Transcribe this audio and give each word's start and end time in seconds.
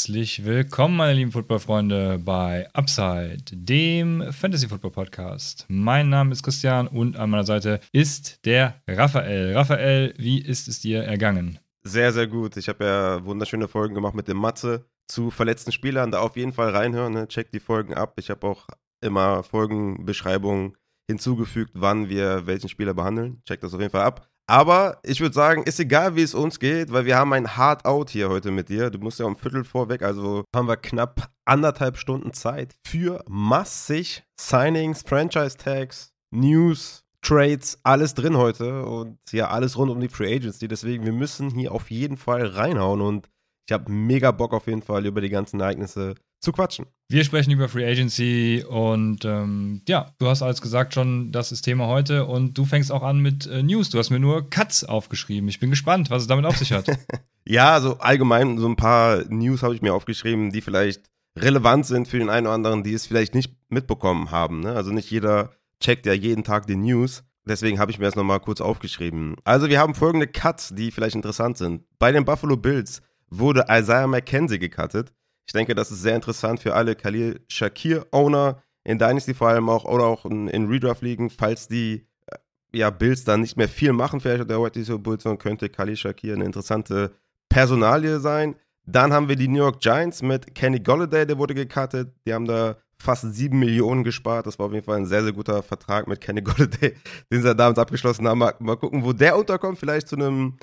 Herzlich 0.00 0.46
willkommen, 0.46 0.96
meine 0.96 1.12
lieben 1.12 1.30
Footballfreunde, 1.30 2.18
bei 2.24 2.66
Upside, 2.72 3.36
dem 3.52 4.32
Fantasy 4.32 4.66
Football 4.66 4.92
Podcast. 4.92 5.66
Mein 5.68 6.08
Name 6.08 6.32
ist 6.32 6.42
Christian 6.42 6.88
und 6.88 7.18
an 7.18 7.28
meiner 7.28 7.44
Seite 7.44 7.80
ist 7.92 8.42
der 8.46 8.80
Raphael. 8.88 9.54
Raphael, 9.54 10.14
wie 10.16 10.40
ist 10.40 10.68
es 10.68 10.80
dir 10.80 11.02
ergangen? 11.02 11.58
Sehr, 11.82 12.14
sehr 12.14 12.26
gut. 12.26 12.56
Ich 12.56 12.70
habe 12.70 12.82
ja 12.82 13.24
wunderschöne 13.26 13.68
Folgen 13.68 13.94
gemacht 13.94 14.14
mit 14.14 14.26
dem 14.26 14.38
Matze 14.38 14.86
zu 15.06 15.30
verletzten 15.30 15.70
Spielern. 15.70 16.10
Da 16.10 16.20
auf 16.20 16.34
jeden 16.34 16.54
Fall 16.54 16.70
reinhören, 16.70 17.12
ne? 17.12 17.28
checkt 17.28 17.52
die 17.52 17.60
Folgen 17.60 17.92
ab. 17.92 18.14
Ich 18.16 18.30
habe 18.30 18.46
auch 18.46 18.68
immer 19.02 19.42
Folgenbeschreibungen 19.42 20.78
hinzugefügt, 21.10 21.72
wann 21.74 22.08
wir 22.08 22.46
welchen 22.46 22.70
Spieler 22.70 22.94
behandeln. 22.94 23.42
Checkt 23.44 23.64
das 23.64 23.74
auf 23.74 23.80
jeden 23.80 23.92
Fall 23.92 24.04
ab. 24.04 24.29
Aber 24.50 24.98
ich 25.04 25.20
würde 25.20 25.32
sagen, 25.32 25.62
ist 25.62 25.78
egal, 25.78 26.16
wie 26.16 26.22
es 26.22 26.34
uns 26.34 26.58
geht, 26.58 26.92
weil 26.92 27.04
wir 27.04 27.16
haben 27.16 27.32
ein 27.34 27.56
Hard 27.56 27.84
Out 27.84 28.10
hier 28.10 28.28
heute 28.28 28.50
mit 28.50 28.68
dir. 28.68 28.90
Du 28.90 28.98
musst 28.98 29.20
ja 29.20 29.26
um 29.26 29.36
Viertel 29.36 29.62
vorweg, 29.62 30.02
also 30.02 30.42
haben 30.52 30.66
wir 30.66 30.76
knapp 30.76 31.30
anderthalb 31.44 31.96
Stunden 31.96 32.32
Zeit 32.32 32.74
für 32.84 33.22
massig 33.28 34.24
Signings, 34.40 35.02
Franchise-Tags, 35.02 36.10
News, 36.32 37.04
Trades, 37.22 37.78
alles 37.84 38.14
drin 38.14 38.36
heute 38.36 38.84
und 38.86 39.20
ja, 39.30 39.50
alles 39.50 39.78
rund 39.78 39.92
um 39.92 40.00
die 40.00 40.08
Free 40.08 40.34
Agency. 40.34 40.66
Deswegen, 40.66 41.04
wir 41.04 41.12
müssen 41.12 41.50
hier 41.50 41.70
auf 41.70 41.88
jeden 41.92 42.16
Fall 42.16 42.44
reinhauen 42.44 43.02
und 43.02 43.30
ich 43.68 43.72
habe 43.72 43.92
mega 43.92 44.32
Bock 44.32 44.52
auf 44.52 44.66
jeden 44.66 44.82
Fall 44.82 45.06
über 45.06 45.20
die 45.20 45.30
ganzen 45.30 45.60
Ereignisse 45.60 46.16
zu 46.40 46.52
quatschen. 46.52 46.86
Wir 47.08 47.24
sprechen 47.24 47.50
über 47.50 47.68
Free 47.68 47.84
Agency 47.84 48.64
und 48.68 49.24
ähm, 49.24 49.82
ja, 49.88 50.14
du 50.18 50.28
hast 50.28 50.42
alles 50.42 50.62
gesagt 50.62 50.94
schon, 50.94 51.32
das 51.32 51.52
ist 51.52 51.62
Thema 51.62 51.86
heute 51.86 52.24
und 52.24 52.56
du 52.56 52.64
fängst 52.64 52.90
auch 52.92 53.02
an 53.02 53.20
mit 53.20 53.46
äh, 53.46 53.62
News. 53.62 53.90
Du 53.90 53.98
hast 53.98 54.10
mir 54.10 54.20
nur 54.20 54.48
Cuts 54.48 54.84
aufgeschrieben. 54.84 55.48
Ich 55.48 55.60
bin 55.60 55.70
gespannt, 55.70 56.10
was 56.10 56.22
es 56.22 56.28
damit 56.28 56.46
auf 56.46 56.56
sich 56.56 56.72
hat. 56.72 56.86
ja, 57.44 57.72
also 57.72 57.98
allgemein 57.98 58.58
so 58.58 58.68
ein 58.68 58.76
paar 58.76 59.24
News 59.28 59.62
habe 59.62 59.74
ich 59.74 59.82
mir 59.82 59.92
aufgeschrieben, 59.92 60.50
die 60.50 60.60
vielleicht 60.60 61.10
relevant 61.36 61.86
sind 61.86 62.08
für 62.08 62.18
den 62.18 62.30
einen 62.30 62.46
oder 62.46 62.54
anderen, 62.54 62.82
die 62.84 62.94
es 62.94 63.06
vielleicht 63.06 63.34
nicht 63.34 63.54
mitbekommen 63.68 64.30
haben. 64.30 64.60
Ne? 64.60 64.72
Also 64.72 64.92
nicht 64.92 65.10
jeder 65.10 65.52
checkt 65.80 66.06
ja 66.06 66.12
jeden 66.12 66.44
Tag 66.44 66.66
die 66.66 66.76
News. 66.76 67.24
Deswegen 67.44 67.78
habe 67.78 67.90
ich 67.90 67.98
mir 67.98 68.04
das 68.04 68.16
nochmal 68.16 68.40
kurz 68.40 68.60
aufgeschrieben. 68.60 69.36
Also 69.44 69.68
wir 69.68 69.80
haben 69.80 69.94
folgende 69.94 70.26
Cuts, 70.26 70.74
die 70.74 70.90
vielleicht 70.90 71.16
interessant 71.16 71.58
sind. 71.58 71.82
Bei 71.98 72.12
den 72.12 72.24
Buffalo 72.24 72.56
Bills 72.56 73.02
wurde 73.30 73.64
Isaiah 73.68 74.06
McKenzie 74.06 74.58
gecuttet. 74.58 75.12
Ich 75.50 75.52
denke, 75.52 75.74
das 75.74 75.90
ist 75.90 76.02
sehr 76.02 76.14
interessant 76.14 76.60
für 76.60 76.76
alle 76.76 76.94
Khalil 76.94 77.40
Shakir-Owner 77.48 78.62
in 78.84 79.00
Dynasty 79.00 79.34
vor 79.34 79.48
allem 79.48 79.68
auch 79.68 79.84
oder 79.84 80.04
auch 80.04 80.24
in, 80.24 80.46
in 80.46 80.68
Redraft-Ligen, 80.68 81.28
falls 81.28 81.66
die 81.66 82.06
äh, 82.26 82.36
ja, 82.72 82.90
Bills 82.90 83.24
dann 83.24 83.40
nicht 83.40 83.56
mehr 83.56 83.68
viel 83.68 83.92
machen, 83.92 84.20
vielleicht 84.20 84.48
der 84.48 84.62
White 84.62 84.98
Position 85.00 85.38
könnte 85.38 85.68
Khalil 85.68 85.96
Shakir 85.96 86.34
eine 86.34 86.44
interessante 86.44 87.16
Personalie 87.48 88.20
sein. 88.20 88.54
Dann 88.86 89.12
haben 89.12 89.28
wir 89.28 89.34
die 89.34 89.48
New 89.48 89.58
York 89.58 89.80
Giants 89.80 90.22
mit 90.22 90.54
Kenny 90.54 90.78
Golladay, 90.78 91.26
der 91.26 91.36
wurde 91.36 91.56
gecuttet. 91.56 92.14
Die 92.24 92.32
haben 92.32 92.46
da 92.46 92.76
fast 92.96 93.22
7 93.34 93.58
Millionen 93.58 94.04
gespart. 94.04 94.46
Das 94.46 94.56
war 94.56 94.66
auf 94.66 94.72
jeden 94.72 94.84
Fall 94.84 94.98
ein 94.98 95.06
sehr, 95.06 95.24
sehr 95.24 95.32
guter 95.32 95.64
Vertrag 95.64 96.06
mit 96.06 96.20
Kenny 96.20 96.42
Golladay, 96.42 96.94
den 97.32 97.42
sie 97.42 97.48
da 97.48 97.54
damals 97.54 97.78
abgeschlossen 97.80 98.28
haben. 98.28 98.38
Mal, 98.38 98.54
mal 98.60 98.76
gucken, 98.76 99.02
wo 99.02 99.12
der 99.12 99.36
unterkommt. 99.36 99.80
Vielleicht 99.80 100.06
zu 100.06 100.14
einem 100.14 100.58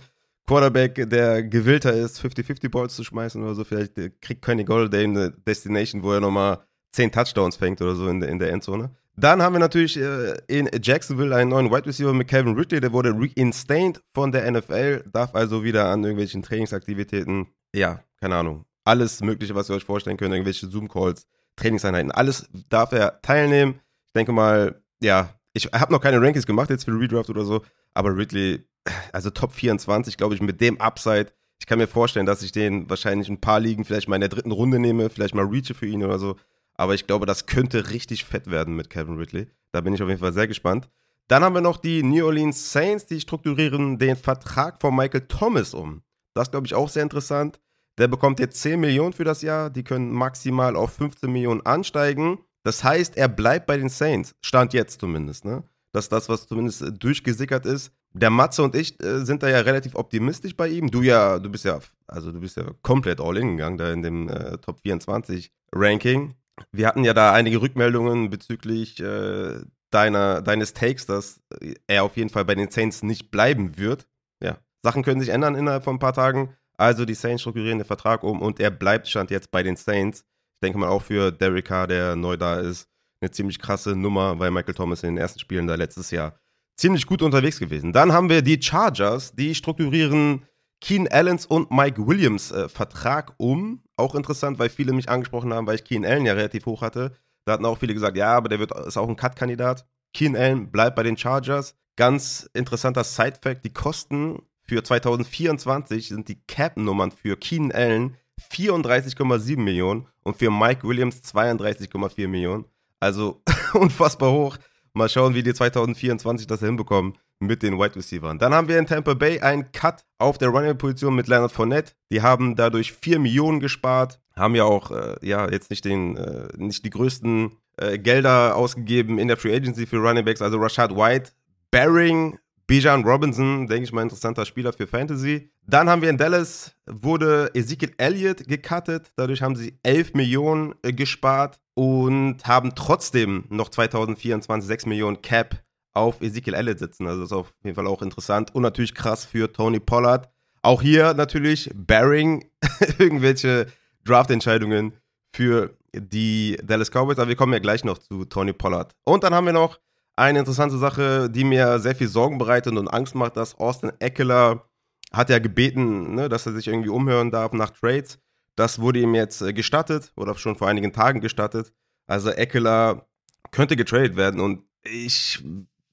Quarterback, 0.48 1.10
der 1.10 1.44
gewillter 1.44 1.94
ist, 1.94 2.20
50-50 2.22 2.70
Balls 2.70 2.96
zu 2.96 3.04
schmeißen 3.04 3.44
oder 3.44 3.54
so. 3.54 3.64
Vielleicht 3.64 3.96
kriegt 4.22 4.44
Kenny 4.44 4.64
Golladay 4.64 5.04
eine 5.04 5.32
Destination, 5.32 6.04
wo 6.04 6.14
er 6.14 6.22
nochmal 6.22 6.60
10 6.94 7.12
Touchdowns 7.12 7.58
fängt 7.58 7.82
oder 7.82 7.96
so 7.96 8.08
in, 8.08 8.22
in 8.22 8.40
der 8.40 8.52
Endzone. 8.52 8.92
Dann 9.20 9.42
haben 9.42 9.54
wir 9.54 9.60
natürlich 9.60 9.98
äh, 9.98 10.38
in 10.48 10.70
Jacksonville 10.82 11.36
einen 11.36 11.50
neuen 11.50 11.72
Wide 11.72 11.88
Receiver 11.88 12.14
mit 12.14 12.28
Kevin 12.28 12.56
Ridley, 12.56 12.80
der 12.80 12.94
wurde 12.94 13.14
reinstained 13.14 14.02
von 14.14 14.32
der 14.32 14.50
NFL, 14.50 15.04
darf 15.12 15.34
also 15.34 15.64
wieder 15.64 15.90
an 15.90 16.04
irgendwelchen 16.04 16.44
Trainingsaktivitäten, 16.44 17.48
ja, 17.74 18.04
keine 18.22 18.36
Ahnung, 18.36 18.66
alles 18.86 19.22
Mögliche, 19.22 19.56
was 19.56 19.70
ihr 19.70 19.76
euch 19.76 19.84
vorstellen 19.84 20.18
könnt, 20.18 20.34
irgendwelche 20.34 20.68
Zoom-Calls, 20.68 21.26
Trainingseinheiten, 21.56 22.12
alles 22.12 22.48
darf 22.70 22.92
er 22.92 23.20
teilnehmen. 23.24 23.80
Ich 24.06 24.14
denke 24.14 24.32
mal, 24.32 24.80
ja, 25.02 25.34
ich 25.54 25.66
habe 25.74 25.92
noch 25.92 26.02
keine 26.02 26.22
Rankings 26.22 26.46
gemacht 26.46 26.70
jetzt 26.70 26.86
für 26.86 26.92
Redraft 26.92 27.32
oder 27.32 27.44
so, 27.44 27.64
aber 27.96 28.16
Ridley 28.16 28.68
also 29.12 29.30
Top 29.30 29.54
24, 29.54 30.18
glaube 30.18 30.36
ich, 30.36 30.42
mit 30.42 30.62
dem 30.62 30.80
Upside. 30.80 31.32
Ich 31.60 31.66
kann 31.66 31.80
mir 31.80 31.88
vorstellen, 31.88 32.26
dass 32.26 32.44
ich 32.44 32.52
den 32.52 32.90
wahrscheinlich 32.90 33.30
ein 33.30 33.42
paar 33.42 33.60
Ligen 33.60 33.86
vielleicht 33.86 34.08
mal 34.08 34.16
in 34.16 34.22
der 34.22 34.30
dritten 34.30 34.52
Runde 34.52 34.80
nehme, 34.80 35.10
vielleicht 35.10 35.36
mal 35.36 35.46
reache 35.46 35.74
für 35.74 35.88
ihn 35.88 36.04
oder 36.04 36.20
so. 36.20 36.36
Aber 36.76 36.94
ich 36.94 37.08
glaube, 37.08 37.26
das 37.26 37.48
könnte 37.48 37.90
richtig 37.90 38.26
fett 38.26 38.50
werden 38.50 38.76
mit 38.76 38.90
Kevin 38.90 39.18
Ridley. 39.18 39.48
Da 39.72 39.82
bin 39.82 39.94
ich 39.94 40.02
auf 40.02 40.10
jeden 40.10 40.22
Fall 40.22 40.34
sehr 40.34 40.48
gespannt. 40.48 40.90
Dann 41.28 41.44
haben 41.44 41.56
wir 41.56 41.62
noch 41.62 41.78
die 41.78 42.04
New 42.04 42.26
Orleans 42.26 42.72
Saints, 42.72 43.06
die 43.06 43.20
strukturieren 43.20 43.98
den 43.98 44.16
Vertrag 44.16 44.80
von 44.80 44.96
Michael 44.96 45.28
Thomas 45.28 45.74
um. 45.74 46.04
Das 46.34 46.52
glaube 46.52 46.68
ich 46.68 46.76
auch 46.76 46.88
sehr 46.88 47.04
interessant. 47.04 47.60
Der 47.98 48.08
bekommt 48.08 48.40
jetzt 48.40 48.62
10 48.62 48.80
Millionen 48.80 49.14
für 49.14 49.24
das 49.24 49.42
Jahr. 49.42 49.70
Die 49.70 49.84
können 49.84 50.12
maximal 50.12 50.76
auf 50.76 50.94
15 50.94 51.32
Millionen 51.32 51.66
ansteigen. 51.66 52.40
Das 52.64 52.84
heißt, 52.84 53.18
er 53.18 53.28
bleibt 53.28 53.66
bei 53.66 53.78
den 53.78 53.90
Saints. 53.90 54.36
Stand 54.42 54.74
jetzt 54.74 55.00
zumindest, 55.00 55.46
ne? 55.46 55.64
Das 55.98 56.06
ist 56.06 56.12
das, 56.12 56.30
was 56.30 56.48
zumindest 56.48 56.84
durchgesickert 57.00 57.66
ist 57.66 57.92
der 58.20 58.30
Matze 58.30 58.64
und 58.64 58.76
ich 58.76 59.02
äh, 59.04 59.26
sind 59.26 59.44
da 59.44 59.50
ja 59.50 59.60
relativ 59.60 59.96
optimistisch 59.96 60.56
bei 60.56 60.68
ihm. 60.68 60.90
Du 60.90 61.02
ja, 61.02 61.40
du 61.40 61.50
bist 61.50 61.66
ja, 61.66 61.80
also 62.08 62.32
du 62.32 62.40
bist 62.40 62.58
ja 62.58 62.66
komplett 62.82 63.22
all 63.22 63.38
in 63.38 63.58
gegangen 63.58 63.78
da 63.78 63.92
in 63.92 64.02
dem 64.02 64.30
äh, 64.30 64.58
Top 64.58 64.80
24 64.82 65.52
Ranking. 65.74 66.36
Wir 66.72 66.88
hatten 66.88 67.04
ja 67.04 67.14
da 67.14 67.34
einige 67.34 67.62
Rückmeldungen 67.62 68.30
bezüglich 68.30 69.00
äh, 69.00 69.60
deiner, 69.92 70.42
deines 70.42 70.74
Takes, 70.74 71.06
dass 71.06 71.42
er 71.86 72.04
auf 72.04 72.18
jeden 72.18 72.30
Fall 72.30 72.46
bei 72.46 72.56
den 72.56 72.72
Saints 72.72 73.04
nicht 73.04 73.30
bleiben 73.30 73.78
wird. 73.78 74.08
Ja, 74.44 74.58
Sachen 74.84 75.04
können 75.04 75.22
sich 75.22 75.30
ändern 75.30 75.56
innerhalb 75.56 75.84
von 75.84 75.96
ein 75.96 76.00
paar 76.00 76.14
Tagen. 76.14 76.56
Also 76.78 77.06
die 77.06 77.14
Saints 77.14 77.42
strukturieren 77.42 77.80
den 77.80 77.86
Vertrag 77.86 78.24
um 78.24 78.42
und 78.42 78.60
er 78.60 78.72
bleibt 78.72 79.08
stand 79.08 79.32
jetzt 79.32 79.52
bei 79.52 79.64
den 79.64 79.76
Saints. 79.76 80.26
Ich 80.56 80.60
denke 80.64 80.80
mal 80.80 80.90
auch 80.90 81.04
für 81.04 81.32
Derek 81.32 81.66
Carr, 81.66 81.88
der 81.88 82.16
neu 82.16 82.38
da 82.38 82.60
ist, 82.60 82.90
eine 83.22 83.32
ziemlich 83.32 83.60
krasse 83.60 83.96
Nummer, 83.96 84.40
weil 84.40 84.52
Michael 84.52 84.74
Thomas 84.74 85.04
in 85.04 85.16
den 85.16 85.18
ersten 85.18 85.40
Spielen 85.40 85.68
da 85.68 85.76
letztes 85.76 86.12
Jahr 86.12 86.40
ziemlich 86.76 87.06
gut 87.06 87.22
unterwegs 87.22 87.60
gewesen. 87.60 87.92
Dann 87.94 88.14
haben 88.14 88.30
wir 88.30 88.42
die 88.42 88.62
Chargers, 88.62 89.34
die 89.34 89.56
strukturieren 89.56 90.46
Keen 90.80 91.08
Allens 91.08 91.46
und 91.46 91.72
Mike 91.72 92.06
Williams 92.06 92.52
äh, 92.52 92.70
Vertrag 92.70 93.34
um. 93.38 93.82
Auch 93.96 94.14
interessant, 94.14 94.60
weil 94.60 94.70
viele 94.70 94.94
mich 94.94 95.10
angesprochen 95.10 95.54
haben, 95.54 95.66
weil 95.66 95.76
ich 95.76 95.84
Keen 95.84 96.06
Allen 96.06 96.26
ja 96.26 96.34
relativ 96.34 96.66
hoch 96.68 96.82
hatte. 96.82 97.14
Da 97.46 97.54
hatten 97.54 97.66
auch 97.66 97.80
viele 97.80 97.94
gesagt, 97.94 98.18
ja, 98.18 98.36
aber 98.36 98.50
der 98.50 98.60
wird, 98.60 98.72
ist 98.86 98.98
auch 98.98 99.10
ein 99.10 99.16
Cut-Kandidat. 99.16 99.88
Keen 100.14 100.36
Allen 100.36 100.72
bleibt 100.72 100.96
bei 100.96 101.04
den 101.04 101.18
Chargers. 101.18 101.76
Ganz 101.96 102.48
interessanter 102.54 103.04
Side-Fact: 103.04 103.66
Die 103.66 103.74
Kosten 103.74 104.44
für 104.62 104.84
2024 104.84 106.10
sind 106.10 106.28
die 106.28 106.44
Cap-Nummern 106.46 107.12
für 107.12 107.38
Keen 107.38 107.72
Allen 107.72 108.18
34,7 108.52 109.58
Millionen 109.58 110.08
und 110.24 110.38
für 110.38 110.52
Mike 110.52 110.88
Williams 110.88 111.24
32,4 111.24 112.28
Millionen. 112.28 112.66
Also 113.00 113.42
unfassbar 113.74 114.32
hoch. 114.32 114.58
Mal 114.94 115.10
schauen, 115.10 115.36
wie 115.36 115.44
die 115.44 115.54
2024 115.54 116.48
das 116.48 116.62
hinbekommen 116.62 117.18
mit 117.40 117.62
den 117.62 117.78
Wide 117.78 117.96
Receivers. 117.96 118.38
Dann 118.40 118.54
haben 118.54 118.68
wir 118.68 118.80
in 118.80 118.88
Tampa 118.88 119.14
Bay 119.14 119.40
einen 119.40 119.72
Cut 119.72 120.04
auf 120.18 120.38
der 120.38 120.50
Running-Position 120.50 121.16
mit 121.16 121.28
Leonard 121.28 121.52
Fournette. 121.52 121.94
Die 122.12 122.22
haben 122.22 122.56
dadurch 122.56 122.94
4 122.94 123.20
Millionen 123.20 123.60
gespart, 123.60 124.20
haben 124.36 124.56
ja 124.56 124.64
auch 124.64 124.92
äh, 124.92 125.16
ja, 125.22 125.50
jetzt 125.50 125.70
nicht, 125.70 125.86
den, 125.86 126.18
äh, 126.18 126.48
nicht 126.58 126.84
die 126.84 126.90
größten 126.90 127.52
äh, 127.78 128.00
Gelder 128.00 128.56
ausgegeben 128.56 129.20
in 129.20 129.28
der 129.28 129.38
Free 129.38 129.56
Agency 129.56 129.86
für 129.86 129.98
Running 129.98 130.26
Backs. 130.26 130.42
Also 130.42 130.58
Rashad 130.58 130.96
White, 130.96 131.32
Baring, 131.70 132.40
Bijan 132.68 133.06
Robinson, 133.06 133.66
denke 133.68 133.86
ich 133.86 133.94
mal, 133.94 134.02
interessanter 134.02 134.46
Spieler 134.46 134.74
für 134.74 134.88
Fantasy. 134.88 135.50
Dann 135.66 135.90
haben 135.90 136.02
wir 136.02 136.10
in 136.10 136.18
Dallas, 136.18 136.76
wurde 136.86 137.50
Ezekiel 137.54 137.94
Elliott 137.98 138.46
gecuttet. 138.46 139.14
Dadurch 139.16 139.42
haben 139.42 139.56
sie 139.56 139.80
11 139.84 140.14
Millionen 140.16 140.76
äh, 140.84 140.92
gespart 140.92 141.62
und 141.76 142.46
haben 142.46 142.76
trotzdem 142.76 143.46
noch 143.48 143.70
2024 143.70 144.68
6 144.68 144.86
Millionen 144.86 145.22
Cap 145.22 145.64
auf 145.94 146.22
Ezekiel 146.22 146.56
Elliott 146.56 146.80
sitzen. 146.80 147.08
Also 147.08 147.22
das 147.22 147.32
ist 147.32 147.38
auf 147.38 147.54
jeden 147.64 147.76
Fall 147.76 147.88
auch 147.88 148.02
interessant 148.02 148.54
und 148.54 148.64
natürlich 148.64 148.94
krass 148.94 149.24
für 149.24 149.52
Tony 149.52 149.80
Pollard. 149.80 150.30
Auch 150.62 150.82
hier 150.82 151.14
natürlich 151.14 151.72
bearing 151.74 152.50
irgendwelche 153.00 153.68
Draft-Entscheidungen 154.04 154.92
für 155.34 155.78
die 155.94 156.58
Dallas 156.64 156.92
Cowboys, 156.92 157.18
aber 157.18 157.30
wir 157.30 157.38
kommen 157.38 157.54
ja 157.54 157.60
gleich 157.60 157.86
noch 157.86 157.98
zu 157.98 158.26
Tony 158.26 158.52
Pollard. 158.52 158.94
Und 159.06 159.24
dann 159.24 159.34
haben 159.34 159.46
wir 159.46 159.54
noch 159.54 159.80
eine 160.18 160.40
interessante 160.40 160.78
Sache, 160.78 161.30
die 161.30 161.44
mir 161.44 161.80
sehr 161.80 161.96
viel 161.96 162.08
Sorgen 162.08 162.38
bereitet 162.38 162.76
und 162.76 162.88
Angst 162.88 163.16
macht, 163.16 163.38
dass 163.38 163.56
Austin 163.60 163.92
Eckler 164.00 164.68
hat 165.14 165.30
ja 165.30 165.40
gebeten, 165.40 166.16
ne, 166.16 166.28
dass 166.28 166.46
er 166.46 166.54
sich 166.54 166.68
irgendwie 166.68 166.90
umhören 166.90 167.32
darf 167.32 167.54
nach 167.54 167.70
Trades. 167.70 168.20
Das 168.56 168.80
wurde 168.80 169.00
ihm 169.00 169.16
jetzt 169.16 169.42
äh, 169.42 169.54
gestattet 169.54 170.12
oder 170.16 170.36
schon 170.36 170.56
vor 170.56 170.68
einigen 170.68 170.92
Tagen 170.92 171.22
gestattet. 171.22 171.72
Also 172.08 172.32
Eckler 172.32 173.08
könnte 173.52 173.76
getradet 173.76 174.16
werden 174.16 174.42
und 174.42 174.64
ich 174.84 175.44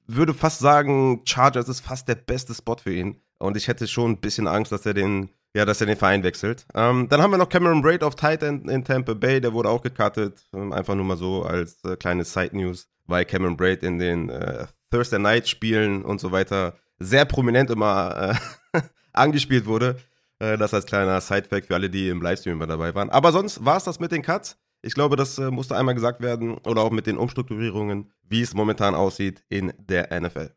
würde 0.06 0.34
fast 0.34 0.58
sagen, 0.58 1.22
Chargers 1.24 1.68
ist 1.68 1.80
fast 1.80 2.08
der 2.08 2.14
beste 2.14 2.54
Spot 2.54 2.76
für 2.76 2.92
ihn. 2.92 3.20
Und 3.38 3.56
ich 3.56 3.68
hätte 3.68 3.86
schon 3.88 4.12
ein 4.12 4.20
bisschen 4.20 4.46
Angst, 4.46 4.72
dass 4.72 4.86
er 4.86 4.94
den, 4.94 5.30
ja, 5.54 5.64
dass 5.64 5.80
er 5.80 5.86
den 5.86 5.96
Verein 5.96 6.22
wechselt. 6.22 6.66
Ähm, 6.74 7.08
dann 7.08 7.20
haben 7.20 7.30
wir 7.30 7.38
noch 7.38 7.48
Cameron 7.48 7.82
Braid 7.82 8.02
auf 8.02 8.14
Titan 8.14 8.68
in 8.68 8.84
Tampa 8.84 9.14
Bay, 9.14 9.40
der 9.40 9.52
wurde 9.52 9.68
auch 9.68 9.82
gecuttet. 9.82 10.46
Ähm, 10.54 10.72
einfach 10.72 10.94
nur 10.94 11.04
mal 11.04 11.16
so 11.16 11.42
als 11.42 11.82
äh, 11.84 11.96
kleine 11.96 12.24
Side 12.24 12.56
News, 12.56 12.88
weil 13.06 13.24
Cameron 13.24 13.56
Braid 13.56 13.82
in 13.82 13.98
den 13.98 14.30
äh, 14.30 14.66
Thursday 14.90 15.18
Night 15.18 15.48
Spielen 15.48 16.04
und 16.04 16.20
so 16.20 16.32
weiter 16.32 16.76
sehr 16.98 17.24
prominent 17.24 17.70
immer 17.70 18.36
äh, 18.72 18.80
angespielt 19.12 19.66
wurde. 19.66 19.96
Äh, 20.38 20.58
das 20.58 20.74
als 20.74 20.86
kleiner 20.86 21.20
Sidefact 21.20 21.66
für 21.66 21.74
alle, 21.74 21.90
die 21.90 22.08
im 22.08 22.22
Livestream 22.22 22.54
immer 22.54 22.66
dabei 22.66 22.94
waren. 22.94 23.10
Aber 23.10 23.32
sonst 23.32 23.64
war 23.64 23.76
es 23.76 23.84
das 23.84 24.00
mit 24.00 24.12
den 24.12 24.22
Cuts. 24.22 24.58
Ich 24.82 24.94
glaube, 24.94 25.16
das 25.16 25.38
äh, 25.38 25.50
musste 25.50 25.76
einmal 25.76 25.94
gesagt 25.94 26.20
werden 26.20 26.58
oder 26.58 26.82
auch 26.82 26.90
mit 26.90 27.06
den 27.06 27.16
Umstrukturierungen, 27.16 28.12
wie 28.22 28.42
es 28.42 28.54
momentan 28.54 28.94
aussieht 28.94 29.42
in 29.48 29.72
der 29.78 30.18
NFL. 30.20 30.50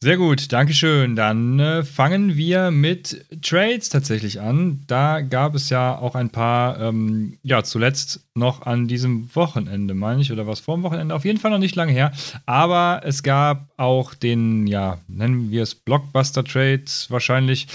Sehr 0.00 0.16
gut, 0.16 0.52
Dankeschön. 0.52 1.16
Dann 1.16 1.58
äh, 1.58 1.82
fangen 1.82 2.36
wir 2.36 2.70
mit 2.70 3.26
Trades 3.42 3.88
tatsächlich 3.88 4.40
an. 4.40 4.84
Da 4.86 5.22
gab 5.22 5.56
es 5.56 5.70
ja 5.70 5.98
auch 5.98 6.14
ein 6.14 6.30
paar, 6.30 6.80
ähm, 6.80 7.36
ja, 7.42 7.64
zuletzt 7.64 8.20
noch 8.34 8.62
an 8.64 8.86
diesem 8.86 9.34
Wochenende, 9.34 9.94
meine 9.94 10.20
ich, 10.20 10.30
oder 10.30 10.46
was 10.46 10.60
vor 10.60 10.76
dem 10.76 10.84
Wochenende? 10.84 11.16
Auf 11.16 11.24
jeden 11.24 11.40
Fall 11.40 11.50
noch 11.50 11.58
nicht 11.58 11.74
lange 11.74 11.90
her. 11.90 12.12
Aber 12.46 13.00
es 13.04 13.24
gab 13.24 13.72
auch 13.76 14.14
den, 14.14 14.68
ja, 14.68 14.98
nennen 15.08 15.50
wir 15.50 15.64
es 15.64 15.74
Blockbuster-Trades 15.74 17.10
wahrscheinlich. 17.10 17.66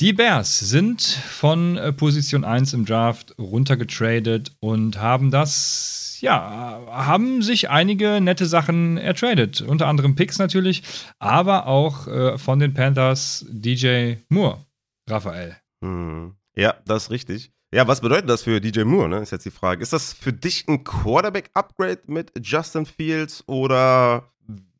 Die 0.00 0.12
Bears 0.12 0.58
sind 0.58 1.00
von 1.00 1.76
äh, 1.76 1.92
Position 1.92 2.44
1 2.44 2.72
im 2.72 2.84
Draft 2.84 3.36
runtergetradet 3.38 4.50
und 4.58 4.98
haben 4.98 5.30
das 5.30 6.05
ja, 6.20 6.80
haben 6.90 7.42
sich 7.42 7.70
einige 7.70 8.20
nette 8.20 8.46
Sachen 8.46 8.96
ertradet. 8.96 9.60
Unter 9.60 9.86
anderem 9.86 10.14
Picks 10.14 10.38
natürlich, 10.38 10.82
aber 11.18 11.66
auch 11.66 12.06
äh, 12.06 12.38
von 12.38 12.58
den 12.58 12.74
Panthers 12.74 13.44
DJ 13.48 14.14
Moore, 14.28 14.64
Raphael. 15.08 15.56
Hm. 15.82 16.34
Ja, 16.54 16.74
das 16.86 17.04
ist 17.04 17.10
richtig. 17.10 17.52
Ja, 17.72 17.86
was 17.86 18.00
bedeutet 18.00 18.30
das 18.30 18.42
für 18.42 18.60
DJ 18.60 18.84
Moore, 18.84 19.08
ne? 19.08 19.18
Ist 19.18 19.32
jetzt 19.32 19.44
die 19.44 19.50
Frage. 19.50 19.82
Ist 19.82 19.92
das 19.92 20.12
für 20.12 20.32
dich 20.32 20.66
ein 20.68 20.84
Quarterback-Upgrade 20.84 22.02
mit 22.06 22.32
Justin 22.40 22.86
Fields 22.86 23.44
oder 23.46 24.32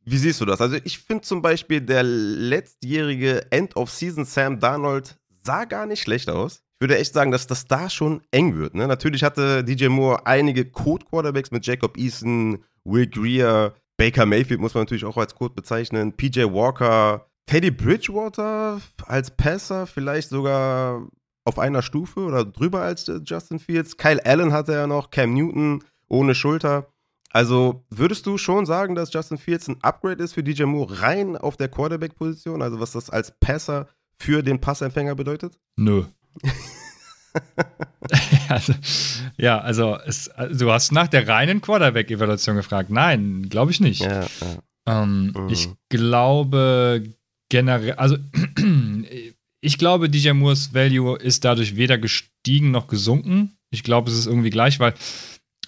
wie 0.04 0.18
siehst 0.18 0.40
du 0.40 0.44
das? 0.44 0.60
Also, 0.60 0.76
ich 0.84 0.98
finde 1.00 1.22
zum 1.22 1.42
Beispiel, 1.42 1.80
der 1.80 2.04
letztjährige 2.04 3.50
End-of-Season 3.50 4.24
Sam 4.24 4.60
Darnold 4.60 5.18
sah 5.46 5.64
gar 5.64 5.86
nicht 5.86 6.02
schlecht 6.02 6.28
aus 6.28 6.66
ich 6.76 6.82
würde 6.82 6.98
echt 6.98 7.14
sagen, 7.14 7.30
dass 7.30 7.46
das 7.46 7.64
da 7.64 7.88
schon 7.88 8.20
eng 8.32 8.58
wird. 8.58 8.74
Ne? 8.74 8.86
Natürlich 8.86 9.24
hatte 9.24 9.64
DJ 9.64 9.86
Moore 9.86 10.26
einige 10.26 10.66
Code-Quarterbacks 10.66 11.50
mit 11.50 11.66
Jacob 11.66 11.96
Eason, 11.96 12.62
Will 12.84 13.06
Greer, 13.06 13.74
Baker 13.96 14.26
Mayfield 14.26 14.60
muss 14.60 14.74
man 14.74 14.82
natürlich 14.82 15.06
auch 15.06 15.16
als 15.16 15.34
Code 15.34 15.54
bezeichnen, 15.54 16.12
PJ 16.12 16.42
Walker, 16.44 17.30
Teddy 17.46 17.70
Bridgewater 17.70 18.82
als 19.06 19.30
Passer, 19.30 19.86
vielleicht 19.86 20.28
sogar 20.28 21.08
auf 21.46 21.58
einer 21.58 21.80
Stufe 21.80 22.20
oder 22.20 22.44
drüber 22.44 22.82
als 22.82 23.08
äh, 23.08 23.20
Justin 23.24 23.58
Fields. 23.58 23.96
Kyle 23.96 24.20
Allen 24.26 24.52
hatte 24.52 24.74
er 24.74 24.86
noch, 24.86 25.10
Cam 25.10 25.32
Newton 25.32 25.82
ohne 26.08 26.34
Schulter. 26.34 26.92
Also 27.30 27.86
würdest 27.88 28.26
du 28.26 28.36
schon 28.36 28.66
sagen, 28.66 28.94
dass 28.94 29.14
Justin 29.14 29.38
Fields 29.38 29.68
ein 29.68 29.82
Upgrade 29.82 30.22
ist 30.22 30.34
für 30.34 30.42
DJ 30.42 30.64
Moore 30.64 31.00
rein 31.00 31.38
auf 31.38 31.56
der 31.56 31.68
Quarterback-Position? 31.68 32.60
Also 32.60 32.80
was 32.80 32.92
das 32.92 33.08
als 33.08 33.32
Passer 33.40 33.88
für 34.18 34.42
den 34.42 34.60
Passempfänger 34.60 35.14
bedeutet? 35.14 35.58
Nö. 35.76 36.04
also, 38.48 38.74
ja, 39.36 39.58
also, 39.58 39.98
es, 40.06 40.30
du 40.52 40.70
hast 40.70 40.92
nach 40.92 41.08
der 41.08 41.28
reinen 41.28 41.60
Quarterback-Evaluation 41.60 42.56
gefragt. 42.56 42.90
Nein, 42.90 43.48
glaube 43.48 43.70
ich 43.70 43.80
nicht. 43.80 44.02
Ja, 44.02 44.22
ja. 44.22 45.02
Ähm, 45.02 45.32
mhm. 45.36 45.48
Ich 45.48 45.68
glaube 45.88 47.02
generell, 47.48 47.94
also 47.94 48.16
ich 49.60 49.78
glaube, 49.78 50.08
DJ 50.08 50.30
Moores 50.30 50.74
Value 50.74 51.16
ist 51.18 51.44
dadurch 51.44 51.76
weder 51.76 51.98
gestiegen 51.98 52.70
noch 52.70 52.86
gesunken. 52.86 53.56
Ich 53.70 53.82
glaube, 53.82 54.10
es 54.10 54.16
ist 54.16 54.26
irgendwie 54.26 54.50
gleich, 54.50 54.78
weil 54.78 54.94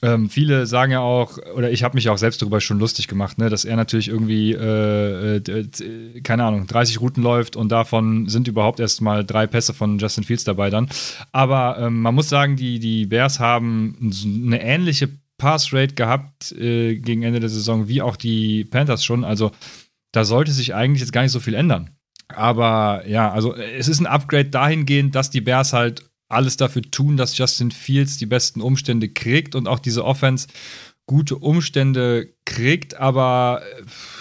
ähm, 0.03 0.31
viele 0.31 0.67
sagen 0.67 0.93
ja 0.93 1.01
auch, 1.01 1.39
oder 1.55 1.71
ich 1.71 1.83
habe 1.83 1.97
mich 1.97 2.09
auch 2.09 2.19
selbst 2.19 2.41
darüber 2.41 2.61
schon 2.61 2.79
lustig 2.79 3.09
gemacht, 3.09 3.39
ne, 3.39 3.51
dass 3.51 3.65
er 3.65 3.77
natürlich 3.77 4.09
irgendwie, 4.09 4.53
äh, 4.53 5.37
äh, 5.37 6.21
keine 6.23 6.45
Ahnung, 6.45 6.67
30 6.67 7.01
Routen 7.01 7.23
läuft 7.23 7.57
und 7.57 7.71
davon 7.71 8.29
sind 8.29 8.49
überhaupt 8.49 8.81
erst 8.81 9.01
mal 9.01 9.25
drei 9.25 9.47
Pässe 9.47 9.75
von 9.75 9.99
Justin 9.99 10.25
Fields 10.25 10.45
dabei 10.45 10.71
dann. 10.71 10.89
Aber 11.33 11.79
ähm, 11.79 12.01
man 12.01 12.15
muss 12.15 12.29
sagen, 12.29 12.57
die, 12.57 12.79
die 12.79 13.07
Bears 13.07 13.41
haben 13.41 14.13
eine 14.47 14.63
ähnliche 14.63 15.09
Passrate 15.39 15.95
gehabt 15.95 16.53
äh, 16.53 16.97
gegen 16.97 17.23
Ende 17.23 17.41
der 17.41 17.49
Saison 17.49 17.89
wie 17.89 18.03
auch 18.03 18.17
die 18.17 18.65
Panthers 18.65 19.05
schon. 19.05 19.25
Also 19.25 19.53
da 20.13 20.25
sollte 20.25 20.53
sich 20.53 20.75
eigentlich 20.75 21.01
jetzt 21.01 21.13
gar 21.13 21.23
nicht 21.23 21.33
so 21.33 21.41
viel 21.41 21.55
ändern. 21.55 21.91
Aber 22.29 23.05
ja, 23.07 23.31
also 23.31 23.55
es 23.55 23.89
ist 23.89 24.01
ein 24.01 24.07
Upgrade 24.07 24.51
dahingehend, 24.51 25.15
dass 25.15 25.31
die 25.31 25.41
Bears 25.41 25.73
halt 25.73 26.08
alles 26.29 26.57
dafür 26.57 26.83
tun, 26.83 27.17
dass 27.17 27.37
Justin 27.37 27.71
Fields 27.71 28.19
die 28.19 28.27
besten 28.27 28.61
Umstände 28.61 29.09
kriegt 29.09 29.55
und 29.55 29.67
auch 29.67 29.79
diese 29.79 30.05
Offense 30.05 30.49
gute 31.07 31.37
Umstände 31.37 32.35
kriegt, 32.45 32.95
aber 32.95 33.63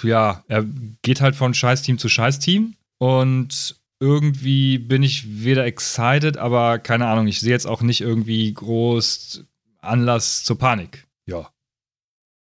äh, 0.04 0.08
ja, 0.08 0.44
er 0.48 0.66
geht 1.02 1.22
halt 1.22 1.36
von 1.36 1.54
Scheißteam 1.54 1.98
zu 1.98 2.08
Scheißteam 2.08 2.76
und 2.98 3.76
irgendwie 4.00 4.78
bin 4.78 5.04
ich 5.04 5.44
weder 5.44 5.66
excited, 5.66 6.38
aber 6.38 6.80
keine 6.80 7.08
Ahnung, 7.08 7.28
ich 7.28 7.40
sehe 7.40 7.52
jetzt 7.52 7.68
auch 7.68 7.82
nicht 7.82 8.02
irgendwie 8.02 8.54
groß 8.54 9.44
Anlass 9.80 10.44
zur 10.44 10.58
Panik. 10.58 11.06
Ja. 11.26 11.50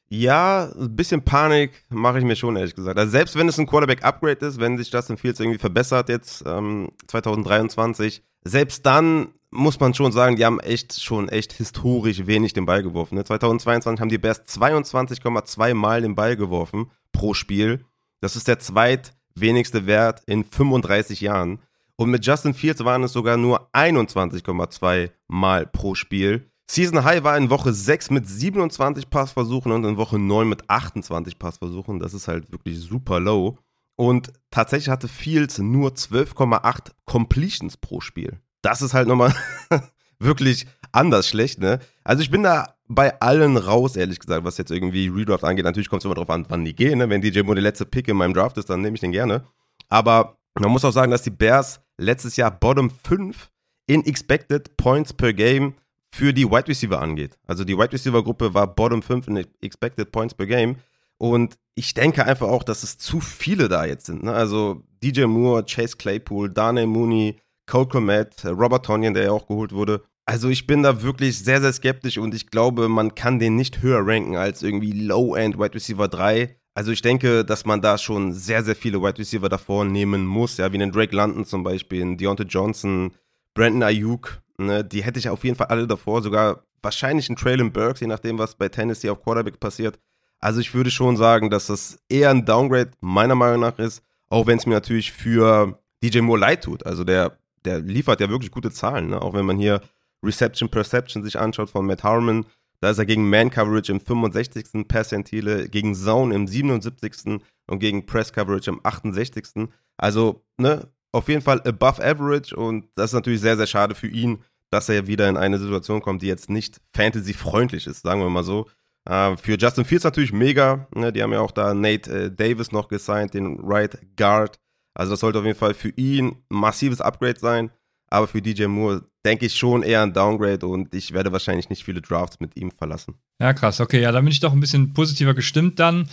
Ja, 0.08 0.70
ein 0.78 0.94
bisschen 0.94 1.22
Panik 1.22 1.72
mache 1.88 2.18
ich 2.18 2.24
mir 2.24 2.36
schon, 2.36 2.56
ehrlich 2.56 2.74
gesagt. 2.74 2.98
Also 2.98 3.10
selbst 3.10 3.36
wenn 3.36 3.48
es 3.48 3.58
ein 3.58 3.66
Quarterback-Upgrade 3.66 4.46
ist, 4.46 4.60
wenn 4.60 4.76
sich 4.78 4.92
Justin 4.92 5.16
Fields 5.16 5.40
irgendwie 5.40 5.58
verbessert 5.58 6.08
jetzt 6.08 6.44
ähm, 6.46 6.90
2023, 7.08 8.22
selbst 8.44 8.87
dann 8.87 9.29
muss 9.50 9.79
man 9.79 9.94
schon 9.94 10.12
sagen, 10.12 10.37
die 10.37 10.44
haben 10.44 10.61
echt 10.61 11.00
schon 11.00 11.29
echt 11.29 11.52
historisch 11.52 12.26
wenig 12.26 12.52
den 12.52 12.67
Ball 12.67 12.82
geworfen. 12.82 13.14
Ne? 13.14 13.25
2022 13.25 14.00
haben 14.00 14.08
die 14.08 14.19
Bears 14.19 14.44
22,2 14.46 15.75
Mal 15.75 16.02
den 16.02 16.14
Ball 16.14 16.37
geworfen 16.37 16.91
pro 17.12 17.35
Spiel. 17.35 17.85
Das 18.20 18.37
ist 18.37 18.49
der 18.49 18.58
zweitwenigste 18.58 19.87
Wert 19.87 20.23
in 20.26 20.44
35 20.44 21.20
Jahren. 21.20 21.61
Und 21.96 22.11
mit 22.11 22.26
Justin 22.26 22.55
Fields 22.55 22.85
waren 22.85 23.05
es 23.05 23.12
sogar 23.12 23.37
nur 23.37 23.69
21,2 23.73 25.11
Mal 25.29 25.67
pro 25.67 25.94
Spiel. 25.94 26.50
Season 26.69 27.05
High 27.05 27.23
war 27.23 27.37
in 27.37 27.50
Woche 27.50 27.73
6 27.73 28.11
mit 28.11 28.26
27 28.26 29.11
Passversuchen 29.11 29.70
und 29.70 29.85
in 29.85 29.96
Woche 29.96 30.19
9 30.19 30.49
mit 30.49 30.69
28 30.69 31.38
Passversuchen. 31.38 32.00
Das 32.00 32.14
ist 32.14 32.26
halt 32.26 32.50
wirklich 32.50 32.81
super 32.81 33.20
low. 33.20 33.58
Und 33.96 34.32
tatsächlich 34.50 34.88
hatte 34.88 35.08
Fields 35.08 35.58
nur 35.58 35.91
12,8 35.91 36.93
Completions 37.05 37.76
pro 37.76 38.00
Spiel 38.00 38.41
das 38.64 38.82
ist 38.82 38.94
halt 38.94 39.06
nochmal 39.06 39.35
wirklich 40.19 40.67
anders 40.93 41.29
schlecht, 41.29 41.60
ne? 41.60 41.81
Also 42.03 42.22
ich 42.22 42.31
bin 42.31 42.43
da 42.43 42.74
bei 42.89 43.20
allen 43.20 43.56
raus, 43.56 43.96
ehrlich 43.96 44.19
gesagt, 44.19 44.44
was 44.44 44.58
jetzt 44.58 44.70
irgendwie 44.70 45.08
Redraft 45.08 45.44
angeht. 45.44 45.65
Natürlich 45.65 45.89
kommt 45.89 46.03
es 46.03 46.05
immer 46.05 46.15
drauf 46.15 46.31
an, 46.31 46.46
wann 46.48 46.65
die 46.65 46.74
gehen, 46.74 46.98
ne? 46.98 47.08
Wenn 47.08 47.20
DJ 47.20 47.43
Moore 47.43 47.56
der 47.56 47.63
letzte 47.63 47.84
Pick 47.84 48.08
in 48.08 48.17
meinem 48.17 48.34
Draft 48.34 48.56
ist, 48.56 48.70
dann 48.70 48.81
nehme 48.81 48.94
ich 48.94 49.01
den 49.01 49.13
gerne. 49.13 49.44
Aber 49.89 50.39
man 50.58 50.70
muss 50.70 50.84
auch 50.84 50.93
sagen, 50.93 51.10
dass 51.10 51.22
die 51.22 51.31
Bears 51.31 51.81
letztes 51.98 52.36
Jahr 52.36 52.51
Bottom 52.51 52.91
5 52.91 53.51
in 53.86 54.05
Expected 54.06 54.77
Points 54.77 55.13
per 55.13 55.32
Game 55.32 55.74
für 56.15 56.32
die 56.32 56.48
Wide 56.48 56.69
Receiver 56.69 57.01
angeht. 57.01 57.36
Also 57.46 57.65
die 57.65 57.77
Wide 57.77 57.93
Receiver 57.93 58.22
Gruppe 58.22 58.55
war 58.55 58.67
Bottom 58.67 59.03
5 59.03 59.29
in 59.29 59.46
Expected 59.60 60.10
Points 60.10 60.34
per 60.34 60.46
Game. 60.46 60.77
Und 61.18 61.56
ich 61.74 61.94
denke 61.94 62.24
einfach 62.24 62.48
auch, 62.48 62.62
dass 62.62 62.82
es 62.82 62.98
zu 62.98 63.20
viele 63.20 63.68
da 63.68 63.84
jetzt 63.84 64.06
sind. 64.06 64.24
Ne? 64.24 64.32
Also 64.32 64.82
DJ 65.02 65.24
Moore, 65.24 65.64
Chase 65.64 65.96
Claypool, 65.96 66.50
Dane 66.50 66.86
Mooney, 66.86 67.36
Cole 67.66 67.86
Komet, 67.86 68.44
Robert 68.44 68.84
Tonyan, 68.84 69.14
der 69.14 69.24
ja 69.24 69.30
auch 69.32 69.46
geholt 69.46 69.72
wurde. 69.72 70.02
Also 70.26 70.48
ich 70.48 70.66
bin 70.66 70.82
da 70.82 71.02
wirklich 71.02 71.38
sehr, 71.38 71.60
sehr 71.60 71.72
skeptisch 71.72 72.16
und 72.18 72.34
ich 72.34 72.50
glaube, 72.50 72.88
man 72.88 73.14
kann 73.14 73.38
den 73.38 73.56
nicht 73.56 73.82
höher 73.82 74.00
ranken 74.06 74.36
als 74.36 74.62
irgendwie 74.62 74.92
Low-End 74.92 75.58
Wide 75.58 75.74
Receiver 75.74 76.08
3. 76.08 76.56
Also 76.74 76.92
ich 76.92 77.02
denke, 77.02 77.44
dass 77.44 77.66
man 77.66 77.82
da 77.82 77.98
schon 77.98 78.32
sehr, 78.32 78.64
sehr 78.64 78.74
viele 78.74 79.00
Wide 79.02 79.18
Receiver 79.18 79.48
davor 79.48 79.84
nehmen 79.84 80.26
muss, 80.26 80.56
ja, 80.56 80.72
wie 80.72 80.78
den 80.78 80.92
Drake 80.92 81.14
London 81.14 81.44
zum 81.44 81.62
Beispiel, 81.62 82.02
einen 82.02 82.16
Deontay 82.16 82.44
Johnson, 82.44 83.12
Brandon 83.52 83.82
Ayuk, 83.82 84.42
ne, 84.58 84.82
die 84.82 85.04
hätte 85.04 85.18
ich 85.18 85.28
auf 85.28 85.44
jeden 85.44 85.56
Fall 85.56 85.68
alle 85.68 85.86
davor, 85.86 86.22
sogar 86.22 86.64
wahrscheinlich 86.82 87.28
einen 87.28 87.36
Traylon 87.36 87.72
Burks, 87.72 88.00
je 88.00 88.06
nachdem, 88.06 88.38
was 88.38 88.56
bei 88.56 88.68
Tennessee 88.68 89.10
auf 89.10 89.22
Quarterback 89.22 89.60
passiert. 89.60 89.98
Also 90.44 90.60
ich 90.60 90.74
würde 90.74 90.91
schon 90.91 91.17
sagen, 91.17 91.48
dass 91.48 91.69
das 91.69 91.98
eher 92.08 92.31
ein 92.31 92.44
Downgrade 92.44 92.91
meiner 93.01 93.34
Meinung 93.34 93.60
nach 93.60 93.79
ist, 93.79 94.03
auch 94.29 94.46
wenn 94.46 94.58
es 94.58 94.67
mir 94.67 94.74
natürlich 94.74 95.13
für 95.13 95.79
DJ 96.03 96.20
Moore 96.20 96.41
leid 96.41 96.65
tut. 96.65 96.84
Also 96.84 97.03
der 97.05 97.39
der 97.65 97.81
liefert 97.81 98.20
ja 98.20 98.29
wirklich 98.29 98.51
gute 98.51 98.70
Zahlen. 98.70 99.08
Ne? 99.10 99.20
Auch 99.20 99.34
wenn 99.34 99.46
man 99.46 99.58
hier 99.58 99.81
Reception 100.22 100.69
Perception 100.69 101.22
sich 101.22 101.39
anschaut 101.39 101.70
von 101.70 101.86
Matt 101.86 102.03
Harmon, 102.03 102.46
da 102.81 102.91
ist 102.91 102.98
er 102.98 103.06
gegen 103.06 103.29
Man 103.29 103.51
Coverage 103.51 103.93
im 103.93 104.01
65. 104.01 104.86
Percentile, 104.86 105.69
gegen 105.69 105.94
Zone 105.94 106.34
im 106.34 106.46
77. 106.46 107.41
und 107.67 107.79
gegen 107.79 108.05
Press 108.05 108.32
Coverage 108.32 108.70
im 108.70 108.81
68. 108.82 109.69
Also, 109.96 110.44
ne, 110.58 110.89
auf 111.13 111.29
jeden 111.29 111.43
Fall 111.43 111.60
above 111.63 112.05
average 112.05 112.55
und 112.55 112.89
das 112.96 113.10
ist 113.10 113.15
natürlich 113.15 113.41
sehr, 113.41 113.56
sehr 113.56 113.67
schade 113.67 113.94
für 113.94 114.08
ihn, 114.08 114.43
dass 114.70 114.89
er 114.89 115.06
wieder 115.06 115.29
in 115.29 115.36
eine 115.36 115.58
Situation 115.58 116.03
kommt, 116.03 116.22
die 116.22 116.27
jetzt 116.27 116.51
nicht 116.51 116.81
fantasy-freundlich 116.93 117.86
ist, 117.86 118.03
sagen 118.03 118.20
wir 118.20 118.29
mal 118.29 118.43
so. 118.43 118.67
Uh, 119.08 119.37
für 119.37 119.58
Justin 119.58 119.84
Fields 119.84 120.05
natürlich 120.05 120.32
mega. 120.32 120.87
Ne? 120.94 121.13
Die 121.13 121.23
haben 121.23 121.32
ja 121.32 121.41
auch 121.41 121.51
da 121.51 121.75
Nate 121.75 122.11
äh, 122.11 122.31
Davis 122.31 122.73
noch 122.73 122.89
gesigned, 122.89 123.34
den 123.34 123.58
Right 123.63 123.99
Guard. 124.17 124.58
Also 124.94 125.13
das 125.13 125.20
sollte 125.20 125.41
auf 125.41 125.44
jeden 125.44 125.58
Fall 125.58 125.75
für 125.75 125.91
ihn 125.91 126.29
ein 126.29 126.37
massives 126.49 127.01
Upgrade 127.03 127.39
sein. 127.39 127.70
Aber 128.11 128.29
für 128.29 128.41
DJ 128.41 128.67
Moore 128.67 129.03
denke 129.27 129.46
ich 129.46 129.56
schon 129.56 129.82
eher 129.82 130.03
ein 130.03 130.13
Downgrade 130.13 130.67
und 130.67 130.94
ich 130.94 131.13
werde 131.13 131.32
wahrscheinlich 131.32 131.69
nicht 131.69 131.84
viele 131.84 132.01
Drafts 132.01 132.39
mit 132.41 132.56
ihm 132.56 132.70
verlassen. 132.70 133.15
Ja, 133.41 133.53
krass. 133.53 133.81
Okay, 133.81 134.01
ja, 134.01 134.13
da 134.13 134.20
bin 134.20 134.31
ich 134.31 134.41
doch 134.41 134.53
ein 134.53 134.61
bisschen 134.61 134.93
positiver 134.93 135.34
gestimmt 135.34 135.81
dann. 135.81 136.08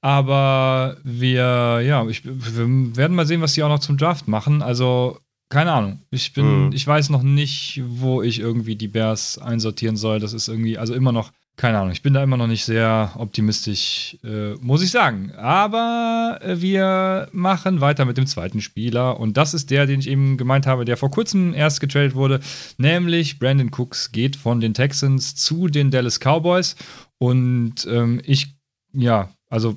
Aber 0.00 0.96
wir, 1.02 1.80
ja, 1.82 2.06
ich, 2.08 2.24
wir 2.24 2.96
werden 2.96 3.16
mal 3.16 3.26
sehen, 3.26 3.40
was 3.40 3.54
die 3.54 3.62
auch 3.62 3.68
noch 3.68 3.78
zum 3.78 3.96
Draft 3.96 4.28
machen. 4.28 4.60
Also 4.62 5.18
keine 5.48 5.72
Ahnung. 5.72 6.02
Ich 6.10 6.32
bin, 6.32 6.66
Mhm. 6.66 6.72
ich 6.72 6.86
weiß 6.86 7.10
noch 7.10 7.22
nicht, 7.22 7.80
wo 7.86 8.20
ich 8.22 8.40
irgendwie 8.40 8.76
die 8.76 8.88
Bears 8.88 9.38
einsortieren 9.38 9.96
soll. 9.96 10.18
Das 10.20 10.32
ist 10.32 10.48
irgendwie, 10.48 10.76
also 10.76 10.94
immer 10.94 11.12
noch, 11.12 11.30
keine 11.56 11.78
Ahnung. 11.78 11.92
Ich 11.92 12.02
bin 12.02 12.14
da 12.14 12.22
immer 12.22 12.36
noch 12.36 12.48
nicht 12.48 12.64
sehr 12.64 13.12
optimistisch, 13.16 14.18
äh, 14.24 14.54
muss 14.54 14.82
ich 14.82 14.90
sagen. 14.90 15.32
Aber 15.36 16.40
äh, 16.42 16.60
wir 16.60 17.28
machen 17.32 17.80
weiter 17.80 18.04
mit 18.04 18.16
dem 18.16 18.26
zweiten 18.26 18.60
Spieler. 18.60 19.20
Und 19.20 19.36
das 19.36 19.54
ist 19.54 19.70
der, 19.70 19.86
den 19.86 20.00
ich 20.00 20.08
eben 20.08 20.36
gemeint 20.36 20.66
habe, 20.66 20.84
der 20.84 20.96
vor 20.96 21.10
kurzem 21.10 21.54
erst 21.54 21.80
getradet 21.80 22.16
wurde. 22.16 22.40
Nämlich 22.76 23.38
Brandon 23.38 23.70
Cooks 23.70 24.10
geht 24.10 24.34
von 24.34 24.60
den 24.60 24.74
Texans 24.74 25.36
zu 25.36 25.68
den 25.68 25.92
Dallas 25.92 26.18
Cowboys. 26.18 26.74
Und 27.18 27.86
ähm, 27.88 28.20
ich, 28.24 28.56
ja, 28.92 29.30
also 29.48 29.76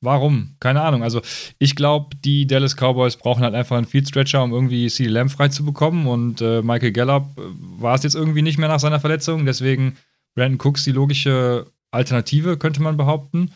Warum? 0.00 0.54
Keine 0.60 0.82
Ahnung. 0.82 1.02
Also, 1.02 1.22
ich 1.58 1.74
glaube, 1.74 2.14
die 2.24 2.46
Dallas 2.46 2.76
Cowboys 2.76 3.16
brauchen 3.16 3.42
halt 3.42 3.54
einfach 3.54 3.76
einen 3.76 3.86
Field 3.86 4.08
Stretcher, 4.08 4.44
um 4.44 4.52
irgendwie 4.52 4.88
CD 4.88 5.10
Lamb 5.10 5.30
frei 5.30 5.48
zu 5.48 5.64
bekommen. 5.64 6.06
Und 6.06 6.40
äh, 6.40 6.62
Michael 6.62 6.92
Gallup 6.92 7.36
äh, 7.36 7.42
war 7.58 7.96
es 7.96 8.02
jetzt 8.02 8.14
irgendwie 8.14 8.42
nicht 8.42 8.58
mehr 8.58 8.68
nach 8.68 8.80
seiner 8.80 9.00
Verletzung. 9.00 9.46
Deswegen 9.46 9.96
Brandon 10.34 10.60
Cooks 10.60 10.84
die 10.84 10.92
logische 10.92 11.66
Alternative, 11.90 12.56
könnte 12.56 12.82
man 12.82 12.96
behaupten. 12.96 13.50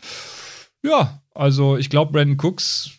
Ja, 0.83 1.21
also 1.33 1.77
ich 1.77 1.89
glaube, 1.89 2.11
Brandon 2.11 2.37
Cooks 2.37 2.91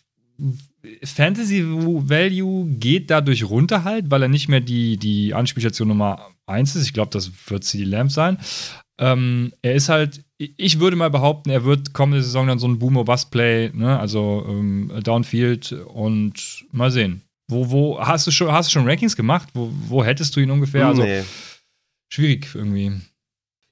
Fantasy 1.03 1.63
Value 1.65 2.67
geht 2.79 3.09
dadurch 3.09 3.43
runter 3.43 3.83
halt, 3.83 4.09
weil 4.09 4.21
er 4.21 4.27
nicht 4.27 4.47
mehr 4.47 4.61
die, 4.61 4.97
die 4.97 5.33
Anspielstation 5.33 5.87
Nummer 5.87 6.29
1 6.45 6.75
ist. 6.75 6.85
Ich 6.85 6.93
glaube, 6.93 7.11
das 7.11 7.31
wird 7.47 7.63
CD 7.63 7.83
Lamb 7.83 8.11
sein. 8.11 8.37
Ähm, 8.99 9.51
er 9.61 9.75
ist 9.75 9.89
halt, 9.89 10.23
ich 10.37 10.79
würde 10.79 10.95
mal 10.95 11.09
behaupten, 11.09 11.49
er 11.49 11.65
wird 11.65 11.93
kommende 11.93 12.23
Saison 12.23 12.47
dann 12.47 12.59
so 12.59 12.67
ein 12.67 12.79
Boomer-Bust-Play, 12.79 13.71
ne? 13.73 13.99
also 13.99 14.45
ähm, 14.47 14.91
Downfield 15.03 15.71
und 15.71 16.65
mal 16.71 16.89
sehen. 16.89 17.21
Wo, 17.49 17.69
wo, 17.69 17.99
hast 17.99 18.27
du 18.27 18.31
schon, 18.31 18.51
hast 18.51 18.69
du 18.69 18.73
schon 18.73 18.87
Rankings 18.87 19.15
gemacht? 19.15 19.49
Wo, 19.53 19.71
wo 19.87 20.03
hättest 20.03 20.35
du 20.35 20.39
ihn 20.39 20.51
ungefähr? 20.51 20.87
Also 20.87 21.03
nee. 21.03 21.23
schwierig 22.11 22.47
irgendwie. 22.53 22.91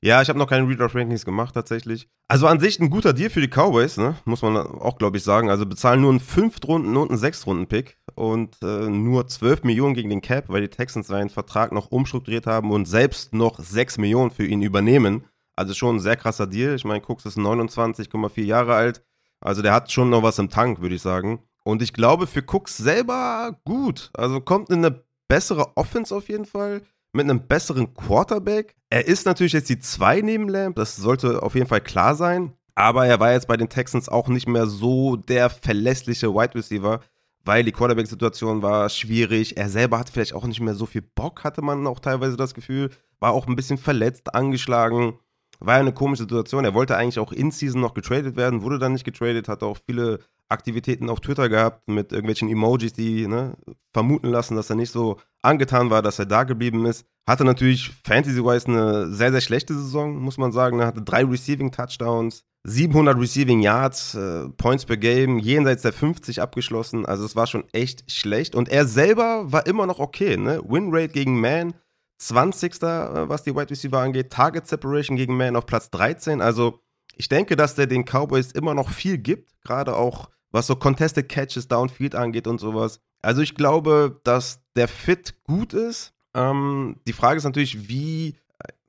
Ja, 0.01 0.21
ich 0.21 0.29
habe 0.29 0.37
noch 0.37 0.47
keine 0.47 0.67
Redraft-Rankings 0.67 1.25
gemacht 1.25 1.53
tatsächlich. 1.53 2.07
Also 2.27 2.47
an 2.47 2.59
sich 2.59 2.79
ein 2.79 2.89
guter 2.89 3.13
Deal 3.13 3.29
für 3.29 3.41
die 3.41 3.47
Cowboys, 3.47 3.97
ne? 3.97 4.15
muss 4.25 4.41
man 4.41 4.57
auch, 4.57 4.97
glaube 4.97 5.17
ich, 5.17 5.23
sagen. 5.23 5.49
Also 5.49 5.65
bezahlen 5.65 6.01
nur 6.01 6.11
einen 6.11 6.19
5-Runden- 6.19 6.95
und 6.95 7.09
einen 7.09 7.19
6-Runden-Pick 7.19 7.97
und 8.13 8.57
äh, 8.61 8.89
nur 8.89 9.27
12 9.27 9.63
Millionen 9.63 9.95
gegen 9.95 10.09
den 10.09 10.21
Cap, 10.21 10.49
weil 10.49 10.61
die 10.61 10.69
Texans 10.69 11.07
seinen 11.07 11.29
Vertrag 11.29 11.71
noch 11.71 11.91
umstrukturiert 11.91 12.45
haben 12.45 12.71
und 12.71 12.85
selbst 12.85 13.33
noch 13.33 13.59
6 13.59 13.97
Millionen 13.97 14.31
für 14.31 14.45
ihn 14.45 14.61
übernehmen. 14.61 15.25
Also 15.55 15.73
schon 15.73 15.95
ein 15.95 16.01
sehr 16.01 16.17
krasser 16.17 16.47
Deal. 16.47 16.75
Ich 16.75 16.85
meine, 16.85 17.03
Cooks 17.07 17.25
ist 17.25 17.37
29,4 17.37 18.43
Jahre 18.43 18.75
alt. 18.75 19.03
Also 19.39 19.61
der 19.61 19.73
hat 19.73 19.91
schon 19.91 20.09
noch 20.09 20.23
was 20.23 20.39
im 20.39 20.49
Tank, 20.49 20.81
würde 20.81 20.95
ich 20.95 21.01
sagen. 21.01 21.39
Und 21.63 21.81
ich 21.81 21.93
glaube 21.93 22.27
für 22.27 22.43
Cooks 22.45 22.77
selber 22.77 23.59
gut. 23.63 24.11
Also 24.13 24.41
kommt 24.41 24.69
in 24.69 24.85
eine 24.85 25.03
bessere 25.27 25.75
Offense 25.77 26.15
auf 26.15 26.29
jeden 26.29 26.45
Fall 26.45 26.81
mit 27.15 27.23
einem 27.23 27.47
besseren 27.47 27.93
Quarterback. 27.93 28.75
Er 28.89 29.07
ist 29.07 29.25
natürlich 29.25 29.53
jetzt 29.53 29.69
die 29.69 29.79
2 29.79 30.21
neben 30.21 30.49
Lamb, 30.49 30.75
das 30.75 30.95
sollte 30.97 31.41
auf 31.41 31.55
jeden 31.55 31.67
Fall 31.67 31.81
klar 31.81 32.15
sein. 32.15 32.53
Aber 32.75 33.07
er 33.07 33.21
war 33.21 33.31
jetzt 33.31 33.47
bei 33.47 33.55
den 33.55 33.69
Texans 33.69 34.09
auch 34.09 34.27
nicht 34.27 34.47
mehr 34.47 34.67
so 34.67 35.15
der 35.15 35.49
verlässliche 35.49 36.33
Wide 36.33 36.55
Receiver, 36.55 36.99
weil 37.45 37.63
die 37.63 37.71
Quarterback-Situation 37.71 38.61
war 38.61 38.89
schwierig. 38.89 39.55
Er 39.55 39.69
selber 39.69 39.97
hatte 39.97 40.11
vielleicht 40.11 40.33
auch 40.33 40.45
nicht 40.45 40.59
mehr 40.59 40.75
so 40.75 40.85
viel 40.85 41.01
Bock, 41.01 41.45
hatte 41.45 41.61
man 41.61 41.87
auch 41.87 41.99
teilweise 41.99 42.35
das 42.35 42.53
Gefühl. 42.53 42.89
War 43.21 43.31
auch 43.31 43.47
ein 43.47 43.55
bisschen 43.55 43.77
verletzt, 43.77 44.35
angeschlagen. 44.35 45.17
War 45.59 45.75
ja 45.75 45.79
eine 45.79 45.93
komische 45.93 46.23
Situation. 46.23 46.65
Er 46.65 46.73
wollte 46.73 46.97
eigentlich 46.97 47.19
auch 47.19 47.31
in 47.31 47.49
Season 47.49 47.79
noch 47.79 47.93
getradet 47.93 48.35
werden, 48.35 48.61
wurde 48.61 48.77
dann 48.77 48.91
nicht 48.91 49.05
getradet, 49.05 49.47
hatte 49.47 49.65
auch 49.65 49.77
viele 49.85 50.19
Aktivitäten 50.49 51.09
auf 51.09 51.21
Twitter 51.21 51.49
gehabt 51.49 51.87
mit 51.87 52.11
irgendwelchen 52.11 52.49
Emojis, 52.49 52.93
die 52.93 53.27
ne, 53.27 53.57
vermuten 53.93 54.27
lassen, 54.29 54.55
dass 54.55 54.69
er 54.69 54.75
nicht 54.75 54.91
so 54.91 55.17
angetan 55.41 55.89
war, 55.89 56.01
dass 56.01 56.19
er 56.19 56.25
da 56.25 56.43
geblieben 56.43 56.85
ist. 56.85 57.05
Hatte 57.27 57.43
natürlich 57.43 57.91
Fantasy-wise 58.03 58.67
eine 58.67 59.11
sehr, 59.11 59.31
sehr 59.31 59.41
schlechte 59.41 59.73
Saison, 59.73 60.17
muss 60.17 60.37
man 60.37 60.51
sagen. 60.51 60.79
Er 60.79 60.87
hatte 60.87 61.01
drei 61.01 61.23
Receiving-Touchdowns, 61.23 62.43
700 62.63 63.17
Receiving 63.17 63.61
Yards, 63.61 64.15
äh, 64.15 64.49
Points 64.49 64.85
per 64.85 64.97
Game, 64.97 65.39
jenseits 65.39 65.81
der 65.81 65.93
50 65.93 66.41
abgeschlossen. 66.41 67.05
Also 67.05 67.25
es 67.25 67.35
war 67.35 67.47
schon 67.47 67.63
echt 67.73 68.11
schlecht. 68.11 68.55
Und 68.55 68.69
er 68.69 68.85
selber 68.85 69.51
war 69.51 69.65
immer 69.65 69.87
noch 69.87 69.99
okay. 69.99 70.37
Ne? 70.37 70.61
Winrate 70.67 71.09
gegen 71.13 71.39
Man, 71.39 71.73
20. 72.19 72.81
äh, 72.83 73.29
was 73.29 73.43
die 73.43 73.55
Wide 73.55 73.69
Receiver 73.69 73.99
angeht. 73.99 74.31
Target 74.31 74.67
Separation 74.67 75.17
gegen 75.17 75.37
Man 75.37 75.55
auf 75.55 75.65
Platz 75.65 75.89
13. 75.89 76.41
Also 76.41 76.79
ich 77.15 77.29
denke, 77.29 77.55
dass 77.55 77.75
der 77.75 77.87
den 77.87 78.03
Cowboys 78.03 78.51
immer 78.51 78.73
noch 78.73 78.89
viel 78.89 79.17
gibt. 79.17 79.51
Gerade 79.63 79.95
auch 79.95 80.29
was 80.55 80.67
so 80.67 80.75
Contested 80.77 81.27
Catches 81.27 81.67
Downfield 81.67 82.15
angeht 82.15 82.47
und 82.47 82.59
sowas. 82.59 83.01
Also 83.21 83.41
ich 83.41 83.55
glaube, 83.55 84.21
dass 84.23 84.61
der 84.77 84.87
Fit 84.87 85.43
gut 85.43 85.73
ist. 85.73 86.13
Ähm, 86.33 86.95
die 87.05 87.13
Frage 87.13 87.37
ist 87.37 87.43
natürlich, 87.43 87.89
wie, 87.89 88.35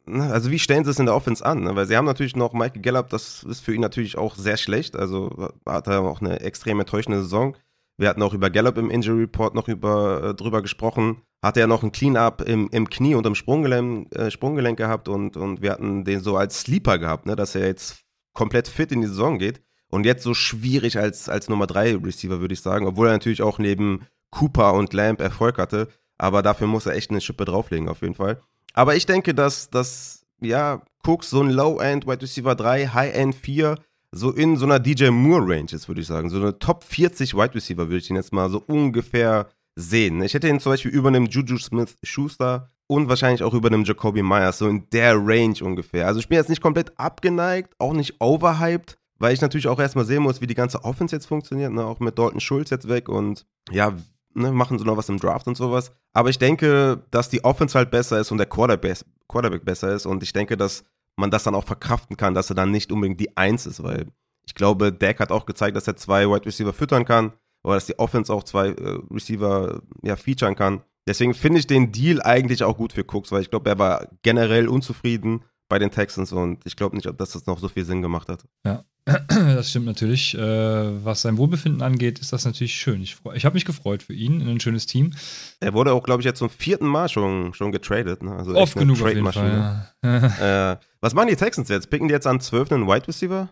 ne, 0.07 0.33
also 0.33 0.53
wie 0.53 0.61
stellen 0.61 0.85
sie 0.85 0.93
es 0.93 1.01
in 1.01 1.07
der 1.07 1.17
Offense 1.17 1.45
an? 1.45 1.65
Ne? 1.65 1.75
Weil 1.75 1.87
sie 1.87 1.97
haben 1.97 2.05
natürlich 2.05 2.37
noch 2.37 2.53
Michael 2.53 2.83
Gallup, 2.83 3.09
das 3.09 3.43
ist 3.43 3.61
für 3.61 3.75
ihn 3.75 3.81
natürlich 3.81 4.17
auch 4.17 4.37
sehr 4.37 4.57
schlecht. 4.57 4.95
Also 4.97 5.51
hat 5.67 5.89
er 5.89 6.03
auch 6.03 6.21
eine 6.21 6.39
extrem 6.41 6.79
enttäuschende 6.79 7.23
Saison. 7.23 7.57
Wir 7.99 8.11
hatten 8.11 8.23
auch 8.23 8.35
über 8.35 8.49
Gallup 8.49 8.79
im 8.79 8.91
Injury 8.91 9.23
Report 9.23 9.57
noch 9.57 9.67
über, 9.67 10.23
äh, 10.23 10.35
drüber 10.35 10.63
gesprochen. 10.63 11.23
Hatte 11.43 11.61
er 11.61 11.67
noch 11.67 11.83
ein 11.83 11.91
Clean-Up 11.91 12.43
im, 12.43 12.69
im 12.71 12.89
Knie 12.89 13.17
und 13.17 13.27
im 13.27 13.35
Sprunggelenk, 13.35 14.15
äh, 14.15 14.31
Sprunggelenk 14.31 14.79
gehabt 14.79 15.09
und, 15.09 15.37
und 15.37 15.63
wir 15.63 15.73
hatten 15.73 16.05
den 16.05 16.21
so 16.21 16.37
als 16.37 16.61
Sleeper 16.61 16.99
gehabt, 16.99 17.27
ne? 17.27 17.35
dass 17.35 17.57
er 17.57 17.67
jetzt 17.67 18.05
komplett 18.35 18.69
fit 18.69 18.93
in 18.93 19.01
die 19.01 19.09
Saison 19.09 19.39
geht. 19.41 19.63
Und 19.97 20.05
jetzt 20.05 20.25
so 20.25 20.35
schwierig 20.35 20.99
als, 20.99 21.31
als 21.31 21.49
Nummer 21.49 21.67
3 21.67 21.97
Receiver, 21.97 22.43
würde 22.43 22.53
ich 22.53 22.61
sagen, 22.61 22.87
obwohl 22.87 23.09
er 23.09 23.15
natürlich 23.15 23.41
auch 23.41 23.59
neben 23.59 24.07
Cooper 24.31 24.75
und 24.75 24.93
Lamb 24.93 25.23
Erfolg 25.23 25.57
hatte. 25.57 25.89
Aber 26.19 26.43
dafür 26.43 26.67
muss 26.67 26.85
er 26.85 26.93
echt 26.93 27.11
eine 27.11 27.23
Schippe 27.23 27.47
drauflegen, 27.47 27.89
auf 27.89 28.03
jeden 28.03 28.15
Fall. 28.15 28.39
Aber 28.75 28.95
ich 28.95 29.07
denke, 29.07 29.33
dass, 29.33 29.71
dass 29.71 30.27
ja, 30.39 30.83
Cooks 31.03 31.31
so 31.31 31.41
ein 31.41 31.49
Low-End 31.49 32.07
Wide 32.07 32.21
Receiver 32.21 32.55
3, 32.55 32.89
High-End 32.89 33.35
4, 33.37 33.77
so 34.13 34.33
in 34.33 34.59
so 34.59 34.67
einer 34.67 34.81
DJ 34.81 35.09
Moore-Range 35.09 35.73
ist, 35.73 35.89
würde 35.89 36.03
ich 36.03 36.07
sagen. 36.07 36.29
So 36.29 36.37
eine 36.37 36.59
Top 36.59 36.85
40 36.85 37.33
Wide 37.33 37.55
Receiver 37.55 37.89
würde 37.89 37.97
ich 37.97 38.11
ihn 38.11 38.17
jetzt 38.17 38.35
mal 38.35 38.51
so 38.51 38.63
ungefähr 38.67 39.49
sehen. 39.77 40.23
Ich 40.23 40.35
hätte 40.35 40.49
ihn 40.49 40.61
zum 40.61 40.73
Beispiel 40.73 40.91
über 40.91 41.09
einem 41.09 41.25
Juju 41.25 41.57
Smith 41.57 41.97
Schuster 42.03 42.69
und 42.87 43.09
wahrscheinlich 43.09 43.43
auch 43.43 43.55
über 43.55 43.69
einem 43.69 43.85
Jacoby 43.85 44.23
Myers, 44.23 44.59
so 44.59 44.69
in 44.69 44.91
der 44.91 45.15
Range 45.17 45.57
ungefähr. 45.63 46.07
Also 46.07 46.21
ich 46.21 46.29
bin 46.29 46.37
jetzt 46.37 46.51
nicht 46.51 46.61
komplett 46.61 46.93
abgeneigt, 46.99 47.73
auch 47.79 47.95
nicht 47.95 48.21
overhyped, 48.21 48.99
weil 49.19 49.35
ich 49.35 49.41
natürlich 49.41 49.69
auch 49.69 49.79
erstmal 49.79 50.05
sehen 50.05 50.23
muss, 50.23 50.41
wie 50.41 50.47
die 50.47 50.55
ganze 50.55 50.85
Offense 50.85 51.15
jetzt 51.15 51.27
funktioniert, 51.27 51.73
ne? 51.73 51.85
auch 51.85 52.01
mit 52.01 52.19
Dalton 52.19 52.41
Schulz 52.41 52.71
jetzt 52.71 52.89
weg 52.89 53.09
und 53.09 53.47
ja, 53.71 53.93
ne, 54.35 54.53
machen 54.53 54.79
sie 54.79 54.85
noch 54.85 54.97
was 54.97 55.09
im 55.09 55.19
Draft 55.19 55.47
und 55.47 55.57
sowas. 55.57 55.93
Aber 56.13 56.31
ich 56.31 56.39
denke, 56.39 57.03
dass 57.11 57.29
die 57.29 57.45
Offense 57.45 57.77
halt 57.77 57.91
besser 57.91 58.21
ist 58.21 58.31
und 58.31 58.39
der 58.39 58.47
Quarterback, 58.47 58.99
Quarterback 59.29 59.65
besser 59.65 59.93
ist 59.93 60.07
und 60.07 60.23
ich 60.23 60.33
denke, 60.33 60.57
dass 60.57 60.85
man 61.17 61.31
das 61.31 61.45
dann 61.45 61.55
auch 61.55 61.65
verkraften 61.65 62.17
kann, 62.17 62.35
dass 62.35 62.51
er 62.51 62.57
dann 62.57 62.71
nicht 62.71 62.93
unbedingt 62.93 63.21
die 63.21 63.37
Eins 63.37 63.67
ist, 63.67 63.83
weil 63.83 64.07
ich 64.47 64.55
glaube, 64.55 64.93
Dak 64.93 65.19
hat 65.19 65.33
auch 65.33 65.47
gezeigt, 65.47 65.77
dass 65.77 65.89
er 65.89 65.97
zwei 65.97 66.29
Wide 66.29 66.47
Receiver 66.47 66.73
füttern 66.73 67.05
kann 67.05 67.33
oder 67.65 67.75
dass 67.75 67.87
die 67.87 67.99
Offense 67.99 68.33
auch 68.33 68.45
zwei 68.45 68.69
äh, 68.69 68.99
Receiver 69.11 69.83
ja, 70.03 70.17
featuren 70.17 70.55
kann. 70.55 70.83
Deswegen 71.09 71.35
finde 71.35 71.61
ich 71.61 71.67
den 71.67 71.93
Deal 71.93 72.21
eigentlich 72.21 72.63
auch 72.63 72.77
gut 72.77 72.93
für 72.93 73.05
Cooks, 73.05 73.33
weil 73.33 73.43
ich 73.43 73.51
glaube, 73.51 73.71
er 73.71 73.79
war 73.79 74.09
generell 74.23 74.69
unzufrieden 74.69 75.45
bei 75.69 75.79
den 75.79 75.91
Texans 75.91 76.33
und 76.33 76.65
ich 76.65 76.77
glaube 76.77 76.97
nicht, 76.97 77.09
dass 77.19 77.31
das 77.31 77.47
noch 77.47 77.59
so 77.59 77.69
viel 77.69 77.85
Sinn 77.85 78.03
gemacht 78.03 78.29
hat. 78.29 78.45
Ja, 78.65 78.85
das 79.29 79.71
stimmt 79.71 79.87
natürlich. 79.87 80.37
Äh, 80.37 81.05
was 81.05 81.23
sein 81.23 81.39
Wohlbefinden 81.39 81.81
angeht, 81.81 82.19
ist 82.19 82.33
das 82.33 82.45
natürlich 82.45 82.75
schön. 82.75 83.01
Ich, 83.03 83.17
ich 83.35 83.45
habe 83.45 83.55
mich 83.55 83.65
gefreut 83.65 84.03
für 84.03 84.13
ihn, 84.13 84.41
in 84.41 84.49
ein 84.49 84.61
schönes 84.61 84.87
Team. 84.87 85.13
Er 85.61 85.75
wurde 85.75 85.93
auch, 85.93 86.03
glaube 86.03 86.23
ich, 86.23 86.25
jetzt 86.25 86.41
zum 86.41 86.51
vierten 86.51 86.87
Mal 86.87 87.09
schon, 87.09 87.55
schon 87.55 87.71
getradet. 87.71 88.23
Ne? 88.25 88.33
Also 88.35 88.55
Oft 88.57 88.77
genug 88.77 89.01
auf 89.01 89.09
jeden 89.09 89.31
Fall, 89.33 89.93
ja. 90.03 90.73
äh, 90.73 90.77
was 91.01 91.15
machen 91.15 91.29
die 91.29 91.37
Texans 91.37 91.69
jetzt? 91.69 91.89
Picken 91.89 92.09
die 92.09 92.15
jetzt 92.15 92.27
an 92.27 92.41
12 92.41 92.73
einen 92.73 92.89
Wide 92.89 93.07
Receiver? 93.07 93.49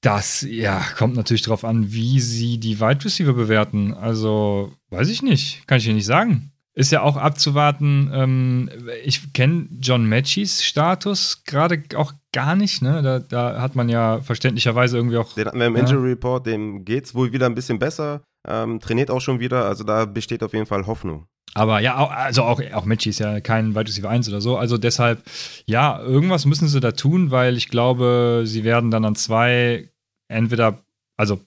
Das, 0.00 0.42
ja, 0.42 0.80
kommt 0.96 1.16
natürlich 1.16 1.42
darauf 1.42 1.64
an, 1.64 1.92
wie 1.92 2.20
sie 2.20 2.58
die 2.58 2.80
Wide 2.80 3.04
Receiver 3.04 3.32
bewerten. 3.32 3.94
Also, 3.94 4.72
weiß 4.90 5.08
ich 5.08 5.22
nicht. 5.22 5.66
Kann 5.66 5.78
ich 5.78 5.84
dir 5.84 5.94
nicht 5.94 6.06
sagen. 6.06 6.51
Ist 6.74 6.90
ja 6.90 7.02
auch 7.02 7.16
abzuwarten. 7.16 8.10
Ähm, 8.14 8.70
ich 9.04 9.32
kenne 9.34 9.68
John 9.78 10.06
Matchys 10.06 10.64
Status 10.64 11.44
gerade 11.44 11.82
auch 11.96 12.14
gar 12.32 12.56
nicht. 12.56 12.80
Ne? 12.80 13.02
Da, 13.02 13.18
da, 13.18 13.60
hat 13.60 13.74
man 13.74 13.90
ja 13.90 14.22
verständlicherweise 14.22 14.96
irgendwie 14.96 15.18
auch. 15.18 15.34
Den 15.34 15.46
hatten 15.46 15.58
wir 15.58 15.66
im 15.66 15.76
ja. 15.76 15.82
Injury 15.82 16.10
Report, 16.10 16.46
dem 16.46 16.84
geht 16.84 17.04
es 17.04 17.14
wohl 17.14 17.32
wieder 17.32 17.46
ein 17.46 17.54
bisschen 17.54 17.78
besser. 17.78 18.22
Ähm, 18.48 18.80
trainiert 18.80 19.10
auch 19.10 19.20
schon 19.20 19.38
wieder. 19.38 19.66
Also 19.66 19.84
da 19.84 20.06
besteht 20.06 20.42
auf 20.42 20.54
jeden 20.54 20.66
Fall 20.66 20.86
Hoffnung. 20.86 21.26
Aber 21.54 21.80
ja, 21.80 21.98
auch, 21.98 22.10
also 22.10 22.44
auch, 22.44 22.62
auch 22.72 22.86
Matchy 22.86 23.10
ist 23.10 23.18
ja 23.18 23.40
kein 23.40 23.74
Wide 23.74 23.88
Receiver 23.88 24.08
1 24.08 24.28
oder 24.28 24.40
so. 24.40 24.56
Also 24.56 24.78
deshalb, 24.78 25.22
ja, 25.66 26.00
irgendwas 26.00 26.46
müssen 26.46 26.68
sie 26.68 26.80
da 26.80 26.92
tun, 26.92 27.30
weil 27.30 27.56
ich 27.56 27.68
glaube, 27.68 28.42
sie 28.46 28.64
werden 28.64 28.90
dann 28.90 29.04
an 29.04 29.14
zwei 29.14 29.90
entweder, 30.28 30.78
also 31.18 31.40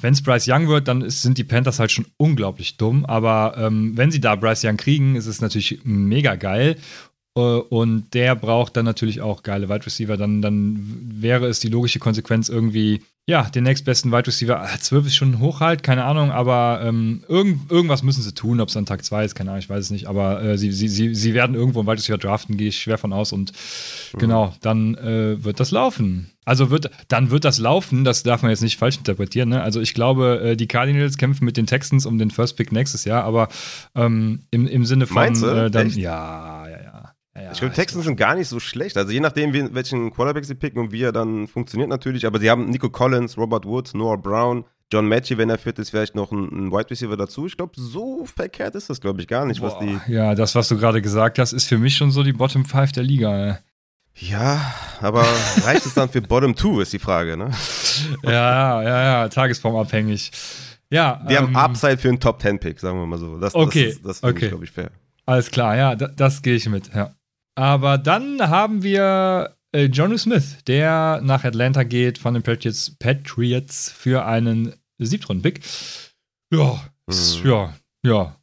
wenn 0.00 0.12
es 0.12 0.22
Bryce 0.22 0.48
Young 0.48 0.68
wird, 0.68 0.88
dann 0.88 1.02
ist, 1.02 1.22
sind 1.22 1.38
die 1.38 1.44
Panthers 1.44 1.78
halt 1.78 1.90
schon 1.90 2.06
unglaublich 2.16 2.76
dumm. 2.76 3.04
Aber 3.04 3.54
ähm, 3.56 3.96
wenn 3.96 4.10
sie 4.10 4.20
da 4.20 4.36
Bryce 4.36 4.64
Young 4.64 4.76
kriegen, 4.76 5.16
ist 5.16 5.26
es 5.26 5.40
natürlich 5.40 5.80
mega 5.84 6.36
geil. 6.36 6.76
Äh, 7.36 7.40
und 7.40 8.14
der 8.14 8.34
braucht 8.34 8.76
dann 8.76 8.84
natürlich 8.84 9.20
auch 9.20 9.42
geile 9.42 9.68
Wide 9.68 9.86
Receiver. 9.86 10.16
Dann, 10.16 10.42
dann 10.42 10.78
wäre 11.12 11.46
es 11.46 11.60
die 11.60 11.68
logische 11.68 11.98
Konsequenz 11.98 12.48
irgendwie 12.48 13.02
ja, 13.30 13.44
den 13.44 13.62
nächstbesten 13.62 14.10
Wide 14.10 14.26
Receiver. 14.26 14.68
12 14.80 15.06
ist 15.06 15.14
schon 15.14 15.38
hoch 15.38 15.60
halt, 15.60 15.84
keine 15.84 16.02
Ahnung, 16.04 16.32
aber 16.32 16.80
ähm, 16.82 17.22
irgend, 17.28 17.70
irgendwas 17.70 18.02
müssen 18.02 18.22
sie 18.22 18.34
tun, 18.34 18.60
ob 18.60 18.70
es 18.70 18.76
an 18.76 18.86
Tag 18.86 19.04
2 19.04 19.24
ist, 19.24 19.34
keine 19.36 19.50
Ahnung, 19.50 19.60
ich 19.60 19.70
weiß 19.70 19.84
es 19.84 19.90
nicht, 19.92 20.08
aber 20.08 20.42
äh, 20.42 20.58
sie, 20.58 20.72
sie, 20.72 20.88
sie, 20.88 21.14
sie 21.14 21.32
werden 21.32 21.54
irgendwo 21.54 21.78
einen 21.78 21.86
Wide 21.86 21.98
Receiver 21.98 22.18
draften, 22.18 22.56
gehe 22.56 22.68
ich 22.68 22.80
schwer 22.80 22.98
von 22.98 23.12
aus 23.12 23.32
und 23.32 23.52
mhm. 24.12 24.18
genau, 24.18 24.54
dann 24.62 24.96
äh, 24.96 25.44
wird 25.44 25.60
das 25.60 25.70
laufen. 25.70 26.32
Also 26.44 26.70
wird, 26.70 26.90
dann 27.06 27.30
wird 27.30 27.44
das 27.44 27.58
laufen, 27.58 28.02
das 28.02 28.24
darf 28.24 28.42
man 28.42 28.50
jetzt 28.50 28.62
nicht 28.62 28.76
falsch 28.76 28.96
interpretieren. 28.96 29.50
Ne? 29.50 29.62
Also 29.62 29.80
ich 29.80 29.94
glaube, 29.94 30.40
äh, 30.42 30.56
die 30.56 30.66
Cardinals 30.66 31.16
kämpfen 31.16 31.44
mit 31.44 31.56
den 31.56 31.66
Texans 31.66 32.06
um 32.06 32.18
den 32.18 32.32
First 32.32 32.56
Pick 32.56 32.72
nächstes 32.72 33.04
Jahr, 33.04 33.22
aber 33.22 33.48
ähm, 33.94 34.40
im, 34.50 34.66
im 34.66 34.84
Sinne 34.84 35.06
von? 35.06 35.22
Äh, 35.22 35.70
dann, 35.70 35.90
ja, 35.90 36.66
ja, 36.68 36.82
ja. 36.82 36.89
Ja, 37.42 37.52
ich 37.52 37.58
glaube, 37.60 37.74
Texans 37.74 38.04
sind 38.04 38.16
gar 38.16 38.34
nicht 38.34 38.48
so 38.48 38.60
schlecht. 38.60 38.96
Also 38.96 39.12
je 39.12 39.20
nachdem, 39.20 39.52
wen, 39.52 39.74
welchen 39.74 40.10
Quarterback 40.12 40.44
sie 40.44 40.54
picken 40.54 40.80
und 40.80 40.92
wie 40.92 41.02
er 41.02 41.12
dann 41.12 41.46
funktioniert 41.48 41.88
natürlich. 41.88 42.26
Aber 42.26 42.38
sie 42.38 42.50
haben 42.50 42.70
Nico 42.70 42.90
Collins, 42.90 43.36
Robert 43.36 43.64
Woods, 43.64 43.94
Noah 43.94 44.18
Brown, 44.20 44.64
John 44.92 45.06
Matchy, 45.06 45.38
wenn 45.38 45.50
er 45.50 45.58
fit 45.58 45.78
ist, 45.78 45.90
vielleicht 45.90 46.14
noch 46.16 46.32
ein, 46.32 46.44
ein 46.66 46.72
Wide 46.72 46.90
Receiver 46.90 47.16
dazu. 47.16 47.46
Ich 47.46 47.56
glaube, 47.56 47.72
so 47.76 48.24
verkehrt 48.24 48.74
ist 48.74 48.90
das, 48.90 49.00
glaube 49.00 49.20
ich, 49.20 49.28
gar 49.28 49.46
nicht, 49.46 49.60
was 49.62 49.74
Boah, 49.78 49.84
die. 50.06 50.12
Ja, 50.12 50.34
das, 50.34 50.54
was 50.54 50.68
du 50.68 50.76
gerade 50.76 51.00
gesagt 51.00 51.38
hast, 51.38 51.52
ist 51.52 51.66
für 51.68 51.78
mich 51.78 51.96
schon 51.96 52.10
so 52.10 52.22
die 52.24 52.32
Bottom 52.32 52.64
5 52.64 52.92
der 52.92 53.04
Liga. 53.04 53.48
Ey. 53.50 53.54
Ja, 54.16 54.74
aber 55.00 55.24
reicht 55.64 55.86
es 55.86 55.94
dann 55.94 56.08
für 56.08 56.20
Bottom 56.20 56.56
2, 56.56 56.82
ist 56.82 56.92
die 56.92 56.98
Frage, 56.98 57.36
ne? 57.36 57.50
ja, 58.24 58.82
ja, 58.82 59.02
ja, 59.22 59.28
tagesformabhängig. 59.28 60.30
Ja, 60.90 61.24
Die 61.28 61.34
ähm, 61.34 61.56
haben 61.56 61.56
Upside 61.56 61.98
für 61.98 62.08
einen 62.08 62.18
Top 62.18 62.42
10 62.42 62.58
Pick, 62.58 62.80
sagen 62.80 62.98
wir 62.98 63.06
mal 63.06 63.18
so. 63.18 63.38
Das, 63.38 63.54
Okay, 63.54 63.86
das, 63.86 63.94
ist- 63.96 64.04
das 64.04 64.20
finde 64.20 64.34
okay. 64.34 64.44
ich, 64.46 64.50
glaube 64.50 64.64
ich, 64.64 64.70
fair. 64.72 64.90
Alles 65.26 65.50
klar, 65.50 65.76
ja, 65.76 65.94
da, 65.94 66.08
das 66.08 66.42
gehe 66.42 66.56
ich 66.56 66.68
mit, 66.68 66.92
ja. 66.92 67.12
Aber 67.60 67.98
dann 67.98 68.40
haben 68.40 68.82
wir 68.82 69.54
äh, 69.72 69.84
Jonu 69.84 70.16
Smith, 70.16 70.64
der 70.66 71.20
nach 71.22 71.44
Atlanta 71.44 71.82
geht 71.82 72.16
von 72.16 72.32
den 72.32 72.42
Patriots, 72.42 72.96
Patriots 72.98 73.90
für 73.92 74.24
einen 74.24 74.74
Siebtrunden-Pick. 74.98 75.60
Ja, 76.50 76.80
Mhm. 77.06 77.14
ja, 77.50 77.74
ja. 78.02 78.36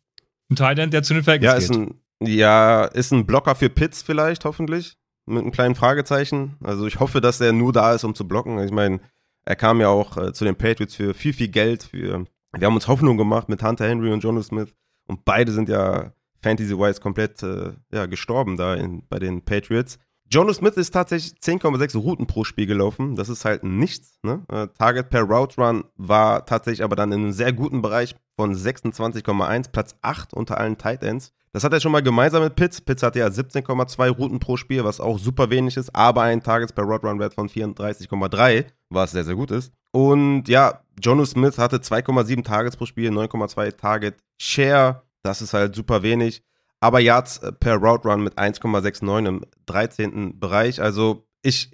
Ein 0.59 0.77
End, 0.77 0.93
der 0.93 1.01
zu 1.01 1.13
den 1.15 1.23
Falcons 1.23 1.45
Ja, 1.45 1.53
geht. 1.53 1.63
ist 1.63 1.71
ein, 1.75 1.95
ja, 2.21 2.83
ist 2.85 3.11
ein 3.11 3.25
Blocker 3.25 3.55
für 3.55 3.69
Pitts 3.69 4.03
vielleicht, 4.03 4.45
hoffentlich. 4.45 4.97
Mit 5.25 5.41
einem 5.41 5.51
kleinen 5.51 5.75
Fragezeichen. 5.75 6.55
Also 6.63 6.85
ich 6.85 6.99
hoffe, 6.99 7.19
dass 7.19 7.41
er 7.41 7.53
nur 7.53 7.73
da 7.73 7.93
ist, 7.93 8.03
um 8.03 8.13
zu 8.13 8.27
blocken. 8.27 8.59
Ich 8.63 8.71
meine, 8.71 8.99
er 9.45 9.55
kam 9.55 9.81
ja 9.81 9.87
auch 9.89 10.15
äh, 10.17 10.31
zu 10.33 10.45
den 10.45 10.55
Patriots 10.55 10.93
für 10.95 11.13
viel, 11.15 11.33
viel 11.33 11.47
Geld. 11.47 11.83
Für, 11.83 12.25
wir 12.55 12.67
haben 12.67 12.75
uns 12.75 12.87
Hoffnung 12.87 13.17
gemacht 13.17 13.49
mit 13.49 13.63
Hunter 13.63 13.87
Henry 13.87 14.11
und 14.13 14.23
Jonas 14.23 14.47
Smith. 14.47 14.73
Und 15.07 15.25
beide 15.25 15.51
sind 15.51 15.69
ja 15.69 16.11
Fantasy-wise 16.47 17.01
komplett 17.01 17.43
äh, 17.43 17.73
ja, 17.91 18.05
gestorben 18.05 18.57
da 18.57 18.75
in, 18.75 19.03
bei 19.09 19.19
den 19.19 19.43
Patriots. 19.43 19.99
Jonas 20.29 20.57
Smith 20.57 20.75
ist 20.75 20.91
tatsächlich 20.91 21.39
10,6 21.39 21.97
Routen 21.97 22.27
pro 22.27 22.43
Spiel 22.43 22.65
gelaufen. 22.65 23.15
Das 23.15 23.29
ist 23.29 23.45
halt 23.45 23.63
nichts. 23.63 24.19
Ne? 24.23 24.43
Äh, 24.51 24.67
Target 24.77 25.09
per 25.09 25.21
Route 25.21 25.55
Run 25.61 25.85
war 25.95 26.45
tatsächlich 26.45 26.83
aber 26.83 26.95
dann 26.97 27.11
in 27.11 27.21
einem 27.21 27.31
sehr 27.31 27.53
guten 27.53 27.81
Bereich 27.81 28.15
von 28.35 28.53
26,1, 28.53 29.71
Platz 29.71 29.95
8 30.01 30.33
unter 30.33 30.57
allen 30.57 30.77
Tight 30.77 31.03
Ends. 31.03 31.33
Das 31.53 31.63
hat 31.63 31.73
er 31.73 31.79
schon 31.79 31.93
mal 31.93 32.03
gemeinsam 32.03 32.43
mit 32.43 32.55
Pitts. 32.55 32.81
Pitts 32.81 33.03
hatte 33.03 33.19
ja 33.19 33.27
17,2 33.27 34.09
Routen 34.09 34.39
pro 34.39 34.57
Spiel, 34.57 34.83
was 34.83 34.99
auch 34.99 35.17
super 35.17 35.49
wenig 35.49 35.77
ist, 35.77 35.95
aber 35.95 36.23
ein 36.23 36.43
Targets 36.43 36.73
per 36.73 36.83
Route 36.83 37.07
Run 37.07 37.19
Wert 37.19 37.33
von 37.33 37.49
34,3, 37.49 38.65
was 38.89 39.11
sehr, 39.11 39.23
sehr 39.23 39.35
gut 39.35 39.51
ist. 39.51 39.71
Und 39.91 40.49
ja, 40.49 40.81
Jonas 41.01 41.31
Smith 41.31 41.57
hatte 41.57 41.77
2,7 41.77 42.43
Targets 42.43 42.75
pro 42.75 42.85
Spiel, 42.85 43.09
9,2 43.11 43.77
Target 43.77 44.17
Share. 44.39 45.03
Das 45.27 45.41
ist 45.41 45.53
halt 45.53 45.75
super 45.75 46.03
wenig. 46.03 46.43
Aber 46.79 46.99
Yards 46.99 47.39
äh, 47.39 47.51
per 47.51 47.75
Route 47.75 48.07
Run 48.07 48.23
mit 48.23 48.37
1,69 48.37 49.27
im 49.27 49.45
13. 49.65 50.39
Bereich. 50.39 50.81
Also 50.81 51.27
ich, 51.41 51.71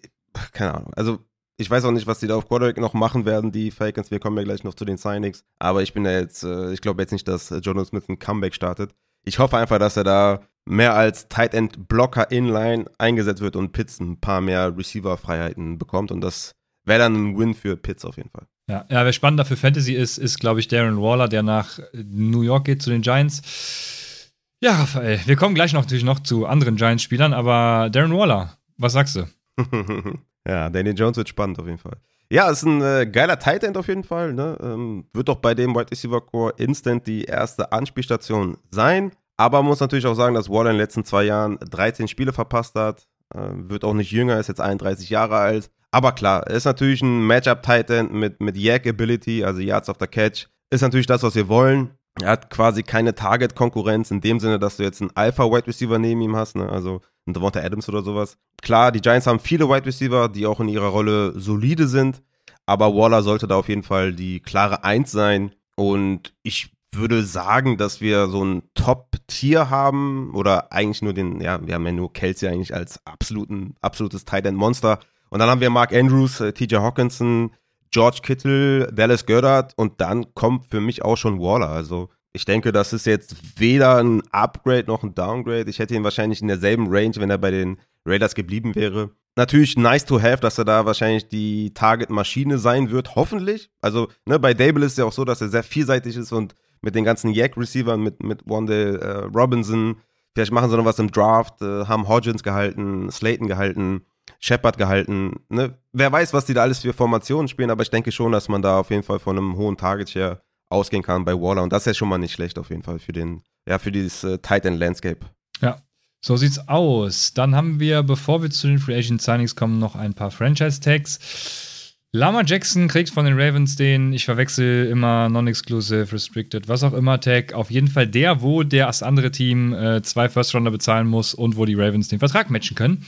keine 0.52 0.74
Ahnung. 0.76 0.94
Also 0.96 1.20
ich 1.58 1.70
weiß 1.70 1.86
auch 1.86 1.92
nicht, 1.92 2.08
was 2.08 2.20
die 2.20 2.28
da 2.28 2.36
auf 2.36 2.48
Quarterback 2.48 2.78
noch 2.78 2.94
machen 2.94 3.26
werden, 3.26 3.52
die 3.52 3.72
Falcons. 3.72 4.12
Wir 4.12 4.20
kommen 4.20 4.38
ja 4.38 4.44
gleich 4.44 4.64
noch 4.64 4.74
zu 4.74 4.86
den 4.86 4.98
Signings. 4.98 5.44
Aber 5.60 5.84
ich 5.84 5.94
bin 5.94 6.06
ja 6.06 6.12
jetzt, 6.12 6.44
äh, 6.44 6.72
ich 6.74 6.82
glaube 6.82 7.02
jetzt 7.02 7.12
nicht, 7.12 7.28
dass 7.28 7.52
äh, 7.52 7.58
Jonas 7.58 7.90
Smith 7.90 8.10
ein 8.10 8.20
Comeback 8.20 8.56
startet. 8.56 8.94
Ich 9.26 9.40
hoffe 9.40 9.58
einfach, 9.58 9.80
dass 9.80 9.98
er 9.98 10.04
da 10.04 10.42
mehr 10.66 10.96
als 10.96 11.28
Tight 11.28 11.54
End 11.54 11.88
Blocker 11.88 12.32
Inline 12.32 12.86
eingesetzt 12.98 13.42
wird 13.42 13.56
und 13.56 13.72
Pitts 13.72 14.00
ein 14.00 14.20
paar 14.20 14.42
mehr 14.42 14.76
Receiver-Freiheiten 14.76 15.78
bekommt. 15.78 16.12
Und 16.12 16.22
das 16.22 16.54
wäre 16.86 17.00
dann 17.00 17.16
ein 17.16 17.38
Win 17.38 17.54
für 17.54 17.78
Pitts 17.78 18.06
auf 18.06 18.18
jeden 18.18 18.30
Fall. 18.30 18.48
Ja, 18.70 18.86
ja, 18.90 19.04
wer 19.04 19.14
spannender 19.14 19.46
für 19.46 19.58
Fantasy 19.58 19.94
ist, 19.94 20.18
ist, 20.18 20.40
glaube 20.40 20.60
ich, 20.60 20.68
Darren 20.70 21.02
Waller, 21.02 21.28
der 21.28 21.44
nach 21.44 21.80
New 21.94 22.42
York 22.42 22.66
geht 22.66 22.82
zu 22.82 22.90
den 22.90 23.02
Giants. 23.02 24.32
Ja, 24.62 24.78
Raphael, 24.78 25.20
wir 25.26 25.36
kommen 25.36 25.56
gleich 25.56 25.74
noch, 25.74 25.82
natürlich 25.82 26.06
noch 26.06 26.22
zu 26.22 26.46
anderen 26.46 26.78
Giants-Spielern, 26.78 27.34
aber 27.34 27.90
Darren 27.90 28.16
Waller, 28.16 28.58
was 28.78 28.94
sagst 28.94 29.18
du? 29.18 29.28
ja, 30.48 30.70
Daniel 30.70 30.98
Jones 30.98 31.18
wird 31.18 31.28
spannend 31.28 31.60
auf 31.60 31.66
jeden 31.66 31.78
Fall. 31.78 31.98
Ja, 32.32 32.50
ist 32.50 32.64
ein 32.64 32.82
äh, 32.82 33.06
geiler 33.06 33.38
Tight 33.38 33.64
End 33.64 33.78
auf 33.78 33.88
jeden 33.90 34.04
Fall. 34.04 34.34
Ne? 34.34 34.58
Ähm, 34.62 35.06
wird 35.14 35.28
doch 35.28 35.36
bei 35.36 35.54
dem 35.54 35.76
Wide 35.76 35.92
Receiver 35.92 36.22
Core 36.22 36.54
instant 36.58 37.06
die 37.06 37.26
erste 37.26 37.72
Anspielstation 37.72 38.58
sein. 38.72 39.12
Aber 39.38 39.60
man 39.60 39.68
muss 39.68 39.82
natürlich 39.82 40.06
auch 40.08 40.16
sagen, 40.16 40.34
dass 40.34 40.50
Waller 40.50 40.72
in 40.72 40.78
den 40.78 40.82
letzten 40.82 41.06
zwei 41.06 41.26
Jahren 41.26 41.60
13 41.60 42.08
Spiele 42.08 42.34
verpasst 42.34 42.76
hat. 42.76 43.08
Äh, 43.36 43.50
wird 43.54 43.84
auch 43.84 43.94
nicht 43.94 44.12
jünger, 44.12 44.40
ist 44.40 44.48
jetzt 44.48 44.62
31 44.62 45.10
Jahre 45.10 45.36
alt. 45.36 45.70
Aber 45.94 46.12
klar, 46.12 46.48
ist 46.48 46.66
natürlich 46.66 47.04
ein 47.04 47.28
Matchup-Tight 47.28 47.92
End 47.92 48.12
mit, 48.12 48.42
mit 48.42 48.58
Yak-Ability, 48.58 49.44
also 49.44 49.60
Yards 49.62 49.90
of 49.90 49.98
the 50.00 50.08
Catch. 50.08 50.48
Ist 50.72 50.82
natürlich 50.82 51.06
das, 51.06 51.22
was 51.22 51.36
wir 51.36 51.48
wollen. 51.48 51.92
Er 52.20 52.30
hat 52.30 52.50
quasi 52.50 52.82
keine 52.82 53.14
Target-Konkurrenz 53.14 54.10
in 54.10 54.20
dem 54.20 54.40
Sinne, 54.40 54.58
dass 54.58 54.78
du 54.78 54.84
jetzt 54.84 55.02
einen 55.02 55.12
Alpha-Wide 55.14 55.68
Receiver 55.68 56.00
neben 56.00 56.22
ihm 56.22 56.36
hast, 56.36 56.56
ne? 56.56 56.68
also 56.68 57.02
einen 57.28 57.36
Devonta 57.36 57.60
Adams 57.60 57.88
oder 57.90 58.02
sowas. 58.02 58.40
Klar, 58.64 58.92
die 58.92 59.02
Giants 59.02 59.28
haben 59.28 59.40
viele 59.40 59.70
Wide 59.70 59.86
Receiver, 59.86 60.30
die 60.30 60.48
auch 60.48 60.60
in 60.60 60.68
ihrer 60.68 60.88
Rolle 60.88 61.40
solide 61.40 61.88
sind, 61.88 62.24
aber 62.66 62.96
Waller 62.96 63.22
sollte 63.22 63.48
da 63.48 63.56
auf 63.56 63.70
jeden 63.70 63.84
Fall 63.84 64.14
die 64.14 64.40
klare 64.40 64.84
Eins 64.84 65.12
sein. 65.12 65.54
Und 65.76 66.34
ich 66.42 66.72
würde 66.92 67.24
sagen, 67.24 67.78
dass 67.78 68.02
wir 68.02 68.30
so 68.30 68.44
ein 68.44 68.64
Top-Tier 68.74 69.70
haben 69.70 70.34
oder 70.34 70.72
eigentlich 70.72 71.04
nur 71.04 71.14
den, 71.14 71.40
ja, 71.40 71.66
wir 71.66 71.76
haben 71.76 71.86
ja 71.86 71.92
nur 71.92 72.14
Kelsey 72.14 72.50
eigentlich 72.50 72.74
als 72.74 73.00
absoluten, 73.06 73.76
absolutes 73.82 74.26
Tight 74.26 74.48
End 74.48 74.58
Monster. 74.58 75.00
Und 75.34 75.40
dann 75.40 75.50
haben 75.50 75.62
wir 75.62 75.72
Mark 75.72 75.92
Andrews, 75.92 76.42
äh, 76.42 76.54
TJ 76.54 76.76
Hawkinson, 76.76 77.50
George 77.90 78.20
Kittle, 78.22 78.88
Dallas 78.94 79.26
Goddard 79.26 79.74
und 79.76 80.00
dann 80.00 80.36
kommt 80.36 80.68
für 80.70 80.80
mich 80.80 81.04
auch 81.04 81.18
schon 81.18 81.40
Waller. 81.40 81.70
Also 81.70 82.10
ich 82.34 82.46
denke, 82.46 82.72
das 82.72 82.94
ist 82.94 83.08
jetzt 83.08 83.60
weder 83.60 83.98
ein 83.98 84.22
Upgrade 84.30 84.84
noch 84.86 85.02
ein 85.02 85.16
Downgrade. 85.16 85.68
Ich 85.72 85.80
hätte 85.80 85.96
ihn 85.96 86.04
wahrscheinlich 86.04 86.44
in 86.44 86.50
derselben 86.50 86.86
Range, 86.88 87.16
wenn 87.16 87.32
er 87.32 87.40
bei 87.40 87.50
den 87.50 87.80
Raiders 88.06 88.36
geblieben 88.36 88.76
wäre. 88.76 89.10
Natürlich 89.36 89.76
nice 89.76 90.06
to 90.06 90.22
have, 90.22 90.38
dass 90.38 90.60
er 90.60 90.66
da 90.66 90.86
wahrscheinlich 90.86 91.30
die 91.30 91.74
Target-Maschine 91.74 92.60
sein 92.60 92.92
wird, 92.92 93.16
hoffentlich. 93.16 93.72
Also 93.82 94.10
ne, 94.28 94.38
bei 94.38 94.54
Dable 94.54 94.86
ist 94.86 94.92
es 94.92 94.98
ja 95.00 95.06
auch 95.06 95.14
so, 95.14 95.26
dass 95.26 95.42
er 95.42 95.50
sehr 95.50 95.64
vielseitig 95.64 96.16
ist 96.16 96.32
und 96.32 96.54
mit 96.84 96.94
den 96.94 97.06
ganzen 97.06 97.32
Yak-Receivern, 97.34 98.00
mit, 98.00 98.22
mit 98.22 98.46
Wandale 98.46 99.00
äh, 99.00 99.26
Robinson, 99.36 99.96
vielleicht 100.36 100.52
machen 100.52 100.70
sie 100.70 100.78
noch 100.78 100.86
was 100.86 101.00
im 101.00 101.10
Draft, 101.10 101.60
äh, 101.64 101.86
haben 101.86 102.08
Hodgins 102.08 102.44
gehalten, 102.44 103.10
Slayton 103.10 103.48
gehalten. 103.48 104.06
Shepard 104.44 104.78
gehalten. 104.78 105.40
Ne? 105.48 105.78
Wer 105.94 106.12
weiß, 106.12 106.34
was 106.34 106.44
die 106.44 106.54
da 106.54 106.64
alles 106.64 106.80
für 106.80 106.92
Formationen 106.92 107.48
spielen, 107.48 107.70
aber 107.70 107.82
ich 107.82 107.90
denke 107.90 108.12
schon, 108.12 108.34
dass 108.34 108.50
man 108.50 108.62
da 108.62 108.80
auf 108.80 108.90
jeden 108.90 109.04
Fall 109.04 109.20
von 109.20 109.38
einem 109.38 109.56
hohen 109.56 109.78
Target 109.78 110.14
her 110.16 110.44
ausgehen 110.70 111.02
kann 111.02 111.24
bei 111.24 111.34
Waller. 111.34 111.64
Und 111.64 111.72
das 111.72 111.84
ist 111.84 111.86
ja 111.86 111.94
schon 111.94 112.10
mal 112.10 112.18
nicht 112.18 112.34
schlecht 112.34 112.60
auf 112.60 112.70
jeden 112.70 112.84
Fall 112.84 113.00
für 113.00 113.14
den, 113.14 113.44
ja, 113.66 113.80
für 113.80 113.92
dieses 113.94 114.26
äh, 114.26 114.40
Tight 114.40 114.66
End 114.66 114.80
Landscape. 114.80 115.20
Ja, 115.62 115.78
so 116.20 116.36
sieht's 116.36 116.68
aus. 116.68 117.34
Dann 117.34 117.56
haben 117.56 117.80
wir, 117.80 118.04
bevor 118.04 118.42
wir 118.42 118.50
zu 118.50 118.68
den 118.68 118.80
Free 118.80 118.98
Agent 118.98 119.22
Signings 119.22 119.56
kommen, 119.56 119.80
noch 119.80 119.96
ein 119.96 120.14
paar 120.14 120.30
Franchise-Tags. 120.30 121.94
Lama 122.12 122.44
Jackson 122.46 122.90
kriegt 122.90 123.12
von 123.12 123.24
den 123.24 123.40
Ravens 123.40 123.78
den, 123.78 124.12
ich 124.12 124.26
verwechsel 124.26 124.88
immer 124.88 125.30
Non-Exclusive, 125.30 126.12
Restricted, 126.12 126.68
was 126.68 126.84
auch 126.84 126.94
immer 126.94 127.20
Tag. 127.20 127.54
Auf 127.54 127.72
jeden 127.72 127.88
Fall 127.88 128.08
der, 128.08 128.42
wo 128.42 128.64
das 128.64 129.02
andere 129.04 129.32
Team 129.32 129.74
äh, 129.74 130.02
zwei 130.04 130.28
First-Rounder 130.28 130.70
bezahlen 130.70 131.08
muss 131.08 131.34
und 131.34 131.56
wo 131.56 131.64
die 131.64 131.76
Ravens 131.76 132.10
den 132.10 132.20
Vertrag 132.20 132.50
matchen 132.50 132.76
können. 132.76 133.06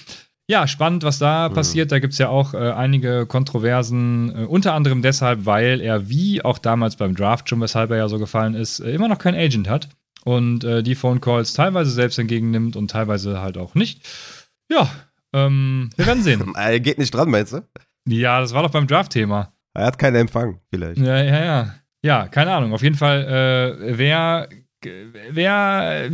Ja, 0.48 0.68
spannend, 0.68 1.04
was 1.04 1.18
da 1.18 1.50
Mhm. 1.50 1.54
passiert. 1.54 1.92
Da 1.92 2.00
gibt 2.00 2.14
es 2.14 2.20
ja 2.20 2.30
auch 2.30 2.54
äh, 2.54 2.72
einige 2.72 3.26
Kontroversen, 3.26 4.30
äh, 4.44 4.46
unter 4.46 4.74
anderem 4.74 5.02
deshalb, 5.02 5.46
weil 5.46 5.82
er, 5.82 6.08
wie 6.10 6.44
auch 6.46 6.58
damals 6.60 6.96
beim 6.98 7.16
Draft 7.16 7.50
schon, 7.50 7.62
weshalb 7.62 7.90
er 7.92 7.98
ja 7.98 8.08
so 8.10 8.20
gefallen 8.20 8.54
ist, 8.54 8.80
äh, 8.80 8.92
immer 8.94 9.08
noch 9.08 9.18
kein 9.18 9.34
Agent 9.36 9.68
hat 9.68 9.90
und 10.24 10.64
äh, 10.64 10.84
die 10.84 10.96
Phone 10.96 11.20
Calls 11.22 11.54
teilweise 11.54 11.90
selbst 11.92 12.20
entgegennimmt 12.20 12.76
und 12.76 12.92
teilweise 12.92 13.42
halt 13.42 13.58
auch 13.58 13.74
nicht. 13.76 14.08
Ja, 14.72 14.90
ähm, 15.34 15.90
wir 15.96 16.06
werden 16.06 16.22
sehen. 16.24 16.54
Er 16.56 16.80
geht 16.80 17.00
nicht 17.00 17.14
dran, 17.14 17.30
meinst 17.30 17.54
du? 17.54 17.62
ja, 18.08 18.40
das 18.40 18.54
war 18.54 18.62
doch 18.62 18.72
beim 18.72 18.86
Draft-Thema. 18.88 19.52
Er 19.74 19.86
hat 19.88 19.98
keinen 19.98 20.16
Empfang, 20.16 20.60
vielleicht. 20.72 21.00
Ja, 21.00 21.22
ja, 21.24 21.44
ja. 21.44 21.74
Ja, 22.04 22.28
keine 22.28 22.54
Ahnung. 22.54 22.72
Auf 22.72 22.84
jeden 22.84 22.96
Fall, 22.96 23.24
äh, 23.90 23.98
wer, 23.98 24.48
wer, 25.32 26.10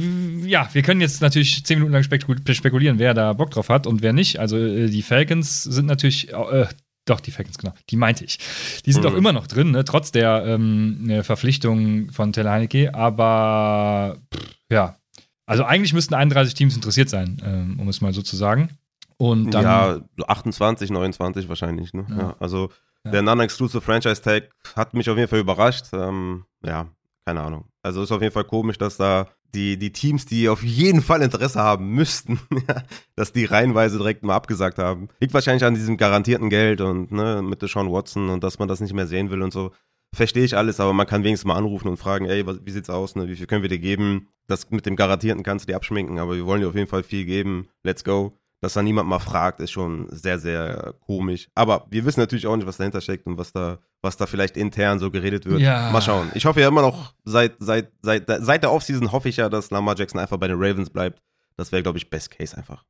ja, 0.45 0.69
wir 0.73 0.81
können 0.81 1.01
jetzt 1.01 1.21
natürlich 1.21 1.63
zehn 1.65 1.77
Minuten 1.79 1.93
lang 1.93 2.03
spekul- 2.03 2.53
spekulieren, 2.53 2.99
wer 2.99 3.13
da 3.13 3.33
Bock 3.33 3.51
drauf 3.51 3.69
hat 3.69 3.87
und 3.87 4.01
wer 4.01 4.13
nicht. 4.13 4.39
Also 4.39 4.57
äh, 4.57 4.89
die 4.89 5.01
Falcons 5.01 5.63
sind 5.63 5.85
natürlich, 5.85 6.31
äh, 6.33 6.65
doch, 7.05 7.19
die 7.19 7.31
Falcons, 7.31 7.57
genau, 7.57 7.73
die 7.89 7.95
meinte 7.97 8.23
ich. 8.25 8.37
Die 8.85 8.91
sind 8.93 9.03
Mhm. 9.03 9.09
auch 9.09 9.15
immer 9.15 9.33
noch 9.33 9.47
drin, 9.47 9.71
ne, 9.71 9.83
trotz 9.85 10.11
der 10.11 10.43
ähm, 10.45 11.09
äh, 11.09 11.23
Verpflichtung 11.23 12.11
von 12.11 12.31
Taylor 12.33 12.51
Heinecke, 12.51 12.93
aber 12.95 14.17
pff, 14.33 14.55
ja. 14.69 14.97
Also 15.45 15.63
eigentlich 15.65 15.93
müssten 15.93 16.13
31 16.13 16.53
Teams 16.53 16.75
interessiert 16.75 17.09
sein, 17.09 17.41
ähm, 17.45 17.79
um 17.79 17.89
es 17.89 17.99
mal 18.01 18.13
so 18.13 18.21
zu 18.21 18.35
sagen. 18.35 18.69
Und 19.17 19.51
dann, 19.51 19.63
ja, 19.63 19.99
so 20.17 20.25
28, 20.27 20.89
29 20.89 21.49
wahrscheinlich, 21.49 21.93
ne? 21.93 22.05
Ja. 22.09 22.17
Ja. 22.17 22.35
also 22.39 22.69
Ja. 23.03 23.11
Der 23.11 23.21
Non-Exclusive 23.23 23.81
Franchise 23.81 24.21
Tag 24.21 24.49
hat 24.75 24.93
mich 24.93 25.09
auf 25.09 25.17
jeden 25.17 25.27
Fall 25.27 25.39
überrascht. 25.39 25.85
Ähm, 25.93 26.45
ja, 26.63 26.87
keine 27.25 27.41
Ahnung. 27.41 27.65
Also 27.83 28.01
ist 28.03 28.11
auf 28.11 28.21
jeden 28.21 28.33
Fall 28.33 28.45
komisch, 28.45 28.77
dass 28.77 28.97
da 28.97 29.27
die, 29.53 29.77
die 29.77 29.91
Teams, 29.91 30.25
die 30.25 30.49
auf 30.49 30.63
jeden 30.63 31.01
Fall 31.01 31.21
Interesse 31.21 31.59
haben 31.59 31.89
müssten, 31.89 32.39
dass 33.15 33.33
die 33.33 33.45
reihenweise 33.45 33.97
direkt 33.97 34.23
mal 34.23 34.35
abgesagt 34.35 34.77
haben. 34.77 35.09
Liegt 35.19 35.33
wahrscheinlich 35.33 35.63
an 35.63 35.75
diesem 35.75 35.97
garantierten 35.97 36.49
Geld 36.49 36.81
und 36.81 37.11
ne, 37.11 37.41
mit 37.41 37.61
Sean 37.61 37.91
Watson 37.91 38.29
und 38.29 38.43
dass 38.43 38.59
man 38.59 38.67
das 38.67 38.79
nicht 38.79 38.93
mehr 38.93 39.07
sehen 39.07 39.29
will 39.29 39.41
und 39.41 39.51
so. 39.51 39.71
Verstehe 40.13 40.43
ich 40.43 40.57
alles, 40.57 40.81
aber 40.81 40.91
man 40.91 41.07
kann 41.07 41.23
wenigstens 41.23 41.47
mal 41.47 41.55
anrufen 41.55 41.87
und 41.87 41.95
fragen, 41.95 42.25
ey, 42.25 42.45
wie 42.45 42.71
sieht's 42.71 42.89
aus, 42.89 43.15
ne? 43.15 43.29
wie 43.29 43.35
viel 43.37 43.47
können 43.47 43.61
wir 43.61 43.69
dir 43.69 43.79
geben? 43.79 44.27
Das 44.47 44.69
mit 44.69 44.85
dem 44.85 44.97
Garantierten 44.97 45.43
kannst 45.43 45.65
du 45.65 45.71
dir 45.71 45.77
abschminken, 45.77 46.19
aber 46.19 46.35
wir 46.35 46.45
wollen 46.45 46.59
dir 46.59 46.67
auf 46.67 46.75
jeden 46.75 46.89
Fall 46.89 47.03
viel 47.03 47.23
geben. 47.23 47.69
Let's 47.83 48.03
go 48.03 48.40
dass 48.61 48.73
da 48.73 48.83
niemand 48.83 49.09
mal 49.09 49.19
fragt, 49.19 49.59
ist 49.59 49.71
schon 49.71 50.07
sehr, 50.11 50.39
sehr 50.39 50.93
komisch. 51.01 51.49
Aber 51.55 51.87
wir 51.89 52.05
wissen 52.05 52.19
natürlich 52.19 52.45
auch 52.45 52.55
nicht, 52.55 52.67
was 52.67 52.77
dahinter 52.77 53.01
steckt 53.01 53.25
und 53.25 53.37
was 53.37 53.51
da, 53.51 53.79
was 54.01 54.17
da 54.17 54.27
vielleicht 54.27 54.55
intern 54.55 54.99
so 54.99 55.09
geredet 55.09 55.45
wird. 55.45 55.61
Ja. 55.61 55.89
Mal 55.91 56.01
schauen. 56.01 56.31
Ich 56.35 56.45
hoffe 56.45 56.61
ja 56.61 56.67
immer 56.67 56.81
noch, 56.81 57.13
seit, 57.25 57.55
seit, 57.59 57.91
seit, 58.03 58.25
seit 58.27 58.61
der 58.63 58.71
Offseason 58.71 59.11
hoffe 59.11 59.29
ich 59.29 59.37
ja, 59.37 59.49
dass 59.49 59.71
Lamar 59.71 59.97
Jackson 59.97 60.19
einfach 60.19 60.37
bei 60.37 60.47
den 60.47 60.57
Ravens 60.61 60.91
bleibt. 60.91 61.21
Das 61.57 61.71
wäre, 61.71 61.81
glaube 61.81 61.97
ich, 61.97 62.09
Best 62.09 62.31
Case 62.31 62.55
einfach. 62.55 62.85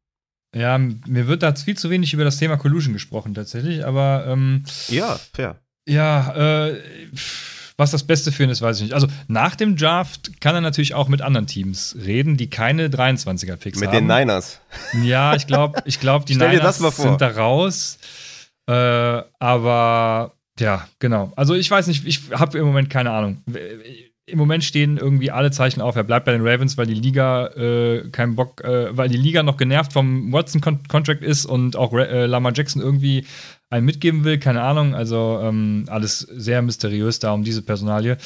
Ja, 0.53 0.77
mir 0.77 1.27
wird 1.27 1.43
da 1.43 1.55
viel 1.55 1.77
zu 1.77 1.89
wenig 1.89 2.13
über 2.13 2.25
das 2.25 2.38
Thema 2.38 2.57
Collusion 2.57 2.91
gesprochen 2.91 3.34
tatsächlich, 3.34 3.86
aber 3.86 4.25
ähm, 4.27 4.63
Ja, 4.89 5.17
fair. 5.34 5.62
Ja, 5.88 6.67
äh, 6.67 6.81
was 7.81 7.89
das 7.89 8.03
Beste 8.03 8.31
für 8.31 8.43
ihn 8.43 8.51
ist, 8.51 8.61
weiß 8.61 8.77
ich 8.77 8.83
nicht. 8.83 8.93
Also 8.93 9.07
nach 9.27 9.55
dem 9.55 9.75
Draft 9.75 10.39
kann 10.39 10.53
er 10.53 10.61
natürlich 10.61 10.93
auch 10.93 11.07
mit 11.07 11.23
anderen 11.23 11.47
Teams 11.47 11.97
reden, 11.99 12.37
die 12.37 12.47
keine 12.47 12.89
23er-Picks 12.89 13.81
haben. 13.81 13.85
Mit 13.85 13.91
den 13.91 14.05
Niners. 14.05 14.61
Ja, 15.03 15.33
ich 15.35 15.47
glaube, 15.47 15.81
ich 15.85 15.99
glaub, 15.99 16.27
die 16.27 16.35
Niners 16.37 16.77
sind 16.77 17.19
da 17.19 17.29
raus. 17.29 17.97
Äh, 18.67 19.23
aber 19.39 20.35
ja, 20.59 20.87
genau. 20.99 21.33
Also 21.35 21.55
ich 21.55 21.71
weiß 21.71 21.87
nicht, 21.87 22.05
ich 22.05 22.21
habe 22.31 22.59
im 22.59 22.65
Moment 22.67 22.91
keine 22.91 23.09
Ahnung. 23.09 23.43
Im 24.27 24.38
Moment 24.38 24.63
stehen 24.63 24.97
irgendwie 24.97 25.31
alle 25.31 25.51
Zeichen 25.51 25.81
auf, 25.81 25.95
er 25.95 26.03
bleibt 26.03 26.25
bei 26.25 26.31
den 26.31 26.47
Ravens, 26.47 26.77
weil 26.77 26.86
die 26.86 26.93
Liga 26.93 27.47
äh, 27.47 28.10
keinen 28.12 28.36
Bock, 28.36 28.63
äh, 28.63 28.95
weil 28.95 29.10
die 29.10 29.17
Liga 29.17 29.43
noch 29.43 29.57
genervt 29.57 29.93
vom 29.93 30.31
Watson-Contract 30.31 31.23
ist 31.23 31.45
und 31.45 31.75
auch 31.75 31.91
äh, 31.93 32.27
Lamar 32.27 32.53
Jackson 32.55 32.81
irgendwie 32.81 33.25
einen 33.69 33.86
mitgeben 33.86 34.23
will. 34.23 34.38
Keine 34.38 34.62
Ahnung. 34.62 34.93
Also 34.93 35.39
ähm, 35.41 35.86
alles 35.88 36.19
sehr 36.19 36.62
mysteriös 36.62 37.19
da 37.19 37.34
um 37.34 37.43
diese 37.43 37.63
Personalie. 37.63 38.17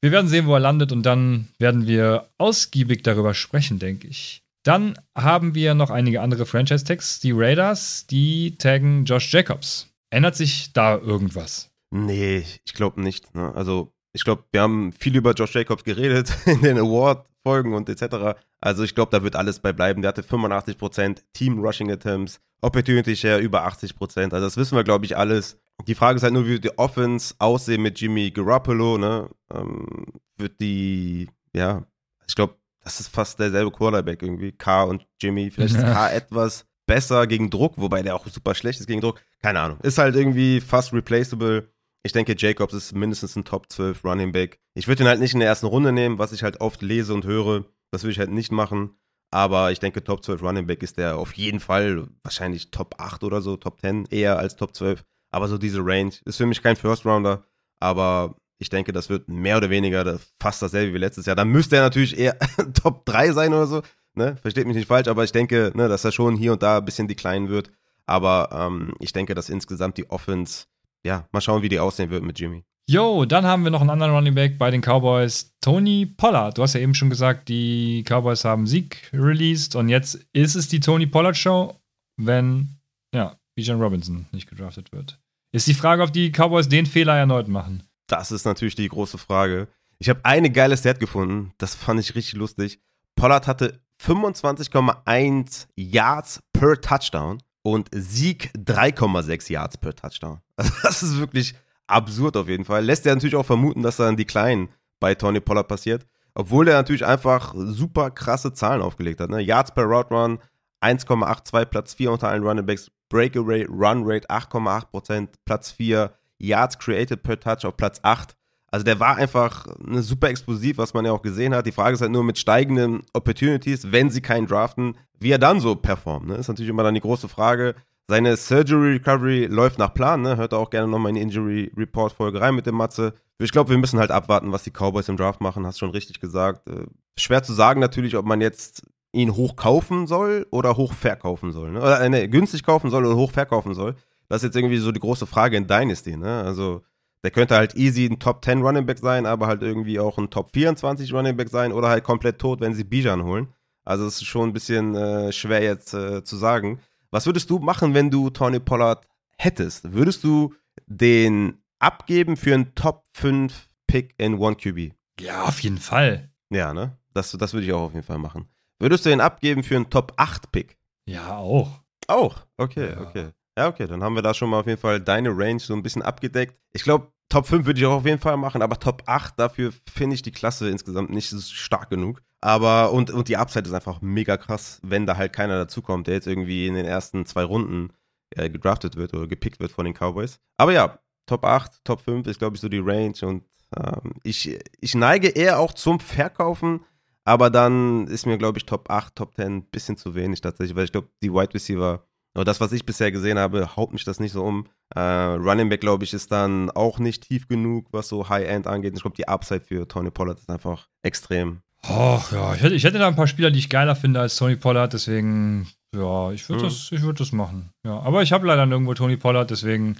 Wir 0.00 0.12
werden 0.12 0.28
sehen, 0.28 0.46
wo 0.46 0.54
er 0.54 0.60
landet 0.60 0.92
und 0.92 1.04
dann 1.04 1.48
werden 1.58 1.86
wir 1.86 2.28
ausgiebig 2.38 3.02
darüber 3.02 3.34
sprechen, 3.34 3.78
denke 3.78 4.06
ich. 4.06 4.42
Dann 4.62 4.98
haben 5.16 5.54
wir 5.54 5.74
noch 5.74 5.90
einige 5.90 6.20
andere 6.20 6.44
Franchise-Tags. 6.44 7.20
Die 7.20 7.32
Raiders, 7.32 8.06
die 8.08 8.56
taggen 8.58 9.04
Josh 9.04 9.32
Jacobs. 9.32 9.88
Ändert 10.10 10.36
sich 10.36 10.72
da 10.72 10.96
irgendwas? 10.96 11.70
Nee, 11.90 12.44
ich 12.64 12.74
glaube 12.74 13.00
nicht. 13.00 13.34
Ne? 13.34 13.52
Also, 13.54 13.92
ich 14.16 14.24
glaube, 14.24 14.44
wir 14.50 14.62
haben 14.62 14.92
viel 14.92 15.14
über 15.14 15.32
Josh 15.32 15.54
Jacobs 15.54 15.84
geredet 15.84 16.32
in 16.46 16.62
den 16.62 16.78
Award-Folgen 16.78 17.74
und 17.74 17.88
etc. 17.88 18.38
Also, 18.60 18.82
ich 18.82 18.94
glaube, 18.94 19.10
da 19.10 19.22
wird 19.22 19.36
alles 19.36 19.60
bei 19.60 19.72
bleiben. 19.72 20.02
Der 20.02 20.08
hatte 20.08 20.22
85% 20.22 21.18
Team-Rushing-Attempts, 21.34 22.40
Opportunity 22.62 23.14
Share 23.14 23.40
über 23.40 23.64
80 23.64 23.94
Prozent. 23.94 24.32
Also 24.32 24.46
das 24.46 24.56
wissen 24.56 24.76
wir, 24.76 24.84
glaube 24.84 25.04
ich, 25.04 25.16
alles. 25.16 25.58
Die 25.86 25.94
Frage 25.94 26.16
ist 26.16 26.22
halt 26.22 26.32
nur, 26.32 26.46
wie 26.46 26.52
wird 26.52 26.64
die 26.64 26.78
Offense 26.78 27.34
aussehen 27.38 27.82
mit 27.82 28.00
Jimmy 28.00 28.30
Garoppolo, 28.30 28.96
ne? 28.96 29.28
Ähm, 29.52 30.06
wird 30.38 30.58
die, 30.60 31.28
ja, 31.54 31.84
ich 32.26 32.34
glaube, 32.34 32.56
das 32.82 33.00
ist 33.00 33.08
fast 33.08 33.38
derselbe 33.38 33.70
Quarterback 33.70 34.22
irgendwie. 34.22 34.52
K 34.52 34.84
und 34.84 35.06
Jimmy. 35.20 35.50
Vielleicht 35.50 35.74
ist 35.74 35.82
K 35.82 36.10
etwas 36.10 36.64
besser 36.86 37.26
gegen 37.26 37.50
Druck, 37.50 37.74
wobei 37.76 38.02
der 38.02 38.14
auch 38.14 38.26
super 38.26 38.54
schlecht 38.54 38.80
ist 38.80 38.86
gegen 38.86 39.00
Druck. 39.00 39.20
Keine 39.42 39.60
Ahnung. 39.60 39.78
Ist 39.82 39.98
halt 39.98 40.16
irgendwie 40.16 40.60
fast 40.60 40.92
replaceable. 40.92 41.68
Ich 42.06 42.12
denke, 42.12 42.36
Jacobs 42.38 42.72
ist 42.72 42.94
mindestens 42.94 43.34
ein 43.34 43.44
Top 43.44 43.66
12 43.68 44.04
Running 44.04 44.30
Back. 44.30 44.60
Ich 44.74 44.86
würde 44.86 45.02
ihn 45.02 45.08
halt 45.08 45.18
nicht 45.18 45.34
in 45.34 45.40
der 45.40 45.48
ersten 45.48 45.66
Runde 45.66 45.90
nehmen, 45.90 46.20
was 46.20 46.30
ich 46.30 46.44
halt 46.44 46.60
oft 46.60 46.80
lese 46.80 47.12
und 47.12 47.24
höre. 47.24 47.64
Das 47.90 48.04
würde 48.04 48.12
ich 48.12 48.20
halt 48.20 48.30
nicht 48.30 48.52
machen. 48.52 48.96
Aber 49.32 49.72
ich 49.72 49.80
denke, 49.80 50.04
Top 50.04 50.22
12 50.22 50.40
Running 50.40 50.66
Back 50.68 50.84
ist 50.84 50.98
der 50.98 51.16
auf 51.16 51.32
jeden 51.32 51.58
Fall 51.58 52.06
wahrscheinlich 52.22 52.70
Top 52.70 52.94
8 52.98 53.24
oder 53.24 53.42
so, 53.42 53.56
Top 53.56 53.80
10 53.80 54.06
eher 54.12 54.38
als 54.38 54.54
Top 54.54 54.72
12. 54.76 55.04
Aber 55.32 55.48
so 55.48 55.58
diese 55.58 55.80
Range 55.84 56.12
ist 56.24 56.36
für 56.36 56.46
mich 56.46 56.62
kein 56.62 56.76
First 56.76 57.04
Rounder. 57.04 57.42
Aber 57.80 58.36
ich 58.58 58.68
denke, 58.68 58.92
das 58.92 59.10
wird 59.10 59.28
mehr 59.28 59.56
oder 59.56 59.68
weniger 59.68 60.20
fast 60.40 60.62
dasselbe 60.62 60.94
wie 60.94 60.98
letztes 60.98 61.26
Jahr. 61.26 61.34
Dann 61.34 61.48
müsste 61.48 61.74
er 61.74 61.82
natürlich 61.82 62.16
eher 62.16 62.38
Top 62.80 63.04
3 63.06 63.32
sein 63.32 63.52
oder 63.52 63.66
so. 63.66 63.82
Ne? 64.14 64.36
Versteht 64.36 64.68
mich 64.68 64.76
nicht 64.76 64.86
falsch, 64.86 65.08
aber 65.08 65.24
ich 65.24 65.32
denke, 65.32 65.72
ne, 65.74 65.88
dass 65.88 66.04
er 66.04 66.12
schon 66.12 66.36
hier 66.36 66.52
und 66.52 66.62
da 66.62 66.78
ein 66.78 66.84
bisschen 66.84 67.08
decline 67.08 67.48
wird. 67.48 67.72
Aber 68.06 68.50
ähm, 68.52 68.94
ich 69.00 69.12
denke, 69.12 69.34
dass 69.34 69.50
insgesamt 69.50 69.98
die 69.98 70.08
Offense, 70.08 70.66
ja, 71.04 71.26
mal 71.32 71.40
schauen, 71.40 71.62
wie 71.62 71.68
die 71.68 71.78
aussehen 71.78 72.10
wird 72.10 72.22
mit 72.22 72.38
Jimmy. 72.38 72.64
Jo, 72.88 73.24
dann 73.24 73.44
haben 73.44 73.64
wir 73.64 73.72
noch 73.72 73.80
einen 73.80 73.90
anderen 73.90 74.12
Running 74.12 74.34
Back 74.34 74.58
bei 74.58 74.70
den 74.70 74.80
Cowboys, 74.80 75.52
Tony 75.60 76.06
Pollard. 76.06 76.56
Du 76.56 76.62
hast 76.62 76.74
ja 76.74 76.80
eben 76.80 76.94
schon 76.94 77.10
gesagt, 77.10 77.48
die 77.48 78.04
Cowboys 78.06 78.44
haben 78.44 78.68
Sieg 78.68 79.10
released 79.12 79.74
und 79.74 79.88
jetzt 79.88 80.24
ist 80.32 80.54
es 80.54 80.68
die 80.68 80.78
Tony 80.78 81.06
Pollard 81.06 81.36
Show, 81.36 81.74
wenn, 82.16 82.78
ja, 83.12 83.36
Bijan 83.56 83.80
Robinson 83.80 84.26
nicht 84.30 84.48
gedraftet 84.48 84.92
wird. 84.92 85.20
Ist 85.52 85.66
die 85.66 85.74
Frage, 85.74 86.02
ob 86.02 86.12
die 86.12 86.30
Cowboys 86.30 86.68
den 86.68 86.86
Fehler 86.86 87.16
erneut 87.16 87.48
machen. 87.48 87.82
Das 88.06 88.30
ist 88.30 88.44
natürlich 88.44 88.76
die 88.76 88.88
große 88.88 89.18
Frage. 89.18 89.66
Ich 89.98 90.08
habe 90.08 90.24
eine 90.24 90.50
geile 90.50 90.76
Stat 90.76 91.00
gefunden, 91.00 91.52
das 91.58 91.74
fand 91.74 91.98
ich 91.98 92.14
richtig 92.14 92.34
lustig. 92.34 92.80
Pollard 93.16 93.48
hatte 93.48 93.80
25,1 94.00 95.66
Yards 95.74 96.40
per 96.52 96.80
Touchdown 96.80 97.42
und 97.66 97.88
Sieg 97.92 98.52
3,6 98.56 99.50
Yards 99.50 99.76
per 99.76 99.94
Touchdown. 99.94 100.38
Also 100.56 100.72
das 100.82 101.02
ist 101.02 101.18
wirklich 101.18 101.54
absurd 101.88 102.36
auf 102.36 102.48
jeden 102.48 102.64
Fall. 102.64 102.84
Lässt 102.84 103.04
ja 103.04 103.12
natürlich 103.12 103.34
auch 103.34 103.44
vermuten, 103.44 103.82
dass 103.82 103.96
dann 103.96 104.16
die 104.16 104.24
Kleinen 104.24 104.68
bei 105.00 105.16
Tony 105.16 105.40
Pollard 105.40 105.66
passiert. 105.66 106.06
Obwohl 106.34 106.66
der 106.66 106.76
natürlich 106.76 107.04
einfach 107.04 107.54
super 107.56 108.10
krasse 108.12 108.52
Zahlen 108.52 108.82
aufgelegt 108.82 109.20
hat. 109.20 109.30
Ne? 109.30 109.40
Yards 109.40 109.74
per 109.74 109.84
Route 109.84 110.14
Run 110.14 110.38
1,82, 110.80 111.64
Platz 111.64 111.94
4 111.94 112.12
unter 112.12 112.28
allen 112.28 112.44
Running 112.44 112.64
Backs. 112.64 112.90
Breakaway 113.08 113.64
Run 113.68 114.04
Rate 114.04 114.28
8,8%, 114.30 115.28
Platz 115.44 115.72
4. 115.72 116.12
Yards 116.38 116.78
created 116.78 117.22
per 117.24 117.40
Touch 117.40 117.64
auf 117.64 117.76
Platz 117.76 117.98
8. 118.02 118.36
Also 118.76 118.84
der 118.84 119.00
war 119.00 119.16
einfach 119.16 119.66
eine 119.86 120.02
super 120.02 120.28
explosiv, 120.28 120.76
was 120.76 120.92
man 120.92 121.06
ja 121.06 121.12
auch 121.12 121.22
gesehen 121.22 121.54
hat. 121.54 121.64
Die 121.64 121.72
Frage 121.72 121.94
ist 121.94 122.02
halt 122.02 122.12
nur 122.12 122.22
mit 122.22 122.36
steigenden 122.36 123.04
Opportunities, 123.14 123.90
wenn 123.90 124.10
sie 124.10 124.20
keinen 124.20 124.46
draften, 124.46 124.98
wie 125.18 125.30
er 125.30 125.38
dann 125.38 125.60
so 125.60 125.76
performt. 125.76 126.26
Ne? 126.26 126.34
Ist 126.34 126.48
natürlich 126.48 126.68
immer 126.68 126.82
dann 126.82 126.92
die 126.92 127.00
große 127.00 127.26
Frage, 127.26 127.74
seine 128.06 128.36
Surgery 128.36 128.98
Recovery 128.98 129.46
läuft 129.46 129.78
nach 129.78 129.94
Plan, 129.94 130.20
ne? 130.20 130.36
Hört 130.36 130.52
auch 130.52 130.68
gerne 130.68 130.88
nochmal 130.88 131.08
in 131.08 131.14
die 131.14 131.22
Injury 131.22 131.72
Report 131.74 132.12
Folge 132.12 132.38
rein 132.38 132.54
mit 132.54 132.66
dem 132.66 132.74
Matze. 132.74 133.14
Ich 133.38 133.50
glaube, 133.50 133.70
wir 133.70 133.78
müssen 133.78 133.98
halt 133.98 134.10
abwarten, 134.10 134.52
was 134.52 134.62
die 134.62 134.70
Cowboys 134.70 135.08
im 135.08 135.16
Draft 135.16 135.40
machen, 135.40 135.64
hast 135.64 135.78
schon 135.78 135.92
richtig 135.92 136.20
gesagt. 136.20 136.68
Äh, 136.68 136.84
schwer 137.18 137.42
zu 137.42 137.54
sagen 137.54 137.80
natürlich, 137.80 138.14
ob 138.14 138.26
man 138.26 138.42
jetzt 138.42 138.82
ihn 139.12 139.36
hoch 139.36 139.56
kaufen 139.56 140.06
soll 140.06 140.46
oder 140.50 140.76
hoch 140.76 140.92
verkaufen 140.92 141.52
soll. 141.52 141.70
Ne? 141.70 141.80
Oder 141.80 142.06
ne, 142.10 142.28
günstig 142.28 142.62
kaufen 142.62 142.90
soll 142.90 143.06
oder 143.06 143.16
hoch 143.16 143.32
verkaufen 143.32 143.72
soll. 143.72 143.94
Das 144.28 144.42
ist 144.42 144.48
jetzt 144.48 144.56
irgendwie 144.56 144.76
so 144.76 144.92
die 144.92 145.00
große 145.00 145.24
Frage 145.24 145.56
in 145.56 145.66
Dynasty, 145.66 146.18
ne? 146.18 146.42
Also, 146.42 146.82
der 147.26 147.32
könnte 147.32 147.56
halt 147.56 147.74
easy 147.74 148.06
ein 148.06 148.20
Top 148.20 148.44
10 148.44 148.62
Running 148.62 148.86
Back 148.86 149.00
sein, 149.00 149.26
aber 149.26 149.48
halt 149.48 149.60
irgendwie 149.60 149.98
auch 149.98 150.16
ein 150.16 150.30
Top 150.30 150.52
24 150.52 151.12
Running 151.12 151.36
Back 151.36 151.48
sein 151.48 151.72
oder 151.72 151.88
halt 151.88 152.04
komplett 152.04 152.38
tot, 152.38 152.60
wenn 152.60 152.72
sie 152.72 152.84
Bijan 152.84 153.24
holen. 153.24 153.52
Also, 153.84 154.06
es 154.06 154.18
ist 154.22 154.26
schon 154.26 154.50
ein 154.50 154.52
bisschen 154.52 154.94
äh, 154.94 155.32
schwer 155.32 155.60
jetzt 155.60 155.92
äh, 155.92 156.22
zu 156.22 156.36
sagen. 156.36 156.78
Was 157.10 157.26
würdest 157.26 157.50
du 157.50 157.58
machen, 157.58 157.94
wenn 157.94 158.12
du 158.12 158.30
Tony 158.30 158.60
Pollard 158.60 159.08
hättest? 159.38 159.92
Würdest 159.92 160.22
du 160.22 160.54
den 160.86 161.58
abgeben 161.80 162.36
für 162.36 162.54
einen 162.54 162.76
Top 162.76 163.06
5 163.14 163.70
Pick 163.88 164.14
in 164.18 164.38
One 164.38 164.54
QB? 164.54 164.94
Ja, 165.18 165.46
auf 165.46 165.58
jeden 165.58 165.78
Fall. 165.78 166.30
Ja, 166.50 166.72
ne? 166.72 166.96
Das, 167.12 167.32
das 167.32 167.54
würde 167.54 167.66
ich 167.66 167.72
auch 167.72 167.86
auf 167.86 167.94
jeden 167.94 168.06
Fall 168.06 168.18
machen. 168.18 168.46
Würdest 168.78 169.04
du 169.04 169.10
den 169.10 169.20
abgeben 169.20 169.64
für 169.64 169.74
einen 169.74 169.90
Top 169.90 170.12
8 170.16 170.52
Pick? 170.52 170.78
Ja, 171.06 171.38
auch. 171.38 171.80
Auch? 172.06 172.46
Okay, 172.56 172.92
ja. 172.92 173.00
okay. 173.00 173.30
Ja, 173.58 173.66
okay, 173.66 173.88
dann 173.88 174.04
haben 174.04 174.14
wir 174.14 174.22
da 174.22 174.32
schon 174.32 174.48
mal 174.48 174.60
auf 174.60 174.66
jeden 174.66 174.80
Fall 174.80 175.00
deine 175.00 175.30
Range 175.36 175.58
so 175.58 175.74
ein 175.74 175.82
bisschen 175.82 176.02
abgedeckt. 176.02 176.56
Ich 176.72 176.84
glaube, 176.84 177.10
Top 177.28 177.46
5 177.46 177.66
würde 177.66 177.80
ich 177.80 177.86
auch 177.86 177.96
auf 177.96 178.06
jeden 178.06 178.20
Fall 178.20 178.36
machen, 178.36 178.62
aber 178.62 178.78
Top 178.78 179.02
8, 179.06 179.38
dafür 179.38 179.72
finde 179.92 180.14
ich 180.14 180.22
die 180.22 180.32
Klasse 180.32 180.70
insgesamt 180.70 181.10
nicht 181.10 181.28
stark 181.28 181.90
genug. 181.90 182.22
Aber, 182.40 182.92
und, 182.92 183.10
und 183.10 183.28
die 183.28 183.36
Upside 183.36 183.66
ist 183.66 183.74
einfach 183.74 184.00
mega 184.00 184.36
krass, 184.36 184.80
wenn 184.82 185.06
da 185.06 185.16
halt 185.16 185.32
keiner 185.32 185.56
dazukommt, 185.56 186.06
der 186.06 186.14
jetzt 186.14 186.26
irgendwie 186.26 186.66
in 186.66 186.74
den 186.74 186.86
ersten 186.86 187.26
zwei 187.26 187.42
Runden 187.42 187.92
äh, 188.30 188.48
gedraftet 188.48 188.96
wird 188.96 189.14
oder 189.14 189.26
gepickt 189.26 189.58
wird 189.58 189.72
von 189.72 189.84
den 189.84 189.94
Cowboys. 189.94 190.38
Aber 190.56 190.72
ja, 190.72 191.00
Top 191.26 191.44
8, 191.44 191.84
Top 191.84 192.00
5 192.00 192.26
ist, 192.28 192.38
glaube 192.38 192.56
ich, 192.56 192.60
so 192.60 192.68
die 192.68 192.78
Range 192.78 193.14
und 193.22 193.44
ähm, 193.76 194.12
ich, 194.22 194.58
ich 194.80 194.94
neige 194.94 195.28
eher 195.28 195.58
auch 195.58 195.72
zum 195.72 195.98
Verkaufen, 195.98 196.84
aber 197.24 197.50
dann 197.50 198.06
ist 198.06 198.26
mir, 198.26 198.38
glaube 198.38 198.58
ich, 198.58 198.66
Top 198.66 198.88
8, 198.90 199.16
Top 199.16 199.34
10 199.34 199.46
ein 199.46 199.62
bisschen 199.64 199.96
zu 199.96 200.14
wenig 200.14 200.40
tatsächlich, 200.40 200.76
weil 200.76 200.84
ich 200.84 200.92
glaube, 200.92 201.08
die 201.22 201.32
Wide 201.32 201.54
Receiver 201.54 202.05
aber 202.36 202.44
das, 202.44 202.60
was 202.60 202.70
ich 202.72 202.84
bisher 202.84 203.10
gesehen 203.10 203.38
habe, 203.38 203.76
haut 203.76 203.94
mich 203.94 204.04
das 204.04 204.20
nicht 204.20 204.32
so 204.32 204.44
um. 204.44 204.66
Äh, 204.94 205.00
Running 205.00 205.70
Back, 205.70 205.80
glaube 205.80 206.04
ich, 206.04 206.12
ist 206.12 206.30
dann 206.30 206.70
auch 206.70 206.98
nicht 206.98 207.26
tief 207.26 207.48
genug, 207.48 207.86
was 207.92 208.08
so 208.08 208.28
High-End 208.28 208.66
angeht. 208.66 208.92
Ich 208.94 209.00
glaube, 209.00 209.16
die 209.16 209.26
Upside 209.26 209.62
für 209.62 209.88
Tony 209.88 210.10
Pollard 210.10 210.38
ist 210.38 210.50
einfach 210.50 210.86
extrem. 211.02 211.62
Ach 211.84 212.30
ja, 212.32 212.54
ich 212.54 212.62
hätte, 212.62 212.74
ich 212.74 212.84
hätte 212.84 212.98
da 212.98 213.08
ein 213.08 213.16
paar 213.16 213.26
Spieler, 213.26 213.50
die 213.50 213.58
ich 213.58 213.70
geiler 213.70 213.96
finde 213.96 214.20
als 214.20 214.36
Tony 214.36 214.56
Pollard, 214.56 214.92
deswegen, 214.92 215.66
ja, 215.94 216.30
ich 216.30 216.46
würde 216.46 216.64
hm. 216.64 216.68
das, 216.68 216.92
würd 216.92 217.20
das 217.20 217.32
machen. 217.32 217.70
Ja, 217.86 218.00
aber 218.00 218.20
ich 218.20 218.32
habe 218.32 218.46
leider 218.46 218.66
nirgendwo 218.66 218.92
Tony 218.92 219.16
Pollard, 219.16 219.50
deswegen 219.50 219.96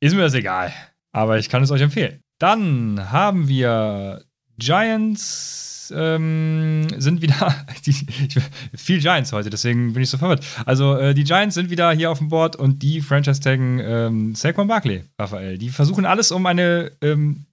ist 0.00 0.14
mir 0.14 0.22
das 0.22 0.34
egal. 0.34 0.70
Aber 1.12 1.38
ich 1.38 1.48
kann 1.48 1.62
es 1.62 1.70
euch 1.70 1.80
empfehlen. 1.80 2.20
Dann 2.38 3.10
haben 3.10 3.48
wir 3.48 4.24
Giants 4.58 5.67
ähm, 5.94 6.86
sind 6.98 7.22
wieder 7.22 7.54
die, 7.86 7.90
ich, 7.90 8.38
viel 8.74 9.00
Giants 9.00 9.32
heute, 9.32 9.50
deswegen 9.50 9.92
bin 9.92 10.02
ich 10.02 10.10
so 10.10 10.18
verwirrt. 10.18 10.44
Also 10.66 10.96
äh, 10.96 11.14
die 11.14 11.24
Giants 11.24 11.54
sind 11.54 11.70
wieder 11.70 11.90
hier 11.92 12.10
auf 12.10 12.18
dem 12.18 12.28
Board 12.28 12.56
und 12.56 12.82
die 12.82 13.00
Franchise 13.00 13.40
taggen 13.40 13.80
ähm, 13.80 14.34
Saquon 14.34 14.68
Barkley, 14.68 15.04
Raphael. 15.18 15.58
Die 15.58 15.70
versuchen 15.70 16.04
alles, 16.04 16.32
um 16.32 16.46
eine 16.46 16.92
ähm, 17.00 17.46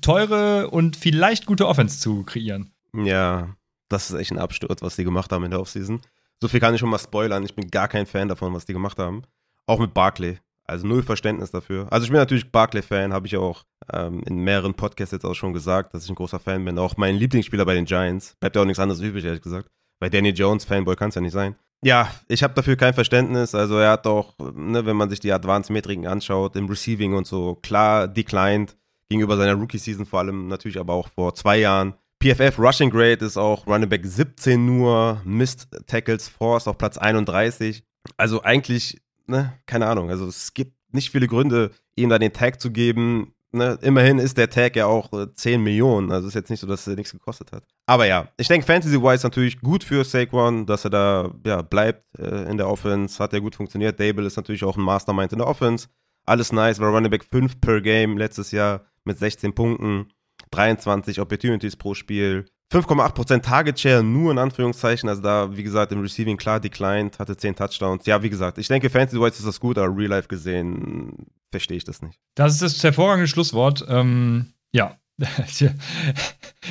teure 0.00 0.70
und 0.70 0.96
vielleicht 0.96 1.46
gute 1.46 1.66
Offense 1.66 2.00
zu 2.00 2.22
kreieren. 2.24 2.70
Ja, 2.94 3.56
das 3.88 4.10
ist 4.10 4.16
echt 4.16 4.32
ein 4.32 4.38
Absturz, 4.38 4.82
was 4.82 4.96
die 4.96 5.04
gemacht 5.04 5.32
haben 5.32 5.44
in 5.44 5.50
der 5.50 5.60
Offseason. 5.60 6.00
So 6.40 6.48
viel 6.48 6.60
kann 6.60 6.74
ich 6.74 6.80
schon 6.80 6.90
mal 6.90 6.98
spoilern. 6.98 7.44
Ich 7.44 7.54
bin 7.54 7.70
gar 7.70 7.88
kein 7.88 8.06
Fan 8.06 8.28
davon, 8.28 8.52
was 8.54 8.66
die 8.66 8.72
gemacht 8.72 8.98
haben. 8.98 9.22
Auch 9.66 9.78
mit 9.78 9.94
Barkley. 9.94 10.38
Also 10.66 10.86
null 10.86 11.02
Verständnis 11.02 11.50
dafür. 11.50 11.86
Also 11.90 12.04
ich 12.04 12.10
bin 12.10 12.18
natürlich 12.18 12.50
Barkley-Fan, 12.50 13.12
habe 13.12 13.26
ich 13.26 13.36
auch 13.36 13.64
ähm, 13.92 14.22
in 14.26 14.38
mehreren 14.38 14.74
Podcasts 14.74 15.12
jetzt 15.12 15.24
auch 15.24 15.34
schon 15.34 15.52
gesagt, 15.52 15.92
dass 15.92 16.04
ich 16.04 16.10
ein 16.10 16.14
großer 16.14 16.38
Fan 16.38 16.64
bin. 16.64 16.78
Auch 16.78 16.96
mein 16.96 17.16
Lieblingsspieler 17.16 17.66
bei 17.66 17.74
den 17.74 17.84
Giants. 17.84 18.36
Bleibt 18.40 18.56
ja 18.56 18.62
auch 18.62 18.66
nichts 18.66 18.80
anderes 18.80 19.00
übrig, 19.00 19.24
ehrlich 19.24 19.42
gesagt. 19.42 19.68
Weil 20.00 20.10
Danny 20.10 20.30
Jones 20.30 20.64
Fanboy 20.64 20.96
kann 20.96 21.10
es 21.10 21.14
ja 21.14 21.20
nicht 21.20 21.32
sein. 21.32 21.54
Ja, 21.82 22.10
ich 22.28 22.42
habe 22.42 22.54
dafür 22.54 22.76
kein 22.76 22.94
Verständnis. 22.94 23.54
Also 23.54 23.76
er 23.76 23.90
hat 23.90 24.06
auch, 24.06 24.34
ne, 24.38 24.86
wenn 24.86 24.96
man 24.96 25.10
sich 25.10 25.20
die 25.20 25.32
Advanced-Metriken 25.32 26.06
anschaut, 26.06 26.56
im 26.56 26.66
Receiving 26.66 27.14
und 27.14 27.26
so, 27.26 27.56
klar 27.56 28.08
declined 28.08 28.74
gegenüber 29.10 29.36
seiner 29.36 29.54
Rookie-Season 29.54 30.06
vor 30.06 30.20
allem, 30.20 30.48
natürlich 30.48 30.78
aber 30.78 30.94
auch 30.94 31.08
vor 31.08 31.34
zwei 31.34 31.58
Jahren. 31.58 31.94
PFF 32.22 32.58
Rushing 32.58 32.88
Grade 32.88 33.22
ist 33.22 33.36
auch 33.36 33.66
Running 33.66 33.90
Back 33.90 34.06
17 34.06 34.64
nur, 34.64 35.20
Missed 35.24 35.68
Tackles 35.86 36.26
Force 36.26 36.66
auf 36.66 36.78
Platz 36.78 36.96
31. 36.96 37.84
Also 38.16 38.42
eigentlich 38.42 39.02
ne, 39.26 39.54
keine 39.66 39.86
Ahnung. 39.86 40.10
Also 40.10 40.26
es 40.26 40.54
gibt 40.54 40.72
nicht 40.92 41.10
viele 41.10 41.26
Gründe, 41.26 41.70
ihm 41.96 42.08
da 42.08 42.18
den 42.18 42.32
Tag 42.32 42.60
zu 42.60 42.70
geben. 42.70 43.34
Ne? 43.52 43.78
Immerhin 43.82 44.18
ist 44.18 44.36
der 44.36 44.50
Tag 44.50 44.76
ja 44.76 44.86
auch 44.86 45.12
äh, 45.12 45.32
10 45.32 45.62
Millionen. 45.62 46.10
Also 46.10 46.28
ist 46.28 46.34
jetzt 46.34 46.50
nicht 46.50 46.60
so, 46.60 46.66
dass 46.66 46.86
er 46.86 46.96
nichts 46.96 47.12
gekostet 47.12 47.52
hat. 47.52 47.64
Aber 47.86 48.06
ja, 48.06 48.28
ich 48.36 48.48
denke, 48.48 48.66
Fantasy-wise 48.66 49.24
natürlich 49.24 49.60
gut 49.60 49.84
für 49.84 50.04
Saquon, 50.04 50.66
dass 50.66 50.84
er 50.84 50.90
da 50.90 51.34
ja, 51.46 51.62
bleibt 51.62 52.04
äh, 52.18 52.50
in 52.50 52.56
der 52.56 52.68
Offense. 52.68 53.22
Hat 53.22 53.32
ja 53.32 53.38
gut 53.38 53.54
funktioniert. 53.54 54.00
Dable 54.00 54.26
ist 54.26 54.36
natürlich 54.36 54.64
auch 54.64 54.76
ein 54.76 54.82
Mastermind 54.82 55.32
in 55.32 55.38
der 55.38 55.48
Offense. 55.48 55.88
Alles 56.26 56.52
nice, 56.52 56.80
war 56.80 56.90
Running 56.90 57.10
Back 57.10 57.24
5 57.24 57.60
per 57.60 57.80
Game 57.80 58.16
letztes 58.16 58.50
Jahr 58.50 58.86
mit 59.04 59.18
16 59.18 59.54
Punkten, 59.54 60.10
23 60.50 61.20
Opportunities 61.20 61.76
pro 61.76 61.94
Spiel. 61.94 62.46
5,8% 62.72 63.42
Target 63.42 63.78
Share, 63.78 64.02
nur 64.02 64.32
in 64.32 64.38
Anführungszeichen. 64.38 65.08
Also 65.08 65.22
da, 65.22 65.56
wie 65.56 65.62
gesagt, 65.62 65.92
im 65.92 66.00
Receiving 66.00 66.36
klar 66.36 66.60
declined, 66.60 67.18
hatte 67.18 67.36
10 67.36 67.56
Touchdowns. 67.56 68.06
Ja, 68.06 68.22
wie 68.22 68.30
gesagt, 68.30 68.58
ich 68.58 68.68
denke, 68.68 68.90
Fantasy-wise 68.90 69.38
ist 69.38 69.46
das 69.46 69.60
gut, 69.60 69.78
aber 69.78 69.94
Real 69.96 70.10
Life 70.10 70.28
gesehen 70.28 71.26
verstehe 71.50 71.76
ich 71.76 71.84
das 71.84 72.02
nicht. 72.02 72.18
Das 72.34 72.52
ist 72.52 72.62
das 72.62 72.82
hervorragende 72.82 73.28
Schlusswort. 73.28 73.84
Ähm, 73.88 74.54
ja. 74.72 74.96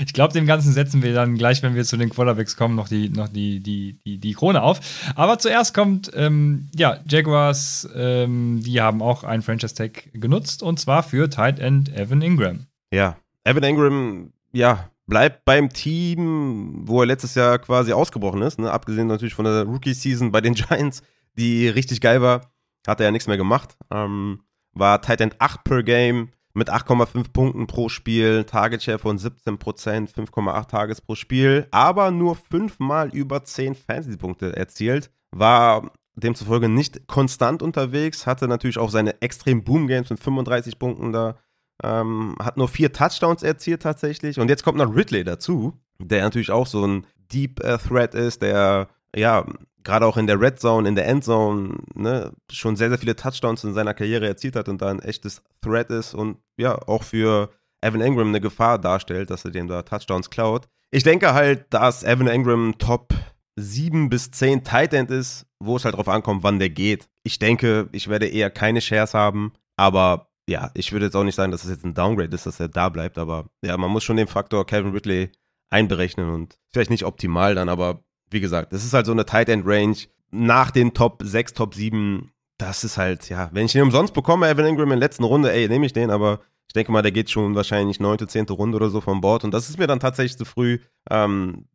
ich 0.06 0.14
glaube, 0.14 0.34
dem 0.34 0.46
Ganzen 0.46 0.74
setzen 0.74 1.02
wir 1.02 1.14
dann 1.14 1.38
gleich, 1.38 1.64
wenn 1.64 1.76
wir 1.76 1.86
zu 1.86 1.96
den 1.96 2.10
Quarterbacks 2.10 2.58
kommen, 2.58 2.76
noch 2.76 2.90
die, 2.90 3.08
noch 3.08 3.30
die, 3.30 3.62
die, 3.62 4.00
die, 4.06 4.18
die 4.18 4.34
Krone 4.34 4.62
auf. 4.62 4.82
Aber 5.16 5.40
zuerst 5.40 5.74
kommt, 5.74 6.12
ähm, 6.14 6.70
ja, 6.76 7.00
Jaguars, 7.08 7.88
ähm, 7.96 8.62
die 8.62 8.82
haben 8.82 9.02
auch 9.02 9.24
einen 9.24 9.44
Franchise-Tag 9.44 10.10
genutzt 10.14 10.62
und 10.62 10.78
zwar 10.78 11.04
für 11.04 11.30
Tight 11.30 11.60
End 11.60 11.96
Evan 11.96 12.22
Ingram. 12.22 12.66
Ja, 12.92 13.16
Evan 13.46 13.64
Ingram, 13.64 14.34
ja, 14.52 14.90
bleibt 15.06 15.46
beim 15.46 15.70
Team, 15.70 16.84
wo 16.88 17.02
er 17.02 17.08
letztes 17.08 17.36
Jahr 17.36 17.60
quasi 17.60 17.94
ausgebrochen 17.94 18.42
ist. 18.42 18.60
Ne? 18.60 18.72
Abgesehen 18.72 19.08
natürlich 19.08 19.34
von 19.34 19.46
der 19.46 19.64
Rookie-Season 19.64 20.32
bei 20.32 20.42
den 20.42 20.54
Giants, 20.56 21.02
die 21.38 21.68
richtig 21.68 22.02
geil 22.02 22.22
war, 22.22 22.52
hat 22.88 23.00
er 23.00 23.08
ja 23.08 23.12
nichts 23.12 23.28
mehr 23.28 23.38
gemacht. 23.38 23.78
Ähm, 23.92 24.42
war 24.74 25.02
Tight 25.02 25.22
End 25.22 25.36
8 25.40 25.64
per 25.64 25.84
Game 25.84 26.30
mit 26.54 26.72
8,5 26.72 27.34
Punkten 27.34 27.68
pro 27.68 27.90
Spiel, 27.90 28.44
Target 28.44 28.84
Share 28.84 29.00
von 29.00 29.18
17%, 29.18 29.58
5,8 29.58 30.68
Tages 30.68 31.02
pro 31.02 31.16
Spiel, 31.16 31.68
aber 31.72 32.12
nur 32.12 32.36
fünfmal 32.36 33.10
über 33.10 33.44
10 33.44 33.76
Fantasy-Punkte 33.76 34.56
erzielt. 34.56 35.10
War 35.32 35.92
demzufolge 36.16 36.70
nicht 36.70 37.08
konstant 37.08 37.64
unterwegs, 37.64 38.28
hatte 38.28 38.48
natürlich 38.48 38.78
auch 38.78 38.92
seine 38.92 39.20
extrem 39.22 39.64
Boom-Games 39.64 40.12
mit 40.12 40.20
35 40.20 40.78
Punkten 40.78 41.12
da 41.12 41.38
ähm, 41.84 42.36
hat 42.40 42.58
nur 42.58 42.68
vier 42.68 42.92
Touchdowns 42.92 43.44
erzielt 43.44 43.82
tatsächlich. 43.82 44.40
Und 44.40 44.50
jetzt 44.50 44.64
kommt 44.64 44.78
noch 44.78 44.96
Ridley 44.96 45.24
dazu, 45.24 45.74
der 46.00 46.24
natürlich 46.24 46.52
auch 46.52 46.68
so 46.68 46.86
ein 46.86 47.06
Deep 47.32 47.64
äh, 47.64 47.78
Threat 47.78 48.16
ist, 48.16 48.42
der 48.42 48.88
ja 49.16 49.46
gerade 49.84 50.06
auch 50.06 50.18
in 50.18 50.28
der 50.28 50.40
Red 50.40 50.60
Zone, 50.60 50.88
in 50.88 50.96
der 50.96 51.08
Endzone, 51.08 51.78
ne, 51.94 52.32
schon 52.52 52.76
sehr, 52.76 52.90
sehr 52.90 52.98
viele 52.98 53.16
Touchdowns 53.16 53.64
in 53.64 53.74
seiner 53.74 53.94
Karriere 53.94 54.28
erzielt 54.28 54.56
hat 54.56 54.70
und 54.70 54.82
da 54.82 54.90
ein 54.90 55.02
echtes 55.02 55.42
Threat 55.62 55.90
ist 55.90 56.14
und 56.14 56.38
ja, 56.58 56.76
auch 56.88 57.04
für 57.04 57.50
Evan 57.82 58.02
Ingram 58.02 58.30
eine 58.30 58.42
Gefahr 58.42 58.80
darstellt, 58.80 59.30
dass 59.30 59.46
er 59.46 59.52
dem 59.52 59.68
da 59.68 59.82
Touchdowns 59.82 60.30
klaut. 60.30 60.68
Ich 60.92 61.04
denke 61.04 61.34
halt, 61.34 61.66
dass 61.74 62.04
Evan 62.04 62.28
Ingram 62.28 62.78
Top 62.78 63.14
7 63.56 64.10
bis 64.10 64.32
10 64.32 64.64
Tight 64.64 64.94
End 64.94 65.12
ist, 65.12 65.46
wo 65.60 65.76
es 65.76 65.86
halt 65.86 65.96
drauf 65.96 66.08
ankommt, 66.08 66.44
wann 66.44 66.60
der 66.60 66.70
geht. 66.70 67.10
Ich 67.24 67.40
denke, 67.40 67.90
ich 67.92 68.08
werde 68.08 68.28
eher 68.28 68.50
keine 68.50 68.82
Shares 68.82 69.14
haben, 69.14 69.54
aber 69.76 70.30
ja, 70.48 70.72
ich 70.74 70.92
würde 70.92 71.06
jetzt 71.06 71.16
auch 71.16 71.24
nicht 71.24 71.36
sagen, 71.36 71.52
dass 71.52 71.64
es 71.64 71.70
jetzt 71.70 71.86
ein 71.86 71.94
Downgrade 71.94 72.34
ist, 72.34 72.46
dass 72.46 72.60
er 72.60 72.68
da 72.68 72.90
bleibt, 72.90 73.18
aber 73.18 73.50
ja, 73.62 73.78
man 73.78 73.92
muss 73.92 74.04
schon 74.04 74.18
den 74.18 74.28
Faktor 74.28 74.66
Calvin 74.66 74.92
Ridley 74.92 75.32
einberechnen 75.70 76.30
und 76.30 76.58
vielleicht 76.70 76.92
nicht 76.92 77.06
optimal 77.06 77.56
dann, 77.56 77.70
aber 77.70 78.04
wie 78.30 78.42
gesagt, 78.42 78.74
das 78.74 78.84
ist 78.84 78.94
halt 78.94 79.06
so 79.06 79.12
eine 79.12 79.26
Tight 79.26 79.50
End 79.50 79.66
Range 79.66 79.96
nach 80.32 80.72
den 80.72 80.94
Top 80.94 81.22
6, 81.24 81.54
Top 81.54 81.76
7. 81.76 82.32
Das 82.58 82.84
ist 82.84 82.98
halt, 82.98 83.30
ja, 83.30 83.50
wenn 83.54 83.66
ich 83.66 83.76
ihn 83.76 83.82
umsonst 83.82 84.14
bekomme, 84.14 84.50
Evan 84.50 84.66
Ingram 84.66 84.92
in 84.92 85.00
der 85.00 85.08
letzten 85.08 85.24
Runde, 85.24 85.52
ey, 85.52 85.68
nehme 85.68 85.86
ich 85.86 85.94
den, 85.94 86.10
aber 86.10 86.42
ich 86.68 86.74
denke 86.74 86.92
mal, 86.92 87.02
der 87.02 87.12
geht 87.12 87.30
schon 87.30 87.56
wahrscheinlich 87.56 88.00
neunte, 88.00 88.28
zehnte 88.28 88.54
Runde 88.54 88.78
oder 88.78 88.90
so 88.90 89.02
vom 89.02 89.22
Bord 89.22 89.44
und 89.44 89.52
das 89.54 89.70
ist 89.70 89.78
mir 89.78 89.88
dann 89.88 90.00
tatsächlich 90.00 90.38
zu 90.38 90.46
früh, 90.46 90.80
ähm, 91.10 91.66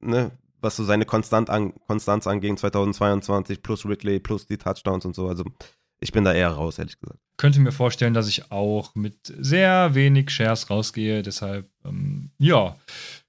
ne, 0.00 0.30
was 0.60 0.76
so 0.76 0.84
seine 0.84 1.04
Konstant 1.04 1.50
an, 1.50 1.74
Konstanz 1.86 2.26
angeht, 2.26 2.58
2022 2.58 3.62
plus 3.62 3.84
Ridley 3.86 4.20
plus 4.20 4.46
die 4.46 4.58
Touchdowns 4.58 5.04
und 5.04 5.14
so, 5.14 5.28
also 5.28 5.44
ich 6.00 6.12
bin 6.12 6.24
da 6.24 6.32
eher 6.32 6.50
raus, 6.50 6.78
ehrlich 6.78 6.98
gesagt. 6.98 7.20
Könnte 7.38 7.60
mir 7.60 7.72
vorstellen, 7.72 8.14
dass 8.14 8.28
ich 8.28 8.50
auch 8.50 8.94
mit 8.94 9.16
sehr 9.38 9.94
wenig 9.94 10.30
Shares 10.30 10.70
rausgehe. 10.70 11.22
Deshalb, 11.22 11.68
ähm, 11.84 12.30
ja, 12.38 12.76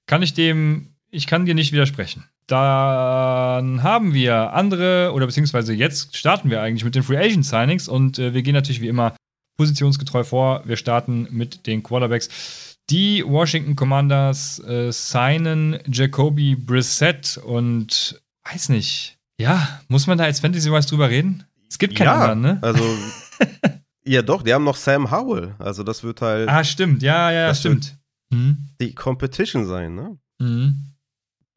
kann 0.06 0.22
ich 0.22 0.34
dem, 0.34 0.94
ich 1.10 1.26
kann 1.26 1.44
dir 1.44 1.54
nicht 1.54 1.72
widersprechen. 1.72 2.24
Dann 2.46 3.82
haben 3.82 4.14
wir 4.14 4.54
andere, 4.54 5.12
oder 5.12 5.26
beziehungsweise 5.26 5.74
jetzt 5.74 6.16
starten 6.16 6.48
wir 6.48 6.62
eigentlich 6.62 6.84
mit 6.84 6.94
den 6.94 7.02
Free 7.02 7.18
Agent 7.18 7.44
Signings 7.44 7.88
und 7.88 8.18
äh, 8.18 8.32
wir 8.32 8.42
gehen 8.42 8.54
natürlich 8.54 8.80
wie 8.80 8.88
immer 8.88 9.14
positionsgetreu 9.58 10.24
vor. 10.24 10.62
Wir 10.64 10.76
starten 10.76 11.28
mit 11.30 11.66
den 11.66 11.82
Quarterbacks. 11.82 12.78
Die 12.88 13.22
Washington 13.26 13.76
Commanders 13.76 14.60
äh, 14.60 14.90
signen 14.90 15.78
Jacoby 15.86 16.56
Brissett 16.56 17.38
und 17.44 18.18
weiß 18.50 18.70
nicht, 18.70 19.18
ja, 19.38 19.80
muss 19.88 20.06
man 20.06 20.16
da 20.16 20.24
als 20.24 20.40
Fantasy-Wise 20.40 20.88
drüber 20.88 21.10
reden? 21.10 21.44
Es 21.68 21.78
gibt 21.78 21.96
keinen 21.96 22.06
ja, 22.06 22.14
anderen, 22.14 22.40
ne? 22.40 22.58
Also, 22.62 22.82
ja 24.08 24.22
doch, 24.22 24.42
die 24.42 24.52
haben 24.52 24.64
noch 24.64 24.76
Sam 24.76 25.10
Howell. 25.10 25.54
Also 25.58 25.82
das 25.82 26.02
wird 26.02 26.22
halt. 26.22 26.48
Ah, 26.48 26.64
stimmt, 26.64 27.02
ja, 27.02 27.30
ja, 27.30 27.48
das 27.48 27.60
stimmt. 27.60 27.98
Mhm. 28.30 28.68
Die 28.80 28.94
Competition 28.94 29.66
sein, 29.66 29.94
ne? 29.94 30.18
Mhm. 30.38 30.84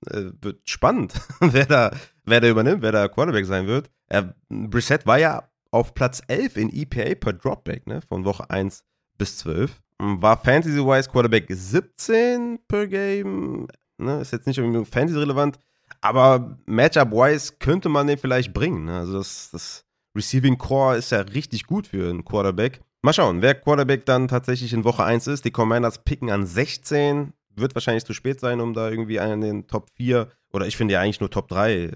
Äh, 0.08 0.32
wird 0.42 0.70
spannend, 0.70 1.14
wer 1.40 1.66
da, 1.66 1.92
wer 2.26 2.42
da 2.42 2.50
übernimmt, 2.50 2.82
wer 2.82 2.92
da 2.92 3.08
Quarterback 3.08 3.46
sein 3.46 3.68
wird. 3.68 3.90
Äh, 4.08 4.24
Brissett 4.50 5.06
war 5.06 5.20
ja 5.20 5.50
auf 5.72 5.94
Platz 5.94 6.22
11 6.28 6.58
in 6.58 6.70
EPA 6.70 7.16
per 7.16 7.34
Dropback, 7.34 7.88
ne? 7.88 8.02
Von 8.02 8.26
Woche 8.26 8.50
1 8.50 8.84
bis 9.18 9.38
12. 9.38 9.82
War 10.00 10.36
Fantasy-wise 10.38 11.10
Quarterback 11.10 11.46
17 11.48 12.60
per 12.68 12.88
Game. 12.88 13.68
Ne? 14.00 14.22
Ist 14.22 14.32
jetzt 14.32 14.48
nicht 14.48 14.58
irgendwie 14.58 14.84
Fantasy-relevant. 14.84 15.60
Aber 16.02 16.58
Matchup-wise 16.66 17.54
könnte 17.60 17.88
man 17.88 18.08
den 18.08 18.18
vielleicht 18.18 18.52
bringen. 18.52 18.86
Ne? 18.86 18.98
Also 18.98 19.20
das, 19.20 19.52
das 19.52 19.86
Receiving 20.16 20.58
Core 20.58 20.98
ist 20.98 21.12
ja 21.12 21.22
richtig 21.22 21.66
gut 21.66 21.88
für 21.88 22.10
einen 22.10 22.26
Quarterback. 22.26 22.82
Mal 23.02 23.14
schauen, 23.14 23.42
wer 23.42 23.56
Quarterback 23.56 24.06
dann 24.06 24.28
tatsächlich 24.28 24.74
in 24.74 24.84
Woche 24.84 25.04
1 25.04 25.28
ist. 25.28 25.46
Die 25.46 25.52
Commanders 25.52 26.04
picken 26.04 26.30
an 26.30 26.46
16. 26.46 27.34
Wird 27.56 27.76
wahrscheinlich 27.76 28.06
zu 28.06 28.14
spät 28.14 28.40
sein, 28.40 28.62
um 28.62 28.74
da 28.74 28.90
irgendwie 28.90 29.20
einen 29.20 29.42
in 29.42 29.42
den 29.42 29.68
Top 29.68 29.90
4 29.96 30.30
oder 30.54 30.68
ich 30.68 30.78
finde 30.78 30.94
ja 30.94 31.02
eigentlich 31.02 31.20
nur 31.20 31.30
Top 31.30 31.48
3 31.48 31.74
äh, 31.74 31.92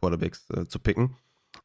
Quarterbacks 0.00 0.48
äh, 0.50 0.66
zu 0.66 0.78
picken. 0.78 1.16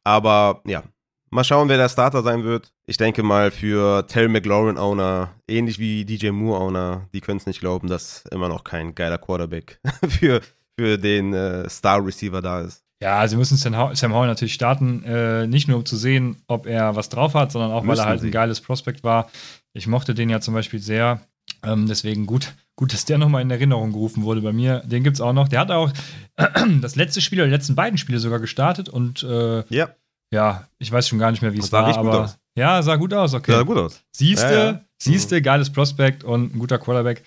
Aber 0.04 0.62
ja, 0.66 0.82
mal 1.30 1.44
schauen, 1.44 1.68
wer 1.68 1.76
der 1.76 1.88
Starter 1.88 2.22
sein 2.22 2.44
wird. 2.44 2.72
Ich 2.86 2.96
denke 2.96 3.22
mal 3.22 3.50
für 3.50 4.06
Terry 4.06 4.28
McLaurin 4.28 4.78
Owner, 4.78 5.34
ähnlich 5.48 5.78
wie 5.78 6.04
DJ 6.04 6.30
Moore 6.30 6.60
Owner, 6.60 7.08
die 7.12 7.20
können 7.20 7.38
es 7.38 7.46
nicht 7.46 7.60
glauben, 7.60 7.88
dass 7.88 8.24
immer 8.30 8.48
noch 8.48 8.64
kein 8.64 8.94
geiler 8.94 9.18
Quarterback 9.18 9.80
für, 10.08 10.40
für 10.78 10.98
den 10.98 11.34
äh, 11.34 11.68
Star 11.68 12.04
Receiver 12.04 12.40
da 12.40 12.62
ist. 12.62 12.81
Ja, 13.02 13.26
sie 13.26 13.36
müssen 13.36 13.56
Sam 13.56 13.76
Howell 13.76 14.28
natürlich 14.28 14.54
starten, 14.54 15.02
äh, 15.04 15.46
nicht 15.48 15.66
nur 15.66 15.78
um 15.78 15.84
zu 15.84 15.96
sehen, 15.96 16.36
ob 16.46 16.66
er 16.66 16.94
was 16.94 17.08
drauf 17.08 17.34
hat, 17.34 17.50
sondern 17.50 17.72
auch, 17.72 17.82
Müssen 17.82 17.98
weil 17.98 18.06
er 18.06 18.08
halt 18.10 18.20
sie. 18.20 18.28
ein 18.28 18.32
geiles 18.32 18.60
Prospekt 18.60 19.02
war. 19.02 19.28
Ich 19.72 19.86
mochte 19.88 20.14
den 20.14 20.30
ja 20.30 20.40
zum 20.40 20.54
Beispiel 20.54 20.78
sehr. 20.80 21.20
Ähm, 21.64 21.86
deswegen 21.88 22.26
gut, 22.26 22.52
gut, 22.76 22.92
dass 22.92 23.04
der 23.04 23.18
nochmal 23.18 23.42
in 23.42 23.50
Erinnerung 23.50 23.90
gerufen 23.92 24.22
wurde 24.22 24.40
bei 24.40 24.52
mir. 24.52 24.80
Den 24.84 25.02
gibt 25.02 25.16
es 25.16 25.20
auch 25.20 25.32
noch. 25.32 25.48
Der 25.48 25.58
hat 25.60 25.70
auch 25.72 25.90
das 26.80 26.94
letzte 26.94 27.20
Spiel 27.20 27.40
oder 27.40 27.46
die 27.46 27.52
letzten 27.54 27.74
beiden 27.74 27.98
Spiele 27.98 28.18
sogar 28.20 28.38
gestartet 28.38 28.88
und 28.88 29.22
äh, 29.24 29.64
ja. 29.68 29.88
ja, 30.32 30.68
ich 30.78 30.90
weiß 30.92 31.08
schon 31.08 31.18
gar 31.18 31.30
nicht 31.32 31.42
mehr, 31.42 31.52
wie 31.52 31.58
es 31.58 31.72
war, 31.72 31.86
aber 31.96 32.32
Ja, 32.56 32.82
sah 32.82 32.96
gut 32.96 33.12
aus, 33.14 33.34
okay. 33.34 33.52
Sah 33.52 33.62
gut 33.62 33.78
aus. 33.78 34.00
Siehste, 34.12 34.46
Ja, 34.54 34.64
ja. 34.64 34.80
siehste, 34.98 35.38
Mhm. 35.38 35.42
geiles 35.42 35.70
Prospect 35.72 36.22
und 36.22 36.54
ein 36.54 36.58
guter 36.58 36.78
Quarterback. 36.78 37.24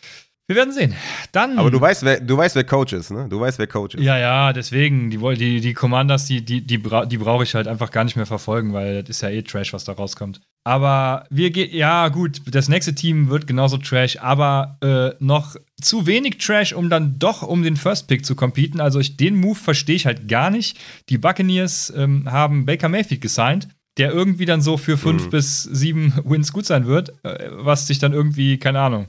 Wir 0.48 0.56
werden 0.58 0.72
sehen. 0.74 0.94
Dann. 1.32 1.58
Aber 1.58 1.72
du 1.72 1.82
weißt, 1.82 2.04
wer, 2.04 2.20
du 2.20 2.38
weißt, 2.38 2.56
wer 2.56 2.64
Coach 2.64 2.94
ist, 2.94 3.10
ne? 3.10 3.26
Du 3.28 3.40
weißt, 3.40 3.58
wer 3.58 3.66
Coach 3.66 3.96
ist. 3.96 4.04
Ja, 4.04 4.18
ja, 4.20 4.54
deswegen, 4.54 5.10
die, 5.10 5.18
die, 5.36 5.60
die 5.60 5.74
Commanders, 5.74 6.26
die, 6.26 6.46
die, 6.46 6.62
die, 6.66 6.78
bra 6.78 7.06
die 7.08 7.18
brauche 7.18 7.44
ich 7.44 7.56
halt 7.56 7.68
einfach 7.68 7.90
gar 7.90 8.04
nicht 8.04 8.16
mehr 8.16 8.28
verfolgen, 8.28 8.72
weil 8.72 9.02
das 9.02 9.18
ist 9.18 9.22
ja 9.22 9.30
eh 9.30 9.42
Trash, 9.42 9.74
was 9.74 9.86
da 9.86 9.94
rauskommt. 9.94 10.42
Aber 10.64 11.26
wir 11.32 11.50
gehen, 11.50 11.76
ja, 11.76 12.10
gut, 12.10 12.42
das 12.48 12.70
nächste 12.70 12.94
Team 12.94 13.30
wird 13.30 13.48
genauso 13.48 13.78
Trash, 13.78 14.18
aber 14.20 14.78
äh, 14.84 15.16
noch 15.24 15.56
zu 15.82 16.06
wenig 16.06 16.38
Trash, 16.38 16.74
um 16.74 16.90
dann 16.92 17.18
doch 17.18 17.42
um 17.42 17.64
den 17.64 17.76
First 17.76 18.08
Pick 18.08 18.24
zu 18.24 18.36
competen. 18.36 18.80
Also 18.80 19.00
ich, 19.00 19.18
den 19.18 19.36
Move 19.36 19.56
verstehe 19.56 19.96
ich 19.96 20.06
halt 20.06 20.28
gar 20.28 20.52
nicht. 20.52 20.78
Die 21.10 21.18
Buccaneers 21.18 21.92
ähm, 21.96 22.32
haben 22.32 22.66
Baker 22.68 22.90
Mayfield 22.90 23.22
gesigned, 23.22 23.68
der 23.98 24.12
irgendwie 24.12 24.46
dann 24.46 24.62
so 24.62 24.78
für 24.78 24.98
fünf 24.98 25.26
Mhm. 25.26 25.30
bis 25.32 25.64
sieben 25.64 26.14
Wins 26.24 26.52
gut 26.54 26.66
sein 26.68 26.86
wird, 26.86 27.14
äh, 27.24 27.50
was 27.52 27.88
sich 27.88 27.98
dann 28.00 28.14
irgendwie, 28.14 28.58
keine 28.58 28.80
Ahnung, 28.80 29.08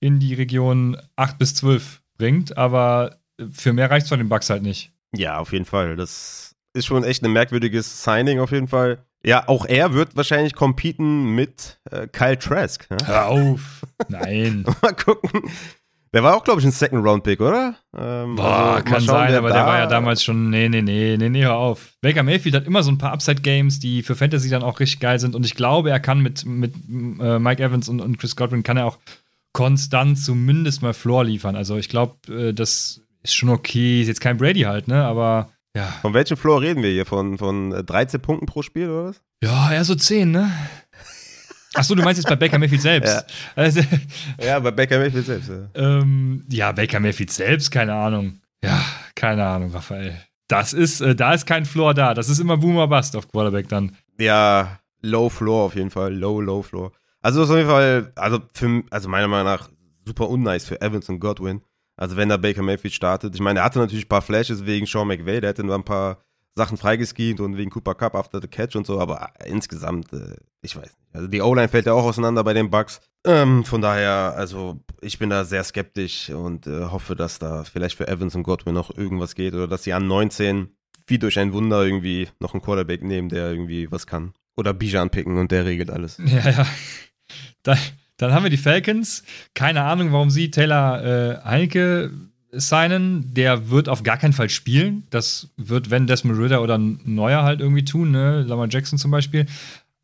in 0.00 0.18
die 0.18 0.34
Region 0.34 0.96
8 1.16 1.38
bis 1.38 1.54
12 1.54 2.00
bringt, 2.18 2.56
aber 2.56 3.18
für 3.52 3.72
mehr 3.72 3.90
reicht 3.90 4.04
es 4.04 4.08
von 4.08 4.18
den 4.18 4.28
Bucks 4.28 4.50
halt 4.50 4.62
nicht. 4.62 4.92
Ja, 5.14 5.38
auf 5.38 5.52
jeden 5.52 5.64
Fall. 5.64 5.96
Das 5.96 6.54
ist 6.72 6.86
schon 6.86 7.04
echt 7.04 7.24
ein 7.24 7.32
merkwürdiges 7.32 8.02
Signing 8.02 8.40
auf 8.40 8.52
jeden 8.52 8.68
Fall. 8.68 9.04
Ja, 9.24 9.48
auch 9.48 9.66
er 9.66 9.92
wird 9.92 10.16
wahrscheinlich 10.16 10.54
competen 10.54 11.34
mit 11.34 11.78
äh, 11.90 12.06
Kyle 12.06 12.38
Trask. 12.38 12.86
Ja? 12.90 12.96
Hör 13.06 13.26
auf. 13.26 13.82
Nein. 14.08 14.64
Mal 14.82 14.94
gucken. 14.94 15.42
Der 16.12 16.24
war 16.24 16.36
auch, 16.36 16.42
glaube 16.42 16.60
ich, 16.60 16.66
ein 16.66 16.72
Second-Round-Pick, 16.72 17.40
oder? 17.40 17.76
Ähm, 17.96 18.34
Boah, 18.34 18.74
also, 18.74 18.84
kann 18.84 19.00
schauen, 19.00 19.06
sein, 19.06 19.34
aber 19.34 19.52
der 19.52 19.64
war 19.64 19.78
ja 19.78 19.86
damals 19.86 20.24
schon, 20.24 20.50
nee, 20.50 20.68
nee, 20.68 20.82
nee, 20.82 21.16
nee, 21.16 21.28
nee, 21.28 21.44
hör 21.44 21.54
auf. 21.54 21.92
Baker 22.00 22.24
Mayfield 22.24 22.56
hat 22.56 22.66
immer 22.66 22.82
so 22.82 22.90
ein 22.90 22.98
paar 22.98 23.12
Upside-Games, 23.12 23.78
die 23.78 24.02
für 24.02 24.16
Fantasy 24.16 24.48
dann 24.48 24.64
auch 24.64 24.80
richtig 24.80 24.98
geil 24.98 25.20
sind 25.20 25.36
und 25.36 25.46
ich 25.46 25.54
glaube, 25.54 25.90
er 25.90 26.00
kann 26.00 26.20
mit, 26.20 26.44
mit 26.44 26.74
äh, 26.88 27.38
Mike 27.38 27.62
Evans 27.62 27.88
und, 27.88 28.00
und 28.00 28.18
Chris 28.18 28.34
Godwin 28.34 28.64
kann 28.64 28.76
er 28.76 28.86
auch 28.86 28.98
konstant 29.52 30.18
zumindest 30.18 30.82
mal 30.82 30.94
Floor 30.94 31.24
liefern. 31.24 31.56
Also 31.56 31.76
ich 31.76 31.88
glaube, 31.88 32.32
äh, 32.32 32.52
das 32.54 33.02
ist 33.22 33.34
schon 33.34 33.48
okay. 33.50 34.02
Ist 34.02 34.08
jetzt 34.08 34.20
kein 34.20 34.36
Brady 34.36 34.60
halt, 34.62 34.88
ne, 34.88 35.04
aber 35.04 35.50
ja. 35.76 35.84
Von 36.02 36.14
welchem 36.14 36.36
Floor 36.36 36.60
reden 36.62 36.82
wir 36.82 36.90
hier? 36.90 37.06
Von, 37.06 37.38
von 37.38 37.72
äh, 37.72 37.84
13 37.84 38.20
Punkten 38.20 38.46
pro 38.46 38.62
Spiel 38.62 38.88
oder 38.90 39.04
was? 39.10 39.22
Ja, 39.42 39.72
eher 39.72 39.84
so 39.84 39.94
10, 39.94 40.30
ne? 40.30 40.50
Achso, 41.74 41.94
du 41.94 42.02
meinst 42.02 42.20
jetzt 42.20 42.28
bei 42.28 42.34
Baker 42.34 42.58
Mayfield 42.58 42.82
selbst. 42.82 43.12
Ja. 43.56 43.62
Also, 43.62 43.80
Ja, 44.42 44.58
bei 44.58 44.72
Baker 44.72 44.98
Mayfield 44.98 45.26
selbst. 45.26 45.48
Ja. 45.48 45.68
ähm, 45.74 46.44
ja, 46.50 46.72
Baker 46.72 46.98
Mayfield 46.98 47.30
selbst, 47.30 47.70
keine 47.70 47.94
Ahnung. 47.94 48.40
Ja, 48.64 48.84
keine 49.14 49.46
Ahnung, 49.46 49.70
Raphael. 49.70 50.20
Das 50.48 50.72
ist, 50.72 51.00
äh, 51.00 51.14
da 51.14 51.32
ist 51.32 51.46
kein 51.46 51.64
Floor 51.64 51.94
da. 51.94 52.14
Das 52.14 52.28
ist 52.28 52.40
immer 52.40 52.56
Boomer 52.56 52.88
Bust 52.88 53.14
auf 53.14 53.28
Quarterback 53.28 53.68
dann. 53.68 53.96
Ja, 54.18 54.80
Low 55.02 55.28
Floor 55.28 55.66
auf 55.66 55.76
jeden 55.76 55.90
Fall. 55.90 56.12
Low, 56.12 56.40
Low 56.40 56.62
Floor. 56.62 56.90
Also 57.22 57.42
ist 57.42 57.50
auf 57.50 57.56
jeden 57.56 57.68
Fall, 57.68 58.12
also, 58.16 58.40
für, 58.54 58.82
also 58.90 59.08
meiner 59.08 59.28
Meinung 59.28 59.46
nach 59.46 59.70
super 60.04 60.28
unnice 60.28 60.64
für 60.64 60.80
Evans 60.80 61.08
und 61.08 61.20
Godwin. 61.20 61.62
Also 61.96 62.16
wenn 62.16 62.30
da 62.30 62.38
Baker 62.38 62.62
Mayfield 62.62 62.94
startet. 62.94 63.34
Ich 63.34 63.40
meine, 63.40 63.60
er 63.60 63.64
hatte 63.66 63.78
natürlich 63.78 64.06
ein 64.06 64.08
paar 64.08 64.22
Flashes 64.22 64.64
wegen 64.64 64.86
Sean 64.86 65.06
McVay. 65.06 65.40
Der 65.40 65.50
hätte 65.50 65.64
nur 65.64 65.74
ein 65.74 65.84
paar 65.84 66.24
Sachen 66.56 66.78
freigeschemt 66.78 67.40
und 67.40 67.56
wegen 67.56 67.70
Cooper 67.70 67.94
Cup 67.94 68.14
after 68.14 68.40
the 68.40 68.48
catch 68.48 68.74
und 68.74 68.86
so. 68.86 68.98
Aber 68.98 69.28
insgesamt, 69.44 70.12
äh, 70.12 70.36
ich 70.62 70.76
weiß 70.76 70.84
nicht. 70.84 70.96
Also 71.12 71.28
die 71.28 71.42
O-Line 71.42 71.68
fällt 71.68 71.86
ja 71.86 71.92
auch 71.92 72.04
auseinander 72.04 72.42
bei 72.42 72.54
den 72.54 72.70
Bucks. 72.70 73.00
Ähm, 73.24 73.64
von 73.64 73.82
daher, 73.82 74.34
also 74.36 74.80
ich 75.02 75.18
bin 75.18 75.28
da 75.28 75.44
sehr 75.44 75.62
skeptisch 75.64 76.30
und 76.30 76.66
äh, 76.66 76.86
hoffe, 76.86 77.14
dass 77.16 77.38
da 77.38 77.64
vielleicht 77.64 77.96
für 77.96 78.08
Evans 78.08 78.34
und 78.34 78.44
Godwin 78.44 78.74
noch 78.74 78.96
irgendwas 78.96 79.34
geht 79.34 79.54
oder 79.54 79.68
dass 79.68 79.82
sie 79.84 79.92
an 79.92 80.06
19 80.06 80.74
wie 81.06 81.18
durch 81.18 81.38
ein 81.38 81.52
Wunder 81.52 81.84
irgendwie 81.84 82.28
noch 82.38 82.54
einen 82.54 82.62
Quarterback 82.62 83.02
nehmen, 83.02 83.28
der 83.28 83.50
irgendwie 83.50 83.90
was 83.90 84.06
kann. 84.06 84.32
Oder 84.56 84.72
Bijan 84.72 85.10
picken 85.10 85.38
und 85.38 85.50
der 85.50 85.64
regelt 85.64 85.90
alles. 85.90 86.18
Ja, 86.24 86.48
ja. 86.48 86.66
Da, 87.62 87.76
dann 88.16 88.32
haben 88.32 88.44
wir 88.44 88.50
die 88.50 88.56
Falcons. 88.56 89.24
Keine 89.54 89.82
Ahnung, 89.82 90.12
warum 90.12 90.30
sie 90.30 90.50
Taylor 90.50 91.04
äh, 91.04 91.44
Heineke 91.44 92.10
signen. 92.52 93.32
Der 93.34 93.70
wird 93.70 93.88
auf 93.88 94.02
gar 94.02 94.16
keinen 94.16 94.32
Fall 94.32 94.50
spielen. 94.50 95.06
Das 95.10 95.48
wird, 95.56 95.90
wenn 95.90 96.06
Desmond 96.06 96.38
Ritter 96.38 96.62
oder 96.62 96.78
Neuer 96.78 97.42
halt 97.42 97.60
irgendwie 97.60 97.84
tun, 97.84 98.10
ne? 98.10 98.42
Lamar 98.42 98.68
Jackson 98.68 98.98
zum 98.98 99.10
Beispiel. 99.10 99.46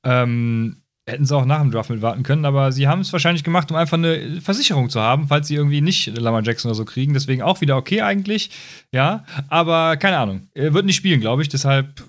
Ähm, 0.04 0.76
hätten 1.08 1.24
sie 1.24 1.36
auch 1.36 1.44
nach 1.44 1.60
dem 1.60 1.70
Draft 1.70 1.90
mit 1.90 2.02
warten 2.02 2.24
können, 2.24 2.44
aber 2.44 2.72
sie 2.72 2.88
haben 2.88 3.00
es 3.00 3.12
wahrscheinlich 3.12 3.44
gemacht, 3.44 3.70
um 3.70 3.76
einfach 3.76 3.96
eine 3.96 4.40
Versicherung 4.40 4.90
zu 4.90 5.00
haben, 5.00 5.28
falls 5.28 5.46
sie 5.46 5.54
irgendwie 5.54 5.80
nicht 5.80 6.18
Lamar 6.18 6.42
Jackson 6.42 6.68
oder 6.68 6.76
so 6.76 6.84
kriegen. 6.84 7.14
Deswegen 7.14 7.42
auch 7.42 7.60
wieder 7.60 7.76
okay 7.76 8.02
eigentlich. 8.02 8.50
Ja, 8.92 9.24
aber 9.48 9.96
keine 9.96 10.18
Ahnung. 10.18 10.48
Er 10.54 10.74
wird 10.74 10.84
nicht 10.84 10.96
spielen, 10.96 11.20
glaube 11.20 11.42
ich. 11.42 11.48
Deshalb 11.48 12.02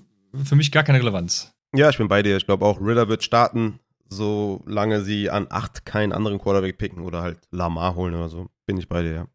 für 0.44 0.56
mich 0.56 0.72
gar 0.72 0.82
keine 0.82 0.98
Relevanz. 0.98 1.52
Ja, 1.74 1.90
ich 1.90 1.98
bin 1.98 2.08
bei 2.08 2.22
dir. 2.22 2.36
Ich 2.36 2.46
glaube 2.46 2.64
auch, 2.64 2.80
Ritter 2.80 3.08
wird 3.08 3.22
starten, 3.22 3.78
solange 4.08 5.02
sie 5.02 5.30
an 5.30 5.46
8 5.50 5.84
keinen 5.84 6.12
anderen 6.12 6.38
Quarterback 6.38 6.78
picken 6.78 7.02
oder 7.02 7.22
halt 7.22 7.38
Lamar 7.50 7.94
holen 7.94 8.14
oder 8.14 8.28
so. 8.28 8.48
Bin 8.66 8.76
ich 8.76 8.88
bei 8.88 9.02
dir, 9.02 9.12
ja. 9.12 9.26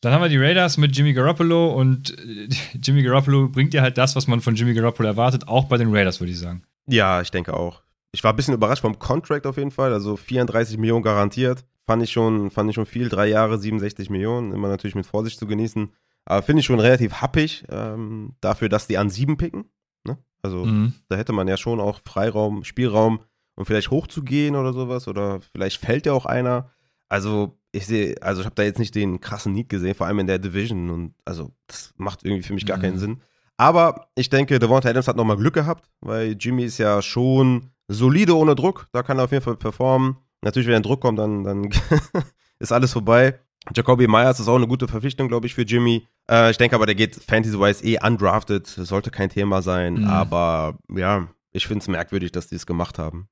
Dann 0.00 0.12
haben 0.12 0.22
wir 0.22 0.28
die 0.28 0.38
Raiders 0.38 0.78
mit 0.78 0.96
Jimmy 0.96 1.12
Garoppolo 1.12 1.72
und 1.74 2.18
äh, 2.18 2.48
Jimmy 2.82 3.02
Garoppolo 3.02 3.48
bringt 3.48 3.72
dir 3.72 3.82
halt 3.82 3.98
das, 3.98 4.16
was 4.16 4.26
man 4.26 4.40
von 4.40 4.54
Jimmy 4.54 4.74
Garoppolo 4.74 5.08
erwartet, 5.08 5.46
auch 5.48 5.66
bei 5.66 5.76
den 5.76 5.94
Raiders, 5.94 6.20
würde 6.20 6.32
ich 6.32 6.38
sagen. 6.38 6.62
Ja, 6.88 7.20
ich 7.20 7.30
denke 7.30 7.54
auch. 7.54 7.82
Ich 8.10 8.24
war 8.24 8.32
ein 8.32 8.36
bisschen 8.36 8.54
überrascht 8.54 8.82
vom 8.82 8.98
Contract 8.98 9.46
auf 9.46 9.56
jeden 9.56 9.70
Fall. 9.70 9.92
Also 9.92 10.16
34 10.16 10.76
Millionen 10.78 11.02
garantiert. 11.04 11.64
Fand 11.86 12.02
ich 12.02 12.10
schon, 12.12 12.50
fand 12.50 12.68
ich 12.68 12.74
schon 12.74 12.86
viel. 12.86 13.08
Drei 13.08 13.26
Jahre, 13.28 13.58
67 13.58 14.10
Millionen. 14.10 14.52
Immer 14.52 14.68
natürlich 14.68 14.94
mit 14.94 15.06
Vorsicht 15.06 15.38
zu 15.38 15.46
genießen. 15.46 15.90
Aber 16.24 16.42
finde 16.42 16.60
ich 16.60 16.66
schon 16.66 16.78
relativ 16.80 17.14
happig 17.14 17.64
ähm, 17.70 18.34
dafür, 18.40 18.68
dass 18.68 18.86
die 18.86 18.98
an 18.98 19.08
sieben 19.10 19.36
picken. 19.36 19.64
Ne? 20.06 20.18
Also 20.42 20.64
Mhm. 20.64 20.92
da 21.08 21.16
hätte 21.16 21.32
man 21.32 21.48
ja 21.48 21.56
schon 21.56 21.80
auch 21.80 22.00
Freiraum, 22.04 22.64
Spielraum, 22.64 23.20
um 23.62 23.66
vielleicht 23.66 23.90
hochzugehen 23.90 24.56
oder 24.56 24.72
sowas. 24.72 25.08
Oder 25.08 25.40
vielleicht 25.52 25.78
fällt 25.80 26.06
ja 26.06 26.12
auch 26.12 26.26
einer. 26.26 26.70
Also 27.08 27.58
ich 27.72 27.86
sehe, 27.86 28.14
also 28.20 28.40
ich 28.40 28.46
habe 28.46 28.54
da 28.54 28.62
jetzt 28.62 28.78
nicht 28.78 28.94
den 28.94 29.20
krassen 29.20 29.52
Need 29.52 29.68
gesehen, 29.68 29.94
vor 29.94 30.06
allem 30.06 30.18
in 30.18 30.26
der 30.26 30.38
Division. 30.38 30.90
Und 30.90 31.14
also 31.24 31.52
das 31.66 31.92
macht 31.96 32.24
irgendwie 32.24 32.42
für 32.42 32.52
mich 32.54 32.66
gar 32.66 32.76
Mhm. 32.78 32.82
keinen 32.82 32.98
Sinn. 32.98 33.20
Aber 33.56 34.08
ich 34.14 34.28
denke, 34.30 34.58
Devonta 34.58 34.88
Adams 34.88 35.08
hat 35.08 35.16
nochmal 35.16 35.36
Glück 35.36 35.54
gehabt, 35.54 35.88
weil 36.00 36.36
Jimmy 36.38 36.64
ist 36.64 36.78
ja 36.78 37.00
schon 37.02 37.70
solide 37.88 38.36
ohne 38.36 38.54
Druck. 38.54 38.88
Da 38.92 39.02
kann 39.02 39.18
er 39.18 39.24
auf 39.24 39.32
jeden 39.32 39.44
Fall 39.44 39.56
performen. 39.56 40.16
Natürlich, 40.42 40.66
wenn 40.66 40.72
der 40.72 40.80
Druck 40.80 41.00
kommt, 41.00 41.18
dann, 41.18 41.44
dann 41.44 41.68
ist 42.58 42.72
alles 42.72 42.92
vorbei. 42.92 43.38
Jacoby 43.76 44.08
Myers 44.08 44.40
ist 44.40 44.48
auch 44.48 44.56
eine 44.56 44.66
gute 44.66 44.88
Verpflichtung, 44.88 45.28
glaube 45.28 45.46
ich, 45.46 45.54
für 45.54 45.62
Jimmy. 45.62 46.06
Äh, 46.28 46.50
ich 46.50 46.58
denke 46.58 46.74
aber, 46.74 46.86
der 46.86 46.96
geht 46.96 47.14
Fantasy-wise 47.14 47.84
eh 47.84 47.98
undrafted. 48.04 48.76
Das 48.76 48.88
sollte 48.88 49.10
kein 49.12 49.30
Thema 49.30 49.62
sein. 49.62 50.00
Mhm. 50.00 50.04
Aber 50.08 50.78
ja, 50.92 51.28
ich 51.52 51.66
finde 51.68 51.82
es 51.82 51.88
merkwürdig, 51.88 52.32
dass 52.32 52.48
die 52.48 52.56
es 52.56 52.66
gemacht 52.66 52.98
haben. 52.98 53.28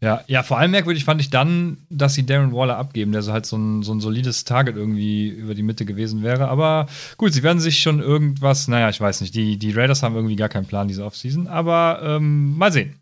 Ja, 0.00 0.22
ja, 0.28 0.44
vor 0.44 0.58
allem 0.58 0.70
merkwürdig 0.70 1.04
fand 1.04 1.20
ich 1.20 1.28
dann, 1.28 1.78
dass 1.90 2.14
sie 2.14 2.24
Darren 2.24 2.52
Waller 2.52 2.76
abgeben, 2.76 3.10
der 3.10 3.22
so 3.22 3.32
halt 3.32 3.46
so 3.46 3.56
ein, 3.56 3.82
so 3.82 3.92
ein 3.92 4.00
solides 4.00 4.44
Target 4.44 4.76
irgendwie 4.76 5.28
über 5.28 5.54
die 5.54 5.64
Mitte 5.64 5.84
gewesen 5.84 6.22
wäre. 6.22 6.48
Aber 6.48 6.86
gut, 7.16 7.32
sie 7.32 7.42
werden 7.42 7.58
sich 7.58 7.80
schon 7.80 8.00
irgendwas, 8.00 8.68
naja, 8.68 8.88
ich 8.90 9.00
weiß 9.00 9.20
nicht, 9.22 9.34
die, 9.34 9.56
die 9.58 9.72
Raiders 9.72 10.04
haben 10.04 10.14
irgendwie 10.14 10.36
gar 10.36 10.48
keinen 10.48 10.66
Plan 10.66 10.86
diese 10.86 11.04
Offseason, 11.04 11.48
aber 11.48 12.00
ähm, 12.02 12.56
mal 12.56 12.72
sehen. 12.72 12.94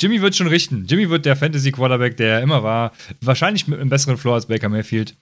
Jimmy 0.00 0.22
wird 0.22 0.34
schon 0.34 0.48
richten. 0.48 0.86
Jimmy 0.86 1.08
wird 1.08 1.24
der 1.24 1.36
Fantasy-Quarterback, 1.36 2.16
der 2.16 2.36
er 2.36 2.42
immer 2.42 2.64
war. 2.64 2.92
Wahrscheinlich 3.20 3.68
mit 3.68 3.78
einem 3.78 3.90
besseren 3.90 4.16
Floor 4.16 4.34
als 4.34 4.46
Baker 4.46 4.70
Mayfield. 4.70 5.14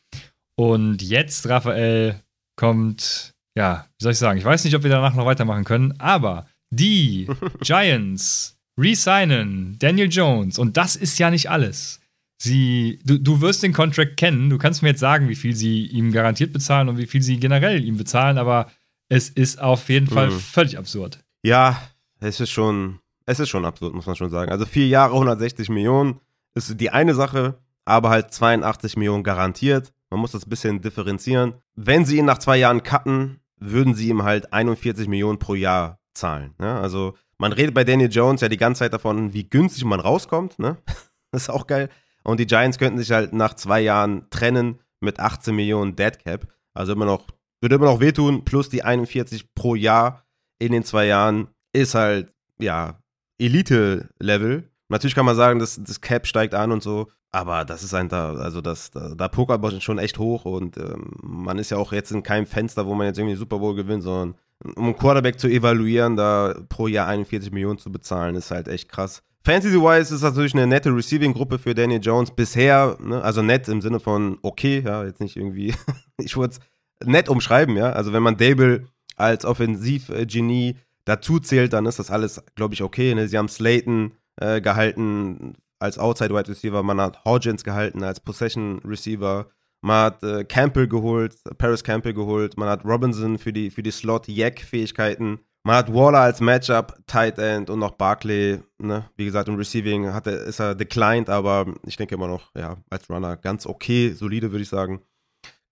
Und 0.57 1.03
jetzt, 1.03 1.49
Raphael, 1.49 2.23
kommt, 2.57 3.35
ja, 3.57 3.87
wie 3.99 4.03
soll 4.03 4.13
ich 4.13 4.19
sagen, 4.19 4.39
ich 4.39 4.45
weiß 4.45 4.65
nicht, 4.65 4.75
ob 4.75 4.83
wir 4.83 4.91
danach 4.91 5.15
noch 5.15 5.27
weitermachen 5.27 5.65
können, 5.65 5.95
aber 5.99 6.47
die 6.71 7.29
Giants 7.61 8.58
resignen 8.79 9.77
Daniel 9.79 10.09
Jones 10.11 10.59
und 10.59 10.77
das 10.77 10.97
ist 10.97 11.19
ja 11.19 11.31
nicht 11.31 11.51
alles. 11.51 12.01
Sie, 12.41 13.01
du, 13.05 13.19
du 13.19 13.41
wirst 13.41 13.63
den 13.65 13.73
Contract 13.73 14.17
kennen, 14.17 14.49
du 14.49 14.59
kannst 14.59 14.83
mir 14.83 14.91
jetzt 14.91 15.01
sagen, 15.01 15.29
wie 15.29 15.35
viel 15.35 15.57
sie 15.57 15.87
ihm 15.87 16.13
garantiert 16.13 16.53
bezahlen 16.53 16.89
und 16.89 16.97
wie 16.97 17.07
viel 17.07 17.21
sie 17.23 17.39
generell 17.41 17.85
ihm 17.85 17.97
bezahlen, 17.97 18.39
aber 18.39 18.71
es 19.09 19.29
ist 19.29 19.61
auf 19.61 19.89
jeden 19.89 20.07
Fall 20.07 20.29
Mhm. 20.31 20.39
völlig 20.39 20.79
absurd. 20.79 21.19
Ja, 21.43 21.81
es 22.21 22.39
ist 22.41 22.51
schon, 22.51 23.01
es 23.27 23.41
ist 23.41 23.49
schon 23.49 23.65
absurd, 23.65 23.95
muss 23.95 24.07
man 24.07 24.15
schon 24.17 24.31
sagen. 24.31 24.53
Also 24.53 24.67
vier 24.67 24.87
Jahre, 24.87 25.15
160 25.15 25.69
Millionen 25.69 26.21
ist 26.55 26.81
die 26.81 26.91
eine 26.91 27.15
Sache, 27.15 27.59
aber 27.85 28.11
halt 28.11 28.33
82 28.33 28.97
Millionen 28.97 29.25
garantiert. 29.25 29.93
Man 30.11 30.21
muss 30.21 30.33
das 30.33 30.47
ein 30.47 30.51
bisschen 30.51 30.81
differenzieren. 30.81 31.55
Wenn 31.75 32.05
sie 32.05 32.19
ihn 32.19 32.25
nach 32.27 32.39
zwei 32.39 32.57
Jahren 32.59 32.83
cutten, 32.83 33.41
würden 33.59 33.95
sie 33.95 34.09
ihm 34.09 34.23
halt 34.23 34.53
41 34.53 35.09
Millionen 35.09 35.39
pro 35.39 35.55
Jahr 35.55 35.99
zahlen. 36.15 36.55
Ne? 36.59 36.73
Also 36.79 37.17
man 37.39 37.53
redet 37.53 37.75
bei 37.75 37.85
Daniel 37.85 38.11
Jones 38.11 38.41
ja 38.41 38.49
die 38.49 38.57
ganze 38.57 38.81
Zeit 38.81 38.93
davon, 38.93 39.33
wie 39.33 39.49
günstig 39.49 39.85
man 39.85 40.01
rauskommt. 40.01 40.59
Ne? 40.59 40.77
Das 41.31 41.43
ist 41.43 41.51
auch 41.51 41.67
geil. 41.67 41.91
Und 42.25 42.41
die 42.41 42.47
Giants 42.47 42.79
könnten 42.79 42.99
sich 42.99 43.11
halt 43.11 43.35
nach 43.35 43.53
zwei 43.53 43.83
Jahren 43.83 44.31
trennen 44.31 44.81
mit 45.01 45.21
18 45.21 45.55
Millionen 45.55 45.95
Dead 45.95 46.19
Cap. 46.19 46.47
Also 46.73 46.95
immer 46.95 47.05
noch, 47.05 47.27
würde 47.61 47.75
immer 47.75 47.85
noch 47.85 48.01
wehtun, 48.01 48.47
plus 48.47 48.71
die 48.71 48.83
41 48.83 49.55
pro 49.55 49.75
Jahr 49.75 50.25
in 50.59 50.73
den 50.73 50.85
zwei 50.85 51.05
Jahren 51.05 51.49
ist 51.75 51.95
halt, 51.95 52.33
ja, 52.59 52.99
Elite-Level. 53.39 54.71
Natürlich 54.89 55.15
kann 55.15 55.27
man 55.27 55.37
sagen, 55.37 55.59
das, 55.59 55.79
das 55.83 56.01
Cap 56.01 56.27
steigt 56.27 56.55
an 56.55 56.73
und 56.73 56.83
so, 56.83 57.09
aber 57.31 57.65
das 57.65 57.83
ist 57.83 57.93
ein, 57.93 58.09
da, 58.09 58.33
also 58.33 58.61
das, 58.61 58.91
da, 58.91 59.15
da 59.15 59.29
pokert 59.29 59.61
man 59.61 59.81
schon 59.81 59.99
echt 59.99 60.19
hoch 60.19 60.47
und 60.47 60.79
ähm, 60.79 61.13
man 61.23 61.59
ist 61.59 61.71
ja 61.71 61.77
auch 61.77 61.93
jetzt 61.93 62.11
in 62.11 62.23
keinem 62.23 62.47
Fenster, 62.47 62.87
wo 62.87 62.95
man 62.95 63.07
jetzt 63.07 63.19
irgendwie 63.19 63.35
den 63.35 63.39
Super 63.39 63.59
Bowl 63.59 63.75
gewinnt, 63.75 64.03
sondern 64.03 64.35
um 64.65 64.85
einen 64.87 64.97
Quarterback 64.97 65.39
zu 65.39 65.49
evaluieren, 65.49 66.17
da 66.17 66.55
pro 66.69 66.87
Jahr 66.87 67.07
41 67.07 67.53
Millionen 67.53 67.79
zu 67.79 67.93
bezahlen, 67.93 68.35
ist 68.35 68.51
halt 68.51 68.69
echt 68.69 68.89
krass. 68.89 69.23
Fantasy-wise 69.45 70.15
ist 70.15 70.23
das 70.23 70.23
natürlich 70.23 70.55
eine 70.55 70.67
nette 70.67 70.95
Receiving-Gruppe 70.95 71.59
für 71.59 71.75
Daniel 71.75 72.01
Jones 72.03 72.33
bisher, 72.33 72.99
ne? 73.01 73.23
also 73.23 73.41
nett 73.41 73.69
im 73.69 73.81
Sinne 73.81 74.01
von 74.01 74.39
okay, 74.43 74.83
ja, 74.85 75.05
jetzt 75.05 75.21
nicht 75.21 75.37
irgendwie, 75.37 75.75
ich 76.19 76.37
würde 76.37 76.55
es 76.55 77.07
nett 77.07 77.29
umschreiben, 77.29 77.77
ja, 77.77 77.91
also 77.93 78.13
wenn 78.13 78.23
man 78.23 78.37
Dable 78.37 78.87
als 79.17 79.45
Offensivgenie 79.45 80.77
dazu 81.05 81.39
zählt, 81.41 81.73
dann 81.73 81.87
ist 81.87 81.99
das 81.99 82.11
alles, 82.11 82.43
glaube 82.57 82.75
ich, 82.75 82.83
okay, 82.83 83.15
ne? 83.15 83.29
sie 83.29 83.39
haben 83.39 83.49
Slayton 83.49 84.13
äh, 84.37 84.61
gehalten 84.61 85.55
als 85.79 85.99
Outside-Wide 85.99 86.49
Receiver, 86.49 86.83
man 86.83 87.01
hat 87.01 87.25
Hodgins 87.25 87.65
gehalten 87.65 88.03
als 88.03 88.21
Possession-Receiver, 88.21 89.47
man 89.81 90.07
hat 90.07 90.23
äh, 90.23 90.45
Campbell 90.45 90.89
geholt, 90.89 91.35
Paris 91.59 91.85
Campbell 91.85 92.15
geholt, 92.15 92.57
man 92.57 92.69
hat 92.69 92.85
Robinson 92.85 93.39
für 93.39 93.53
die, 93.53 93.71
für 93.71 93.83
die 93.83 93.91
Slot-Jack-Fähigkeiten 93.91 95.41
man 95.69 95.77
hat 95.77 95.93
Waller 95.93 96.21
als 96.21 96.41
Matchup, 96.41 96.97
Tight 97.07 97.39
End 97.39 97.69
und 97.69 97.79
noch 97.81 97.91
Barkley, 97.91 98.61
ne? 98.79 99.05
Wie 99.17 99.27
gesagt, 99.27 99.49
im 99.49 99.57
Receiving 99.57 100.15
hat 100.15 100.27
er, 100.27 100.45
ist 100.45 100.61
er 100.61 100.75
declined, 100.75 101.29
aber 101.29 101.67
ich 101.85 101.97
denke 101.97 102.15
immer 102.15 102.27
noch, 102.27 102.55
ja, 102.57 102.79
als 102.89 103.11
Runner 103.11 103.37
ganz 103.37 103.67
okay, 103.67 104.13
solide, 104.13 104.51
würde 104.51 104.63
ich 104.63 104.69
sagen. 104.71 105.03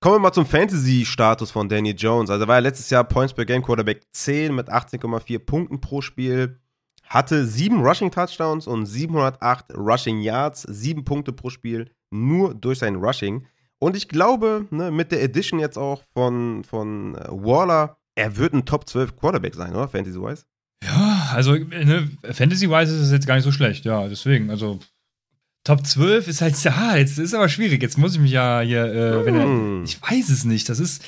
Kommen 0.01 0.17
wir 0.17 0.19
mal 0.19 0.33
zum 0.33 0.45
Fantasy-Status 0.45 1.51
von 1.51 1.69
Danny 1.69 1.93
Jones. 1.93 2.29
Also 2.29 2.45
er 2.45 2.49
war 2.49 2.57
ja 2.57 2.61
letztes 2.61 2.91
Jahr 2.91 3.05
Points 3.05 3.33
per 3.33 3.47
Game 3.47 3.63
Quarterback 3.63 4.03
10 4.13 4.55
mit 4.55 4.69
18,4 4.69 5.39
Punkten 5.39 5.81
pro 5.81 6.03
Spiel. 6.03 6.61
Hatte 7.09 7.47
7 7.47 7.81
Rushing 7.81 8.11
Touchdowns 8.11 8.67
und 8.67 8.85
708 8.85 9.75
Rushing 9.75 10.21
Yards, 10.21 10.63
7 10.63 11.05
Punkte 11.05 11.33
pro 11.33 11.49
Spiel, 11.49 11.91
nur 12.11 12.55
durch 12.55 12.81
sein 12.81 12.97
Rushing. 12.97 13.47
Und 13.79 13.97
ich 13.97 14.09
glaube, 14.09 14.67
ne, 14.71 14.91
mit 14.91 15.13
der 15.13 15.23
Edition 15.23 15.61
jetzt 15.61 15.77
auch 15.77 16.03
von, 16.15 16.65
von 16.65 17.15
äh, 17.15 17.29
Waller 17.29 17.99
er 18.17 18.37
wird 18.37 18.55
ein 18.55 18.65
Top 18.65 18.89
12 18.89 19.17
Quarterback 19.17 19.55
sein, 19.55 19.75
oder? 19.75 19.89
Fantasy-wise? 19.89 20.45
Ja, 20.83 21.31
also 21.33 21.55
ne, 21.55 22.11
Fantasy-wise 22.25 22.95
ist 22.95 23.03
es 23.03 23.13
jetzt 23.13 23.27
gar 23.27 23.35
nicht 23.35 23.45
so 23.45 23.53
schlecht, 23.53 23.85
ja, 23.85 24.09
deswegen, 24.09 24.51
also 24.51 24.81
Top 25.65 25.87
12 25.87 26.29
ist 26.29 26.41
halt, 26.41 26.59
ja, 26.65 26.97
jetzt 26.97 27.19
ist 27.19 27.35
aber 27.35 27.49
schwierig. 27.49 27.83
Jetzt 27.83 27.99
muss 27.99 28.15
ich 28.15 28.21
mich 28.21 28.31
ja 28.31 28.61
hier, 28.61 28.85
äh, 28.85 29.27
wenn 29.27 29.35
er, 29.35 29.45
hm. 29.45 29.85
ich 29.85 30.01
weiß 30.01 30.31
es 30.31 30.45
nicht, 30.45 30.69
das 30.69 30.81
ist 30.81 31.05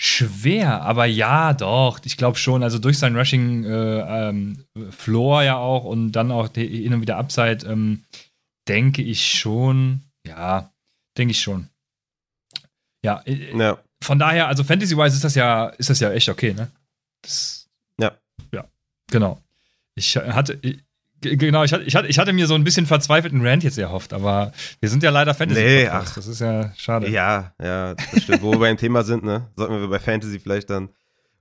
schwer, 0.00 0.82
aber 0.82 1.06
ja, 1.06 1.52
doch, 1.52 1.98
ich 2.04 2.16
glaube 2.16 2.38
schon, 2.38 2.62
also 2.62 2.78
durch 2.78 2.98
sein 2.98 3.16
Rushing 3.16 3.64
äh, 3.64 4.28
ähm, 4.28 4.64
Floor 4.90 5.42
ja 5.42 5.56
auch 5.56 5.84
und 5.84 6.12
dann 6.12 6.30
auch 6.30 6.48
hin 6.54 6.94
und 6.94 7.00
wieder 7.00 7.16
Upside, 7.16 7.66
ähm, 7.66 8.04
denke 8.68 9.02
ich 9.02 9.32
schon, 9.32 10.02
ja, 10.24 10.72
denke 11.16 11.32
ich 11.32 11.40
schon. 11.40 11.68
Ja, 13.02 13.22
äh, 13.24 13.56
ja 13.56 13.78
von 14.02 14.18
daher, 14.18 14.48
also 14.48 14.64
Fantasy-wise 14.64 15.16
ist 15.16 15.24
das 15.24 15.34
ja, 15.34 15.66
ist 15.66 15.90
das 15.90 16.00
ja 16.00 16.10
echt 16.12 16.28
okay, 16.28 16.54
ne? 16.54 16.70
Das, 17.22 17.68
ja. 18.00 18.12
Ja, 18.52 18.64
genau. 19.10 19.40
Ich 19.94 20.16
hatte, 20.16 20.58
ich, 20.62 20.78
genau, 21.20 21.64
ich 21.64 21.72
hatte, 21.72 21.84
ich, 21.84 21.96
hatte, 21.96 22.08
ich 22.08 22.18
hatte 22.18 22.32
mir 22.32 22.46
so 22.46 22.54
ein 22.54 22.64
bisschen 22.64 22.86
verzweifelten 22.86 23.44
Rant 23.44 23.64
jetzt 23.64 23.78
erhofft, 23.78 24.12
aber 24.12 24.52
wir 24.80 24.88
sind 24.88 25.02
ja 25.02 25.10
leider 25.10 25.34
Fantasy. 25.34 25.60
Nee, 25.60 25.88
ach, 25.88 26.14
das 26.14 26.26
ist 26.26 26.40
ja 26.40 26.72
schade. 26.76 27.08
Ja, 27.08 27.52
ja, 27.60 27.94
das 27.94 28.22
stimmt. 28.22 28.42
Wo 28.42 28.52
wir 28.52 28.60
beim 28.60 28.76
Thema 28.76 29.02
sind, 29.02 29.24
ne? 29.24 29.48
Sollten 29.56 29.80
wir 29.80 29.88
bei 29.88 29.98
Fantasy 29.98 30.38
vielleicht 30.38 30.70
dann 30.70 30.90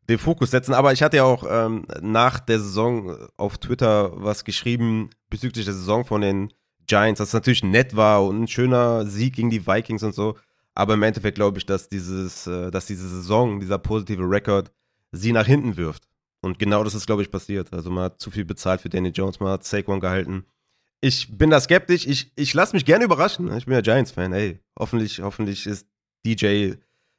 den 0.10 0.18
Fokus 0.18 0.51
setzen. 0.51 0.74
Aber 0.74 0.93
ich 0.93 1.03
hatte 1.03 1.18
ja 1.18 1.24
auch 1.24 1.45
ähm, 1.47 1.86
nach 2.01 2.39
der 2.39 2.60
Saison 2.60 3.16
auf 3.38 3.58
Twitter 3.60 4.12
was 4.16 4.45
geschrieben 4.45 5.12
bezüglich 5.30 5.66
der 5.66 5.74
Saison 5.74 6.05
von 6.05 6.22
den 6.22 6.51
Giants, 6.88 7.20
dass 7.20 7.30
es 7.30 7.34
natürlich 7.34 7.64
nett 7.64 7.95
war 7.95 8.26
und 8.26 8.41
ein 8.41 8.47
schöner 8.47 9.05
Sieg 9.05 9.36
gegen 9.36 9.49
die 9.49 9.68
Vikings 9.68 10.03
und 10.03 10.16
so. 10.16 10.38
Aber 10.78 10.93
im 10.93 11.01
Endeffekt 11.01 11.34
glaube 11.34 11.57
ich, 11.57 11.65
dass 11.65 11.89
dieses, 11.89 12.45
äh, 12.45 12.69
dass 12.69 12.86
diese 12.86 13.09
Saison, 13.09 13.59
dieser 13.59 13.80
positive 13.80 14.21
Rekord, 14.30 14.71
sie 15.11 15.32
nach 15.32 15.47
hinten 15.47 15.75
wirft. 15.75 16.07
Und 16.41 16.59
genau 16.59 16.84
das 16.84 16.93
ist, 16.93 17.07
glaube 17.07 17.23
ich, 17.23 17.32
passiert. 17.32 17.73
Also 17.73 17.89
man 17.89 18.03
hat 18.03 18.21
zu 18.21 18.30
viel 18.30 18.45
bezahlt 18.45 18.82
für 18.82 18.89
Danny 18.89 19.09
Jones, 19.09 19.39
man 19.39 19.53
hat 19.53 19.63
Saquon 19.63 19.99
gehalten. 19.99 20.45
Ich 21.01 21.36
bin 21.36 21.49
da 21.49 21.59
skeptisch. 21.59 22.05
Ich, 22.05 22.32
ich 22.36 22.53
lasse 22.53 22.75
mich 22.75 22.86
gerne 22.86 23.05
überraschen. 23.05 23.51
Ich 23.57 23.65
bin 23.65 23.73
ja 23.73 23.82
Giants-Fan. 23.82 24.34
Ey, 24.34 24.59
hoffentlich, 24.78 25.19
hoffentlich 25.19 25.65
ist 25.65 25.88
DJ 26.23 26.73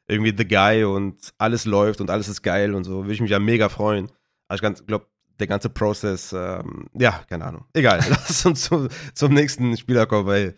irgendwie 0.06 0.34
the 0.36 0.46
guy 0.46 0.84
und 0.84 1.34
alles 1.38 1.64
läuft 1.64 2.00
und 2.00 2.10
alles 2.10 2.28
ist 2.28 2.42
geil 2.42 2.76
und 2.76 2.84
so. 2.84 3.02
Würde 3.02 3.12
ich 3.12 3.20
mich 3.20 3.32
ja 3.32 3.40
mega 3.40 3.68
freuen. 3.68 4.08
Aber 4.46 4.54
ich 4.54 4.86
glaube, 4.86 5.06
der 5.40 5.46
ganze 5.48 5.68
Prozess, 5.68 6.32
ähm, 6.32 6.86
ja, 6.94 7.24
keine 7.28 7.44
Ahnung. 7.44 7.64
Egal, 7.72 8.04
lass 8.08 8.46
uns 8.46 8.62
zu, 8.62 8.86
zum 9.14 9.34
nächsten 9.34 9.76
Spieler 9.76 10.06
kommen, 10.06 10.26
weil, 10.26 10.56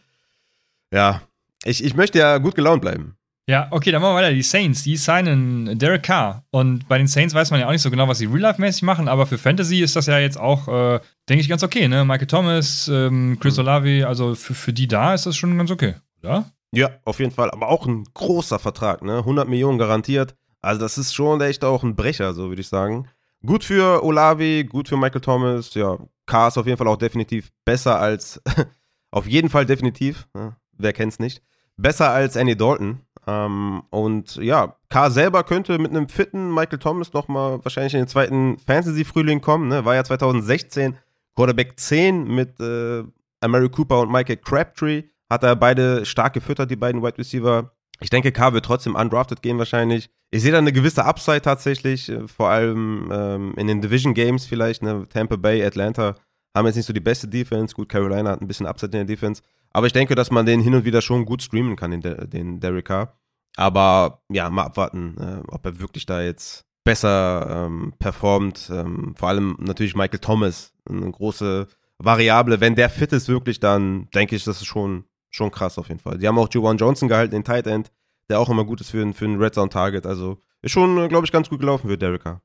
ja, 0.93 1.23
ich, 1.65 1.85
ich 1.85 1.95
möchte 1.95 2.19
ja 2.19 2.39
gut 2.39 2.55
gelaunt 2.55 2.83
bleiben. 2.83 3.17
Ja, 3.51 3.67
okay, 3.73 3.91
dann 3.91 4.01
machen 4.01 4.13
wir 4.15 4.23
weiter. 4.23 4.33
Die 4.33 4.43
Saints, 4.43 4.85
die 4.85 4.97
signen 4.97 5.77
Derek 5.77 6.05
Carr. 6.05 6.45
Und 6.53 6.87
bei 6.87 6.99
den 6.99 7.09
Saints 7.09 7.35
weiß 7.35 7.51
man 7.51 7.59
ja 7.59 7.67
auch 7.67 7.73
nicht 7.73 7.83
so 7.83 7.91
genau, 7.91 8.07
was 8.07 8.19
sie 8.19 8.27
real-life-mäßig 8.27 8.83
machen, 8.83 9.09
aber 9.09 9.27
für 9.27 9.39
Fantasy 9.39 9.81
ist 9.81 9.97
das 9.97 10.07
ja 10.07 10.21
jetzt 10.21 10.39
auch, 10.39 10.69
äh, 10.69 11.01
denke 11.29 11.43
ich, 11.43 11.49
ganz 11.49 11.65
okay, 11.65 11.89
ne? 11.89 12.05
Michael 12.05 12.29
Thomas, 12.29 12.89
ähm, 12.89 13.39
Chris 13.41 13.57
mhm. 13.57 13.63
Olavi, 13.63 14.05
also 14.05 14.37
für, 14.37 14.55
für 14.55 14.73
die 14.73 14.87
da 14.87 15.15
ist 15.15 15.27
das 15.27 15.37
schon 15.37 15.59
ganz 15.59 15.73
okay, 15.73 15.95
oder? 16.23 16.45
Ja, 16.73 16.91
auf 17.05 17.19
jeden 17.19 17.33
Fall. 17.33 17.51
Aber 17.51 17.69
auch 17.69 17.87
ein 17.87 18.05
großer 18.15 18.61
Vertrag, 18.61 19.03
ne? 19.03 19.19
100 19.19 19.49
Millionen 19.49 19.79
garantiert. 19.79 20.37
Also, 20.63 20.81
das 20.81 20.97
ist 20.97 21.15
schon 21.15 21.41
echt 21.41 21.65
auch 21.65 21.83
ein 21.83 21.97
Brecher, 21.97 22.35
so 22.35 22.51
würde 22.51 22.61
ich 22.61 22.69
sagen. 22.69 23.09
Gut 23.45 23.65
für 23.65 24.05
Olavi, 24.05 24.65
gut 24.69 24.89
für 24.89 24.97
Michael 24.97 25.23
Thomas. 25.23 25.75
Ja, 25.75 25.99
Carr 26.27 26.49
ist 26.49 26.59
auf 26.59 26.67
jeden 26.67 26.79
Fall 26.79 26.87
auch 26.87 26.99
definitiv 26.99 27.51
besser 27.65 27.99
als, 27.99 28.41
auf 29.11 29.27
jeden 29.27 29.49
Fall 29.49 29.67
definitiv. 29.67 30.29
Ne? 30.35 30.55
Wer 30.83 30.93
kennt's 30.93 31.19
nicht? 31.19 31.43
besser 31.81 32.11
als 32.11 32.37
Andy 32.37 32.57
Dalton. 32.57 33.01
Ähm, 33.27 33.83
und 33.91 34.37
ja, 34.37 34.77
K 34.89 35.11
selber 35.11 35.45
könnte 35.45 35.79
mit 35.79 35.91
einem 35.91 36.09
fitten 36.09 36.53
Michael 36.55 36.79
Thomas 36.79 37.13
nochmal 37.13 37.63
wahrscheinlich 37.63 37.95
in 37.95 38.01
den 38.01 38.09
zweiten 38.09 38.59
Fantasy-Frühling 38.59 39.41
kommen. 39.41 39.69
Ne? 39.69 39.85
War 39.85 39.95
ja 39.95 40.05
2016 40.05 40.97
Quarterback 41.37 41.79
10 41.79 42.25
mit 42.25 42.59
äh, 42.61 43.05
Amari 43.41 43.69
Cooper 43.69 44.01
und 44.01 44.13
Michael 44.13 44.39
Crabtree. 44.39 45.05
Hat 45.29 45.43
er 45.45 45.55
beide 45.57 46.05
stark 46.07 46.33
gefüttert, 46.33 46.71
die 46.71 46.77
beiden 46.77 47.03
Wide 47.03 47.19
Receiver. 47.19 47.73
Ich 48.01 48.11
denke, 48.11 48.33
K 48.33 48.53
wird 48.53 48.65
trotzdem 48.65 48.95
undrafted 48.95 49.43
gehen 49.43 49.59
wahrscheinlich. 49.59 50.11
Ich 50.31 50.43
sehe 50.43 50.53
da 50.53 50.59
eine 50.59 50.73
gewisse 50.73 51.05
Upside 51.05 51.43
tatsächlich, 51.43 52.09
äh, 52.09 52.27
vor 52.27 52.49
allem 52.49 53.11
ähm, 53.13 53.55
in 53.57 53.67
den 53.67 53.81
Division 53.83 54.15
Games 54.15 54.47
vielleicht. 54.47 54.83
Ne? 54.83 55.05
Tampa 55.09 55.37
Bay, 55.37 55.65
Atlanta 55.65 56.17
haben 56.57 56.67
jetzt 56.67 56.77
nicht 56.77 56.87
so 56.87 56.93
die 56.93 57.01
beste 57.01 57.29
Defense. 57.29 57.75
Gut, 57.75 57.89
Carolina 57.89 58.31
hat 58.31 58.41
ein 58.41 58.49
bisschen 58.49 58.67
Upside 58.67 58.99
in 58.99 59.07
der 59.07 59.17
Defense. 59.17 59.43
Aber 59.73 59.87
ich 59.87 59.93
denke, 59.93 60.15
dass 60.15 60.31
man 60.31 60.47
den 60.47 60.61
hin 60.61 60.75
und 60.75 60.85
wieder 60.85 61.01
schon 61.01 61.25
gut 61.25 61.43
streamen 61.43 61.77
kann, 61.77 61.91
den, 61.91 62.31
den 62.31 62.61
Derek 62.61 62.87
Carr. 62.87 63.19
Aber 63.57 64.23
ja, 64.29 64.51
mal 64.51 64.65
abwarten, 64.65 65.17
äh, 65.19 65.49
ob 65.49 65.65
er 65.65 65.81
wirklich 65.81 66.07
da 66.07 66.23
jetzt 66.23 66.65
besser 66.85 67.67
ähm, 67.67 67.93
performt. 67.99 68.71
Ähm, 68.73 69.15
vor 69.17 69.29
allem 69.29 69.57
natürlich 69.61 69.95
Michael 69.95 70.19
Thomas, 70.19 70.73
eine 70.89 71.11
große 71.11 71.69
Variable. 71.99 72.61
Wenn 72.61 72.75
der 72.75 72.91
fit 72.91 73.13
ist 73.13 73.29
wirklich, 73.29 73.61
dann 73.61 74.09
denke 74.15 74.37
ich, 74.37 74.45
das 74.45 74.61
ist 74.61 74.67
schon, 74.67 75.05
schon 75.31 75.51
krass 75.51 75.79
auf 75.79 75.89
jeden 75.89 76.01
Fall. 76.01 76.19
Die 76.19 76.27
haben 76.27 76.39
auch 76.39 76.49
Juwan 76.51 76.79
Johnson 76.79 77.09
gehalten, 77.09 77.33
den 77.33 77.45
Tight 77.45 77.67
End, 77.67 77.93
der 78.29 78.41
auch 78.41 78.49
immer 78.49 78.65
gut 78.65 78.81
ist 78.81 78.91
für, 78.91 79.13
für 79.13 79.25
einen 79.25 79.41
Red 79.41 79.55
Zone 79.55 79.69
Target. 79.69 80.07
Also 80.07 80.39
ist 80.63 80.73
schon, 80.73 80.97
äh, 80.99 81.09
glaube 81.09 81.27
ich, 81.27 81.33
ganz 81.33 81.49
gut 81.49 81.61
gelaufen 81.61 81.89
für 81.89 81.99
Derek 81.99 82.23
Carr. 82.23 82.43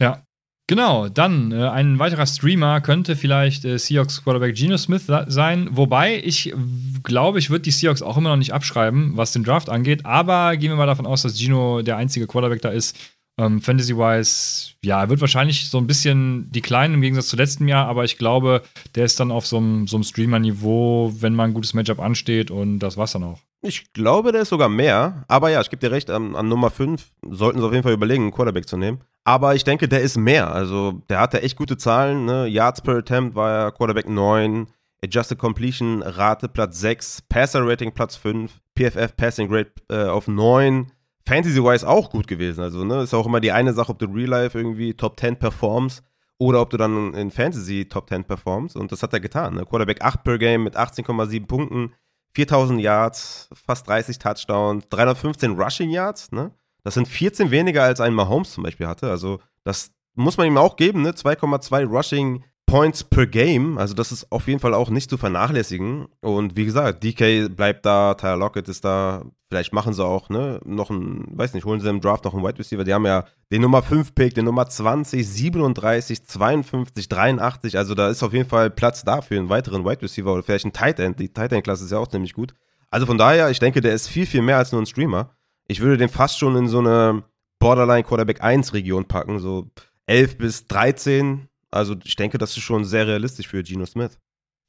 Ja, 0.00 0.26
Genau, 0.66 1.10
dann 1.10 1.52
äh, 1.52 1.68
ein 1.68 1.98
weiterer 1.98 2.26
Streamer 2.26 2.80
könnte 2.80 3.16
vielleicht 3.16 3.66
äh, 3.66 3.78
Seahawks 3.78 4.24
Quarterback 4.24 4.54
Geno 4.54 4.78
Smith 4.78 5.04
sein. 5.26 5.68
Wobei 5.72 6.22
ich 6.24 6.54
glaube, 7.02 7.38
ich 7.38 7.50
würde 7.50 7.62
die 7.62 7.70
Seahawks 7.70 8.00
auch 8.00 8.16
immer 8.16 8.30
noch 8.30 8.38
nicht 8.38 8.54
abschreiben, 8.54 9.14
was 9.14 9.32
den 9.32 9.44
Draft 9.44 9.68
angeht. 9.68 10.06
Aber 10.06 10.56
gehen 10.56 10.70
wir 10.70 10.76
mal 10.76 10.86
davon 10.86 11.06
aus, 11.06 11.20
dass 11.20 11.38
Gino 11.38 11.82
der 11.82 11.98
einzige 11.98 12.26
Quarterback 12.26 12.62
da 12.62 12.70
ist. 12.70 12.96
Ähm, 13.38 13.60
Fantasy-wise, 13.60 14.74
ja, 14.84 15.02
er 15.02 15.08
wird 15.10 15.20
wahrscheinlich 15.20 15.68
so 15.68 15.76
ein 15.78 15.86
bisschen 15.86 16.50
die 16.52 16.62
Kleinen 16.62 16.94
im 16.94 17.00
Gegensatz 17.02 17.28
zu 17.28 17.36
letztem 17.36 17.66
Jahr, 17.66 17.86
aber 17.88 18.04
ich 18.04 18.16
glaube, 18.16 18.62
der 18.94 19.04
ist 19.04 19.18
dann 19.18 19.32
auf 19.32 19.44
so 19.44 19.56
einem 19.56 19.86
Streamer-Niveau, 19.86 21.12
wenn 21.18 21.34
mal 21.34 21.44
ein 21.44 21.54
gutes 21.54 21.74
Matchup 21.74 21.98
ansteht 21.98 22.52
und 22.52 22.78
das 22.78 22.96
war's 22.96 23.12
dann 23.12 23.24
auch. 23.24 23.40
Ich 23.66 23.94
glaube, 23.94 24.30
der 24.30 24.42
ist 24.42 24.50
sogar 24.50 24.68
mehr, 24.68 25.24
aber 25.26 25.48
ja, 25.48 25.58
ich 25.62 25.70
gebe 25.70 25.80
dir 25.80 25.90
recht, 25.90 26.10
an, 26.10 26.36
an 26.36 26.48
Nummer 26.48 26.68
5 26.68 27.02
sollten 27.30 27.60
sie 27.60 27.64
auf 27.64 27.72
jeden 27.72 27.82
Fall 27.82 27.94
überlegen, 27.94 28.24
einen 28.24 28.32
Quarterback 28.32 28.68
zu 28.68 28.76
nehmen. 28.76 29.00
Aber 29.24 29.54
ich 29.54 29.64
denke, 29.64 29.88
der 29.88 30.02
ist 30.02 30.18
mehr. 30.18 30.52
Also, 30.52 31.00
der 31.08 31.18
hatte 31.18 31.40
echt 31.40 31.56
gute 31.56 31.78
Zahlen. 31.78 32.26
Ne? 32.26 32.46
Yards 32.46 32.82
per 32.82 32.96
Attempt 32.96 33.34
war 33.34 33.50
ja 33.50 33.70
Quarterback 33.70 34.06
9. 34.06 34.66
Adjusted 35.02 35.38
Completion 35.38 36.02
Rate 36.02 36.48
Platz 36.48 36.78
6. 36.80 37.22
Passer 37.30 37.66
Rating 37.66 37.92
Platz 37.92 38.16
5. 38.16 38.52
PFF 38.74 39.16
Passing 39.16 39.48
Rate 39.50 39.72
äh, 39.88 40.08
auf 40.08 40.28
9. 40.28 40.92
Fantasy-wise 41.26 41.88
auch 41.88 42.10
gut 42.10 42.26
gewesen. 42.26 42.62
Also, 42.62 42.84
ne, 42.84 43.00
ist 43.00 43.14
auch 43.14 43.24
immer 43.24 43.40
die 43.40 43.52
eine 43.52 43.72
Sache, 43.72 43.92
ob 43.92 43.98
du 43.98 44.04
Real 44.06 44.28
Life 44.28 44.58
irgendwie 44.58 44.92
Top 44.92 45.18
10 45.18 45.38
performst 45.38 46.04
oder 46.36 46.60
ob 46.60 46.68
du 46.68 46.76
dann 46.76 47.14
in 47.14 47.30
Fantasy 47.30 47.86
Top 47.88 48.10
10 48.10 48.24
performst. 48.24 48.76
Und 48.76 48.92
das 48.92 49.02
hat 49.02 49.14
er 49.14 49.20
getan. 49.20 49.54
Ne? 49.54 49.64
Quarterback 49.64 50.02
8 50.02 50.22
per 50.22 50.36
Game 50.36 50.64
mit 50.64 50.76
18,7 50.76 51.46
Punkten, 51.46 51.94
4000 52.34 52.80
Yards, 52.80 53.48
fast 53.52 53.88
30 53.88 54.18
Touchdowns, 54.18 54.88
315 54.90 55.52
Rushing 55.52 55.90
Yards. 55.90 56.32
Ne? 56.32 56.50
Das 56.82 56.94
sind 56.94 57.08
14 57.08 57.50
weniger 57.50 57.84
als 57.84 58.00
ein 58.00 58.12
Mahomes 58.14 58.52
zum 58.52 58.64
Beispiel 58.64 58.86
hatte. 58.86 59.10
Also, 59.10 59.40
das 59.62 59.92
muss 60.14 60.36
man 60.36 60.46
ihm 60.46 60.58
auch 60.58 60.76
geben, 60.76 61.02
ne? 61.02 61.10
2,2 61.10 61.86
Rushing 61.86 62.44
Points 62.74 63.04
per 63.04 63.28
Game. 63.28 63.78
Also 63.78 63.94
das 63.94 64.10
ist 64.10 64.32
auf 64.32 64.48
jeden 64.48 64.58
Fall 64.58 64.74
auch 64.74 64.90
nicht 64.90 65.08
zu 65.08 65.16
vernachlässigen. 65.16 66.06
Und 66.20 66.56
wie 66.56 66.64
gesagt, 66.64 67.04
DK 67.04 67.48
bleibt 67.54 67.86
da, 67.86 68.14
Tyler 68.14 68.36
Lockett 68.36 68.68
ist 68.68 68.84
da. 68.84 69.26
Vielleicht 69.48 69.72
machen 69.72 69.92
sie 69.92 70.04
auch, 70.04 70.28
ne, 70.28 70.58
noch 70.64 70.90
ein, 70.90 71.24
weiß 71.38 71.54
nicht, 71.54 71.66
holen 71.66 71.78
sie 71.78 71.88
im 71.88 72.00
Draft 72.00 72.24
noch 72.24 72.34
einen 72.34 72.42
Wide 72.42 72.58
Receiver. 72.58 72.82
Die 72.82 72.92
haben 72.92 73.06
ja 73.06 73.26
den 73.52 73.62
Nummer 73.62 73.80
5 73.80 74.16
Pick, 74.16 74.34
den 74.34 74.46
Nummer 74.46 74.66
20, 74.66 75.24
37, 75.24 76.26
52, 76.26 77.08
83. 77.08 77.78
Also 77.78 77.94
da 77.94 78.08
ist 78.08 78.24
auf 78.24 78.32
jeden 78.32 78.48
Fall 78.48 78.70
Platz 78.70 79.04
da 79.04 79.20
für 79.20 79.36
einen 79.36 79.50
weiteren 79.50 79.84
Wide 79.84 80.02
Receiver 80.02 80.32
oder 80.32 80.42
vielleicht 80.42 80.66
ein 80.66 80.72
Tight 80.72 80.98
End. 80.98 81.20
Die 81.20 81.32
Tight 81.32 81.52
End 81.52 81.62
Klasse 81.62 81.84
ist 81.84 81.92
ja 81.92 81.98
auch 81.98 82.08
ziemlich 82.08 82.34
gut. 82.34 82.54
Also 82.90 83.06
von 83.06 83.18
daher, 83.18 83.50
ich 83.50 83.60
denke, 83.60 83.82
der 83.82 83.94
ist 83.94 84.08
viel, 84.08 84.26
viel 84.26 84.42
mehr 84.42 84.58
als 84.58 84.72
nur 84.72 84.82
ein 84.82 84.86
Streamer. 84.86 85.30
Ich 85.68 85.78
würde 85.78 85.96
den 85.96 86.08
fast 86.08 86.40
schon 86.40 86.56
in 86.56 86.66
so 86.66 86.80
eine 86.80 87.22
Borderline 87.60 88.02
Quarterback 88.02 88.42
1 88.42 88.74
Region 88.74 89.04
packen, 89.04 89.38
so 89.38 89.70
11 90.08 90.38
bis 90.38 90.66
13 90.66 91.48
also 91.74 91.96
ich 92.04 92.16
denke, 92.16 92.38
das 92.38 92.56
ist 92.56 92.62
schon 92.62 92.84
sehr 92.84 93.06
realistisch 93.06 93.48
für 93.48 93.62
Geno 93.62 93.86
Smith. 93.86 94.18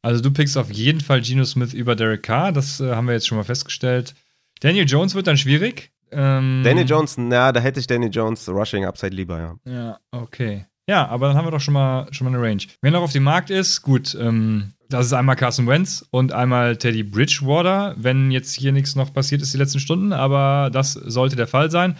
Also 0.01 0.22
du 0.22 0.32
pickst 0.32 0.58
auf 0.58 0.72
jeden 0.72 1.01
Fall 1.01 1.22
Geno 1.22 1.45
Smith 1.45 1.74
über 1.74 1.95
Derek 1.95 2.24
Carr, 2.24 2.51
das 2.51 2.80
äh, 2.80 2.93
haben 2.93 3.08
wir 3.08 3.14
jetzt 3.14 3.28
schon 3.28 3.38
mal 3.38 3.43
festgestellt. 3.43 4.14
Daniel 4.60 4.86
Jones 4.86 5.16
wird 5.16 5.28
dann 5.28 5.38
schwierig. 5.38 5.91
Ähm, 6.12 6.62
Daniel 6.64 6.88
Jones, 6.88 7.18
na, 7.18 7.51
da 7.51 7.60
hätte 7.60 7.80
ich 7.80 7.88
Daniel 7.88 8.12
Jones 8.12 8.47
Rushing 8.47 8.86
Upside 8.86 9.16
lieber, 9.16 9.39
ja. 9.39 9.56
Ja, 9.66 9.99
okay. 10.12 10.66
Ja, 10.88 11.08
aber 11.08 11.28
dann 11.28 11.38
haben 11.38 11.47
wir 11.47 11.51
doch 11.51 11.60
schon 11.60 11.74
mal, 11.74 12.08
schon 12.12 12.26
mal 12.26 12.38
eine 12.38 12.47
Range. 12.47 12.62
Wer 12.82 12.91
noch 12.91 13.01
auf 13.01 13.12
dem 13.12 13.24
Markt 13.24 13.49
ist, 13.49 13.82
gut, 13.82 14.16
ähm, 14.20 14.74
das 14.89 15.08
ist 15.08 15.14
einmal 15.14 15.36
Carson 15.36 15.68
Wentz 15.68 16.06
und 16.12 16.32
einmal 16.32 16.78
Teddy 16.78 17.01
Bridgewater, 17.03 17.95
wenn 17.97 18.30
jetzt 18.30 18.53
hier 18.53 18.72
nichts 18.72 18.95
noch 18.95 19.12
passiert 19.12 19.41
ist 19.41 19.53
die 19.53 19.58
letzten 19.58 19.80
Stunden, 19.80 20.14
aber 20.14 20.70
das 20.72 20.93
sollte 20.93 21.36
der 21.36 21.47
Fall 21.47 21.72
sein. 21.72 21.97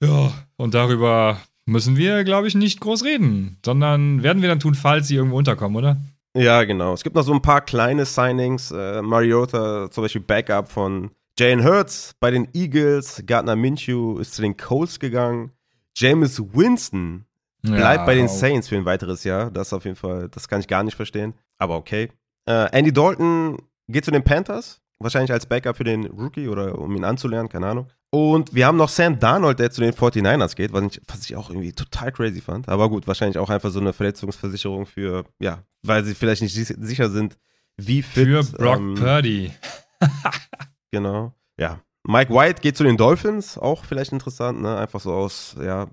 Ja, 0.00 0.32
und 0.56 0.74
darüber 0.74 1.40
müssen 1.68 1.96
wir, 1.96 2.24
glaube 2.24 2.48
ich, 2.48 2.54
nicht 2.54 2.80
groß 2.80 3.04
reden, 3.04 3.58
sondern 3.64 4.22
werden 4.22 4.42
wir 4.42 4.48
dann 4.48 4.60
tun, 4.60 4.74
falls 4.74 5.08
sie 5.08 5.16
irgendwo 5.16 5.36
unterkommen, 5.36 5.76
oder? 5.76 5.98
Ja, 6.34 6.64
genau. 6.64 6.94
Es 6.94 7.02
gibt 7.02 7.14
noch 7.14 7.22
so 7.22 7.32
ein 7.32 7.42
paar 7.42 7.60
kleine 7.60 8.04
Signings. 8.04 8.70
Äh, 8.70 9.02
Mariota, 9.02 9.90
zum 9.90 10.04
Beispiel 10.04 10.22
Backup 10.22 10.70
von 10.70 11.10
Jane 11.38 11.64
Hurts 11.64 12.14
bei 12.20 12.30
den 12.30 12.48
Eagles. 12.54 13.22
Gardner 13.26 13.56
Minshew 13.56 14.18
ist 14.18 14.34
zu 14.34 14.42
den 14.42 14.56
Colts 14.56 14.98
gegangen. 14.98 15.52
James 15.96 16.40
Winston 16.54 17.24
bleibt 17.62 18.00
ja, 18.00 18.04
bei 18.04 18.14
den 18.14 18.28
Saints 18.28 18.68
für 18.68 18.76
ein 18.76 18.84
weiteres 18.84 19.24
Jahr. 19.24 19.50
Das 19.50 19.72
auf 19.72 19.84
jeden 19.84 19.96
Fall, 19.96 20.28
das 20.28 20.48
kann 20.48 20.60
ich 20.60 20.68
gar 20.68 20.82
nicht 20.82 20.96
verstehen. 20.96 21.34
Aber 21.58 21.76
okay. 21.76 22.08
Äh, 22.46 22.70
Andy 22.72 22.92
Dalton 22.92 23.58
geht 23.88 24.04
zu 24.04 24.10
den 24.10 24.22
Panthers. 24.22 24.80
Wahrscheinlich 25.00 25.32
als 25.32 25.46
Backup 25.46 25.76
für 25.76 25.84
den 25.84 26.06
Rookie 26.06 26.48
oder 26.48 26.78
um 26.78 26.94
ihn 26.96 27.04
anzulernen, 27.04 27.48
keine 27.48 27.66
Ahnung. 27.66 27.88
Und 28.10 28.54
wir 28.54 28.66
haben 28.66 28.78
noch 28.78 28.88
Sam 28.88 29.18
Darnold, 29.18 29.58
der 29.58 29.70
zu 29.70 29.82
den 29.82 29.92
49ers 29.92 30.56
geht, 30.56 30.72
was 30.72 30.84
ich, 30.84 31.02
was 31.06 31.24
ich 31.24 31.36
auch 31.36 31.50
irgendwie 31.50 31.72
total 31.72 32.10
crazy 32.10 32.40
fand. 32.40 32.68
Aber 32.68 32.88
gut, 32.88 33.06
wahrscheinlich 33.06 33.36
auch 33.38 33.50
einfach 33.50 33.70
so 33.70 33.80
eine 33.80 33.92
Verletzungsversicherung 33.92 34.86
für, 34.86 35.24
ja, 35.38 35.62
weil 35.82 36.04
sie 36.04 36.14
vielleicht 36.14 36.40
nicht 36.40 36.54
sicher 36.54 37.10
sind, 37.10 37.36
wie 37.76 38.02
fit. 38.02 38.26
Für 38.26 38.42
Brock 38.56 38.78
ähm, 38.78 38.94
Purdy. 38.94 39.52
genau, 40.90 41.34
ja. 41.58 41.80
Mike 42.04 42.32
White 42.32 42.62
geht 42.62 42.76
zu 42.76 42.84
den 42.84 42.96
Dolphins, 42.96 43.58
auch 43.58 43.84
vielleicht 43.84 44.12
interessant, 44.12 44.62
ne? 44.62 44.78
Einfach 44.78 45.00
so 45.00 45.12
aus, 45.12 45.54
ja, 45.60 45.88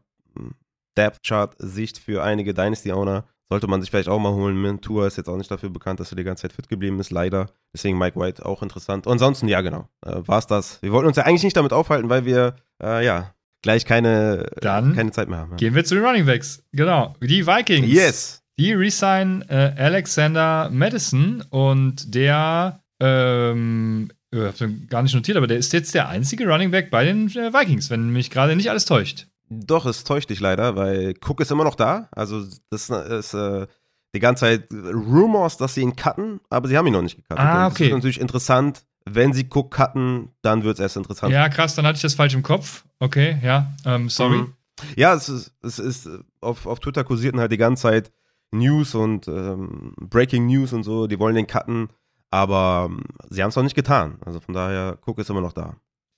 Depth-Chart-Sicht 0.97 1.97
für 1.97 2.23
einige 2.23 2.53
Dynasty-Owner. 2.53 3.25
Sollte 3.49 3.67
man 3.67 3.81
sich 3.81 3.91
vielleicht 3.91 4.09
auch 4.09 4.19
mal 4.19 4.33
holen. 4.33 4.59
Mentua 4.59 5.05
ist 5.05 5.17
jetzt 5.17 5.29
auch 5.29 5.37
nicht 5.37 5.51
dafür 5.51 5.69
bekannt, 5.69 5.99
dass 5.99 6.11
er 6.11 6.15
die 6.15 6.23
ganze 6.23 6.43
Zeit 6.43 6.53
fit 6.53 6.67
geblieben 6.67 6.99
ist, 6.99 7.11
leider. 7.11 7.51
Deswegen 7.73 7.97
Mike 7.97 8.19
White 8.19 8.43
auch 8.45 8.63
interessant. 8.63 9.05
Und 9.05 9.13
ansonsten, 9.13 9.47
ja, 9.47 9.61
genau. 9.61 9.87
Äh, 10.03 10.27
War 10.27 10.39
es 10.39 10.47
das. 10.47 10.81
Wir 10.81 10.91
wollten 10.91 11.07
uns 11.07 11.17
ja 11.17 11.23
eigentlich 11.23 11.43
nicht 11.43 11.55
damit 11.55 11.71
aufhalten, 11.71 12.09
weil 12.09 12.25
wir, 12.25 12.55
äh, 12.81 13.05
ja, 13.05 13.35
gleich 13.61 13.85
keine, 13.85 14.49
Dann 14.61 14.95
keine 14.95 15.11
Zeit 15.11 15.29
mehr 15.29 15.39
haben. 15.39 15.51
Ja. 15.51 15.57
Gehen 15.57 15.75
wir 15.75 15.85
zu 15.85 15.95
den 15.95 16.03
Running 16.03 16.25
Backs. 16.25 16.63
Genau. 16.71 17.15
Die 17.21 17.45
Vikings. 17.45 17.87
Yes. 17.87 18.41
Die 18.57 18.73
resign 18.73 19.43
äh, 19.49 19.73
Alexander 19.77 20.69
Madison 20.71 21.43
und 21.49 22.15
der, 22.15 22.79
ähm, 22.99 24.09
ich 24.31 24.39
hab's 24.39 24.63
gar 24.89 25.03
nicht 25.03 25.13
notiert, 25.13 25.37
aber 25.37 25.47
der 25.47 25.57
ist 25.57 25.73
jetzt 25.73 25.93
der 25.93 26.07
einzige 26.07 26.47
Running 26.47 26.71
Back 26.71 26.89
bei 26.89 27.03
den 27.05 27.27
äh, 27.29 27.53
Vikings, 27.53 27.89
wenn 27.89 28.09
mich 28.09 28.31
gerade 28.31 28.55
nicht 28.55 28.69
alles 28.69 28.85
täuscht. 28.85 29.27
Doch, 29.65 29.85
es 29.85 30.03
täuscht 30.03 30.29
dich 30.29 30.39
leider, 30.39 30.75
weil 30.75 31.13
Cook 31.25 31.41
ist 31.41 31.51
immer 31.51 31.63
noch 31.63 31.75
da. 31.75 32.07
Also, 32.11 32.43
das 32.69 32.89
ist 32.89 33.33
äh, 33.33 33.67
die 34.13 34.19
ganze 34.19 34.41
Zeit 34.41 34.67
Rumors, 34.71 35.57
dass 35.57 35.73
sie 35.73 35.81
ihn 35.81 35.95
cutten, 35.95 36.39
aber 36.49 36.67
sie 36.67 36.77
haben 36.77 36.87
ihn 36.87 36.93
noch 36.93 37.01
nicht 37.01 37.17
gecuttet. 37.17 37.39
Ah, 37.39 37.67
okay. 37.67 37.83
Das 37.83 37.87
ist 37.87 37.93
natürlich 37.93 38.21
interessant. 38.21 38.85
Wenn 39.07 39.33
sie 39.33 39.47
Cook 39.51 39.71
cutten, 39.71 40.29
dann 40.41 40.63
wird 40.63 40.75
es 40.75 40.79
erst 40.79 40.97
interessant. 40.97 41.31
Ja, 41.31 41.47
krass, 41.49 41.75
dann 41.75 41.85
hatte 41.85 41.97
ich 41.97 42.01
das 42.01 42.15
falsch 42.15 42.33
im 42.33 42.41
Kopf. 42.41 42.85
Okay, 42.99 43.37
ja, 43.43 43.73
ähm, 43.85 44.09
sorry. 44.09 44.37
Mhm. 44.37 44.53
Ja, 44.95 45.13
es 45.13 45.29
ist, 45.29 45.53
es 45.61 45.79
ist 45.79 46.09
auf, 46.41 46.65
auf 46.65 46.79
Twitter 46.79 47.03
kursierten 47.03 47.39
halt 47.39 47.51
die 47.51 47.57
ganze 47.57 47.83
Zeit 47.83 48.11
News 48.51 48.95
und 48.95 49.27
ähm, 49.27 49.93
Breaking 49.99 50.47
News 50.47 50.73
und 50.73 50.83
so. 50.83 51.07
Die 51.07 51.19
wollen 51.19 51.35
den 51.35 51.47
cutten, 51.47 51.89
aber 52.31 52.87
ähm, 52.89 53.01
sie 53.29 53.43
haben 53.43 53.49
es 53.49 53.55
noch 53.55 53.63
nicht 53.63 53.75
getan. 53.75 54.17
Also 54.25 54.39
von 54.39 54.53
daher, 54.53 54.97
Cook 55.05 55.19
ist 55.19 55.29
immer 55.29 55.41
noch 55.41 55.53
da. 55.53 55.75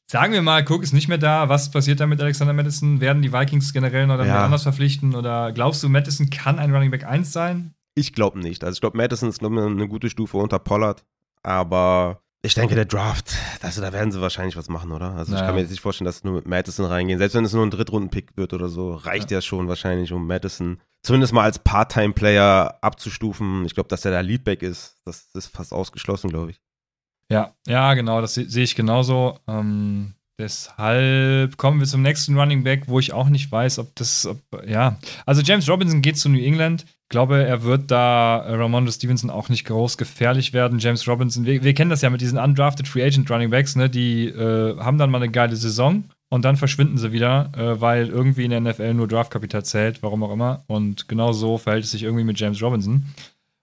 Sagen 0.09 0.31
wir 0.31 0.41
mal, 0.41 0.63
Cook 0.63 0.83
ist 0.83 0.93
nicht 0.93 1.09
mehr 1.09 1.17
da. 1.17 1.49
Was 1.49 1.69
passiert 1.69 1.99
da 1.99 2.07
mit 2.07 2.21
Alexander 2.21 2.53
Madison? 2.53 3.01
Werden 3.01 3.21
die 3.21 3.33
Vikings 3.33 3.73
generell 3.73 4.07
noch 4.07 4.23
ja. 4.23 4.45
anders 4.45 4.63
verpflichten? 4.63 5.13
Oder 5.15 5.51
glaubst 5.51 5.83
du, 5.83 5.89
Madison 5.89 6.29
kann 6.29 6.59
ein 6.59 6.73
Running 6.73 6.91
Back 6.91 7.05
1 7.05 7.33
sein? 7.33 7.73
Ich 7.93 8.13
glaube 8.13 8.39
nicht. 8.39 8.63
Also 8.63 8.77
ich 8.77 8.81
glaube, 8.81 8.95
Madison 8.95 9.27
ist 9.27 9.39
glaub, 9.39 9.51
eine 9.51 9.87
gute 9.89 10.09
Stufe 10.09 10.37
unter 10.37 10.59
Pollard. 10.59 11.03
Aber 11.43 12.21
ich 12.41 12.53
denke, 12.53 12.75
der 12.75 12.85
Draft, 12.85 13.35
also 13.61 13.81
da 13.81 13.91
werden 13.91 14.11
sie 14.11 14.21
wahrscheinlich 14.21 14.55
was 14.55 14.69
machen, 14.69 14.93
oder? 14.93 15.15
Also 15.15 15.31
naja. 15.31 15.43
ich 15.43 15.47
kann 15.47 15.55
mir 15.55 15.61
jetzt 15.61 15.71
nicht 15.71 15.81
vorstellen, 15.81 16.05
dass 16.05 16.19
sie 16.19 16.27
nur 16.27 16.35
mit 16.35 16.47
Madison 16.47 16.85
reingehen. 16.85 17.19
Selbst 17.19 17.35
wenn 17.35 17.43
es 17.43 17.51
nur 17.51 17.65
ein 17.65 17.71
Drittrunden-Pick 17.71 18.37
wird 18.37 18.53
oder 18.53 18.69
so, 18.69 18.93
reicht 18.93 19.31
ja. 19.31 19.39
ja 19.39 19.41
schon 19.41 19.67
wahrscheinlich, 19.67 20.13
um 20.13 20.25
Madison 20.25 20.79
zumindest 21.03 21.33
mal 21.33 21.43
als 21.43 21.59
Part-Time-Player 21.59 22.77
abzustufen. 22.81 23.65
Ich 23.65 23.73
glaube, 23.73 23.89
dass 23.89 24.05
er 24.05 24.11
der 24.11 24.23
Leadback 24.23 24.61
ist, 24.61 24.95
das 25.03 25.27
ist 25.33 25.47
fast 25.47 25.73
ausgeschlossen, 25.73 26.29
glaube 26.29 26.51
ich. 26.51 26.61
Ja, 27.31 27.53
ja, 27.67 27.93
genau, 27.93 28.21
das 28.21 28.35
sehe 28.35 28.63
ich 28.63 28.75
genauso. 28.75 29.39
Ähm, 29.47 30.13
deshalb 30.39 31.57
kommen 31.57 31.79
wir 31.79 31.87
zum 31.87 32.01
nächsten 32.01 32.37
Running 32.39 32.63
Back, 32.63 32.83
wo 32.87 32.99
ich 32.99 33.11
auch 33.11 33.27
nicht 33.27 33.51
weiß, 33.51 33.79
ob 33.79 33.95
das, 33.95 34.25
ob, 34.25 34.39
ja. 34.65 34.97
Also 35.25 35.41
James 35.41 35.69
Robinson 35.69 36.01
geht 36.01 36.17
zu 36.17 36.29
New 36.29 36.39
England. 36.39 36.85
Ich 36.85 37.09
glaube, 37.09 37.43
er 37.43 37.63
wird 37.63 37.91
da 37.91 38.39
äh, 38.45 38.53
Ramondo 38.55 38.91
Stevenson 38.91 39.29
auch 39.29 39.49
nicht 39.49 39.65
groß 39.65 39.97
gefährlich 39.97 40.53
werden. 40.53 40.79
James 40.79 41.07
Robinson, 41.07 41.45
wir, 41.45 41.63
wir 41.63 41.73
kennen 41.73 41.89
das 41.89 42.01
ja 42.01 42.09
mit 42.09 42.21
diesen 42.21 42.37
undrafted 42.37 42.87
Free 42.87 43.03
Agent 43.03 43.29
Running 43.29 43.49
Backs, 43.49 43.75
ne? 43.75 43.89
Die 43.89 44.27
äh, 44.27 44.77
haben 44.77 44.97
dann 44.97 45.11
mal 45.11 45.21
eine 45.21 45.31
geile 45.31 45.55
Saison 45.55 46.05
und 46.29 46.45
dann 46.45 46.57
verschwinden 46.57 46.97
sie 46.97 47.11
wieder, 47.11 47.51
äh, 47.55 47.79
weil 47.81 48.07
irgendwie 48.07 48.45
in 48.45 48.51
der 48.51 48.61
NFL 48.61 48.93
nur 48.93 49.07
Draftkapital 49.07 49.65
zählt, 49.65 50.03
warum 50.03 50.23
auch 50.23 50.31
immer. 50.31 50.63
Und 50.67 51.07
genau 51.07 51.33
so 51.33 51.57
verhält 51.57 51.85
es 51.85 51.91
sich 51.91 52.03
irgendwie 52.03 52.25
mit 52.25 52.39
James 52.39 52.61
Robinson. 52.61 53.05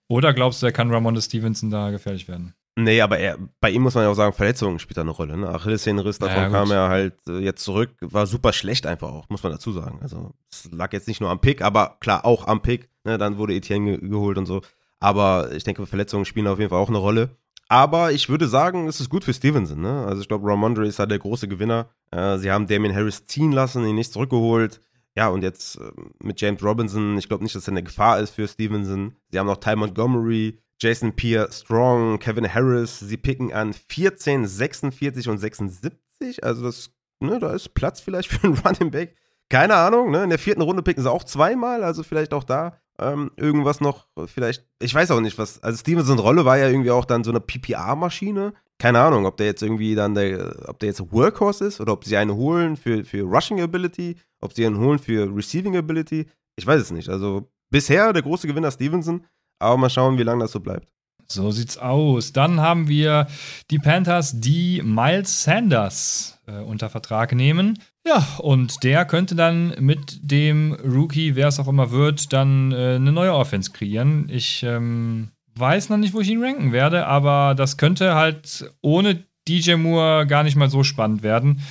Oder 0.09 0.35
glaubst 0.35 0.63
du, 0.63 0.67
er 0.67 0.73
kann 0.73 0.91
Ramondo 0.91 1.21
Stevenson 1.21 1.71
da 1.71 1.91
gefährlich 1.91 2.29
werden? 2.29 2.55
Nee, 2.77 3.01
aber 3.01 3.19
er, 3.19 3.39
bei 3.61 3.71
ihm 3.71 3.83
muss 3.83 3.95
man 3.95 4.03
ja 4.03 4.11
auch 4.11 4.15
sagen, 4.15 4.33
Verletzungen 4.33 4.81
spielt 4.81 4.97
da 4.97 5.03
eine 5.03 5.13
Rolle. 5.13 5.37
Ne? 5.37 5.49
Achillessehnenriss, 5.49 6.19
davon 6.19 6.43
ja, 6.43 6.49
kam 6.51 6.71
er 6.73 6.89
halt 6.89 7.15
äh, 7.29 7.39
jetzt 7.39 7.63
zurück, 7.63 7.91
war 8.01 8.27
super 8.27 8.53
schlecht 8.53 8.87
einfach 8.87 9.13
auch, 9.13 9.29
muss 9.29 9.45
man 9.45 9.53
dazu 9.53 9.71
sagen. 9.71 10.01
Also 10.03 10.33
es 10.51 10.69
lag 10.73 10.93
jetzt 10.93 11.07
nicht 11.07 11.21
nur 11.21 11.31
am 11.31 11.41
Pick, 11.41 11.63
aber 11.63 11.99
klar, 12.01 12.25
auch 12.25 12.49
am 12.49 12.63
Pick. 12.63 12.89
Ne? 13.05 13.17
Dann 13.17 13.39
wurde 13.39 13.55
Etienne 13.55 13.99
ge 13.99 14.09
geholt 14.09 14.39
und 14.39 14.47
so. 14.47 14.63
Aber 14.99 15.53
ich 15.53 15.63
denke, 15.63 15.87
Verletzungen 15.87 16.25
spielen 16.25 16.49
auf 16.49 16.59
jeden 16.59 16.71
Fall 16.71 16.81
auch 16.81 16.89
eine 16.89 16.99
Rolle. 16.99 17.37
Aber 17.69 18.13
ich 18.13 18.29
würde 18.29 18.49
sagen, 18.49 18.89
es 18.89 19.01
ist 19.01 19.09
gut 19.09 19.25
für 19.25 19.33
Stevenson. 19.35 19.81
Ne? 19.81 20.05
Also 20.07 20.23
ich 20.23 20.29
glaube, 20.29 20.49
Ramondre 20.49 20.87
ist 20.87 20.99
da 20.99 21.07
der 21.07 21.19
große 21.19 21.47
Gewinner. 21.47 21.91
Äh, 22.11 22.39
sie 22.39 22.51
haben 22.51 22.67
Damien 22.67 22.95
Harris 22.95 23.25
ziehen 23.27 23.53
lassen, 23.53 23.87
ihn 23.87 23.95
nicht 23.95 24.13
zurückgeholt. 24.13 24.81
Ja, 25.17 25.29
und 25.29 25.43
jetzt 25.43 25.77
äh, 25.77 25.93
mit 26.23 26.41
James 26.41 26.63
Robinson, 26.63 27.17
ich 27.19 27.29
glaube 27.29 27.45
nicht, 27.45 27.55
dass 27.55 27.69
er 27.69 27.73
eine 27.73 27.85
Gefahr 27.85 28.19
ist 28.19 28.31
für 28.31 28.49
Stevenson. 28.49 29.15
Sie 29.31 29.39
haben 29.39 29.47
noch 29.47 29.59
Ty 29.59 29.77
Montgomery, 29.77 30.59
Jason 30.85 31.15
Pierre 31.17 31.51
Strong, 31.51 32.19
Kevin 32.19 32.53
Harris, 32.53 33.01
sie 33.01 33.17
picken 33.17 33.53
an 33.55 33.73
14, 33.73 34.47
46 34.47 35.29
und 35.31 35.39
76. 35.39 36.45
Also 36.45 36.65
das, 36.65 36.91
ne, 37.21 37.39
da 37.39 37.55
ist 37.55 37.73
Platz 37.73 38.01
vielleicht 38.01 38.29
für 38.31 38.47
einen 38.47 38.59
Running 38.59 38.91
Back. 38.91 39.17
Keine 39.49 39.77
Ahnung, 39.77 40.11
ne? 40.11 40.25
In 40.25 40.31
der 40.31 40.39
vierten 40.39 40.63
Runde 40.63 40.83
picken 40.83 41.03
sie 41.03 41.11
auch 41.11 41.25
zweimal, 41.25 41.83
also 41.83 42.03
vielleicht 42.03 42.35
auch 42.35 42.45
da 42.45 42.79
ähm, 42.99 43.31
irgendwas 43.37 43.81
noch, 43.81 44.07
vielleicht, 44.27 44.65
ich 44.79 44.95
weiß 44.95 45.11
auch 45.11 45.21
nicht, 45.21 45.39
was. 45.39 45.63
Also 45.63 45.79
Stevenson 45.79 46.19
Rolle 46.19 46.45
war 46.45 46.59
ja 46.59 46.69
irgendwie 46.69 46.91
auch 46.91 47.05
dann 47.05 47.25
so 47.25 47.31
eine 47.31 47.41
PPR-Maschine. 47.41 48.53
Keine 48.79 49.01
Ahnung, 49.01 49.27
ob 49.27 49.37
der 49.37 49.47
jetzt 49.47 49.63
irgendwie 49.63 49.95
dann 49.95 50.15
der, 50.15 50.69
ob 50.69 50.79
der 50.81 50.89
jetzt 50.91 51.13
Workhorse 51.13 51.65
ist 51.67 51.81
oder 51.81 51.93
ob 51.93 52.05
sie 52.05 52.17
einen 52.17 52.35
holen 52.35 52.77
für, 52.77 53.05
für 53.05 53.23
Rushing 53.23 53.61
Ability, 53.61 54.17
ob 54.41 54.53
sie 54.53 54.67
einen 54.67 54.79
holen 54.79 54.99
für 54.99 55.35
Receiving 55.35 55.77
Ability. 55.77 56.27
Ich 56.57 56.67
weiß 56.67 56.83
es 56.83 56.91
nicht. 56.91 57.09
Also 57.09 57.49
bisher 57.71 58.13
der 58.13 58.23
große 58.23 58.47
Gewinner 58.47 58.71
Stevenson. 58.71 59.25
Aber 59.65 59.77
mal 59.77 59.91
schauen, 59.91 60.19
wie 60.19 60.23
lange 60.23 60.45
das 60.45 60.53
so 60.53 60.61
bleibt. 60.61 60.87
So 61.27 61.51
sieht's 61.51 61.79
aus. 61.79 62.33
Dann 62.33 62.61
haben 62.61 62.89
wir 62.89 63.27
die 63.71 63.79
Panthers, 63.79 64.41
die 64.41 64.83
Miles 64.83 65.43
Sanders 65.43 66.39
äh, 66.47 66.59
unter 66.61 66.91
Vertrag 66.91 67.35
nehmen. 67.35 67.79
Ja, 68.07 68.27
und 68.39 68.85
der 68.85 69.07
könnte 69.07 69.35
dann 69.35 69.75
mit 69.81 70.19
dem 70.23 70.75
Rookie, 70.75 71.37
wer 71.37 71.49
es 71.49 71.59
auch 71.59 71.69
immer 71.69 71.91
wird, 71.91 72.33
dann 72.33 72.73
äh, 72.73 72.97
eine 72.97 73.13
neue 73.13 73.35
Offense 73.35 73.73
kreieren. 73.73 74.29
Ich 74.31 74.63
ähm, 74.63 75.31
weiß 75.57 75.89
noch 75.89 75.97
nicht, 75.97 76.13
wo 76.13 76.21
ich 76.21 76.29
ihn 76.29 76.43
ranken 76.43 76.73
werde, 76.73 77.07
aber 77.07 77.55
das 77.57 77.79
könnte 77.79 78.15
halt 78.15 78.71
ohne 78.83 79.25
DJ 79.49 79.75
Moore 79.75 80.27
gar 80.27 80.43
nicht 80.43 80.57
mal 80.57 80.69
so 80.69 80.85
spannend 80.85 81.23
werden. 81.23 81.63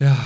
Ja, 0.00 0.16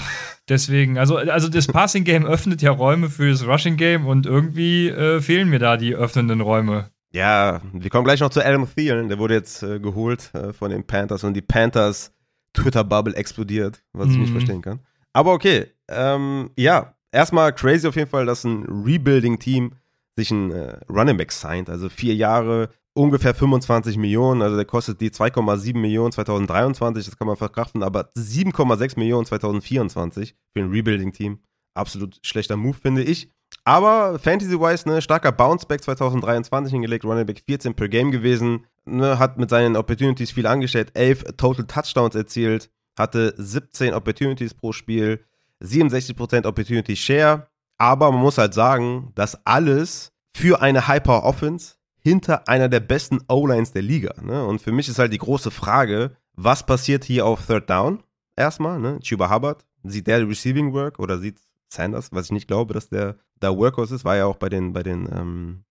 deswegen, 0.49 0.99
also, 0.99 1.17
also 1.17 1.49
das 1.49 1.67
Passing 1.67 2.05
Game 2.05 2.27
öffnet 2.27 2.61
ja 2.61 2.71
Räume 2.71 3.09
für 3.09 3.31
das 3.31 3.47
Rushing 3.47 3.79
Game 3.79 4.07
und 4.07 4.27
irgendwie 4.27 4.89
äh, 4.89 5.21
fehlen 5.23 5.49
mir 5.49 5.59
da 5.59 5.79
die 5.79 5.95
öffnenden 5.95 6.43
Räume. 6.43 6.91
Ja, 7.13 7.63
wir 7.73 7.91
kommen 7.91 8.05
gleich 8.05 8.21
noch 8.21 8.31
zu 8.31 8.45
Adam 8.45 8.67
Thielen. 8.73 9.09
Der 9.09 9.19
wurde 9.19 9.35
jetzt 9.35 9.63
äh, 9.63 9.81
geholt 9.81 10.31
äh, 10.35 10.53
von 10.53 10.71
den 10.71 10.87
Panthers 10.87 11.25
und 11.25 11.35
die 11.35 11.43
Panthers 11.43 12.13
Twitter-Bubble 12.53 13.15
explodiert, 13.17 13.83
was 13.93 14.11
ich 14.11 14.19
nicht 14.19 14.29
Mhm. 14.31 14.33
verstehen 14.33 14.63
kann. 14.63 14.81
Aber 15.13 15.33
okay, 15.33 15.67
ähm, 15.89 16.51
ja, 16.57 16.95
erstmal 17.13 17.53
crazy 17.55 17.87
auf 17.89 17.97
jeden 17.97 18.11
Fall, 18.11 18.27
dass 18.27 18.45
ein 18.45 18.65
Rebuilding-Team 18.65 19.73
sich 20.17 20.31
ein 20.31 20.51
äh, 20.51 20.79
Running 20.89 21.17
Back 21.17 21.33
signed. 21.33 21.71
Also 21.71 21.89
vier 21.89 22.15
Jahre, 22.15 22.69
ungefähr 22.95 23.35
25 23.35 23.97
Millionen. 23.97 24.43
Also 24.43 24.57
der 24.57 24.65
kostet 24.67 25.01
die 25.01 25.11
2,7 25.11 25.79
Millionen 25.79 26.13
2023, 26.13 27.05
das 27.07 27.17
kann 27.17 27.27
man 27.27 27.37
verkraften, 27.37 27.83
aber 27.83 28.11
7,6 28.17 28.99
Millionen 28.99 29.25
2024 29.25 30.35
für 30.53 30.61
ein 30.63 30.71
Rebuilding-Team. 30.71 31.39
Absolut 31.75 32.19
schlechter 32.23 32.57
Move, 32.57 32.75
finde 32.77 33.03
ich. 33.03 33.31
Aber 33.69 34.19
Fantasy-wise, 34.19 34.89
ne, 34.89 35.03
starker 35.03 35.31
Bounceback 35.31 35.83
2023 35.83 36.73
hingelegt, 36.73 37.05
Running 37.05 37.27
Back 37.27 37.43
14 37.47 37.75
per 37.75 37.91
Game 37.91 38.11
gewesen, 38.11 38.65
ne, 38.87 39.19
hat 39.19 39.37
mit 39.37 39.51
seinen 39.51 39.77
Opportunities 39.77 40.31
viel 40.31 40.47
angestellt, 40.47 40.93
11 40.95 41.37
Total 41.37 41.67
Touchdowns 41.67 42.15
erzielt, 42.15 42.71
hatte 42.99 43.35
17 43.37 43.93
Opportunities 43.93 44.55
pro 44.55 44.73
Spiel, 44.73 45.23
67% 45.63 46.47
Opportunity 46.47 46.97
Share, 46.97 47.47
aber 47.77 48.11
man 48.11 48.23
muss 48.23 48.39
halt 48.39 48.55
sagen, 48.55 49.13
das 49.15 49.45
alles 49.45 50.13
für 50.35 50.63
eine 50.63 50.89
Hyper 50.89 51.25
Offense 51.25 51.75
hinter 51.99 52.49
einer 52.49 52.71
der 52.71 52.81
besten 52.81 53.19
O-Lines 53.29 53.73
der 53.73 53.83
Liga. 53.83 54.15
Ne? 54.23 54.47
Und 54.47 54.63
für 54.63 54.73
mich 54.73 54.89
ist 54.89 54.99
halt 54.99 55.13
die 55.13 55.19
große 55.19 55.51
Frage, 55.51 56.17
was 56.33 56.65
passiert 56.65 57.05
hier 57.05 57.27
auf 57.27 57.47
Third 57.47 57.69
Down? 57.69 58.03
Erstmal, 58.35 58.81
ne? 58.81 58.99
Chuba 59.01 59.31
Hubbard, 59.31 59.67
sieht 59.83 60.07
der 60.07 60.27
Receiving 60.27 60.73
Work 60.73 60.99
oder 60.99 61.19
sieht 61.19 61.37
Sanders, 61.73 62.11
was 62.13 62.27
ich 62.27 62.33
nicht 62.33 62.49
glaube, 62.49 62.75
dass 62.75 62.89
der 62.89 63.17
da 63.41 63.57
Workhorse 63.57 63.95
ist, 63.95 64.05
war 64.05 64.17
ja 64.17 64.27
auch 64.27 64.37
bei 64.37 64.49
den, 64.49 64.73
bei 64.73 64.83
den 64.83 65.09
ähm, 65.13 65.65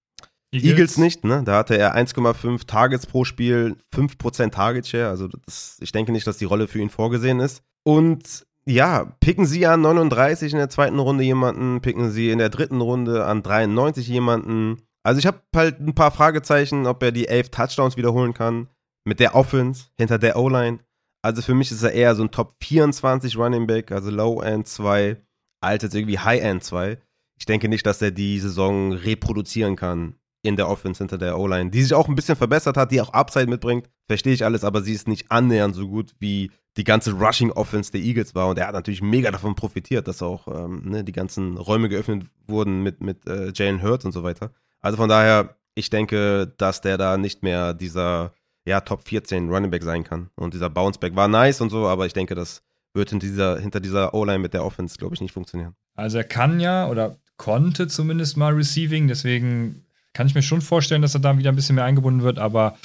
Eagles. 0.51 0.97
nicht, 0.97 1.23
ne? 1.25 1.43
Da 1.43 1.57
hatte 1.57 1.77
er 1.77 1.95
1,5 1.95 2.65
Targets 2.65 3.05
pro 3.05 3.25
Spiel, 3.25 3.75
5% 3.93 4.51
Target 4.51 4.87
Share, 4.87 5.09
also 5.09 5.27
das, 5.27 5.77
ich 5.81 5.91
denke 5.91 6.11
nicht, 6.11 6.27
dass 6.27 6.37
die 6.37 6.45
Rolle 6.45 6.67
für 6.67 6.79
ihn 6.79 6.89
vorgesehen 6.89 7.39
ist. 7.39 7.63
Und 7.83 8.45
ja, 8.65 9.05
picken 9.21 9.45
Sie 9.45 9.65
an 9.65 9.81
39 9.81 10.51
in 10.51 10.59
der 10.59 10.69
zweiten 10.69 10.99
Runde 10.99 11.23
jemanden, 11.23 11.81
picken 11.81 12.11
Sie 12.11 12.31
in 12.31 12.39
der 12.39 12.49
dritten 12.49 12.81
Runde 12.81 13.25
an 13.25 13.41
93 13.41 14.07
jemanden. 14.07 14.81
Also 15.03 15.19
ich 15.19 15.25
habe 15.25 15.41
halt 15.55 15.79
ein 15.79 15.95
paar 15.95 16.11
Fragezeichen, 16.11 16.85
ob 16.85 17.01
er 17.01 17.11
die 17.11 17.27
11 17.27 17.49
Touchdowns 17.49 17.95
wiederholen 17.95 18.33
kann 18.33 18.67
mit 19.05 19.21
der 19.21 19.35
Offense 19.35 19.85
hinter 19.97 20.19
der 20.19 20.37
O-Line. 20.37 20.79
Also 21.21 21.41
für 21.41 21.55
mich 21.55 21.71
ist 21.71 21.83
er 21.83 21.93
eher 21.93 22.13
so 22.15 22.23
ein 22.23 22.31
Top 22.31 22.55
24 22.61 23.37
Running 23.37 23.67
Back, 23.67 23.91
also 23.91 24.11
Low 24.11 24.41
End 24.41 24.67
2, 24.67 25.17
als 25.61 25.83
jetzt 25.83 25.95
irgendwie 25.95 26.19
High 26.19 26.41
End 26.41 26.63
2. 26.63 26.97
Ich 27.39 27.45
denke 27.45 27.69
nicht, 27.69 27.85
dass 27.85 28.01
er 28.01 28.11
die 28.11 28.39
Saison 28.39 28.93
reproduzieren 28.93 29.75
kann 29.75 30.15
in 30.43 30.55
der 30.55 30.69
Offense 30.69 30.99
hinter 30.99 31.17
der 31.17 31.37
O-Line, 31.37 31.71
die 31.71 31.83
sich 31.83 31.93
auch 31.93 32.07
ein 32.07 32.15
bisschen 32.15 32.35
verbessert 32.35 32.77
hat, 32.77 32.91
die 32.91 33.01
auch 33.01 33.13
Upside 33.13 33.47
mitbringt. 33.47 33.89
Verstehe 34.07 34.33
ich 34.33 34.45
alles, 34.45 34.63
aber 34.63 34.81
sie 34.81 34.93
ist 34.93 35.07
nicht 35.07 35.31
annähernd 35.31 35.75
so 35.75 35.87
gut 35.87 36.13
wie 36.19 36.51
die 36.77 36.83
ganze 36.83 37.11
Rushing 37.11 37.51
Offense 37.51 37.91
der 37.91 38.01
Eagles 38.01 38.35
war. 38.35 38.47
Und 38.47 38.57
er 38.57 38.67
hat 38.67 38.73
natürlich 38.73 39.01
mega 39.01 39.31
davon 39.31 39.55
profitiert, 39.55 40.07
dass 40.07 40.21
auch 40.21 40.47
ähm, 40.47 40.83
ne, 40.85 41.03
die 41.03 41.11
ganzen 41.11 41.57
Räume 41.57 41.89
geöffnet 41.89 42.25
wurden 42.47 42.81
mit, 42.83 43.01
mit 43.01 43.27
äh, 43.27 43.51
Jalen 43.53 43.81
Hurts 43.81 44.05
und 44.05 44.11
so 44.11 44.23
weiter. 44.23 44.51
Also 44.79 44.97
von 44.97 45.09
daher, 45.09 45.57
ich 45.75 45.89
denke, 45.89 46.53
dass 46.57 46.81
der 46.81 46.97
da 46.97 47.17
nicht 47.17 47.43
mehr 47.43 47.73
dieser 47.73 48.33
ja, 48.65 48.81
Top 48.81 49.07
14 49.07 49.49
Running 49.49 49.71
Back 49.71 49.83
sein 49.83 50.03
kann. 50.03 50.29
Und 50.35 50.53
dieser 50.53 50.69
Bounceback 50.69 51.15
war 51.15 51.27
nice 51.27 51.61
und 51.61 51.69
so, 51.69 51.87
aber 51.87 52.05
ich 52.05 52.13
denke, 52.13 52.35
das 52.35 52.61
wird 52.97 53.11
hinter 53.11 53.27
dieser, 53.27 53.59
hinter 53.59 53.79
dieser 53.79 54.13
O-Line 54.13 54.39
mit 54.39 54.53
der 54.53 54.65
Offense, 54.65 54.97
glaube 54.97 55.15
ich, 55.15 55.21
nicht 55.21 55.31
funktionieren. 55.31 55.75
Also 55.95 56.17
er 56.17 56.23
kann 56.25 56.59
ja 56.59 56.89
oder 56.89 57.17
konnte 57.37 57.87
zumindest 57.87 58.35
mal 58.35 58.53
Receiving, 58.53 59.07
deswegen 59.07 59.85
kann 60.13 60.27
ich 60.27 60.35
mir 60.35 60.41
schon 60.41 60.61
vorstellen, 60.61 61.01
dass 61.01 61.13
er 61.13 61.21
da 61.21 61.37
wieder 61.37 61.51
ein 61.51 61.55
bisschen 61.55 61.75
mehr 61.75 61.85
eingebunden 61.85 62.23
wird, 62.23 62.39
aber 62.39 62.77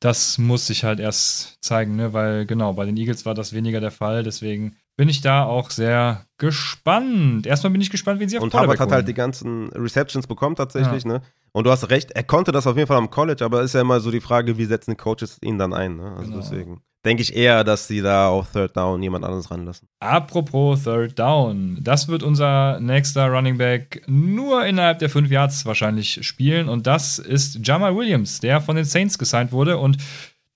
das 0.00 0.38
muss 0.38 0.66
sich 0.66 0.82
halt 0.82 0.98
erst 0.98 1.58
zeigen, 1.62 1.96
ne? 1.96 2.14
weil 2.14 2.46
genau, 2.46 2.72
bei 2.72 2.86
den 2.86 2.96
Eagles 2.96 3.26
war 3.26 3.34
das 3.34 3.52
weniger 3.52 3.80
der 3.80 3.90
Fall, 3.90 4.22
deswegen 4.22 4.76
bin 4.96 5.08
ich 5.08 5.20
da 5.20 5.44
auch 5.44 5.70
sehr 5.70 6.26
gespannt. 6.38 7.46
Erstmal 7.46 7.70
bin 7.70 7.80
ich 7.80 7.90
gespannt, 7.90 8.20
wen 8.20 8.28
sie 8.28 8.38
auf 8.38 8.44
Und 8.44 8.54
Hubbard 8.54 8.78
hat 8.80 8.92
halt 8.92 9.08
die 9.08 9.14
ganzen 9.14 9.68
Receptions 9.70 10.26
bekommen 10.26 10.56
tatsächlich, 10.56 11.04
ne? 11.04 11.22
Und 11.52 11.64
du 11.64 11.70
hast 11.70 11.90
recht, 11.90 12.12
er 12.12 12.22
konnte 12.22 12.52
das 12.52 12.66
auf 12.66 12.76
jeden 12.76 12.86
Fall 12.86 12.98
am 12.98 13.10
College, 13.10 13.44
aber 13.44 13.62
ist 13.62 13.74
ja 13.74 13.80
immer 13.80 14.00
so 14.00 14.10
die 14.10 14.20
Frage, 14.20 14.56
wie 14.58 14.66
setzen 14.66 14.92
die 14.92 14.96
Coaches 14.96 15.38
ihn 15.42 15.58
dann 15.58 15.72
ein, 15.72 15.96
ne? 15.96 16.12
Also 16.16 16.30
Genau. 16.30 16.36
deswegen 16.42 16.80
denke 17.04 17.22
ich 17.22 17.34
eher, 17.34 17.64
dass 17.64 17.88
sie 17.88 18.02
da 18.02 18.28
auf 18.28 18.52
Third 18.52 18.76
Down 18.76 19.02
jemand 19.02 19.24
anderes 19.24 19.50
ranlassen. 19.50 19.88
Apropos 20.00 20.84
Third 20.84 21.18
Down, 21.18 21.78
das 21.80 22.08
wird 22.08 22.22
unser 22.22 22.78
nächster 22.78 23.28
Running 23.28 23.56
Back 23.56 24.02
nur 24.06 24.66
innerhalb 24.66 24.98
der 24.98 25.08
5 25.08 25.30
Yards 25.30 25.64
wahrscheinlich 25.64 26.24
spielen 26.26 26.68
und 26.68 26.86
das 26.86 27.18
ist 27.18 27.66
Jamal 27.66 27.96
Williams, 27.96 28.40
der 28.40 28.60
von 28.60 28.76
den 28.76 28.84
Saints 28.84 29.18
gesigned 29.18 29.50
wurde 29.50 29.78
und 29.78 29.96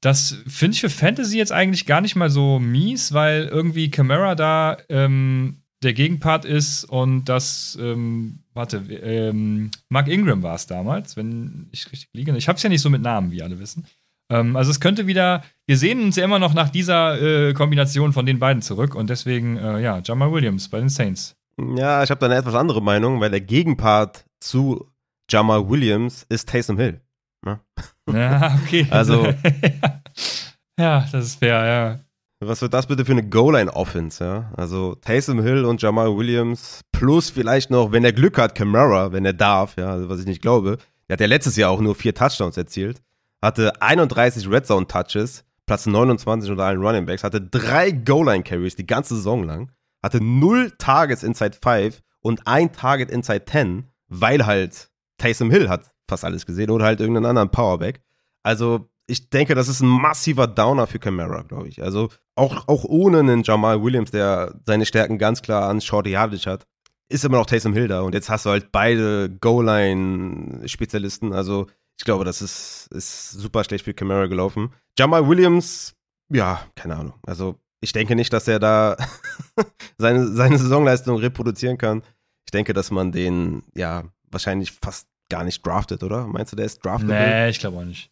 das 0.05 0.37
finde 0.47 0.75
ich 0.75 0.83
für 0.83 0.91
Fantasy 0.91 1.39
jetzt 1.39 1.53
eigentlich 1.53 1.87
gar 1.87 2.03
nicht 2.03 2.15
mal 2.15 2.29
so 2.29 2.59
mies, 2.59 3.15
weil 3.15 3.45
irgendwie 3.45 3.91
Camara 3.91 4.35
da 4.35 4.77
ähm, 4.91 5.63
der 5.83 5.95
Gegenpart 5.95 6.45
ist 6.45 6.85
und 6.85 7.25
das, 7.25 7.79
ähm, 7.81 8.41
warte, 8.53 8.77
ähm, 8.77 9.71
Mark 9.89 10.09
Ingram 10.09 10.43
war 10.43 10.57
es 10.57 10.67
damals, 10.67 11.17
wenn 11.17 11.69
ich 11.73 11.91
richtig 11.91 12.11
liege. 12.13 12.37
Ich 12.37 12.49
habe 12.49 12.57
es 12.57 12.63
ja 12.63 12.69
nicht 12.69 12.83
so 12.83 12.91
mit 12.91 13.01
Namen, 13.01 13.31
wie 13.31 13.43
alle 13.43 13.59
wissen. 13.59 13.87
Ähm, 14.31 14.57
also 14.57 14.71
es 14.71 14.81
könnte 14.81 15.07
wieder, 15.07 15.43
wir 15.67 15.79
sehen 15.79 16.03
uns 16.03 16.17
ja 16.17 16.25
immer 16.25 16.39
noch 16.39 16.53
nach 16.53 16.69
dieser 16.69 17.21
äh, 17.21 17.55
Kombination 17.55 18.13
von 18.13 18.27
den 18.27 18.39
beiden 18.39 18.61
zurück 18.61 18.95
und 18.95 19.09
deswegen, 19.09 19.57
äh, 19.57 19.81
ja, 19.81 20.03
Jamal 20.05 20.33
Williams 20.33 20.69
bei 20.69 20.81
den 20.81 20.91
Saints. 20.91 21.35
Ja, 21.77 22.03
ich 22.03 22.11
habe 22.11 22.19
da 22.21 22.27
eine 22.27 22.37
etwas 22.37 22.55
andere 22.55 22.83
Meinung, 22.83 23.21
weil 23.21 23.31
der 23.31 23.41
Gegenpart 23.41 24.27
zu 24.41 24.91
Jamal 25.31 25.67
Williams 25.69 26.27
ist 26.29 26.49
Taysom 26.51 26.77
Hill. 26.79 27.01
Ja, 28.13 28.59
okay. 28.63 28.87
Also- 28.91 29.27
ja, 30.79 31.07
das 31.11 31.25
ist 31.27 31.39
fair, 31.39 31.65
ja. 31.65 32.01
Was 32.41 32.61
wird 32.61 32.75
das 32.75 32.87
bitte 32.87 33.05
für 33.05 33.13
eine 33.13 33.27
Goal-Line-Offense, 33.27 34.23
ja? 34.23 34.53
Also 34.57 34.95
Taysom 34.97 35.41
Hill 35.43 35.65
und 35.65 35.81
Jamal 35.81 36.15
Williams 36.15 36.81
plus 36.93 37.31
vielleicht 37.31 37.71
noch, 37.71 37.93
wenn 37.93 38.05
er 38.05 38.13
Glück 38.13 38.37
hat, 38.39 38.55
Camara, 38.55 39.13
wenn 39.13 39.25
er 39.25 39.33
darf, 39.33 39.77
ja, 39.79 39.89
also 39.91 40.09
was 40.11 40.21
ich 40.21 40.27
nicht 40.27 40.43
glaube. 40.43 40.77
Der 41.09 41.15
hat 41.15 41.21
ja 41.21 41.27
letztes 41.27 41.57
Jahr 41.57 41.71
auch 41.71 41.81
nur 41.81 41.95
vier 41.95 42.15
Touchdowns 42.15 42.57
erzielt, 42.57 43.03
hatte 43.41 43.81
31 43.81 44.51
Red 44.51 44.67
Zone 44.67 44.87
Touches, 44.87 45.45
Platz 45.67 45.87
29 45.87 46.51
unter 46.51 46.65
allen 46.65 46.83
Running 46.83 47.07
Backs, 47.07 47.25
hatte 47.25 47.41
drei 47.41 47.91
Goal-Line-Carries 47.91 48.77
die 48.77 48.87
ganze 48.87 49.15
Saison 49.17 49.45
lang, 49.45 49.71
hatte 50.03 50.23
null 50.23 50.73
Targets 50.77 51.23
inside 51.23 51.57
5 51.63 52.03
und 52.21 52.47
ein 52.47 52.73
Target 52.73 53.11
inside 53.11 53.45
10, 53.47 53.85
weil 54.09 54.45
halt 54.45 54.91
Taysom 55.17 55.51
Hill 55.51 55.71
hat 55.71 55.94
fast 56.09 56.25
alles 56.25 56.47
gesehen 56.47 56.71
oder 56.71 56.85
halt 56.85 57.01
irgendeinen 57.01 57.27
anderen 57.27 57.51
Powerback. 57.51 58.01
Also 58.43 58.89
ich 59.07 59.31
denke, 59.31 59.55
das 59.55 59.69
ist 59.69 59.81
ein 59.81 59.89
massiver 59.89 60.47
Downer 60.47 60.87
für 60.87 60.99
Camara, 60.99 61.43
glaube 61.43 61.69
ich. 61.69 61.83
Also 61.83 62.09
auch, 62.37 62.69
auch 62.69 62.85
ohne 62.85 63.19
einen 63.21 63.43
Jamal 63.43 63.83
Williams, 63.83 64.11
der 64.11 64.55
seine 64.67 64.87
Stärken 64.87 65.19
ganz 65.19 65.43
klar 65.43 65.69
an 65.69 65.81
Shorty 65.81 66.11
Yardage 66.11 66.51
hat, 66.51 66.67
ist 67.09 67.25
immer 67.25 67.39
noch 67.39 67.47
Taysom 67.47 67.75
Hill 67.75 67.89
da. 67.89 68.01
Und 68.01 68.15
jetzt 68.15 68.31
hast 68.31 68.47
du 68.47 68.51
halt 68.51 68.73
beide 68.73 69.31
Goal-Line-Spezialisten. 69.41 71.33
Also 71.33 71.67
ich 71.99 72.05
glaube, 72.05 72.25
das 72.25 72.43
ist, 72.43 72.89
ist 72.93 73.33
super 73.33 73.63
schlecht 73.65 73.85
für 73.85 73.95
Camara 73.95 74.27
gelaufen. 74.27 74.73
Jamal 74.99 75.29
Williams, 75.29 75.95
ja, 76.31 76.61
keine 76.75 76.97
Ahnung. 76.97 77.15
Also 77.27 77.61
ich 77.81 77.93
denke 77.93 78.17
nicht, 78.17 78.33
dass 78.33 78.49
er 78.49 78.59
da 78.59 78.97
seine, 79.99 80.29
seine 80.29 80.59
Saisonleistung 80.59 81.19
reproduzieren 81.19 81.79
kann. 81.79 82.03
Ich 82.47 82.51
denke, 82.53 82.73
dass 82.73 82.91
man 82.91 83.13
den, 83.13 83.63
ja, 83.75 84.05
wahrscheinlich 84.31 84.73
fast 84.73 85.07
gar 85.35 85.45
nicht 85.45 85.67
draftet, 85.67 86.05
oder? 86.05 86.29
Meinst 86.29 86.53
du, 86.53 86.57
der 86.57 86.67
ist 86.67 86.85
draftable? 86.85 87.15
Nee, 87.15 87.49
ich 87.49 87.59
glaube 87.59 87.79
auch 87.79 87.85
nicht. 87.85 88.09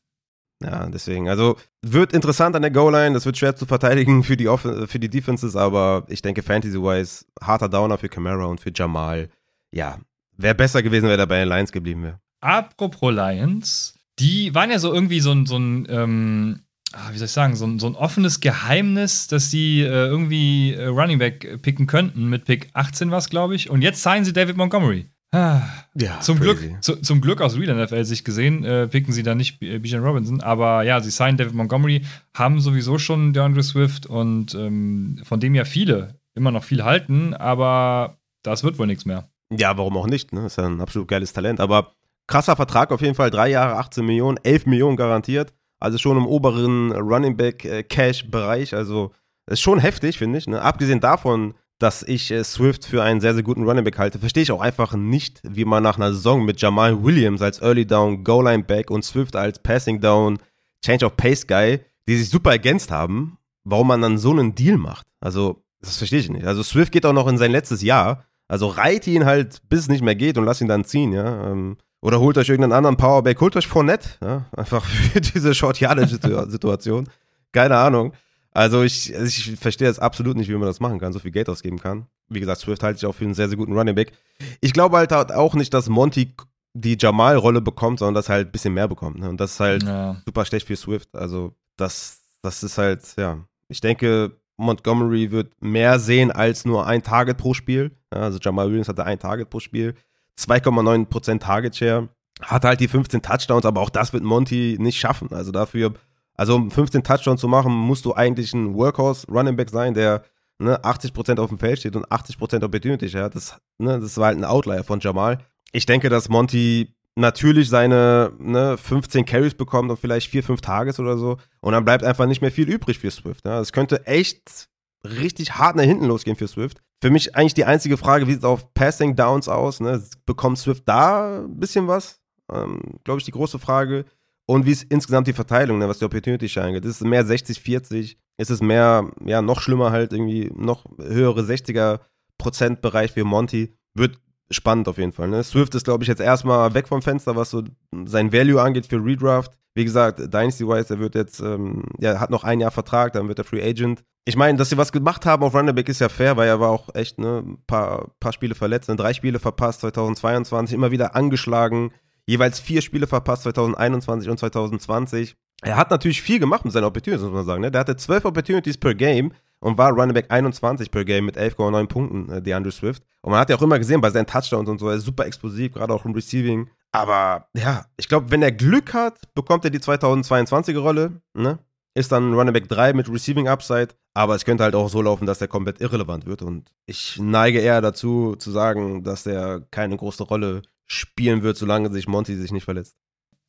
Ja, 0.61 0.87
deswegen. 0.87 1.29
Also 1.29 1.57
wird 1.83 2.13
interessant 2.13 2.57
an 2.57 2.63
der 2.63 2.73
Goal-Line. 2.73 3.15
Das 3.15 3.27
wird 3.27 3.37
schwer 3.37 3.55
zu 3.55 3.65
verteidigen 3.65 4.25
für 4.25 4.37
die, 4.37 4.49
Off 4.49 4.63
für 4.63 4.99
die 4.99 5.09
Defenses, 5.09 5.55
aber 5.55 6.05
ich 6.09 6.21
denke, 6.21 6.43
Fantasy-wise, 6.43 7.27
harter 7.41 7.69
Downer 7.69 7.97
für 7.97 8.09
Camara 8.09 8.47
und 8.47 8.61
für 8.61 8.73
Jamal. 8.75 9.29
Ja, 9.73 9.99
wäre 10.37 10.57
besser 10.57 10.83
gewesen, 10.83 11.09
wenn 11.09 11.19
er 11.19 11.27
bei 11.27 11.39
den 11.39 11.49
Lions 11.49 11.71
geblieben 11.71 12.03
wäre. 12.03 12.21
Apropos 12.41 13.13
Lions, 13.13 13.95
die 14.19 14.53
waren 14.53 14.71
ja 14.71 14.81
so 14.81 14.93
irgendwie 14.93 15.21
so 15.21 15.31
ein, 15.31 15.47
so 15.47 15.57
ein 15.57 15.87
ähm, 15.89 16.61
ah, 16.93 17.13
wie 17.13 17.19
soll 17.19 17.27
ich 17.27 17.33
sagen, 17.33 17.55
so 17.55 17.67
ein, 17.67 17.79
so 17.79 17.87
ein 17.87 17.95
offenes 17.95 18.41
Geheimnis, 18.41 19.29
dass 19.29 19.51
die 19.51 19.83
äh, 19.83 20.07
irgendwie 20.07 20.75
äh, 20.75 20.87
Running 20.87 21.19
Back 21.19 21.63
picken 21.63 21.87
könnten. 21.87 22.29
Mit 22.29 22.45
Pick 22.47 22.71
18 22.73 23.11
war 23.13 23.19
es, 23.19 23.31
glaube 23.31 23.55
ich. 23.55 23.71
Und 23.71 23.83
jetzt 23.83 24.03
signen 24.03 24.25
sie 24.25 24.33
David 24.33 24.57
Montgomery. 24.57 25.07
Ah, 25.35 25.63
Ja, 25.95 26.21
zum, 26.21 26.39
Glück, 26.39 26.61
zu, 26.83 26.97
zum 26.97 27.21
Glück 27.23 27.41
aus 27.41 27.57
Real 27.59 27.75
NFL 27.75 28.05
sich 28.05 28.23
gesehen, 28.25 28.65
äh, 28.65 28.87
picken 28.87 29.13
sie 29.15 29.23
da 29.23 29.35
nicht 29.35 29.59
B- 29.61 29.79
Bijan 29.79 30.05
Robinson. 30.05 30.41
Aber 30.43 30.83
ja, 30.83 31.01
sie 31.01 31.11
signen 31.11 31.39
David 31.39 31.55
Montgomery, 31.55 32.05
haben 32.35 32.61
sowieso 32.61 32.99
schon 32.99 33.33
DeAndre 33.33 33.63
Swift 33.63 34.05
und 34.07 34.55
ähm, 34.55 35.21
von 35.25 35.41
dem 35.41 35.55
ja 35.55 35.65
viele 35.65 36.21
immer 36.35 36.51
noch 36.51 36.65
viel 36.65 36.85
halten, 36.85 37.33
aber 37.35 38.19
das 38.43 38.63
wird 38.65 38.79
wohl 38.79 38.87
nichts 38.87 39.07
mehr. 39.07 39.29
Ja, 39.51 39.77
warum 39.79 39.97
auch 39.97 40.07
nicht? 40.07 40.33
Ne? 40.33 40.47
Ist 40.47 40.57
ja 40.59 40.67
ein 40.67 40.81
absolut 40.81 41.09
geiles 41.09 41.33
Talent. 41.33 41.61
Aber 41.61 41.93
krasser 42.27 42.57
Vertrag 42.57 42.91
auf 42.91 43.01
jeden 43.03 43.15
Fall. 43.15 43.31
Drei 43.31 43.49
Jahre, 43.51 43.77
18 43.77 44.05
Millionen, 44.05 44.39
11 44.43 44.67
Millionen 44.67 44.97
garantiert. 44.97 45.53
Also 45.79 45.99
schon 45.99 46.17
im 46.17 46.27
oberen 46.27 46.93
Running 46.93 47.37
Back 47.37 47.65
äh, 47.65 47.83
Cash-Bereich. 47.83 48.75
Also 48.75 49.13
ist 49.47 49.61
schon 49.61 49.79
heftig, 49.79 50.17
finde 50.19 50.39
ich. 50.39 50.47
Ne? 50.47 50.63
Abgesehen 50.63 51.01
davon, 51.01 51.55
dass 51.83 52.03
ich 52.03 52.31
äh, 52.31 52.45
Swift 52.45 52.87
für 52.87 53.03
einen 53.03 53.21
sehr, 53.21 53.35
sehr 53.35 53.43
guten 53.43 53.65
Running 53.65 53.85
Back 53.85 53.99
halte, 53.99 54.19
verstehe 54.19 54.45
ich 54.45 54.53
auch 54.53 54.61
einfach 54.61 54.95
nicht, 54.95 55.41
wie 55.43 55.65
man 55.65 55.83
nach 55.83 55.97
einer 55.97 56.13
Saison 56.13 56.45
mit 56.45 56.61
Jamal 56.61 57.03
Williams 57.03 57.43
als 57.43 57.61
Early 57.61 57.87
Down 57.87 58.23
Goal 58.23 58.45
Line 58.45 58.63
Back 58.63 58.91
und 58.91 59.05
Swift 59.05 59.35
als 59.35 59.59
Passing 59.59 60.01
Down 60.01 60.39
Change 60.85 61.05
of 61.05 61.17
Pace 61.17 61.47
Guy, 61.47 61.81
die 62.09 62.17
sich 62.17 62.31
super 62.31 62.53
ergänzt 62.53 62.91
haben, 62.91 63.39
warum 63.65 63.89
man 63.89 64.01
dann 64.01 64.19
so 64.19 64.31
einen 64.31 64.55
Deal 64.55 64.77
macht. 64.77 65.07
Also, 65.21 65.65
das 65.81 65.97
verstehe 65.97 66.21
ich 66.21 66.31
nicht. 66.31 66.47
Also, 66.47 66.63
Swift 66.63 66.93
geht 66.93 67.05
auch 67.07 67.13
noch 67.13 67.27
in 67.27 67.39
sein 67.39 67.51
letztes 67.51 67.83
Jahr. 67.83 68.25
Also, 68.49 68.69
reite 68.69 69.11
ihn 69.11 69.25
halt, 69.25 69.61
bis 69.69 69.81
es 69.81 69.89
nicht 69.89 70.03
mehr 70.03 70.15
geht 70.15 70.39
und 70.39 70.45
lass 70.45 70.61
ihn 70.61 70.69
dann 70.69 70.85
ziehen, 70.85 71.13
ja. 71.13 71.51
Ähm, 71.51 71.77
oder 72.01 72.19
holt 72.19 72.37
euch 72.39 72.49
irgendeinen 72.49 72.73
anderen 72.73 72.97
Powerback, 72.97 73.41
holt 73.41 73.57
euch 73.57 73.67
Fournette, 73.67 74.09
ja. 74.23 74.45
Einfach 74.57 74.85
für 74.85 75.21
diese 75.21 75.55
Short-Yardage-Situation. 75.55 77.09
Keine 77.53 77.77
Ahnung. 77.77 78.13
Also 78.55 78.83
ich, 78.83 79.13
ich 79.13 79.57
verstehe 79.59 79.89
jetzt 79.89 80.01
absolut 80.01 80.37
nicht, 80.37 80.49
wie 80.49 80.55
man 80.55 80.67
das 80.67 80.81
machen 80.81 80.99
kann, 80.99 81.13
so 81.13 81.19
viel 81.19 81.31
Geld 81.31 81.49
ausgeben 81.49 81.79
kann. 81.79 82.07
Wie 82.29 82.41
gesagt, 82.41 82.61
Swift 82.61 82.83
halte 82.83 82.99
ich 82.99 83.07
auch 83.07 83.15
für 83.15 83.25
einen 83.25 83.35
sehr, 83.35 83.49
sehr 83.49 83.57
guten 83.57 83.73
Running 83.73 83.95
Back. 83.95 84.13
Ich 84.61 84.73
glaube 84.73 84.97
halt 84.99 85.13
auch 85.13 85.55
nicht, 85.55 85.73
dass 85.73 85.89
Monty 85.89 86.35
die 86.75 86.97
Jamal-Rolle 86.99 87.61
bekommt, 87.61 87.99
sondern 87.99 88.15
dass 88.15 88.29
er 88.29 88.37
halt 88.37 88.49
ein 88.49 88.53
bisschen 88.53 88.75
mehr 88.75 88.89
bekommt. 88.89 89.19
Ne? 89.19 89.29
Und 89.29 89.41
das 89.41 89.53
ist 89.53 89.61
halt 89.61 89.83
ja. 89.83 90.21
super 90.25 90.45
schlecht 90.45 90.67
für 90.67 90.77
Swift. 90.77 91.15
Also 91.15 91.55
das, 91.77 92.21
das 92.43 92.63
ist 92.63 92.79
halt, 92.79 93.03
ja. 93.17 93.39
Ich 93.69 93.81
denke, 93.81 94.37
Montgomery 94.57 95.31
wird 95.31 95.53
mehr 95.61 95.99
sehen 95.99 96.31
als 96.31 96.65
nur 96.65 96.87
ein 96.87 97.03
Target 97.03 97.39
pro 97.39 97.55
Spiel. 97.55 97.93
Ja, 98.13 98.23
also 98.23 98.39
Jamal 98.39 98.69
Williams 98.69 98.89
hatte 98.89 99.05
ein 99.05 99.19
Target 99.19 99.51
pro 99.51 99.61
Spiel. 99.61 99.95
2,9% 100.39 101.41
Target 101.41 101.77
Share. 101.77 102.09
Hat 102.41 102.65
halt 102.65 102.81
die 102.81 102.89
15 102.89 103.23
Touchdowns, 103.23 103.65
aber 103.65 103.81
auch 103.81 103.91
das 103.91 104.13
wird 104.13 104.25
Monty 104.25 104.77
nicht 104.79 104.99
schaffen. 104.99 105.33
Also 105.33 105.53
dafür 105.53 105.95
also 106.35 106.57
um 106.57 106.71
15 106.71 107.03
Touchdowns 107.03 107.41
zu 107.41 107.49
machen, 107.49 107.73
musst 107.73 108.05
du 108.05 108.15
eigentlich 108.15 108.53
ein 108.55 108.75
Workhorse 108.75 109.27
Running 109.29 109.57
Back 109.57 109.71
sein, 109.71 109.95
der 109.95 110.23
ne, 110.59 110.83
80% 110.83 111.39
auf 111.39 111.51
dem 111.51 111.59
Feld 111.59 111.81
steht 111.81 111.97
und 111.97 112.07
80% 112.07 112.65
Opportunity 112.65 113.07
ja, 113.07 113.29
das, 113.29 113.59
ne, 113.79 114.01
das 114.01 114.17
war 114.17 114.27
halt 114.27 114.39
ein 114.39 114.45
Outlier 114.45 114.85
von 114.85 115.01
Jamal. 115.01 115.39
Ich 115.73 115.87
denke, 115.87 116.09
dass 116.09 116.29
Monty 116.29 116.95
natürlich 117.15 117.69
seine 117.69 118.33
ne, 118.39 118.77
15 118.79 119.25
Carries 119.25 119.55
bekommt 119.55 119.91
und 119.91 119.99
vielleicht 119.99 120.31
4, 120.31 120.43
5 120.43 120.61
Tages 120.61 120.99
oder 120.99 121.19
so. 121.19 121.39
Und 121.61 121.73
dann 121.73 121.85
bleibt 121.85 122.05
einfach 122.05 122.27
nicht 122.27 122.41
mehr 122.41 122.53
viel 122.53 122.69
übrig 122.69 122.99
für 122.99 123.11
Swift. 123.11 123.45
Ja. 123.45 123.61
Es 123.61 123.73
könnte 123.73 124.07
echt 124.07 124.69
richtig 125.05 125.55
hart 125.55 125.77
nach 125.77 125.85
hinten 125.85 126.07
losgehen 126.07 126.37
für 126.37 126.49
Swift. 126.49 126.81
Für 127.01 127.11
mich 127.11 127.35
eigentlich 127.35 127.55
die 127.55 127.65
einzige 127.65 127.97
Frage, 127.97 128.27
wie 128.27 128.33
sieht 128.33 128.41
es 128.41 128.45
auf 128.45 128.73
Passing 128.75 129.17
Downs 129.17 129.49
aus? 129.49 129.81
Ne? 129.81 130.03
Bekommt 130.25 130.59
Swift 130.59 130.85
da 130.87 131.41
ein 131.41 131.59
bisschen 131.59 131.89
was? 131.89 132.21
Ähm, 132.51 132.81
Glaube 133.05 133.19
ich, 133.19 133.25
die 133.25 133.33
große 133.33 133.59
Frage. 133.59 134.05
Und 134.47 134.67
wie 134.67 134.73
ist 134.73 134.85
insgesamt 134.89 135.27
die 135.27 135.33
Verteilung, 135.33 135.79
ne, 135.79 135.89
was 135.89 135.99
die 135.99 136.05
Opportunity 136.05 136.59
angeht? 136.59 136.85
Ist 136.85 137.01
es 137.01 137.07
mehr 137.07 137.25
60-40? 137.25 138.17
Ist 138.39 138.51
es 138.51 138.61
mehr, 138.61 139.11
ja, 139.25 139.43
noch 139.43 139.61
schlimmer 139.61 139.93
halt 139.93 140.13
irgendwie, 140.13 140.51
noch 140.55 140.85
höhere 140.99 141.43
60er 141.43 142.01
Prozentbereich 142.39 143.15
wie 143.17 143.23
Monty? 143.23 143.77
Wird 143.95 144.19
spannend 144.51 144.89
auf 144.89 144.99
jeden 144.99 145.13
Fall. 145.13 145.29
Ne? 145.29 145.43
Swift 145.45 145.75
ist, 145.75 145.85
glaube 145.85 146.05
ich, 146.05 146.09
jetzt 146.09 146.21
erstmal 146.21 146.75
weg 146.75 146.89
vom 146.89 147.03
Fenster, 147.03 147.37
was 147.37 147.51
so 147.51 147.63
sein 148.05 148.33
Value 148.33 148.61
angeht 148.61 148.87
für 148.87 149.03
Redraft. 149.03 149.53
Wie 149.75 149.85
gesagt, 149.85 150.19
Dynasty-wise, 150.19 150.95
er 150.95 151.01
wird 151.01 151.15
jetzt, 151.15 151.41
ähm, 151.41 151.85
ja, 151.99 152.21
hat 152.21 152.31
noch 152.31 152.45
ein 152.45 152.61
Jahr 152.61 152.71
Vertrag, 152.71 153.15
dann 153.15 153.29
wird 153.29 153.39
er 153.39 153.45
Free 153.45 153.63
Agent. 153.63 154.05
Ich 154.27 154.37
meine, 154.37 154.59
dass 154.59 154.69
sie 154.69 154.77
was 154.77 154.93
gemacht 154.93 155.25
haben 155.25 155.43
auf 155.43 155.55
Running 155.55 155.75
Back 155.75 155.89
ist 155.89 156.01
ja 156.01 156.11
fair, 156.11 156.37
weil 156.37 156.47
er 156.47 156.61
war 156.61 156.69
auch 156.69 156.95
echt, 156.95 157.19
ne, 157.19 157.43
ein 157.45 157.59
paar, 157.67 158.11
paar 158.21 158.33
Spiele 158.33 158.55
verletzt, 158.55 158.89
ne, 158.89 158.97
drei 158.97 159.15
Spiele 159.15 159.39
verpasst, 159.39 159.81
2022, 159.81 160.75
immer 160.75 160.91
wieder 160.91 161.17
angeschlagen 161.17 161.91
jeweils 162.27 162.61
vier 162.61 162.83
Spiele 162.83 163.07
verpasst, 163.07 163.43
2021 163.45 164.31
und 164.31 164.39
2020. 164.39 165.37
Er 165.63 165.77
hat 165.77 165.91
natürlich 165.91 166.23
viel 166.23 166.41
gemacht 166.41 166.65
mit 166.65 166.73
seinen 166.73 166.85
Opportunities, 166.85 167.25
muss 167.25 167.33
man 167.33 167.45
sagen. 167.45 167.63
Ne? 167.63 167.71
Der 167.71 167.81
hatte 167.81 167.97
12 167.97 168.25
Opportunities 168.25 168.77
per 168.77 168.95
Game 168.95 169.33
und 169.61 169.79
war 169.79 169.93
Running 169.93 170.15
Back 170.15 170.27
21 170.29 170.91
per 170.91 171.05
Game 171.05 171.25
mit 171.25 171.39
11,9 171.39 171.87
Punkten, 171.87 172.29
äh, 172.31 172.43
DeAndre 172.43 172.73
Swift. 172.73 173.05
Und 173.23 173.31
man 173.31 173.41
hat 173.41 173.49
ja 173.49 173.57
auch 173.57 173.63
immer 173.63 173.79
gesehen 173.79 174.01
bei 174.01 174.11
seinen 174.11 174.27
Touchdowns 174.27 174.69
und 174.69 174.79
so, 174.79 174.89
er 174.89 174.97
ist 174.97 175.05
super 175.05 175.25
explosiv, 175.25 175.75
gerade 175.75 175.95
auch 175.95 176.05
im 176.05 176.13
Receiving. 176.13 176.69
Aber 176.91 177.47
ja, 177.55 177.87
ich 177.97 178.09
glaube, 178.09 178.31
wenn 178.31 178.43
er 178.43 178.53
Glück 178.53 178.93
hat, 178.93 179.33
bekommt 179.35 179.65
er 179.65 179.71
die 179.71 179.79
2022er 179.79 180.79
Rolle. 180.79 181.23
Ne? 181.33 181.59
Ist 181.95 182.11
dann 182.11 182.35
Running 182.35 182.53
Back 182.53 182.69
3 182.69 182.93
mit 182.93 183.09
Receiving 183.09 183.49
Upside. 183.49 183.89
Aber 184.15 184.35
es 184.35 184.45
könnte 184.45 184.65
halt 184.65 184.75
auch 184.75 184.91
so 184.91 185.01
laufen, 185.01 185.27
dass 185.27 185.41
er 185.41 185.49
komplett 185.49 185.81
irrelevant 185.81 186.27
wird. 186.27 186.43
Und 186.43 186.71
ich 186.87 187.19
neige 187.19 187.61
eher 187.61 187.81
dazu 187.81 188.37
zu 188.37 188.51
sagen, 188.51 189.05
dass 189.05 189.27
er 189.27 189.63
keine 189.71 189.97
große 189.97 190.25
Rolle 190.25 190.63
spielen 190.93 191.43
wird, 191.43 191.57
solange 191.57 191.91
sich 191.91 192.07
Monty 192.07 192.37
sich 192.37 192.53
nicht 192.53 192.65
verletzt. 192.65 192.97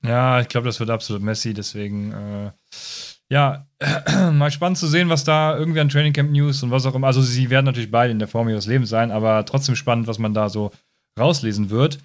Ja, 0.03 0.41
ich 0.41 0.49
glaube, 0.49 0.67
das 0.67 0.79
wird 0.79 0.89
absolut 0.89 1.21
Messi, 1.21 1.53
deswegen 1.53 2.11
äh, 2.11 2.51
ja, 3.29 3.67
mal 4.31 4.51
spannend 4.51 4.77
zu 4.77 4.87
sehen, 4.87 5.09
was 5.09 5.23
da 5.23 5.57
irgendwie 5.57 5.79
an 5.79 5.89
Training 5.89 6.13
Camp 6.13 6.31
News 6.31 6.61
und 6.61 6.71
was 6.71 6.85
auch 6.85 6.95
immer. 6.95 7.07
Also, 7.07 7.21
sie 7.21 7.49
werden 7.49 7.65
natürlich 7.65 7.91
beide 7.91 8.11
in 8.11 8.19
der 8.19 8.27
Form 8.27 8.49
ihres 8.49 8.67
Lebens 8.67 8.89
sein, 8.89 9.11
aber 9.11 9.45
trotzdem 9.45 9.75
spannend, 9.75 10.07
was 10.07 10.19
man 10.19 10.33
da 10.33 10.49
so 10.49 10.71
rauslesen 11.19 11.69
wird. 11.69 11.99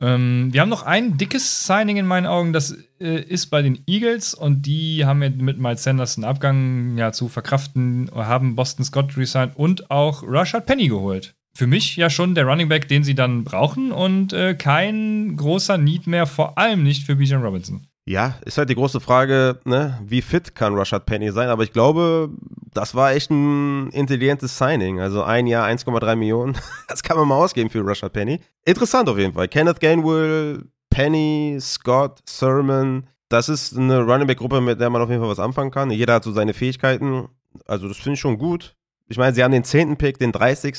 Ähm, 0.00 0.48
wir 0.52 0.60
haben 0.60 0.70
noch 0.70 0.82
ein 0.82 1.16
dickes 1.16 1.66
Signing 1.66 1.96
in 1.96 2.06
meinen 2.06 2.26
Augen, 2.26 2.52
das 2.52 2.76
äh, 2.98 3.20
ist 3.20 3.46
bei 3.46 3.62
den 3.62 3.84
Eagles 3.86 4.34
und 4.34 4.62
die 4.62 5.04
haben 5.04 5.20
mit 5.20 5.58
Miles 5.58 5.84
Sanders 5.84 6.16
einen 6.16 6.24
Abgang 6.24 6.98
ja, 6.98 7.12
zu 7.12 7.28
verkraften, 7.28 8.10
haben 8.12 8.56
Boston 8.56 8.84
Scott 8.84 9.16
resigned 9.16 9.56
und 9.56 9.90
auch 9.90 10.24
Rashad 10.26 10.66
Penny 10.66 10.88
geholt 10.88 11.36
für 11.54 11.66
mich 11.66 11.96
ja 11.96 12.10
schon 12.10 12.34
der 12.34 12.46
Running 12.46 12.68
Back, 12.68 12.88
den 12.88 13.04
sie 13.04 13.14
dann 13.14 13.44
brauchen 13.44 13.92
und 13.92 14.32
äh, 14.32 14.54
kein 14.54 15.36
großer 15.36 15.78
Need 15.78 16.06
mehr, 16.06 16.26
vor 16.26 16.58
allem 16.58 16.82
nicht 16.82 17.06
für 17.06 17.16
Bijan 17.16 17.42
Robinson. 17.42 17.86
Ja, 18.06 18.34
ist 18.44 18.58
halt 18.58 18.68
die 18.68 18.74
große 18.74 19.00
Frage, 19.00 19.60
ne? 19.64 19.98
wie 20.04 20.20
fit 20.20 20.54
kann 20.54 20.74
Rashad 20.74 21.06
Penny 21.06 21.32
sein? 21.32 21.48
Aber 21.48 21.62
ich 21.62 21.72
glaube, 21.72 22.28
das 22.74 22.94
war 22.94 23.12
echt 23.12 23.30
ein 23.30 23.88
intelligentes 23.90 24.58
Signing. 24.58 25.00
Also 25.00 25.22
ein 25.22 25.46
Jahr 25.46 25.66
1,3 25.66 26.14
Millionen, 26.16 26.58
das 26.88 27.02
kann 27.02 27.16
man 27.16 27.28
mal 27.28 27.36
ausgeben 27.36 27.70
für 27.70 27.86
Rashad 27.86 28.12
Penny. 28.12 28.40
Interessant 28.64 29.08
auf 29.08 29.16
jeden 29.16 29.32
Fall. 29.32 29.48
Kenneth 29.48 29.80
Gainwell, 29.80 30.64
Penny, 30.90 31.56
Scott, 31.60 32.20
Sermon. 32.28 33.06
Das 33.30 33.48
ist 33.48 33.76
eine 33.76 34.00
Running 34.00 34.26
Back 34.26 34.38
Gruppe, 34.38 34.60
mit 34.60 34.80
der 34.80 34.90
man 34.90 35.00
auf 35.00 35.08
jeden 35.08 35.22
Fall 35.22 35.30
was 35.30 35.38
anfangen 35.38 35.70
kann. 35.70 35.90
Jeder 35.90 36.14
hat 36.14 36.24
so 36.24 36.32
seine 36.32 36.52
Fähigkeiten. 36.52 37.28
Also 37.66 37.88
das 37.88 37.96
finde 37.96 38.14
ich 38.14 38.20
schon 38.20 38.38
gut. 38.38 38.76
Ich 39.08 39.16
meine, 39.16 39.34
sie 39.34 39.42
haben 39.42 39.52
den 39.52 39.64
10. 39.64 39.96
Pick, 39.96 40.18
den 40.18 40.32
30 40.32 40.76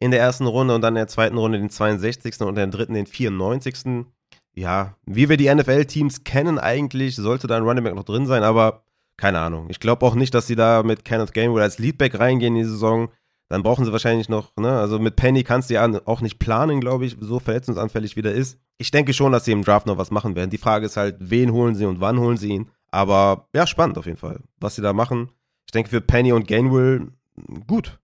in 0.00 0.10
der 0.10 0.20
ersten 0.20 0.46
Runde 0.46 0.74
und 0.74 0.80
dann 0.80 0.94
in 0.94 1.00
der 1.00 1.08
zweiten 1.08 1.36
Runde 1.36 1.58
den 1.58 1.70
62. 1.70 2.40
und 2.40 2.48
in 2.48 2.54
der 2.56 2.66
dritten 2.66 2.94
den 2.94 3.06
94. 3.06 4.06
Ja, 4.54 4.96
wie 5.06 5.28
wir 5.28 5.36
die 5.36 5.54
NFL-Teams 5.54 6.24
kennen 6.24 6.58
eigentlich, 6.58 7.14
sollte 7.14 7.46
da 7.46 7.56
ein 7.56 7.62
Running 7.62 7.84
Back 7.84 7.94
noch 7.94 8.04
drin 8.04 8.26
sein, 8.26 8.42
aber 8.42 8.82
keine 9.16 9.38
Ahnung. 9.38 9.66
Ich 9.68 9.78
glaube 9.78 10.04
auch 10.04 10.14
nicht, 10.14 10.34
dass 10.34 10.46
sie 10.46 10.56
da 10.56 10.82
mit 10.82 11.04
Kenneth 11.04 11.34
Gainwell 11.34 11.62
als 11.62 11.78
Leadback 11.78 12.18
reingehen 12.18 12.56
in 12.56 12.62
die 12.62 12.68
Saison. 12.68 13.10
Dann 13.48 13.62
brauchen 13.62 13.84
sie 13.84 13.92
wahrscheinlich 13.92 14.28
noch, 14.28 14.56
ne, 14.56 14.78
also 14.78 14.98
mit 14.98 15.16
Penny 15.16 15.42
kannst 15.42 15.68
du 15.68 15.74
ja 15.74 15.86
auch 16.06 16.20
nicht 16.20 16.38
planen, 16.38 16.80
glaube 16.80 17.04
ich, 17.04 17.16
so 17.20 17.38
verletzungsanfällig 17.38 18.16
wie 18.16 18.22
der 18.22 18.32
ist. 18.32 18.58
Ich 18.78 18.90
denke 18.90 19.12
schon, 19.12 19.32
dass 19.32 19.44
sie 19.44 19.52
im 19.52 19.64
Draft 19.64 19.86
noch 19.86 19.98
was 19.98 20.10
machen 20.10 20.36
werden. 20.36 20.50
Die 20.50 20.58
Frage 20.58 20.86
ist 20.86 20.96
halt, 20.96 21.16
wen 21.18 21.52
holen 21.52 21.74
sie 21.74 21.84
und 21.84 22.00
wann 22.00 22.18
holen 22.18 22.38
sie 22.38 22.48
ihn. 22.48 22.70
Aber 22.90 23.48
ja, 23.54 23.66
spannend 23.66 23.98
auf 23.98 24.06
jeden 24.06 24.18
Fall, 24.18 24.40
was 24.58 24.76
sie 24.76 24.82
da 24.82 24.92
machen. 24.92 25.30
Ich 25.66 25.72
denke 25.72 25.90
für 25.90 26.00
Penny 26.00 26.32
und 26.32 26.48
Gainwell 26.48 27.08
gut. 27.66 27.98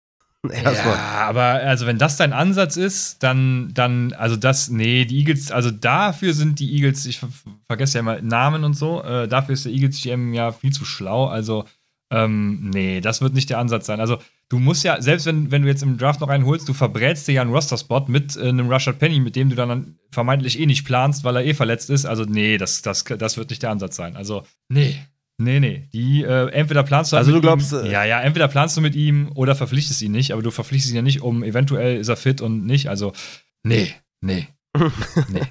Erstmal. 0.51 0.95
Ja, 0.95 1.27
aber 1.29 1.41
also 1.41 1.85
wenn 1.85 1.97
das 1.97 2.17
dein 2.17 2.33
Ansatz 2.33 2.75
ist, 2.75 3.23
dann, 3.23 3.71
dann, 3.73 4.11
also 4.13 4.35
das, 4.35 4.69
nee, 4.69 5.05
die 5.05 5.19
Eagles, 5.19 5.51
also 5.51 5.71
dafür 5.71 6.33
sind 6.33 6.59
die 6.59 6.73
Eagles, 6.73 7.05
ich 7.05 7.19
ver 7.19 7.29
vergesse 7.67 7.97
ja 7.97 7.99
immer 8.01 8.21
Namen 8.21 8.65
und 8.65 8.73
so, 8.73 9.01
äh, 9.03 9.27
dafür 9.27 9.53
ist 9.53 9.63
der 9.63 9.71
Eagles 9.71 10.01
GM 10.01 10.33
ja 10.33 10.51
viel 10.51 10.73
zu 10.73 10.83
schlau. 10.83 11.27
Also, 11.27 11.63
ähm, 12.11 12.69
nee, 12.71 12.99
das 12.99 13.21
wird 13.21 13.33
nicht 13.33 13.49
der 13.49 13.57
Ansatz 13.57 13.85
sein. 13.85 14.01
Also, 14.01 14.17
du 14.49 14.59
musst 14.59 14.83
ja, 14.83 15.01
selbst 15.01 15.25
wenn, 15.25 15.49
wenn 15.49 15.61
du 15.61 15.69
jetzt 15.69 15.81
im 15.81 15.97
Draft 15.97 16.19
noch 16.19 16.27
einen 16.27 16.45
holst, 16.45 16.67
du 16.67 16.73
verbrätst 16.73 17.25
dir 17.27 17.33
ja 17.33 17.41
einen 17.41 17.53
Roster-Spot 17.53 18.05
mit 18.07 18.35
äh, 18.35 18.49
einem 18.49 18.69
Rushard 18.69 18.99
Penny, 18.99 19.21
mit 19.21 19.37
dem 19.37 19.49
du 19.49 19.55
dann 19.55 19.97
vermeintlich 20.11 20.59
eh 20.59 20.65
nicht 20.65 20.85
planst, 20.85 21.23
weil 21.23 21.37
er 21.37 21.45
eh 21.45 21.53
verletzt 21.53 21.89
ist. 21.89 22.05
Also, 22.05 22.25
nee, 22.25 22.57
das, 22.57 22.81
das, 22.81 23.05
das 23.05 23.37
wird 23.37 23.49
nicht 23.49 23.63
der 23.63 23.71
Ansatz 23.71 23.95
sein. 23.95 24.17
Also, 24.17 24.43
nee. 24.67 24.99
Nee, 25.37 25.59
nee. 25.59 25.89
Die, 25.93 26.23
äh, 26.23 26.49
entweder 26.49 26.83
planst 26.83 27.11
du 27.11 27.17
halt 27.17 27.25
Also 27.25 27.33
du 27.33 27.41
glaubst. 27.41 27.71
Ihm, 27.73 27.85
äh, 27.85 27.91
ja, 27.91 28.03
ja, 28.05 28.21
entweder 28.21 28.47
planst 28.47 28.77
du 28.77 28.81
mit 28.81 28.95
ihm 28.95 29.31
oder 29.35 29.55
verpflichtest 29.55 30.01
ihn 30.01 30.11
nicht, 30.11 30.31
aber 30.31 30.41
du 30.41 30.51
verpflichtest 30.51 30.91
ihn 30.93 30.97
ja 30.97 31.01
nicht, 31.01 31.21
um 31.21 31.43
eventuell 31.43 31.97
ist 31.97 32.07
er 32.07 32.15
fit 32.15 32.41
und 32.41 32.65
nicht. 32.65 32.89
Also, 32.89 33.13
nee, 33.63 33.93
nee. 34.21 34.47
nee. 35.29 35.41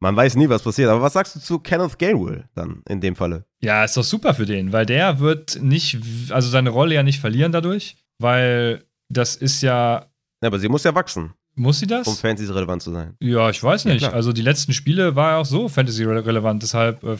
Man 0.00 0.16
weiß 0.16 0.36
nie, 0.36 0.48
was 0.48 0.62
passiert. 0.62 0.90
Aber 0.90 1.00
was 1.00 1.14
sagst 1.14 1.34
du 1.36 1.40
zu 1.40 1.58
Kenneth 1.58 1.98
Gainwell 1.98 2.44
dann 2.54 2.82
in 2.88 3.00
dem 3.00 3.16
Falle? 3.16 3.46
Ja, 3.60 3.84
ist 3.84 3.96
doch 3.96 4.04
super 4.04 4.34
für 4.34 4.44
den, 4.44 4.72
weil 4.72 4.86
der 4.86 5.18
wird 5.18 5.62
nicht, 5.62 5.98
also 6.30 6.48
seine 6.48 6.70
Rolle 6.70 6.94
ja 6.94 7.02
nicht 7.02 7.20
verlieren 7.20 7.52
dadurch, 7.52 7.96
weil 8.18 8.84
das 9.08 9.36
ist 9.36 9.62
ja. 9.62 10.10
Ja, 10.42 10.48
aber 10.48 10.58
sie 10.58 10.68
muss 10.68 10.84
ja 10.84 10.94
wachsen. 10.94 11.32
Muss 11.54 11.78
sie 11.78 11.86
das? 11.86 12.06
Um 12.06 12.16
Fantasy 12.16 12.52
relevant 12.52 12.82
zu 12.82 12.92
sein. 12.92 13.14
Ja, 13.20 13.48
ich 13.48 13.62
weiß 13.62 13.84
nicht. 13.84 14.02
Ja, 14.02 14.10
also 14.10 14.32
die 14.32 14.42
letzten 14.42 14.72
Spiele 14.72 15.14
war 15.14 15.32
er 15.32 15.38
auch 15.38 15.46
so 15.46 15.68
Fantasy 15.68 16.04
relevant, 16.04 16.62
deshalb 16.62 17.02
äh, 17.04 17.16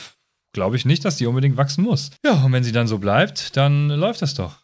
glaube 0.54 0.76
ich 0.76 0.86
nicht, 0.86 1.04
dass 1.04 1.16
die 1.16 1.26
unbedingt 1.26 1.58
wachsen 1.58 1.84
muss. 1.84 2.10
Ja, 2.24 2.42
und 2.44 2.52
wenn 2.52 2.64
sie 2.64 2.72
dann 2.72 2.86
so 2.86 2.96
bleibt, 2.98 3.54
dann 3.56 3.90
läuft 3.90 4.22
das 4.22 4.32
doch. 4.34 4.60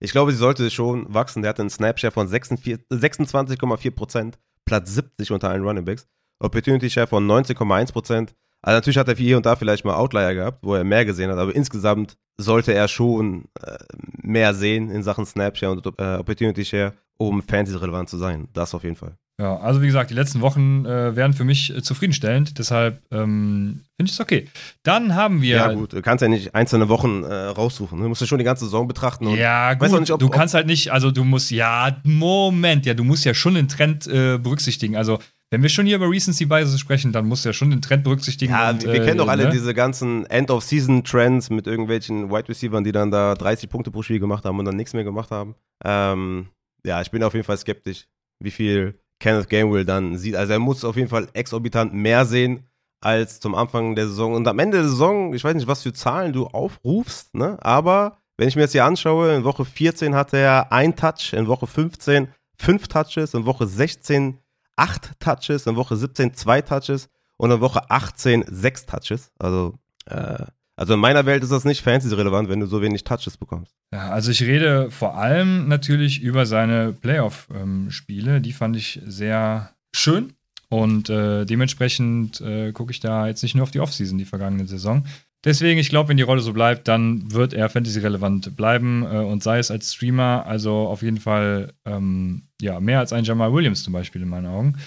Ich 0.00 0.10
glaube, 0.10 0.32
sie 0.32 0.38
sollte 0.38 0.68
schon 0.70 1.14
wachsen. 1.14 1.42
Der 1.42 1.50
hat 1.50 1.60
einen 1.60 1.70
Snapshare 1.70 2.10
von 2.10 2.28
26,4%, 2.28 4.32
Platz 4.64 4.94
70 4.94 5.30
unter 5.30 5.50
allen 5.50 5.62
Runningbacks. 5.62 6.08
Opportunity 6.40 6.90
Share 6.90 7.06
von 7.06 7.30
19,1%. 7.30 8.30
Also 8.60 8.76
natürlich 8.76 8.98
hat 8.98 9.06
er 9.08 9.14
hier 9.14 9.36
und 9.36 9.46
da 9.46 9.54
vielleicht 9.56 9.84
mal 9.84 9.94
Outlier 9.94 10.34
gehabt, 10.34 10.58
wo 10.62 10.74
er 10.74 10.84
mehr 10.84 11.04
gesehen 11.04 11.30
hat, 11.30 11.38
aber 11.38 11.54
insgesamt 11.54 12.16
sollte 12.38 12.72
er 12.72 12.88
schon 12.88 13.44
äh, 13.62 13.76
mehr 14.22 14.54
sehen 14.54 14.90
in 14.90 15.02
Sachen 15.02 15.26
Snapshare 15.26 15.72
und 15.72 15.86
äh, 15.98 16.16
Opportunity 16.16 16.64
Share, 16.64 16.94
um 17.18 17.42
Fantasy-relevant 17.42 18.08
zu 18.08 18.16
sein. 18.16 18.48
Das 18.52 18.74
auf 18.74 18.82
jeden 18.82 18.96
Fall. 18.96 19.18
Ja, 19.40 19.56
also 19.56 19.82
wie 19.82 19.86
gesagt, 19.86 20.10
die 20.10 20.14
letzten 20.14 20.42
Wochen 20.42 20.86
äh, 20.86 21.16
wären 21.16 21.32
für 21.32 21.42
mich 21.42 21.74
äh, 21.74 21.82
zufriedenstellend, 21.82 22.56
deshalb 22.60 23.02
ähm, 23.10 23.80
finde 23.96 24.08
ich 24.08 24.12
es 24.12 24.20
okay. 24.20 24.46
Dann 24.84 25.16
haben 25.16 25.42
wir. 25.42 25.56
Ja, 25.56 25.72
gut, 25.72 25.92
du 25.92 26.02
kannst 26.02 26.22
ja 26.22 26.28
nicht 26.28 26.54
einzelne 26.54 26.88
Wochen 26.88 27.24
äh, 27.24 27.34
raussuchen. 27.34 28.00
Du 28.00 28.08
musst 28.08 28.20
ja 28.20 28.28
schon 28.28 28.38
die 28.38 28.44
ganze 28.44 28.66
Saison 28.66 28.86
betrachten. 28.86 29.28
ja, 29.30 29.74
gut, 29.74 29.90
nicht, 29.98 30.12
ob, 30.12 30.20
du 30.20 30.28
kannst 30.28 30.54
halt 30.54 30.68
nicht, 30.68 30.92
also 30.92 31.10
du 31.10 31.24
musst, 31.24 31.50
ja, 31.50 31.96
Moment, 32.04 32.86
ja, 32.86 32.94
du 32.94 33.02
musst 33.02 33.24
ja 33.24 33.34
schon 33.34 33.54
den 33.54 33.66
Trend 33.66 34.06
äh, 34.06 34.38
berücksichtigen. 34.38 34.96
Also 34.96 35.18
wenn 35.50 35.62
wir 35.62 35.68
schon 35.68 35.86
hier 35.86 35.96
über 35.96 36.08
Recency 36.08 36.46
Biases 36.46 36.78
sprechen, 36.78 37.12
dann 37.12 37.26
musst 37.26 37.44
du 37.44 37.48
ja 37.48 37.52
schon 37.52 37.70
den 37.70 37.82
Trend 37.82 38.04
berücksichtigen. 38.04 38.52
Ja, 38.52 38.70
und, 38.70 38.84
wir, 38.84 38.92
wir 38.92 39.04
kennen 39.04 39.18
doch 39.18 39.28
alle 39.28 39.44
ne? 39.44 39.50
diese 39.50 39.74
ganzen 39.74 40.26
End-of-Season-Trends 40.26 41.50
mit 41.50 41.66
irgendwelchen 41.66 42.30
Wide 42.30 42.48
Receivers, 42.48 42.84
die 42.84 42.92
dann 42.92 43.10
da 43.10 43.34
30 43.34 43.68
Punkte 43.68 43.90
pro 43.90 44.02
Spiel 44.02 44.20
gemacht 44.20 44.44
haben 44.44 44.60
und 44.60 44.64
dann 44.64 44.76
nichts 44.76 44.94
mehr 44.94 45.04
gemacht 45.04 45.32
haben. 45.32 45.56
Ähm, 45.84 46.48
ja, 46.86 47.00
ich 47.02 47.10
bin 47.10 47.22
auf 47.24 47.34
jeden 47.34 47.44
Fall 47.44 47.58
skeptisch, 47.58 48.06
wie 48.40 48.50
viel 48.50 48.98
Kenneth 49.24 49.48
Gainwell 49.48 49.86
dann 49.86 50.18
sieht. 50.18 50.36
Also 50.36 50.52
er 50.52 50.58
muss 50.58 50.84
auf 50.84 50.96
jeden 50.96 51.08
Fall 51.08 51.28
exorbitant 51.32 51.94
mehr 51.94 52.26
sehen 52.26 52.66
als 53.00 53.40
zum 53.40 53.54
Anfang 53.54 53.94
der 53.94 54.06
Saison. 54.06 54.34
Und 54.34 54.46
am 54.46 54.58
Ende 54.58 54.76
der 54.76 54.86
Saison, 54.86 55.32
ich 55.32 55.42
weiß 55.42 55.54
nicht, 55.54 55.66
was 55.66 55.82
für 55.82 55.94
Zahlen 55.94 56.34
du 56.34 56.46
aufrufst, 56.46 57.34
ne? 57.34 57.56
aber 57.62 58.18
wenn 58.36 58.48
ich 58.48 58.56
mir 58.56 58.62
jetzt 58.62 58.72
hier 58.72 58.84
anschaue, 58.84 59.34
in 59.34 59.44
Woche 59.44 59.64
14 59.64 60.14
hatte 60.14 60.36
er 60.36 60.72
ein 60.72 60.94
Touch, 60.94 61.32
in 61.32 61.46
Woche 61.46 61.66
15 61.66 62.28
fünf 62.58 62.86
Touches, 62.88 63.32
in 63.32 63.46
Woche 63.46 63.66
16 63.66 64.40
acht 64.76 65.18
Touches, 65.20 65.66
in 65.66 65.76
Woche 65.76 65.96
17 65.96 66.34
zwei 66.34 66.60
Touches 66.60 67.08
und 67.38 67.50
in 67.50 67.62
Woche 67.62 67.90
18 67.90 68.44
sechs 68.46 68.84
Touches. 68.84 69.32
Also 69.38 69.72
äh, 70.04 70.44
also 70.76 70.94
in 70.94 71.00
meiner 71.00 71.26
Welt 71.26 71.42
ist 71.42 71.52
das 71.52 71.64
nicht 71.64 71.82
fantasy-relevant, 71.82 72.48
wenn 72.48 72.60
du 72.60 72.66
so 72.66 72.82
wenig 72.82 73.04
Touches 73.04 73.36
bekommst. 73.36 73.74
Ja, 73.92 74.10
also 74.10 74.30
ich 74.30 74.42
rede 74.42 74.90
vor 74.90 75.16
allem 75.16 75.68
natürlich 75.68 76.20
über 76.20 76.46
seine 76.46 76.92
Playoff-Spiele. 76.92 78.40
Die 78.40 78.52
fand 78.52 78.76
ich 78.76 79.00
sehr 79.06 79.70
schön. 79.94 80.32
Und 80.68 81.08
äh, 81.10 81.44
dementsprechend 81.44 82.40
äh, 82.40 82.72
gucke 82.72 82.90
ich 82.90 82.98
da 82.98 83.28
jetzt 83.28 83.42
nicht 83.42 83.54
nur 83.54 83.62
auf 83.62 83.70
die 83.70 83.80
Offseason, 83.80 84.18
die 84.18 84.24
vergangene 84.24 84.66
Saison. 84.66 85.04
Deswegen, 85.44 85.78
ich 85.78 85.90
glaube, 85.90 86.08
wenn 86.08 86.16
die 86.16 86.22
Rolle 86.22 86.40
so 86.40 86.52
bleibt, 86.52 86.88
dann 86.88 87.30
wird 87.32 87.52
er 87.52 87.68
Fantasy-relevant 87.68 88.56
bleiben 88.56 89.04
äh, 89.04 89.18
und 89.18 89.42
sei 89.42 89.58
es 89.58 89.70
als 89.70 89.92
Streamer, 89.92 90.44
also 90.46 90.88
auf 90.88 91.02
jeden 91.02 91.20
Fall 91.20 91.74
ähm, 91.84 92.48
ja, 92.60 92.80
mehr 92.80 92.98
als 92.98 93.12
ein 93.12 93.24
Jamal 93.24 93.52
Williams 93.52 93.84
zum 93.84 93.92
Beispiel 93.92 94.22
in 94.22 94.28
meinen 94.28 94.46
Augen. 94.46 94.78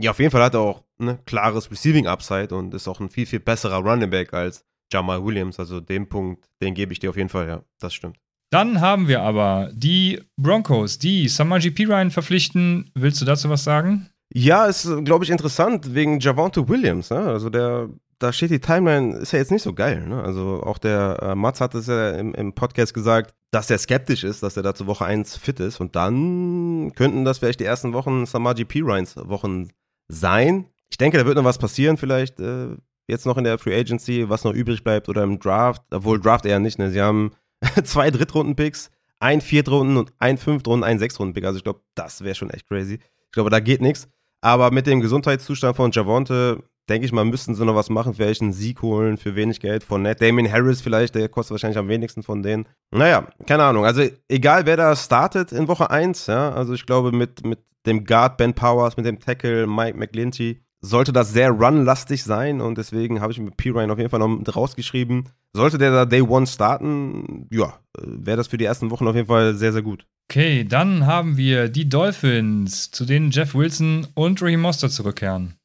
Ja, 0.00 0.10
auf 0.10 0.18
jeden 0.18 0.32
Fall 0.32 0.42
hat 0.42 0.54
er 0.54 0.60
auch 0.60 0.82
ein 0.98 1.06
ne, 1.06 1.18
klares 1.26 1.70
Receiving-Upside 1.70 2.54
und 2.54 2.74
ist 2.74 2.88
auch 2.88 3.00
ein 3.00 3.08
viel, 3.08 3.24
viel 3.26 3.40
besserer 3.40 3.76
Running 3.76 4.10
Back 4.10 4.34
als 4.34 4.64
Jamal 4.90 5.24
Williams. 5.24 5.58
Also 5.58 5.80
den 5.80 6.08
Punkt, 6.08 6.44
den 6.60 6.74
gebe 6.74 6.92
ich 6.92 6.98
dir 6.98 7.10
auf 7.10 7.16
jeden 7.16 7.28
Fall, 7.28 7.48
ja, 7.48 7.62
das 7.78 7.94
stimmt. 7.94 8.16
Dann 8.50 8.80
haben 8.80 9.06
wir 9.06 9.22
aber 9.22 9.70
die 9.72 10.20
Broncos, 10.36 10.98
die 10.98 11.28
Samaji 11.28 11.72
Ryan 11.78 12.10
verpflichten. 12.10 12.90
Willst 12.94 13.20
du 13.20 13.24
dazu 13.24 13.48
was 13.48 13.62
sagen? 13.62 14.10
Ja, 14.32 14.66
ist, 14.66 14.88
glaube 15.04 15.24
ich, 15.24 15.30
interessant 15.30 15.94
wegen 15.94 16.18
Javante 16.18 16.68
Williams. 16.68 17.10
Ne? 17.10 17.18
Also 17.18 17.48
der, 17.48 17.88
da 18.18 18.32
steht 18.32 18.50
die 18.50 18.60
Timeline, 18.60 19.16
ist 19.18 19.32
ja 19.32 19.38
jetzt 19.38 19.52
nicht 19.52 19.62
so 19.62 19.72
geil. 19.72 20.06
Ne? 20.06 20.20
Also 20.22 20.62
auch 20.64 20.78
der 20.78 21.18
äh, 21.22 21.34
Mats 21.34 21.60
hat 21.60 21.74
es 21.74 21.86
ja 21.86 22.10
im, 22.10 22.34
im, 22.34 22.52
Podcast 22.52 22.92
gesagt, 22.92 23.34
dass 23.52 23.70
er 23.70 23.78
skeptisch 23.78 24.24
ist, 24.24 24.42
dass 24.42 24.56
er 24.56 24.62
da 24.64 24.74
zur 24.74 24.88
Woche 24.88 25.04
1 25.04 25.36
fit 25.36 25.60
ist. 25.60 25.80
Und 25.80 25.94
dann 25.94 26.92
könnten 26.94 27.24
das 27.24 27.38
vielleicht 27.38 27.60
die 27.60 27.64
ersten 27.64 27.92
Wochen 27.92 28.26
Samaji 28.26 28.64
P. 28.64 28.80
Ryans 28.80 29.16
Wochen 29.16 29.68
sein. 30.08 30.66
Ich 30.90 30.98
denke, 30.98 31.18
da 31.18 31.26
wird 31.26 31.36
noch 31.36 31.44
was 31.44 31.58
passieren 31.58 31.96
vielleicht. 31.96 32.40
Äh, 32.40 32.76
jetzt 33.10 33.26
noch 33.26 33.36
in 33.36 33.44
der 33.44 33.58
Free 33.58 33.78
Agency, 33.78 34.28
was 34.28 34.44
noch 34.44 34.54
übrig 34.54 34.82
bleibt 34.82 35.08
oder 35.08 35.22
im 35.22 35.38
Draft, 35.38 35.82
obwohl 35.90 36.20
Draft 36.20 36.46
eher 36.46 36.60
nicht, 36.60 36.78
ne? 36.78 36.90
Sie 36.90 37.00
haben 37.00 37.32
zwei 37.84 38.10
Drittrunden-Picks, 38.10 38.90
ein 39.18 39.40
Viertrunden 39.40 39.96
und 39.96 40.12
ein 40.18 40.38
Fünftrunden, 40.38 40.84
ein 40.84 40.98
Sechstrunden-Pick. 40.98 41.44
Also 41.44 41.58
ich 41.58 41.64
glaube, 41.64 41.80
das 41.94 42.24
wäre 42.24 42.34
schon 42.34 42.50
echt 42.50 42.66
crazy. 42.66 42.94
Ich 43.26 43.32
glaube, 43.32 43.50
da 43.50 43.60
geht 43.60 43.80
nichts. 43.80 44.08
Aber 44.40 44.70
mit 44.70 44.86
dem 44.86 45.00
Gesundheitszustand 45.00 45.76
von 45.76 45.90
Javonte, 45.90 46.62
denke 46.88 47.04
ich 47.04 47.12
mal, 47.12 47.24
müssten 47.24 47.54
sie 47.54 47.64
noch 47.64 47.74
was 47.74 47.90
machen, 47.90 48.14
vielleicht 48.14 48.40
einen 48.40 48.52
Sieg 48.54 48.80
holen 48.80 49.18
für 49.18 49.36
wenig 49.36 49.60
Geld 49.60 49.84
von 49.84 50.02
Ned. 50.02 50.22
Damien 50.22 50.50
Harris 50.50 50.80
vielleicht, 50.80 51.14
der 51.14 51.28
kostet 51.28 51.52
wahrscheinlich 51.52 51.78
am 51.78 51.88
wenigsten 51.88 52.22
von 52.22 52.42
denen. 52.42 52.66
Naja, 52.90 53.28
keine 53.46 53.64
Ahnung. 53.64 53.84
Also 53.84 54.02
egal, 54.28 54.64
wer 54.64 54.78
da 54.78 54.96
startet 54.96 55.52
in 55.52 55.68
Woche 55.68 55.90
1, 55.90 56.26
ja, 56.26 56.50
also 56.50 56.72
ich 56.72 56.86
glaube 56.86 57.12
mit, 57.12 57.44
mit 57.44 57.60
dem 57.86 58.04
Guard 58.04 58.38
Ben 58.38 58.54
Powers, 58.54 58.96
mit 58.96 59.06
dem 59.06 59.20
Tackle 59.20 59.66
Mike 59.66 59.98
McGlinty, 59.98 60.62
sollte 60.80 61.12
das 61.12 61.32
sehr 61.32 61.50
run-lastig 61.50 62.22
sein 62.22 62.60
und 62.60 62.78
deswegen 62.78 63.20
habe 63.20 63.32
ich 63.32 63.38
mit 63.38 63.56
P. 63.56 63.70
Ryan 63.70 63.90
auf 63.90 63.98
jeden 63.98 64.10
Fall 64.10 64.20
noch 64.20 64.56
rausgeschrieben. 64.56 65.28
Sollte 65.52 65.78
der 65.78 65.90
da 65.90 66.04
Day 66.04 66.22
One 66.22 66.46
starten, 66.46 67.48
ja, 67.50 67.78
wäre 67.98 68.36
das 68.36 68.48
für 68.48 68.58
die 68.58 68.64
ersten 68.64 68.90
Wochen 68.90 69.06
auf 69.06 69.14
jeden 69.14 69.26
Fall 69.26 69.54
sehr, 69.54 69.72
sehr 69.72 69.82
gut. 69.82 70.06
Okay, 70.30 70.64
dann 70.64 71.06
haben 71.06 71.36
wir 71.36 71.68
die 71.68 71.88
Dolphins, 71.88 72.90
zu 72.92 73.04
denen 73.04 73.30
Jeff 73.30 73.54
Wilson 73.54 74.06
und 74.14 74.40
Raheem 74.40 74.60
Mostert 74.60 74.92
zurückkehren. 74.92 75.56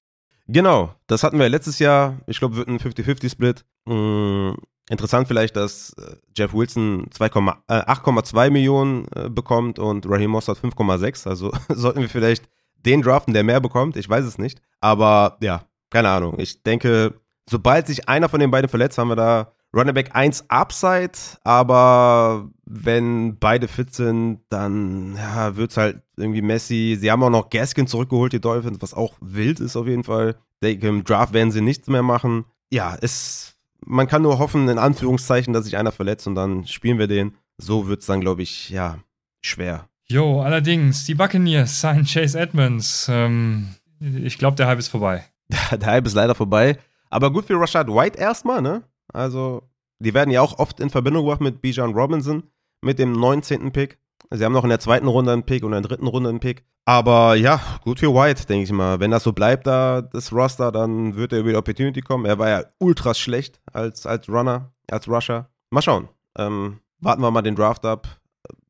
Genau, 0.47 0.95
das 1.07 1.23
hatten 1.23 1.39
wir 1.39 1.49
letztes 1.49 1.79
Jahr. 1.79 2.19
Ich 2.27 2.39
glaube, 2.39 2.55
wird 2.55 2.67
ein 2.67 2.79
50-50-Split. 2.79 3.65
Mhm. 3.85 4.55
Interessant 4.89 5.27
vielleicht, 5.27 5.55
dass 5.55 5.93
äh, 5.93 6.15
Jeff 6.35 6.53
Wilson 6.53 7.07
8,2 7.09 8.45
äh, 8.45 8.49
Millionen 8.51 9.07
äh, 9.15 9.29
bekommt 9.29 9.79
und 9.79 10.07
Raheem 10.07 10.29
Mostert 10.29 10.59
5,6. 10.59 11.27
Also 11.27 11.51
sollten 11.69 12.01
wir 12.01 12.09
vielleicht 12.09 12.47
den 12.85 13.01
draften, 13.01 13.33
der 13.33 13.43
mehr 13.43 13.59
bekommt. 13.59 13.97
Ich 13.97 14.09
weiß 14.09 14.25
es 14.25 14.37
nicht. 14.37 14.61
Aber 14.79 15.37
ja, 15.41 15.65
keine 15.89 16.09
Ahnung. 16.09 16.39
Ich 16.39 16.63
denke, 16.63 17.19
sobald 17.49 17.87
sich 17.87 18.07
einer 18.09 18.29
von 18.29 18.39
den 18.39 18.51
beiden 18.51 18.69
verletzt, 18.69 18.97
haben 18.97 19.09
wir 19.09 19.15
da 19.15 19.51
Running 19.75 19.93
Back 19.93 20.15
1 20.15 20.49
Upside. 20.49 21.17
Aber 21.43 22.49
wenn 22.65 23.37
beide 23.37 23.67
fit 23.67 23.93
sind, 23.93 24.41
dann 24.49 25.15
ja, 25.15 25.55
wird 25.55 25.71
es 25.71 25.77
halt 25.77 26.01
irgendwie 26.17 26.41
Messi. 26.41 26.97
Sie 26.99 27.11
haben 27.11 27.23
auch 27.23 27.29
noch 27.29 27.49
Gaskin 27.49 27.87
zurückgeholt, 27.87 28.33
die 28.33 28.41
Dolphins, 28.41 28.81
was 28.81 28.93
auch 28.93 29.15
wild 29.19 29.59
ist 29.59 29.75
auf 29.75 29.87
jeden 29.87 30.03
Fall. 30.03 30.35
denke, 30.63 30.87
im 30.87 31.03
Draft 31.03 31.33
werden 31.33 31.51
sie 31.51 31.61
nichts 31.61 31.87
mehr 31.87 32.03
machen. 32.03 32.45
Ja, 32.71 32.97
es, 33.01 33.55
man 33.85 34.07
kann 34.07 34.21
nur 34.21 34.39
hoffen, 34.39 34.67
in 34.69 34.77
Anführungszeichen, 34.77 35.53
dass 35.53 35.65
sich 35.65 35.77
einer 35.77 35.91
verletzt 35.91 36.25
und 36.27 36.35
dann 36.35 36.65
spielen 36.65 36.97
wir 36.97 37.07
den. 37.07 37.35
So 37.57 37.87
wird 37.87 38.01
es 38.01 38.07
dann, 38.07 38.21
glaube 38.21 38.41
ich, 38.41 38.69
ja, 38.69 38.99
schwer. 39.41 39.87
Jo, 40.07 40.41
allerdings, 40.41 41.05
die 41.05 41.15
Buccaneers 41.15 41.81
signen 41.81 42.05
Chase 42.05 42.39
Edmonds. 42.39 43.07
Ähm, 43.09 43.75
ich 43.99 44.37
glaube, 44.37 44.55
der 44.55 44.67
Hype 44.67 44.79
ist 44.79 44.89
vorbei. 44.89 45.23
der 45.71 45.87
Hype 45.87 46.05
ist 46.05 46.13
leider 46.13 46.35
vorbei. 46.35 46.77
Aber 47.09 47.31
gut 47.31 47.45
für 47.45 47.59
Rashad 47.59 47.87
White 47.87 48.19
erstmal, 48.19 48.61
ne? 48.61 48.83
Also, 49.11 49.63
die 49.99 50.13
werden 50.13 50.31
ja 50.31 50.41
auch 50.41 50.59
oft 50.59 50.79
in 50.79 50.89
Verbindung 50.89 51.23
gebracht 51.23 51.41
mit 51.41 51.61
Bijan 51.61 51.93
Robinson, 51.93 52.43
mit 52.81 52.99
dem 52.99 53.13
19. 53.13 53.71
Pick. 53.71 53.97
Sie 54.31 54.43
haben 54.43 54.53
noch 54.53 54.63
in 54.63 54.69
der 54.69 54.79
zweiten 54.79 55.07
Runde 55.07 55.31
einen 55.31 55.43
Pick 55.43 55.63
und 55.63 55.73
in 55.73 55.81
der 55.81 55.89
dritten 55.89 56.07
Runde 56.07 56.29
einen 56.29 56.39
Pick. 56.39 56.65
Aber 56.85 57.35
ja, 57.35 57.59
gut 57.83 57.99
für 57.99 58.13
White, 58.13 58.45
denke 58.45 58.65
ich 58.65 58.71
mal. 58.71 58.99
Wenn 58.99 59.11
das 59.11 59.23
so 59.23 59.33
bleibt, 59.33 59.65
da 59.65 60.01
das 60.01 60.31
Roster, 60.31 60.71
dann 60.71 61.15
wird 61.15 61.33
er 61.33 61.39
über 61.39 61.49
die 61.49 61.55
Opportunity 61.55 62.01
kommen. 62.01 62.25
Er 62.25 62.37
war 62.37 62.49
ja 62.49 62.63
ultra 62.77 63.15
schlecht 63.15 63.59
als, 63.71 64.05
als 64.05 64.29
Runner, 64.29 64.71
als 64.89 65.07
Rusher. 65.07 65.49
Mal 65.71 65.81
schauen. 65.81 66.09
Ähm, 66.37 66.79
warten 66.99 67.21
wir 67.21 67.31
mal 67.31 67.41
den 67.41 67.55
Draft 67.55 67.85
ab 67.85 68.19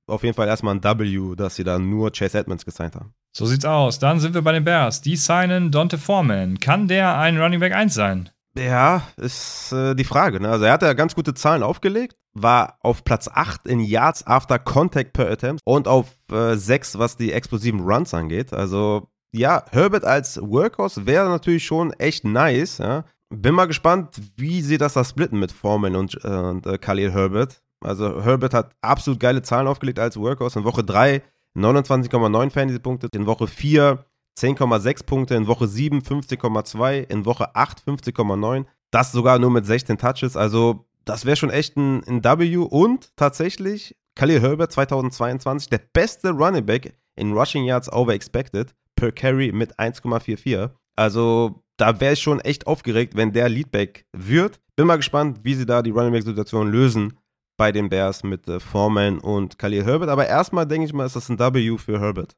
auf 0.08 0.24
jeden 0.24 0.36
Fall 0.36 0.48
erstmal 0.48 0.76
ein 0.76 0.84
W, 0.84 1.36
dass 1.36 1.56
sie 1.56 1.64
da 1.64 1.80
nur 1.80 2.12
Chase 2.12 2.38
Edmonds 2.38 2.66
gesigned 2.66 2.96
haben. 2.96 3.14
So 3.36 3.46
sieht's 3.46 3.66
aus. 3.66 4.00
Dann 4.00 4.20
sind 4.20 4.34
wir 4.34 4.42
bei 4.42 4.52
den 4.52 4.64
Bears. 4.64 5.02
Die 5.02 5.16
signen 5.16 5.72
Dante 5.72 5.98
Foreman. 5.98 6.60
Kann 6.60 6.88
der 6.88 7.18
ein 7.18 7.40
Running 7.40 7.60
Back 7.60 7.74
1 7.74 7.94
sein? 7.94 8.30
Ja, 8.58 9.04
ist 9.18 9.74
äh, 9.74 9.96
die 9.96 10.06
Frage. 10.06 10.40
Ne? 10.40 10.50
Also 10.50 10.66
er 10.66 10.74
hat 10.74 10.82
ja 10.82 10.94
ganz 10.94 11.14
gute 11.14 11.34
Zahlen 11.34 11.62
aufgelegt, 11.62 12.16
war 12.34 12.78
auf 12.80 13.04
Platz 13.04 13.28
8 13.28 13.68
in 13.68 13.82
Yards 13.82 14.26
after 14.26 14.58
Contact 14.60 15.12
per 15.12 15.30
Attempt 15.30 15.62
und 15.66 15.90
auf 15.90 16.08
äh, 16.32 16.56
6, 16.56 16.98
was 16.98 17.18
die 17.18 17.34
explosiven 17.34 17.82
Runs 17.82 18.14
angeht. 18.14 18.54
Also 18.54 19.10
ja, 19.34 19.66
Herbert 19.72 20.06
als 20.06 20.40
Workhorse 20.42 21.06
wäre 21.06 21.28
natürlich 21.28 21.66
schon 21.66 21.92
echt 21.94 22.24
nice. 22.24 22.78
Ja? 22.78 23.04
Bin 23.30 23.54
mal 23.54 23.66
gespannt, 23.66 24.22
wie 24.38 24.62
sie 24.62 24.78
das 24.78 24.94
da 24.94 25.04
splitten 25.04 25.40
mit 25.40 25.52
Foreman 25.52 25.98
und, 25.98 26.18
äh, 26.24 26.28
und 26.28 26.66
äh, 26.66 26.78
Khalil 26.78 27.12
Herbert. 27.12 27.62
Also 27.86 28.24
Herbert 28.24 28.54
hat 28.54 28.72
absolut 28.82 29.20
geile 29.20 29.42
Zahlen 29.42 29.68
aufgelegt 29.68 30.00
als 30.00 30.18
Workhorse. 30.18 30.60
In 30.60 30.66
Woche 30.66 30.84
3 30.84 31.22
29,9 31.56 32.50
Fantasy-Punkte, 32.50 33.08
in 33.14 33.26
Woche 33.26 33.48
4 33.48 34.06
10,6 34.38 35.06
Punkte, 35.06 35.36
in 35.36 35.48
Woche 35.48 35.68
7 35.68 36.02
15,2, 36.02 37.10
in 37.10 37.26
Woche 37.26 37.56
8 37.56 37.84
50,9. 37.88 38.66
Das 38.92 39.12
sogar 39.12 39.40
nur 39.40 39.52
mit 39.52 39.66
16 39.66 39.98
Touches. 39.98 40.36
Also 40.36 40.86
das 41.06 41.26
wäre 41.26 41.38
schon 41.38 41.52
echt 41.52 41.78
ein, 41.78 42.04
ein 42.06 42.24
W. 42.24 42.58
Und 42.58 43.16
tatsächlich 43.16 43.96
Khalil 44.16 44.42
Herbert 44.42 44.72
2022 44.72 45.70
der 45.70 45.82
beste 45.94 46.32
Running 46.32 46.66
Back 46.66 46.98
in 47.16 47.34
Rushing 47.34 47.64
Yards 47.64 47.92
over 47.92 48.14
expected 48.14 48.74
per 48.96 49.12
Carry 49.12 49.52
mit 49.52 49.78
1,44. 49.80 50.72
Also 50.96 51.64
da 51.78 52.00
wäre 52.00 52.14
ich 52.14 52.22
schon 52.22 52.40
echt 52.40 52.68
aufgeregt, 52.68 53.16
wenn 53.16 53.32
der 53.32 53.50
Leadback 53.50 54.06
wird. 54.14 54.60
Bin 54.76 54.88
mal 54.88 54.96
gespannt, 54.98 55.40
wie 55.44 55.54
sie 55.54 55.66
da 55.66 55.82
die 55.82 55.92
Running 55.92 56.12
Back-Situation 56.12 56.70
lösen 56.70 57.14
bei 57.58 57.72
den 57.72 57.90
Bears 57.90 58.24
mit 58.24 58.48
äh, 58.48 58.60
Foreman 58.60 59.20
und 59.20 59.58
Khalil 59.58 59.86
Herbert. 59.86 60.10
Aber 60.10 60.28
erstmal 60.28 60.66
denke 60.68 60.86
ich 60.86 60.94
mal, 60.94 61.06
ist 61.06 61.16
das 61.16 61.30
ein 61.30 61.40
W 61.40 61.78
für 61.78 62.00
Herbert. 62.00 62.36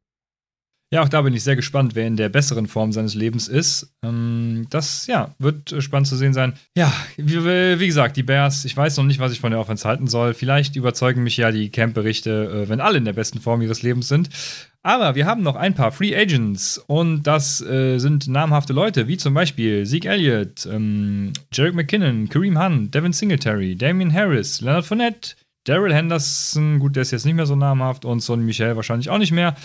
Ja, 0.89 1.01
auch 1.01 1.09
da 1.09 1.21
bin 1.21 1.33
ich 1.33 1.43
sehr 1.43 1.57
gespannt, 1.57 1.95
wer 1.95 2.07
in 2.07 2.15
der 2.15 2.29
besseren 2.29 2.67
Form 2.67 2.93
seines 2.93 3.13
Lebens 3.13 3.49
ist. 3.49 3.93
Ähm, 4.03 4.67
das, 4.69 5.05
ja, 5.07 5.35
wird 5.37 5.73
äh, 5.73 5.81
spannend 5.81 6.07
zu 6.07 6.15
sehen 6.15 6.33
sein. 6.33 6.53
Ja, 6.77 6.93
wie, 7.17 7.43
wie, 7.79 7.87
gesagt, 7.87 8.15
die 8.15 8.23
Bears, 8.23 8.63
ich 8.63 8.77
weiß 8.77 8.95
noch 8.95 9.03
nicht, 9.03 9.19
was 9.19 9.33
ich 9.33 9.41
von 9.41 9.51
der 9.51 9.59
Offense 9.59 9.85
halten 9.85 10.07
soll. 10.07 10.33
Vielleicht 10.33 10.77
überzeugen 10.77 11.23
mich 11.23 11.35
ja 11.35 11.51
die 11.51 11.69
Camp-Berichte, 11.71 12.63
äh, 12.63 12.69
wenn 12.69 12.79
alle 12.79 12.99
in 12.99 13.05
der 13.05 13.11
besten 13.11 13.41
Form 13.41 13.61
ihres 13.61 13.81
Lebens 13.81 14.07
sind. 14.07 14.29
Aber 14.81 15.15
wir 15.15 15.25
haben 15.25 15.43
noch 15.43 15.57
ein 15.57 15.73
paar 15.73 15.91
Free 15.91 16.15
Agents 16.15 16.77
und 16.77 17.23
das 17.23 17.59
äh, 17.59 17.97
sind 17.97 18.29
namhafte 18.29 18.71
Leute, 18.71 19.09
wie 19.09 19.17
zum 19.17 19.33
Beispiel 19.33 19.85
Zeke 19.85 20.07
Elliott, 20.07 20.65
ähm, 20.71 21.33
Jarek 21.51 21.73
McKinnon, 21.73 22.29
Kareem 22.29 22.57
Hunt, 22.57 22.95
Devin 22.95 23.11
Singletary, 23.11 23.75
Damian 23.75 24.13
Harris, 24.13 24.61
Leonard 24.61 24.85
Fournette, 24.85 25.35
Daryl 25.65 25.93
Henderson, 25.93 26.79
gut, 26.79 26.95
der 26.95 27.01
ist 27.01 27.11
jetzt 27.11 27.25
nicht 27.25 27.35
mehr 27.35 27.45
so 27.45 27.57
namhaft 27.57 28.05
und 28.05 28.21
Sonny 28.21 28.45
Michel 28.45 28.77
wahrscheinlich 28.77 29.09
auch 29.09 29.17
nicht 29.17 29.33
mehr. 29.33 29.55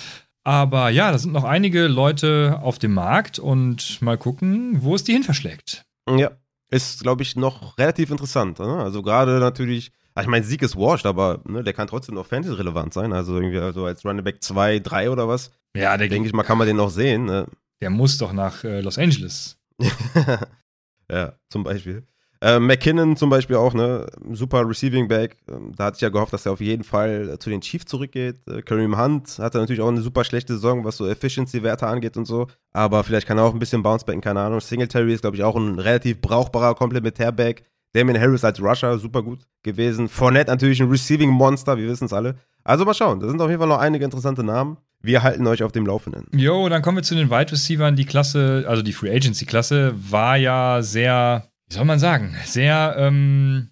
Aber 0.45 0.91
ja, 0.91 1.13
da 1.13 1.19
sind 1.19 1.33
noch 1.33 1.45
einige 1.45 1.87
Leute 1.87 2.59
auf 2.63 2.79
dem 2.79 2.95
Markt 2.95 3.39
und 3.39 4.03
mal 4.03 4.19
gucken, 4.19 4.83
wo 4.83 4.95
es 4.95 5.05
die 5.05 5.13
hin 5.13 5.23
verschlägt. 5.23 5.85
Ja, 6.11 6.33
ist, 6.71 7.03
glaube 7.03 7.23
ich, 7.23 7.37
noch 7.37 7.79
relativ 7.79 8.11
interessant. 8.11 8.59
Ne? 8.59 8.79
Also 8.83 9.03
gerade 9.03 9.39
natürlich, 9.39 9.93
ich 10.21 10.27
meine, 10.27 10.45
Sieg 10.45 10.63
ist 10.63 10.77
washed, 10.77 11.07
aber 11.07 11.41
ne, 11.45 11.63
der 11.63 11.75
kann 11.75 11.87
trotzdem 11.87 12.17
noch 12.17 12.27
Fantasy-relevant 12.27 12.93
sein. 12.93 13.13
Also 13.13 13.35
irgendwie 13.35 13.59
also 13.59 13.85
als 13.85 14.05
Running 14.05 14.25
Back 14.25 14.43
2, 14.43 14.81
3 14.81 15.11
oder 15.11 15.29
was. 15.29 15.53
Ja, 15.77 15.97
der 15.97 16.09
denke 16.09 16.27
ich 16.27 16.35
mal, 16.35 16.43
kann 16.43 16.59
man 16.59 16.67
den 16.67 16.77
noch 16.77 16.91
sehen. 16.91 17.25
Ne? 17.25 17.47
Der 17.81 17.91
muss 17.91 18.19
doch 18.19 18.33
nach 18.33 18.65
äh, 18.65 18.81
Los 18.81 18.99
Angeles. 18.99 19.59
ja, 21.11 21.35
zum 21.51 21.63
Beispiel. 21.63 22.05
Äh, 22.43 22.59
McKinnon 22.59 23.17
zum 23.17 23.31
Beispiel 23.31 23.55
auch, 23.55 23.73
ne? 23.73 24.05
Super 24.33 24.69
Receiving 24.69 25.07
Back. 25.07 25.37
Ähm, 25.49 25.71
da 25.77 25.85
hatte 25.85 25.95
ich 25.95 26.01
ja 26.01 26.09
gehofft, 26.09 26.33
dass 26.33 26.45
er 26.45 26.51
auf 26.51 26.61
jeden 26.61 26.83
Fall 26.83 27.39
zu 27.39 27.51
den 27.51 27.61
Chiefs 27.61 27.85
zurückgeht. 27.85 28.39
Äh, 28.49 28.63
Kareem 28.63 29.01
Hunt 29.01 29.39
hatte 29.39 29.59
natürlich 29.59 29.81
auch 29.81 29.89
eine 29.89 30.01
super 30.01 30.25
schlechte 30.25 30.55
Saison, 30.55 30.85
was 30.85 30.97
so 30.97 31.07
Efficiency-Werte 31.07 31.87
angeht 31.87 32.17
und 32.17 32.25
so. 32.25 32.49
Aber 32.73 33.05
vielleicht 33.05 33.29
kann 33.29 33.39
er 33.39 33.45
auch 33.45 33.53
ein 33.53 33.61
bisschen 33.61 33.85
Bouncebacken, 33.85 34.21
keine 34.21 34.41
Ahnung. 34.41 34.59
Singletary 34.59 35.15
ist, 35.15 35.21
glaube 35.21 35.37
ich, 35.37 35.45
auch 35.45 35.55
ein 35.55 35.79
relativ 35.79 36.21
brauchbarer 36.21 36.75
Komplementärback. 36.75 37.63
Damien 37.93 38.21
Harris 38.21 38.43
als 38.43 38.61
Rusher, 38.61 38.99
super 38.99 39.23
gut 39.23 39.45
gewesen. 39.63 40.09
Fournette 40.09 40.51
natürlich 40.51 40.83
ein 40.83 40.91
Receiving-Monster, 40.91 41.77
wir 41.77 41.87
wissen 41.87 42.07
es 42.07 42.13
alle. 42.13 42.35
Also 42.65 42.85
mal 42.85 42.95
schauen, 42.95 43.21
da 43.21 43.29
sind 43.29 43.41
auf 43.41 43.51
jeden 43.51 43.61
Fall 43.61 43.69
noch 43.69 43.79
einige 43.79 44.05
interessante 44.05 44.43
Namen. 44.43 44.79
Wir 45.01 45.23
halten 45.23 45.47
euch 45.47 45.63
auf 45.63 45.71
dem 45.71 45.87
Laufenden. 45.87 46.27
Jo, 46.33 46.69
dann 46.69 46.83
kommen 46.83 46.99
wir 46.99 47.03
zu 47.03 47.15
den 47.15 47.31
Wide 47.31 47.53
Receivers. 47.53 47.95
Die 47.95 48.05
Klasse, 48.05 48.65
also 48.67 48.83
die 48.83 48.93
Free 48.93 49.15
Agency-Klasse, 49.15 49.95
war 50.11 50.37
ja 50.37 50.83
sehr 50.83 51.52
wie 51.73 51.77
soll 51.77 51.87
man 51.87 51.99
sagen, 51.99 52.37
sehr, 52.45 52.97
ähm, 52.99 53.71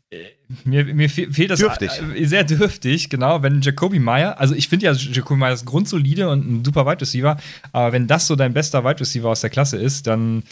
mir, 0.65 0.87
mir 0.87 1.11
fehlt 1.11 1.51
das 1.51 1.59
dürftig. 1.59 1.91
Äh, 2.17 2.25
sehr 2.25 2.45
dürftig, 2.45 3.11
genau. 3.11 3.43
Wenn 3.43 3.61
Jacoby 3.61 3.99
Meyer, 3.99 4.41
also 4.41 4.55
ich 4.55 4.71
finde 4.71 4.87
ja 4.87 4.93
Jacoby 4.93 5.39
Meyer 5.39 5.53
ist 5.53 5.67
grundsolide 5.67 6.31
und 6.31 6.51
ein 6.51 6.65
super 6.65 6.87
Wide 6.87 7.03
Receiver, 7.03 7.37
aber 7.73 7.93
wenn 7.93 8.07
das 8.07 8.27
so 8.27 8.37
dein 8.37 8.55
bester 8.55 8.85
Wide 8.85 9.01
Receiver 9.01 9.29
aus 9.29 9.43
der 9.43 9.51
Klasse 9.51 9.77
ist, 9.77 10.07
dann 10.07 10.45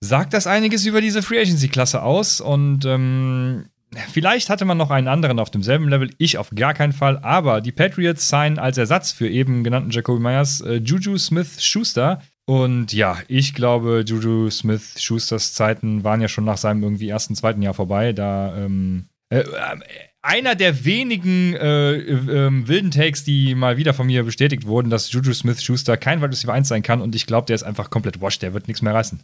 sagt 0.00 0.32
das 0.32 0.46
einiges 0.46 0.86
über 0.86 1.00
diese 1.00 1.20
Free 1.20 1.40
Agency 1.40 1.66
Klasse 1.66 2.00
aus 2.00 2.40
und 2.40 2.84
ähm, 2.84 3.64
Vielleicht 4.12 4.50
hatte 4.50 4.66
man 4.66 4.76
noch 4.76 4.90
einen 4.90 5.08
anderen 5.08 5.38
auf 5.38 5.50
demselben 5.50 5.88
Level, 5.88 6.10
ich 6.18 6.36
auf 6.36 6.50
gar 6.54 6.74
keinen 6.74 6.92
Fall, 6.92 7.20
aber 7.22 7.62
die 7.62 7.72
Patriots 7.72 8.28
signen 8.28 8.58
als 8.58 8.76
Ersatz 8.76 9.12
für 9.12 9.26
eben 9.26 9.64
genannten 9.64 9.90
Jacoby 9.90 10.20
Myers 10.20 10.60
äh, 10.60 10.74
Juju 10.74 11.16
Smith 11.16 11.64
Schuster, 11.64 12.20
und 12.48 12.94
ja, 12.94 13.18
ich 13.28 13.52
glaube, 13.52 14.04
Juju 14.06 14.48
Smith 14.48 15.02
Schusters 15.02 15.52
Zeiten 15.52 16.02
waren 16.02 16.22
ja 16.22 16.28
schon 16.28 16.46
nach 16.46 16.56
seinem 16.56 16.82
irgendwie 16.82 17.10
ersten, 17.10 17.34
zweiten 17.34 17.60
Jahr 17.60 17.74
vorbei. 17.74 18.14
Da 18.14 18.56
ähm, 18.56 19.10
äh, 19.28 19.40
äh, 19.40 19.76
einer 20.22 20.54
der 20.54 20.86
wenigen 20.86 21.52
äh, 21.52 21.96
äh, 21.96 22.66
wilden 22.66 22.90
Takes, 22.90 23.22
die 23.22 23.54
mal 23.54 23.76
wieder 23.76 23.92
von 23.92 24.06
mir 24.06 24.24
bestätigt 24.24 24.66
wurden, 24.66 24.88
dass 24.88 25.12
Juju 25.12 25.34
Smith 25.34 25.62
Schuster 25.62 25.98
kein 25.98 26.22
Wide 26.22 26.30
Receiver 26.30 26.54
1 26.54 26.68
sein 26.68 26.82
kann. 26.82 27.02
Und 27.02 27.14
ich 27.14 27.26
glaube, 27.26 27.44
der 27.44 27.54
ist 27.54 27.64
einfach 27.64 27.90
komplett 27.90 28.22
washed. 28.22 28.40
Der 28.40 28.54
wird 28.54 28.66
nichts 28.66 28.80
mehr 28.80 28.94
reißen. 28.94 29.22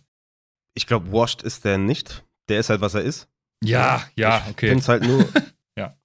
Ich 0.74 0.86
glaube, 0.86 1.10
washed 1.10 1.42
ist 1.42 1.64
der 1.64 1.78
nicht. 1.78 2.26
Der 2.50 2.60
ist 2.60 2.68
halt, 2.68 2.82
was 2.82 2.92
er 2.92 3.04
ist. 3.04 3.26
Ja, 3.64 4.04
ja, 4.16 4.42
ich 4.44 4.50
okay. 4.50 4.66
Ich 4.66 4.70
finde 4.70 4.82
es 4.82 4.88
halt 4.90 5.02
nur. 5.02 5.26
ja. 5.78 5.96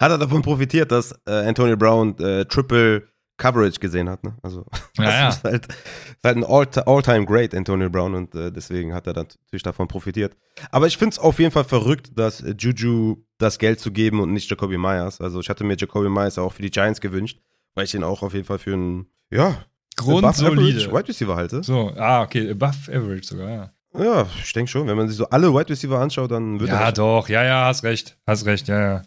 Hat 0.00 0.12
er 0.12 0.18
davon 0.18 0.42
profitiert, 0.42 0.92
dass 0.92 1.10
äh, 1.26 1.32
Antonio 1.32 1.76
Brown 1.76 2.16
äh, 2.20 2.44
Triple 2.44 3.08
Coverage 3.36 3.80
gesehen 3.80 4.08
hat. 4.08 4.24
Ne? 4.24 4.36
Also 4.42 4.66
ja, 4.96 5.04
das 5.04 5.14
ja. 5.14 5.28
ist 5.28 5.44
halt, 5.44 5.66
ist 5.66 6.24
halt 6.24 6.36
ein 6.36 6.44
All-Time 6.44 7.26
Great, 7.26 7.54
Antonio 7.54 7.90
Brown, 7.90 8.14
und 8.14 8.34
äh, 8.34 8.52
deswegen 8.52 8.94
hat 8.94 9.06
er 9.06 9.12
dann 9.12 9.26
natürlich 9.46 9.62
davon 9.62 9.88
profitiert. 9.88 10.36
Aber 10.70 10.86
ich 10.86 10.96
finde 10.96 11.14
es 11.14 11.18
auf 11.18 11.38
jeden 11.38 11.50
Fall 11.50 11.64
verrückt, 11.64 12.12
dass 12.16 12.40
äh, 12.40 12.54
Juju 12.58 13.24
das 13.38 13.58
Geld 13.58 13.80
zu 13.80 13.90
geben 13.90 14.20
und 14.20 14.32
nicht 14.32 14.48
Jacoby 14.48 14.78
Myers. 14.78 15.20
Also 15.20 15.40
ich 15.40 15.48
hatte 15.48 15.64
mir 15.64 15.76
Jacoby 15.76 16.08
Myers 16.08 16.38
auch 16.38 16.52
für 16.52 16.62
die 16.62 16.70
Giants 16.70 17.00
gewünscht, 17.00 17.40
weil 17.74 17.84
ich 17.84 17.94
ihn 17.94 18.04
auch 18.04 18.22
auf 18.22 18.34
jeden 18.34 18.46
Fall 18.46 18.58
für 18.58 18.74
einen, 18.74 19.06
ja, 19.30 19.64
Grundsolide 19.96 20.90
Wide 20.90 21.08
Receiver 21.08 21.36
halte. 21.36 21.62
So, 21.62 21.92
ah, 21.96 22.22
okay, 22.22 22.50
above 22.50 22.90
average 22.90 23.24
sogar, 23.24 23.50
ja. 23.50 23.72
Ja, 23.98 24.26
ich 24.42 24.52
denke 24.52 24.70
schon. 24.70 24.86
Wenn 24.86 24.96
man 24.96 25.08
sich 25.08 25.18
so 25.18 25.28
alle 25.28 25.52
Wide 25.52 25.68
Receiver 25.68 25.98
anschaut, 25.98 26.30
dann 26.30 26.58
wird 26.60 26.70
Ja, 26.70 26.90
doch, 26.92 27.28
ja, 27.28 27.44
ja, 27.44 27.66
hast 27.66 27.84
recht. 27.84 28.16
Hast 28.26 28.46
recht, 28.46 28.68
ja, 28.68 28.80
ja. 28.80 29.02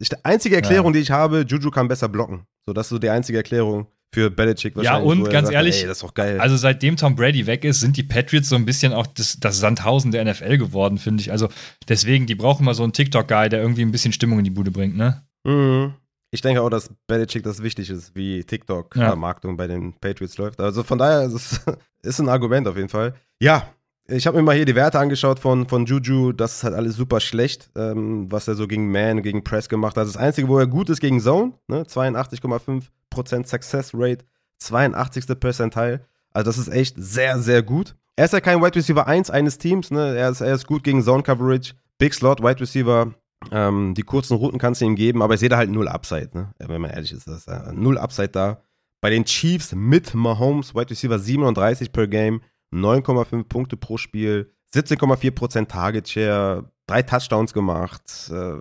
Die 0.00 0.24
einzige 0.24 0.56
Erklärung, 0.56 0.88
ja. 0.88 0.92
die 0.92 0.98
ich 1.00 1.10
habe, 1.10 1.44
Juju 1.46 1.70
kann 1.70 1.88
besser 1.88 2.08
blocken. 2.08 2.46
So, 2.66 2.72
das 2.72 2.86
ist 2.86 2.90
so 2.90 2.98
die 2.98 3.10
einzige 3.10 3.38
Erklärung 3.38 3.86
für 4.12 4.30
Belichick 4.30 4.76
wahrscheinlich. 4.76 5.14
Ja, 5.14 5.24
und 5.24 5.30
ganz 5.30 5.46
sagt, 5.48 5.54
ehrlich, 5.54 5.82
ey, 5.82 5.86
das 5.86 5.98
ist 5.98 6.02
doch 6.02 6.14
geil. 6.14 6.40
also 6.40 6.56
seitdem 6.56 6.96
Tom 6.96 7.14
Brady 7.14 7.46
weg 7.46 7.64
ist, 7.64 7.80
sind 7.80 7.96
die 7.96 8.02
Patriots 8.02 8.48
so 8.48 8.56
ein 8.56 8.64
bisschen 8.64 8.92
auch 8.92 9.06
das, 9.06 9.38
das 9.38 9.60
Sandhausen 9.60 10.10
der 10.10 10.24
NFL 10.24 10.58
geworden, 10.58 10.98
finde 10.98 11.20
ich. 11.20 11.30
Also 11.30 11.48
deswegen, 11.88 12.26
die 12.26 12.34
brauchen 12.34 12.64
mal 12.64 12.74
so 12.74 12.82
einen 12.82 12.92
TikTok-Guy, 12.92 13.48
der 13.50 13.60
irgendwie 13.60 13.82
ein 13.82 13.92
bisschen 13.92 14.12
Stimmung 14.12 14.38
in 14.38 14.44
die 14.44 14.50
Bude 14.50 14.70
bringt, 14.70 14.96
ne? 14.96 15.22
Mhm. 15.44 15.94
Ich 16.32 16.42
denke 16.42 16.62
auch, 16.62 16.70
dass 16.70 16.90
Belichick 17.08 17.42
das 17.42 17.62
wichtig 17.62 17.90
ist, 17.90 18.14
wie 18.14 18.44
TikTok-Vermarktung 18.44 19.52
ja. 19.52 19.56
bei 19.56 19.66
den 19.66 19.94
Patriots 19.94 20.38
läuft. 20.38 20.60
Also 20.60 20.84
von 20.84 20.98
daher 20.98 21.22
ist 21.22 21.34
es 21.34 21.60
ist 22.02 22.20
ein 22.20 22.28
Argument 22.28 22.68
auf 22.68 22.76
jeden 22.76 22.88
Fall. 22.88 23.14
Ja, 23.40 23.68
ich 24.10 24.26
habe 24.26 24.36
mir 24.36 24.42
mal 24.42 24.56
hier 24.56 24.64
die 24.64 24.74
Werte 24.74 24.98
angeschaut 24.98 25.38
von, 25.38 25.68
von 25.68 25.86
Juju. 25.86 26.32
Das 26.32 26.56
ist 26.56 26.64
halt 26.64 26.74
alles 26.74 26.96
super 26.96 27.20
schlecht, 27.20 27.70
ähm, 27.76 28.30
was 28.30 28.48
er 28.48 28.54
so 28.54 28.66
gegen 28.66 28.90
Man, 28.90 29.22
gegen 29.22 29.44
Press 29.44 29.68
gemacht 29.68 29.96
hat. 29.96 30.06
Das 30.06 30.16
Einzige, 30.16 30.48
wo 30.48 30.58
er 30.58 30.66
gut 30.66 30.90
ist 30.90 31.00
gegen 31.00 31.20
Zone, 31.20 31.52
ne? 31.68 31.84
82,5% 31.84 33.46
Success 33.46 33.92
Rate, 33.94 34.24
82. 34.58 35.38
Percentile. 35.38 36.00
Also 36.32 36.50
das 36.50 36.58
ist 36.58 36.68
echt 36.68 36.96
sehr, 36.98 37.38
sehr 37.38 37.62
gut. 37.62 37.94
Er 38.16 38.26
ist 38.26 38.32
ja 38.32 38.40
kein 38.40 38.60
Wide 38.60 38.76
Receiver 38.76 39.06
1 39.06 39.30
eines 39.30 39.58
Teams, 39.58 39.90
ne? 39.90 40.16
Er 40.16 40.30
ist, 40.30 40.40
er 40.40 40.54
ist 40.54 40.66
gut 40.66 40.84
gegen 40.84 41.02
Zone 41.02 41.22
Coverage. 41.22 41.74
Big 41.98 42.14
Slot, 42.14 42.42
Wide 42.42 42.60
Receiver. 42.60 43.14
Ähm, 43.50 43.94
die 43.94 44.02
kurzen 44.02 44.36
Routen 44.36 44.58
kannst 44.58 44.80
du 44.80 44.84
ihm 44.84 44.96
geben, 44.96 45.22
aber 45.22 45.34
ich 45.34 45.40
sehe 45.40 45.48
da 45.48 45.56
halt 45.56 45.70
null 45.70 45.88
Upside, 45.88 46.30
ne? 46.34 46.52
Wenn 46.58 46.80
man 46.80 46.90
ehrlich 46.90 47.12
ist, 47.12 47.26
das 47.26 47.46
ist 47.46 47.48
äh, 47.48 47.72
null 47.72 47.96
Upside 47.98 48.28
da. 48.28 48.62
Bei 49.00 49.08
den 49.08 49.24
Chiefs 49.24 49.74
mit 49.74 50.14
Mahomes, 50.14 50.74
Wide 50.74 50.90
Receiver 50.90 51.18
37 51.18 51.90
per 51.90 52.06
Game, 52.06 52.42
9,5 52.72 53.44
Punkte 53.44 53.76
pro 53.76 53.96
Spiel, 53.96 54.52
17,4% 54.74 55.66
Target 55.66 56.08
Share, 56.08 56.70
drei 56.86 57.02
Touchdowns 57.02 57.52
gemacht. 57.52 58.30
Äh, 58.30 58.60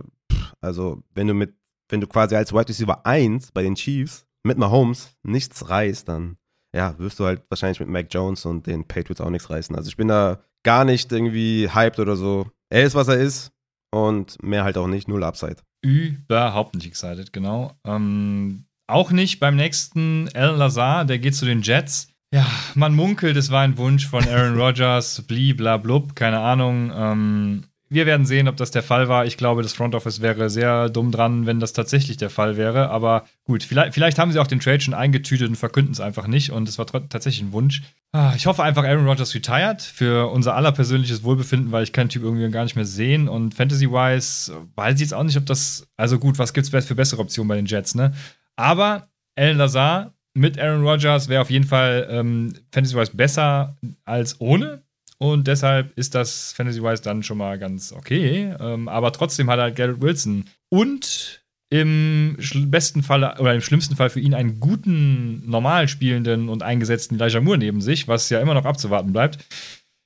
also, 0.62 1.04
wenn 1.14 1.28
du 1.28 1.34
mit, 1.34 1.54
wenn 1.90 2.02
du 2.02 2.08
quasi 2.08 2.36
als 2.36 2.54
Wide 2.54 2.70
Receiver 2.70 3.06
1 3.06 3.52
bei 3.52 3.64
den 3.64 3.76
Chiefs 3.76 4.26
mit 4.44 4.58
Mahomes 4.58 5.16
nichts 5.24 5.70
reißt, 5.70 6.08
dann 6.08 6.38
ja, 6.76 6.98
wirst 7.00 7.20
du 7.20 7.26
halt 7.26 7.44
wahrscheinlich 7.50 7.80
mit 7.80 7.90
Mac 7.90 8.08
Jones 8.12 8.46
und 8.46 8.68
den 8.68 8.88
Patriots 8.88 9.22
auch 9.22 9.30
nichts 9.30 9.50
reißen. 9.50 9.76
Also 9.76 9.90
ich 9.90 9.98
bin 9.98 10.08
da 10.08 10.40
gar 10.64 10.86
nicht 10.86 11.12
irgendwie 11.12 11.70
hyped 11.70 12.00
oder 12.00 12.16
so. 12.16 12.48
Er 12.70 12.84
ist, 12.84 12.96
was 12.96 13.08
er 13.08 13.18
ist 13.18 13.52
und 13.92 14.42
mehr 14.44 14.64
halt 14.64 14.78
auch 14.78 14.88
nicht, 14.88 15.08
null 15.08 15.24
Upside. 15.24 15.58
Überhaupt 15.82 16.76
nicht 16.76 16.88
excited, 16.88 17.34
genau. 17.34 17.74
Ähm, 17.86 18.66
auch 18.88 19.12
nicht 19.12 19.40
beim 19.40 19.56
nächsten 19.56 20.28
El 20.30 20.56
Lazar, 20.56 21.06
der 21.06 21.20
geht 21.20 21.36
zu 21.36 21.46
den 21.46 21.62
Jets. 21.62 22.09
Ja, 22.32 22.46
man 22.76 22.94
munkelt, 22.94 23.38
es 23.38 23.50
war 23.50 23.62
ein 23.62 23.78
Wunsch 23.78 24.08
von 24.08 24.28
Aaron 24.28 24.60
Rodgers, 24.60 25.24
bliblablub, 25.24 26.16
keine 26.16 26.40
Ahnung. 26.40 26.92
Ähm, 26.94 27.64
wir 27.92 28.06
werden 28.06 28.28
sehen, 28.28 28.48
ob 28.48 28.56
das 28.56 28.70
der 28.70 28.84
Fall 28.84 29.10
war. 29.10 29.26
Ich 29.26 29.36
glaube, 29.36 29.64
das 29.64 29.74
Front 29.74 29.96
Office 29.96 30.22
wäre 30.22 30.52
sehr 30.52 30.90
dumm 30.90 31.12
dran, 31.12 31.48
wenn 31.48 31.60
das 31.60 31.74
tatsächlich 31.74 32.18
der 32.18 32.30
Fall 32.30 32.56
wäre. 32.56 32.92
Aber 32.92 33.26
gut, 33.46 33.64
vielleicht, 33.64 33.96
vielleicht 33.96 34.20
haben 34.20 34.32
sie 34.32 34.38
auch 34.38 34.46
den 34.46 34.60
Trade 34.60 34.80
schon 34.80 34.94
eingetütet 34.94 35.50
und 35.50 35.56
verkünden 35.56 35.92
es 35.92 36.00
einfach 36.00 36.28
nicht. 36.28 36.52
Und 36.52 36.70
es 36.70 36.78
war 36.78 36.86
tatsächlich 36.86 37.42
ein 37.42 37.52
Wunsch. 37.52 37.82
Ah, 38.12 38.34
ich 38.36 38.46
hoffe 38.46 38.62
einfach, 38.62 38.84
Aaron 38.84 39.08
Rodgers 39.08 39.34
retired 39.34 39.82
für 39.82 40.32
unser 40.32 40.56
aller 40.56 40.72
persönliches 40.72 41.24
Wohlbefinden, 41.24 41.72
weil 41.72 41.82
ich 41.82 41.92
kann 41.92 42.06
den 42.06 42.12
Typ 42.12 42.24
irgendwie 42.24 42.48
gar 42.52 42.64
nicht 42.64 42.76
mehr 42.76 42.86
sehen. 42.86 43.28
Und 43.28 43.56
Fantasy-wise 43.56 44.54
weiß 44.76 44.94
ich 44.96 45.02
jetzt 45.02 45.14
auch 45.16 45.24
nicht, 45.24 45.38
ob 45.38 45.48
das. 45.48 45.88
Also 45.98 46.20
gut, 46.20 46.38
was 46.38 46.54
gibt 46.54 46.72
es 46.72 46.86
für 46.86 46.96
bessere 46.96 47.22
Optionen 47.22 47.48
bei 47.48 47.56
den 47.56 47.66
Jets, 47.66 47.96
ne? 47.96 48.14
Aber 48.56 49.10
Alan 49.36 49.58
Lazar 49.58 50.14
mit 50.34 50.60
Aaron 50.60 50.86
Rodgers 50.86 51.30
wäre 51.30 51.42
auf 51.42 51.50
jeden 51.50 51.66
Fall 51.66 52.08
ähm, 52.10 52.54
Fantasy-wise 52.72 53.16
besser 53.16 53.78
als 54.06 54.40
ohne. 54.40 54.84
Und 55.18 55.48
deshalb 55.48 55.98
ist 55.98 56.16
das 56.16 56.54
Fantasy-wise 56.54 57.04
dann 57.04 57.24
schon 57.24 57.38
mal 57.38 57.60
ganz 57.60 57.92
okay. 57.92 58.56
Ähm, 58.60 58.88
aber 58.88 59.12
trotzdem 59.12 59.50
hat 59.50 59.60
er 59.60 59.72
Garrett 59.72 60.02
Wilson 60.02 60.46
und 60.70 61.44
im 61.72 62.38
besten 62.68 63.04
Fall 63.04 63.24
oder 63.40 63.54
im 63.54 63.62
schlimmsten 63.62 63.96
Fall 63.96 64.10
für 64.10 64.20
ihn 64.20 64.34
einen 64.34 64.60
guten, 64.60 65.48
normal 65.48 65.88
spielenden 65.88 66.50
und 66.50 66.64
eingesetzten 66.64 67.20
Elijah 67.20 67.42
Moore 67.42 67.60
neben 67.60 67.82
sich, 67.82 68.08
was 68.08 68.30
ja 68.30 68.40
immer 68.40 68.56
noch 68.56 68.66
abzuwarten 68.66 69.14
bleibt. 69.14 69.46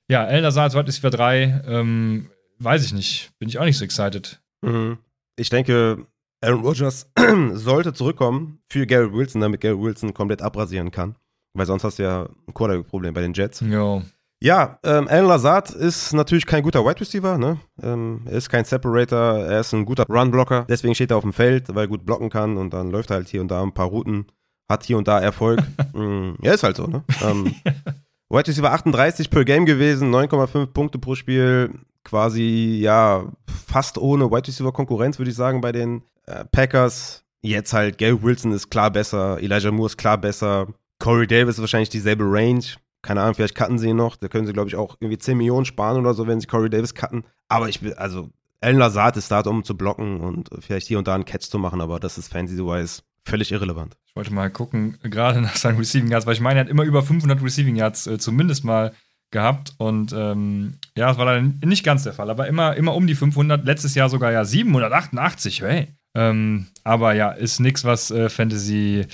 Ja, 0.09 0.25
El 0.25 0.41
Nazar 0.41 0.63
als 0.63 0.73
Wide 0.73 0.87
Receiver 0.87 1.09
3, 1.09 1.63
ähm, 1.65 2.29
weiß 2.59 2.85
ich 2.85 2.93
nicht. 2.93 3.31
Bin 3.39 3.47
ich 3.47 3.59
auch 3.59 3.65
nicht 3.65 3.77
so 3.77 3.85
excited. 3.85 4.41
Mhm. 4.61 4.97
Ich 5.37 5.49
denke, 5.49 6.05
Aaron 6.43 6.61
Rodgers 6.61 7.07
sollte 7.53 7.93
zurückkommen 7.93 8.59
für 8.69 8.85
Gary 8.85 9.11
Wilson, 9.13 9.41
damit 9.41 9.61
Gary 9.61 9.79
Wilson 9.79 10.13
komplett 10.13 10.41
abrasieren 10.41 10.91
kann. 10.91 11.15
weil 11.53 11.65
sonst 11.65 11.83
hast 11.83 11.99
du 11.99 12.03
ja 12.03 12.27
ein 12.47 12.53
Quarterback-Problem 12.53 13.13
bei 13.13 13.21
den 13.21 13.33
Jets. 13.33 13.61
Jo. 13.61 14.01
Ja, 14.41 14.77
ähm, 14.83 15.07
Alan 15.07 15.27
Lazard 15.27 15.69
ist 15.69 16.11
natürlich 16.11 16.45
kein 16.45 16.63
guter 16.63 16.83
Wide 16.83 16.99
Receiver, 16.99 17.37
ne? 17.37 17.59
Ähm, 17.81 18.23
er 18.25 18.33
ist 18.33 18.49
kein 18.49 18.65
Separator, 18.65 19.37
er 19.37 19.61
ist 19.61 19.73
ein 19.73 19.85
guter 19.85 20.05
Run-Blocker, 20.09 20.65
deswegen 20.67 20.93
steht 20.95 21.11
er 21.11 21.17
auf 21.17 21.23
dem 21.23 21.31
Feld, 21.31 21.73
weil 21.73 21.85
er 21.85 21.87
gut 21.87 22.05
blocken 22.05 22.29
kann 22.29 22.57
und 22.57 22.73
dann 22.73 22.91
läuft 22.91 23.11
er 23.11 23.17
halt 23.17 23.29
hier 23.29 23.39
und 23.39 23.49
da 23.49 23.63
ein 23.63 23.73
paar 23.73 23.85
Routen, 23.85 24.25
hat 24.69 24.83
hier 24.83 24.97
und 24.97 25.07
da 25.07 25.21
Erfolg. 25.21 25.61
mm, 25.93 26.33
ja, 26.41 26.53
ist 26.53 26.63
halt 26.63 26.75
so, 26.75 26.87
ne? 26.87 27.05
Ähm, 27.23 27.55
Wide 28.29 28.47
Receiver 28.47 28.73
38 28.73 29.29
per 29.29 29.45
Game 29.45 29.65
gewesen, 29.65 30.13
9,5 30.13 30.65
Punkte 30.67 30.99
pro 30.99 31.15
Spiel, 31.15 31.69
quasi, 32.03 32.79
ja, 32.81 33.31
fast 33.67 33.97
ohne 33.97 34.29
Wide 34.29 34.47
Receiver 34.47 34.71
Konkurrenz, 34.71 35.17
würde 35.17 35.31
ich 35.31 35.37
sagen, 35.37 35.61
bei 35.61 35.71
den 35.71 36.03
äh, 36.25 36.45
Packers. 36.45 37.23
Jetzt 37.41 37.73
halt, 37.73 37.97
Gary 37.97 38.21
Wilson 38.21 38.53
ist 38.53 38.69
klar 38.69 38.89
besser, 38.89 39.37
Elijah 39.41 39.71
Moore 39.71 39.87
ist 39.87 39.97
klar 39.97 40.17
besser, 40.17 40.67
Corey 40.99 41.27
Davis 41.27 41.55
ist 41.55 41.61
wahrscheinlich 41.61 41.89
dieselbe 41.89 42.23
Range, 42.25 42.63
keine 43.01 43.21
Ahnung, 43.21 43.35
vielleicht 43.35 43.55
cutten 43.55 43.77
sie 43.77 43.89
ihn 43.89 43.97
noch. 43.97 44.15
Da 44.15 44.29
können 44.29 44.47
sie, 44.47 44.53
glaube 44.53 44.69
ich, 44.69 44.77
auch 44.77 44.95
irgendwie 45.01 45.17
10 45.17 45.37
Millionen 45.37 45.65
sparen 45.65 45.97
oder 45.97 46.13
so, 46.13 46.25
wenn 46.25 46.39
sie 46.39 46.47
Corey 46.47 46.69
Davis 46.69 46.95
cutten. 46.95 47.25
Aber 47.49 47.67
ich 47.67 47.83
will, 47.83 47.93
also, 47.95 48.29
Alan 48.61 48.77
Lazard 48.77 49.17
ist 49.17 49.29
da, 49.29 49.41
um 49.41 49.65
zu 49.65 49.75
blocken 49.75 50.21
und 50.21 50.49
vielleicht 50.59 50.87
hier 50.87 50.97
und 50.97 51.07
da 51.07 51.15
einen 51.15 51.25
Catch 51.25 51.49
zu 51.49 51.59
machen, 51.59 51.81
aber 51.81 51.99
das 51.99 52.17
ist 52.17 52.29
fantasy-wise 52.29 53.01
völlig 53.25 53.51
irrelevant. 53.51 53.97
Ich 54.05 54.15
wollte 54.15 54.33
mal 54.33 54.49
gucken, 54.49 54.97
gerade 55.03 55.41
nach 55.41 55.55
seinen 55.55 55.77
Receiving 55.77 56.11
Yards, 56.11 56.25
weil 56.25 56.33
ich 56.33 56.41
meine, 56.41 56.59
er 56.59 56.65
hat 56.65 56.69
immer 56.69 56.83
über 56.83 57.03
500 57.03 57.41
Receiving 57.43 57.75
Yards 57.75 58.07
äh, 58.07 58.17
zumindest 58.17 58.63
mal 58.63 58.93
gehabt 59.33 59.73
und 59.77 60.13
ähm, 60.13 60.75
ja, 60.95 61.07
das 61.07 61.17
war 61.17 61.25
dann 61.25 61.59
nicht 61.65 61.83
ganz 61.83 62.03
der 62.03 62.13
Fall, 62.13 62.29
aber 62.29 62.47
immer, 62.47 62.77
immer 62.77 62.95
um 62.95 63.05
die 63.05 63.15
500, 63.15 63.65
letztes 63.65 63.95
Jahr 63.95 64.07
sogar 64.07 64.31
ja 64.31 64.45
788, 64.45 65.61
hey. 65.61 65.87
Ähm, 66.15 66.67
aber 66.85 67.13
ja, 67.13 67.31
ist 67.31 67.59
nichts, 67.59 67.83
was 67.83 68.11
äh, 68.11 68.29
Fantasy 68.29 69.05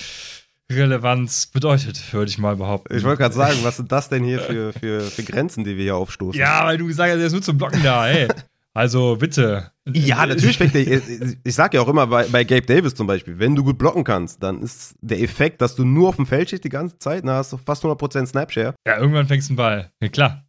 Relevanz 0.72 1.48
bedeutet, 1.48 2.14
würde 2.14 2.30
ich 2.30 2.38
mal 2.38 2.56
behaupten. 2.56 2.96
Ich 2.96 3.04
wollte 3.04 3.24
gerade 3.24 3.34
sagen, 3.34 3.58
was 3.64 3.78
sind 3.78 3.92
das 3.92 4.10
denn 4.10 4.24
hier 4.24 4.40
für, 4.40 4.72
für, 4.74 5.02
für 5.02 5.24
Grenzen, 5.24 5.64
die 5.64 5.78
wir 5.78 5.84
hier 5.84 5.96
aufstoßen? 5.96 6.40
Ja, 6.40 6.66
weil 6.66 6.78
du 6.78 6.86
gesagt 6.86 7.10
hast, 7.10 7.18
der 7.18 7.26
ist 7.26 7.34
nur 7.34 7.42
zum 7.42 7.58
Blocken 7.58 7.82
da, 7.82 8.08
ey. 8.08 8.28
Also 8.74 9.18
bitte. 9.18 9.72
Ja, 9.92 10.26
natürlich 10.26 10.58
fängt 10.60 10.76
der, 10.76 10.88
ich, 10.88 11.38
ich 11.44 11.56
sag 11.56 11.74
ja 11.74 11.82
auch 11.82 11.88
immer 11.88 12.08
bei, 12.08 12.26
bei 12.26 12.44
Gabe 12.44 12.66
Davis 12.66 12.96
zum 12.96 13.08
Beispiel, 13.08 13.40
wenn 13.40 13.56
du 13.56 13.64
gut 13.64 13.78
blocken 13.78 14.04
kannst, 14.04 14.44
dann 14.44 14.62
ist 14.62 14.96
der 15.02 15.22
Effekt, 15.22 15.62
dass 15.62 15.76
du 15.76 15.86
nur 15.86 16.10
auf 16.10 16.16
dem 16.16 16.26
Feld 16.26 16.48
stehst 16.50 16.64
die 16.64 16.70
ganze 16.70 16.98
Zeit, 17.00 17.24
dann 17.24 17.36
hast 17.36 17.52
du 17.54 17.58
fast 17.58 17.84
100% 17.84 18.28
Snapshare. 18.28 18.76
Ja, 18.88 18.98
irgendwann 18.98 19.28
fängst 19.28 19.50
du 19.50 19.54
einen 19.54 19.58
Ball. 19.58 19.92
Ja, 20.02 20.10
klar. 20.10 20.46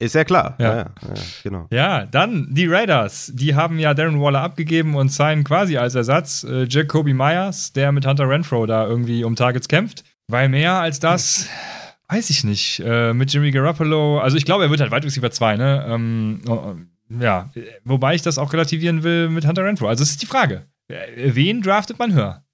Ist 0.00 0.14
ja 0.14 0.22
klar. 0.22 0.54
Ja. 0.58 0.66
Ja, 0.66 0.76
ja, 0.76 0.84
ja, 1.08 1.22
genau. 1.42 1.66
Ja, 1.72 2.06
dann 2.06 2.46
die 2.54 2.66
Raiders. 2.66 3.32
Die 3.34 3.56
haben 3.56 3.80
ja 3.80 3.94
Darren 3.94 4.20
Waller 4.20 4.42
abgegeben 4.42 4.94
und 4.94 5.10
signen 5.10 5.42
quasi 5.42 5.76
als 5.76 5.96
Ersatz 5.96 6.44
äh, 6.44 6.66
Jacoby 6.68 7.14
Myers, 7.14 7.72
der 7.72 7.90
mit 7.90 8.06
Hunter 8.06 8.28
Renfro 8.28 8.64
da 8.66 8.86
irgendwie 8.86 9.24
um 9.24 9.34
Targets 9.34 9.66
kämpft. 9.66 10.04
Weil 10.28 10.48
mehr 10.50 10.74
als 10.74 11.00
das, 11.00 11.48
weiß 12.08 12.30
ich 12.30 12.44
nicht. 12.44 12.80
Äh, 12.84 13.12
mit 13.12 13.32
Jimmy 13.32 13.50
Garoppolo, 13.50 14.20
also 14.20 14.36
ich 14.36 14.44
glaube, 14.44 14.64
er 14.64 14.70
wird 14.70 14.80
halt 14.80 14.92
Wide 14.92 15.04
Receiver 15.04 15.32
2, 15.32 15.56
ne? 15.56 15.84
Ähm, 15.88 16.42
oh, 16.46 16.76
ja, 17.08 17.50
wobei 17.84 18.14
ich 18.14 18.22
das 18.22 18.38
auch 18.38 18.52
relativieren 18.52 19.02
will 19.02 19.28
mit 19.28 19.46
Hunter 19.46 19.64
Renfro. 19.64 19.88
Also, 19.88 20.02
es 20.02 20.10
ist 20.10 20.22
die 20.22 20.26
Frage. 20.26 20.66
Äh, 20.88 21.34
Wen 21.34 21.62
draftet 21.62 21.98
man 21.98 22.14
höher? 22.14 22.44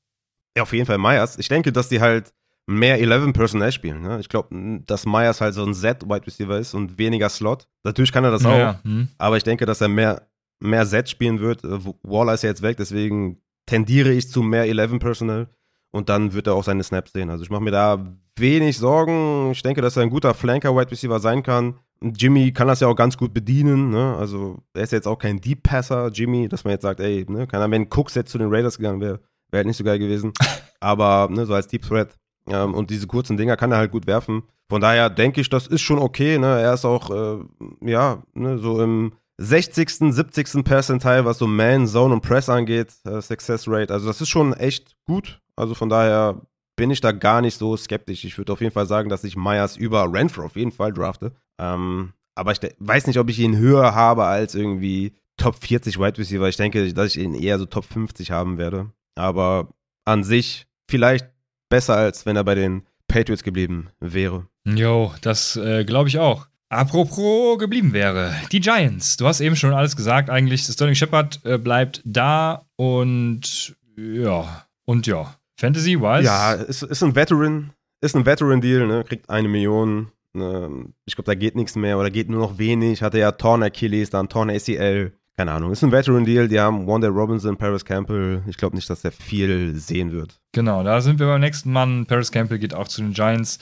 Ja, 0.56 0.62
auf 0.62 0.72
jeden 0.72 0.86
Fall 0.86 0.98
Myers. 0.98 1.38
Ich 1.38 1.48
denke, 1.48 1.72
dass 1.72 1.88
die 1.88 2.00
halt 2.00 2.32
mehr 2.66 2.98
11 3.00 3.32
Personnel 3.32 3.72
spielen. 3.72 4.02
Ne? 4.02 4.20
Ich 4.20 4.28
glaube, 4.28 4.80
dass 4.86 5.06
Myers 5.06 5.40
halt 5.40 5.54
so 5.54 5.64
ein 5.64 5.74
Z-Wide 5.74 6.26
Receiver 6.26 6.58
ist 6.58 6.74
und 6.74 6.98
weniger 6.98 7.28
Slot. 7.28 7.68
Natürlich 7.84 8.12
kann 8.12 8.24
er 8.24 8.30
das 8.30 8.44
auch, 8.46 8.56
Ja, 8.56 8.80
hm. 8.82 9.08
aber 9.18 9.36
ich 9.36 9.42
denke, 9.44 9.66
dass 9.66 9.80
er 9.80 9.88
mehr, 9.88 10.28
mehr 10.60 10.86
Z 10.86 11.08
spielen 11.08 11.40
wird. 11.40 11.64
Äh, 11.64 11.78
Waller 12.02 12.34
ist 12.34 12.42
ja 12.42 12.50
jetzt 12.50 12.62
weg, 12.62 12.76
deswegen 12.76 13.40
tendiere 13.66 14.12
ich 14.12 14.30
zu 14.30 14.42
mehr 14.42 14.64
11 14.64 14.98
Personnel 14.98 15.48
und 15.90 16.08
dann 16.08 16.32
wird 16.32 16.46
er 16.46 16.54
auch 16.54 16.64
seine 16.64 16.82
Snaps 16.82 17.12
sehen. 17.12 17.30
Also 17.30 17.44
ich 17.44 17.50
mache 17.50 17.62
mir 17.62 17.70
da 17.70 17.98
wenig 18.36 18.78
Sorgen. 18.78 19.50
Ich 19.52 19.62
denke, 19.62 19.80
dass 19.80 19.96
er 19.96 20.02
ein 20.02 20.10
guter 20.10 20.34
Flanker-Wide 20.34 20.90
Receiver 20.90 21.20
sein 21.20 21.42
kann. 21.42 21.78
Jimmy 22.12 22.52
kann 22.52 22.68
das 22.68 22.80
ja 22.80 22.88
auch 22.88 22.96
ganz 22.96 23.16
gut 23.16 23.32
bedienen. 23.32 23.90
Ne? 23.90 24.16
Also 24.16 24.58
er 24.74 24.82
ist 24.82 24.92
jetzt 24.92 25.06
auch 25.06 25.18
kein 25.18 25.40
Deep 25.40 25.62
Passer, 25.62 26.10
Jimmy, 26.12 26.48
dass 26.48 26.64
man 26.64 26.72
jetzt 26.72 26.82
sagt, 26.82 27.00
ey, 27.00 27.24
ne, 27.28 27.46
kann 27.46 27.60
er, 27.60 27.70
wenn 27.70 27.88
Cooks 27.90 28.14
jetzt 28.14 28.30
zu 28.30 28.38
den 28.38 28.48
Raiders 28.50 28.76
gegangen 28.76 29.00
wäre, 29.00 29.20
wäre 29.50 29.60
halt 29.60 29.66
nicht 29.66 29.76
so 29.76 29.84
geil 29.84 29.98
gewesen. 29.98 30.32
Aber 30.80 31.28
ne, 31.30 31.46
so 31.46 31.54
als 31.54 31.68
Deep 31.68 31.82
Threat 31.82 32.16
ähm, 32.48 32.74
und 32.74 32.90
diese 32.90 33.06
kurzen 33.06 33.36
Dinger 33.36 33.56
kann 33.56 33.72
er 33.72 33.78
halt 33.78 33.92
gut 33.92 34.06
werfen. 34.06 34.42
Von 34.68 34.80
daher 34.80 35.10
denke 35.10 35.40
ich, 35.40 35.48
das 35.48 35.66
ist 35.66 35.82
schon 35.82 35.98
okay. 35.98 36.38
Ne? 36.38 36.60
Er 36.60 36.74
ist 36.74 36.84
auch, 36.84 37.10
äh, 37.10 37.44
ja, 37.80 38.22
ne, 38.34 38.58
so 38.58 38.82
im 38.82 39.12
60., 39.38 39.88
70. 40.12 40.64
Percentile, 40.64 41.24
was 41.24 41.38
so 41.38 41.46
Man, 41.46 41.86
Zone 41.86 42.14
und 42.14 42.20
Press 42.20 42.48
angeht, 42.48 42.94
äh, 43.04 43.20
Success 43.20 43.66
Rate. 43.68 43.92
Also 43.92 44.06
das 44.06 44.20
ist 44.20 44.28
schon 44.28 44.52
echt 44.54 44.96
gut. 45.06 45.40
Also 45.56 45.74
von 45.74 45.88
daher 45.88 46.40
bin 46.76 46.90
ich 46.90 47.00
da 47.00 47.12
gar 47.12 47.40
nicht 47.40 47.56
so 47.56 47.76
skeptisch. 47.76 48.24
Ich 48.24 48.36
würde 48.38 48.52
auf 48.52 48.60
jeden 48.60 48.72
Fall 48.72 48.86
sagen, 48.86 49.08
dass 49.08 49.24
ich 49.24 49.36
Myers 49.36 49.76
über 49.76 50.12
Renfro 50.12 50.44
auf 50.44 50.56
jeden 50.56 50.72
Fall 50.72 50.92
drafte. 50.92 51.32
Ähm, 51.58 52.12
aber 52.34 52.52
ich 52.52 52.60
weiß 52.78 53.06
nicht, 53.06 53.18
ob 53.18 53.28
ich 53.30 53.38
ihn 53.38 53.56
höher 53.56 53.94
habe 53.94 54.24
als 54.24 54.54
irgendwie 54.54 55.12
Top 55.36 55.56
40 55.62 55.98
Wide 55.98 56.18
Receiver. 56.18 56.48
Ich 56.48 56.56
denke, 56.56 56.92
dass 56.92 57.14
ich 57.14 57.22
ihn 57.22 57.34
eher 57.34 57.58
so 57.58 57.66
Top 57.66 57.84
50 57.84 58.30
haben 58.30 58.58
werde. 58.58 58.90
Aber 59.14 59.68
an 60.04 60.24
sich 60.24 60.66
vielleicht 60.88 61.26
besser, 61.68 61.96
als 61.96 62.26
wenn 62.26 62.36
er 62.36 62.44
bei 62.44 62.54
den 62.54 62.82
Patriots 63.08 63.42
geblieben 63.42 63.88
wäre. 64.00 64.46
Jo, 64.64 65.12
das 65.22 65.56
äh, 65.56 65.84
glaube 65.84 66.08
ich 66.08 66.18
auch. 66.18 66.46
Apropos 66.68 67.58
geblieben 67.58 67.92
wäre, 67.92 68.34
die 68.50 68.60
Giants. 68.60 69.16
Du 69.16 69.26
hast 69.26 69.40
eben 69.40 69.54
schon 69.54 69.72
alles 69.72 69.94
gesagt, 69.94 70.30
eigentlich. 70.30 70.64
Sterling 70.64 70.94
Shepard 70.94 71.40
äh, 71.44 71.58
bleibt 71.58 72.00
da 72.04 72.64
und 72.76 73.76
ja, 73.96 74.66
und 74.84 75.06
ja. 75.06 75.36
Fantasy-wise? 75.56 76.24
Ja, 76.24 76.52
ist, 76.54 76.82
ist 76.82 77.02
ein 77.02 77.14
Veteran, 77.14 77.70
ist 78.00 78.16
ein 78.16 78.26
Veteran-Deal, 78.26 78.86
ne? 78.86 79.04
kriegt 79.04 79.30
eine 79.30 79.48
Million. 79.48 80.10
Ne? 80.34 80.86
Ich 81.06 81.14
glaube, 81.14 81.26
da 81.26 81.34
geht 81.34 81.54
nichts 81.56 81.76
mehr 81.76 81.98
oder 81.98 82.10
geht 82.10 82.28
nur 82.28 82.40
noch 82.40 82.58
wenig. 82.58 83.02
Hatte 83.02 83.18
ja 83.18 83.32
Torn 83.32 83.62
Achilles, 83.62 84.10
dann 84.10 84.28
Torn 84.28 84.50
ACL. 84.50 85.12
Keine 85.36 85.52
Ahnung. 85.52 85.72
Ist 85.72 85.82
ein 85.82 85.90
Veteran-Deal. 85.90 86.46
Die 86.48 86.60
haben 86.60 86.86
Wanda 86.86 87.08
Robinson, 87.08 87.56
Paris 87.56 87.84
Campbell. 87.84 88.42
Ich 88.46 88.56
glaube 88.56 88.76
nicht, 88.76 88.88
dass 88.88 89.02
der 89.02 89.10
viel 89.10 89.74
sehen 89.74 90.12
wird. 90.12 90.38
Genau, 90.52 90.84
da 90.84 91.00
sind 91.00 91.18
wir 91.18 91.26
beim 91.26 91.40
nächsten 91.40 91.72
Mann. 91.72 92.06
Paris 92.06 92.30
Campbell 92.30 92.58
geht 92.60 92.72
auch 92.72 92.86
zu 92.86 93.02
den 93.02 93.12
Giants. 93.12 93.58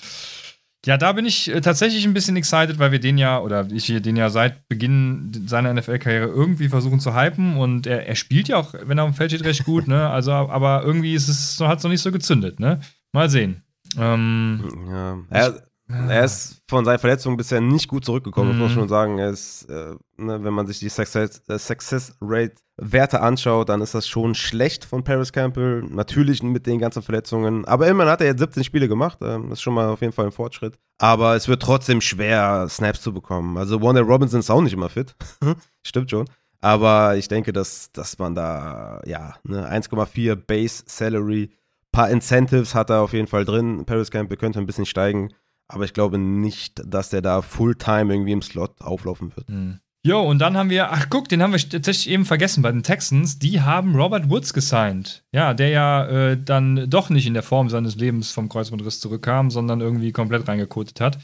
Ja, 0.84 0.98
da 0.98 1.12
bin 1.12 1.24
ich 1.26 1.48
äh, 1.48 1.60
tatsächlich 1.60 2.04
ein 2.04 2.12
bisschen 2.12 2.36
excited, 2.36 2.78
weil 2.78 2.90
wir 2.90 2.98
den 2.98 3.16
ja, 3.16 3.40
oder 3.40 3.68
ich 3.70 3.84
hier 3.84 4.00
den 4.00 4.16
ja 4.16 4.30
seit 4.30 4.68
Beginn 4.68 5.30
seiner 5.46 5.72
NFL-Karriere 5.72 6.26
irgendwie 6.26 6.68
versuchen 6.68 6.98
zu 6.98 7.14
hypen 7.14 7.56
und 7.56 7.86
er, 7.86 8.06
er 8.06 8.16
spielt 8.16 8.48
ja 8.48 8.56
auch, 8.56 8.74
wenn 8.82 8.98
er 8.98 9.04
am 9.04 9.14
Feld 9.14 9.30
steht, 9.30 9.44
recht 9.44 9.64
gut, 9.64 9.86
ne? 9.86 10.10
Also, 10.10 10.32
aber 10.32 10.82
irgendwie 10.84 11.14
ist 11.14 11.28
es, 11.28 11.60
hat 11.60 11.78
es 11.78 11.84
noch 11.84 11.90
nicht 11.90 12.02
so 12.02 12.10
gezündet, 12.10 12.58
ne? 12.58 12.80
Mal 13.12 13.30
sehen. 13.30 13.62
Ähm, 13.96 14.64
Ja. 14.90 15.18
Er, 15.30 15.62
er 15.88 16.24
ist 16.24 16.62
von 16.68 16.84
seinen 16.84 16.98
Verletzungen 16.98 17.36
bisher 17.36 17.60
nicht 17.60 17.88
gut 17.88 18.04
zurückgekommen, 18.04 18.50
muss 18.50 18.58
man 18.58 18.68
Mhm. 18.68 18.72
schon 18.74 18.88
sagen. 18.88 19.18
Er 19.18 19.30
ist, 19.30 19.64
äh, 19.68 19.94
ne, 20.16 20.42
wenn 20.42 20.54
man 20.54 20.66
sich 20.66 20.78
die 20.78 20.88
Success, 20.88 21.42
äh, 21.48 21.58
Success 21.58 22.16
Rate 22.20 22.54
Werte 22.78 23.20
anschaut, 23.20 23.68
dann 23.68 23.80
ist 23.82 23.94
das 23.94 24.08
schon 24.08 24.34
schlecht 24.34 24.84
von 24.84 25.04
Paris 25.04 25.32
Campbell. 25.32 25.82
Natürlich 25.82 26.42
mit 26.42 26.66
den 26.66 26.78
ganzen 26.78 27.02
Verletzungen. 27.02 27.64
Aber 27.66 27.86
immerhin 27.86 28.10
hat 28.10 28.20
er 28.22 28.28
jetzt 28.28 28.38
17 28.40 28.64
Spiele 28.64 28.88
gemacht. 28.88 29.18
Ähm, 29.22 29.50
das 29.50 29.58
ist 29.58 29.62
schon 29.62 29.74
mal 29.74 29.88
auf 29.88 30.00
jeden 30.00 30.12
Fall 30.14 30.26
ein 30.26 30.32
Fortschritt. 30.32 30.78
Aber 30.98 31.36
es 31.36 31.46
wird 31.48 31.60
trotzdem 31.62 32.00
schwer, 32.00 32.66
Snaps 32.68 33.02
zu 33.02 33.12
bekommen. 33.12 33.58
Also 33.58 33.82
Wanda 33.82 34.00
Robinson 34.00 34.40
ist 34.40 34.50
auch 34.50 34.62
nicht 34.62 34.72
immer 34.72 34.88
fit. 34.88 35.14
Stimmt 35.86 36.10
schon. 36.10 36.26
Aber 36.60 37.16
ich 37.16 37.28
denke, 37.28 37.52
dass, 37.52 37.90
dass 37.92 38.18
man 38.18 38.34
da, 38.34 39.02
ja, 39.04 39.34
ne, 39.44 39.68
1,4 39.70 40.34
Base 40.36 40.84
Salary, 40.86 41.50
paar 41.90 42.08
Incentives 42.08 42.74
hat 42.74 42.88
er 42.88 43.00
auf 43.02 43.12
jeden 43.12 43.26
Fall 43.26 43.44
drin. 43.44 43.84
Paris 43.84 44.10
Campbell 44.10 44.38
könnte 44.38 44.58
ein 44.60 44.66
bisschen 44.66 44.86
steigen. 44.86 45.28
Aber 45.72 45.84
ich 45.84 45.94
glaube 45.94 46.18
nicht, 46.18 46.82
dass 46.84 47.08
der 47.10 47.22
da 47.22 47.42
Fulltime 47.42 48.12
irgendwie 48.12 48.32
im 48.32 48.42
Slot 48.42 48.80
auflaufen 48.80 49.34
wird. 49.34 49.48
Hm. 49.48 49.78
Jo, 50.04 50.20
und 50.20 50.40
dann 50.40 50.56
haben 50.56 50.68
wir, 50.68 50.90
ach 50.90 51.06
guck, 51.10 51.28
den 51.28 51.42
haben 51.42 51.52
wir 51.52 51.60
tatsächlich 51.60 52.10
eben 52.10 52.24
vergessen 52.24 52.62
bei 52.62 52.72
den 52.72 52.82
Texans. 52.82 53.38
Die 53.38 53.60
haben 53.60 53.94
Robert 53.94 54.28
Woods 54.28 54.52
gesigned. 54.52 55.24
Ja, 55.32 55.54
der 55.54 55.68
ja 55.68 56.06
äh, 56.06 56.36
dann 56.42 56.90
doch 56.90 57.08
nicht 57.08 57.26
in 57.26 57.34
der 57.34 57.44
Form 57.44 57.70
seines 57.70 57.94
Lebens 57.94 58.32
vom 58.32 58.48
Kreuzbandriss 58.48 58.98
zurückkam, 58.98 59.50
sondern 59.50 59.80
irgendwie 59.80 60.10
komplett 60.10 60.48
reingekotet 60.48 61.00
hat. 61.00 61.18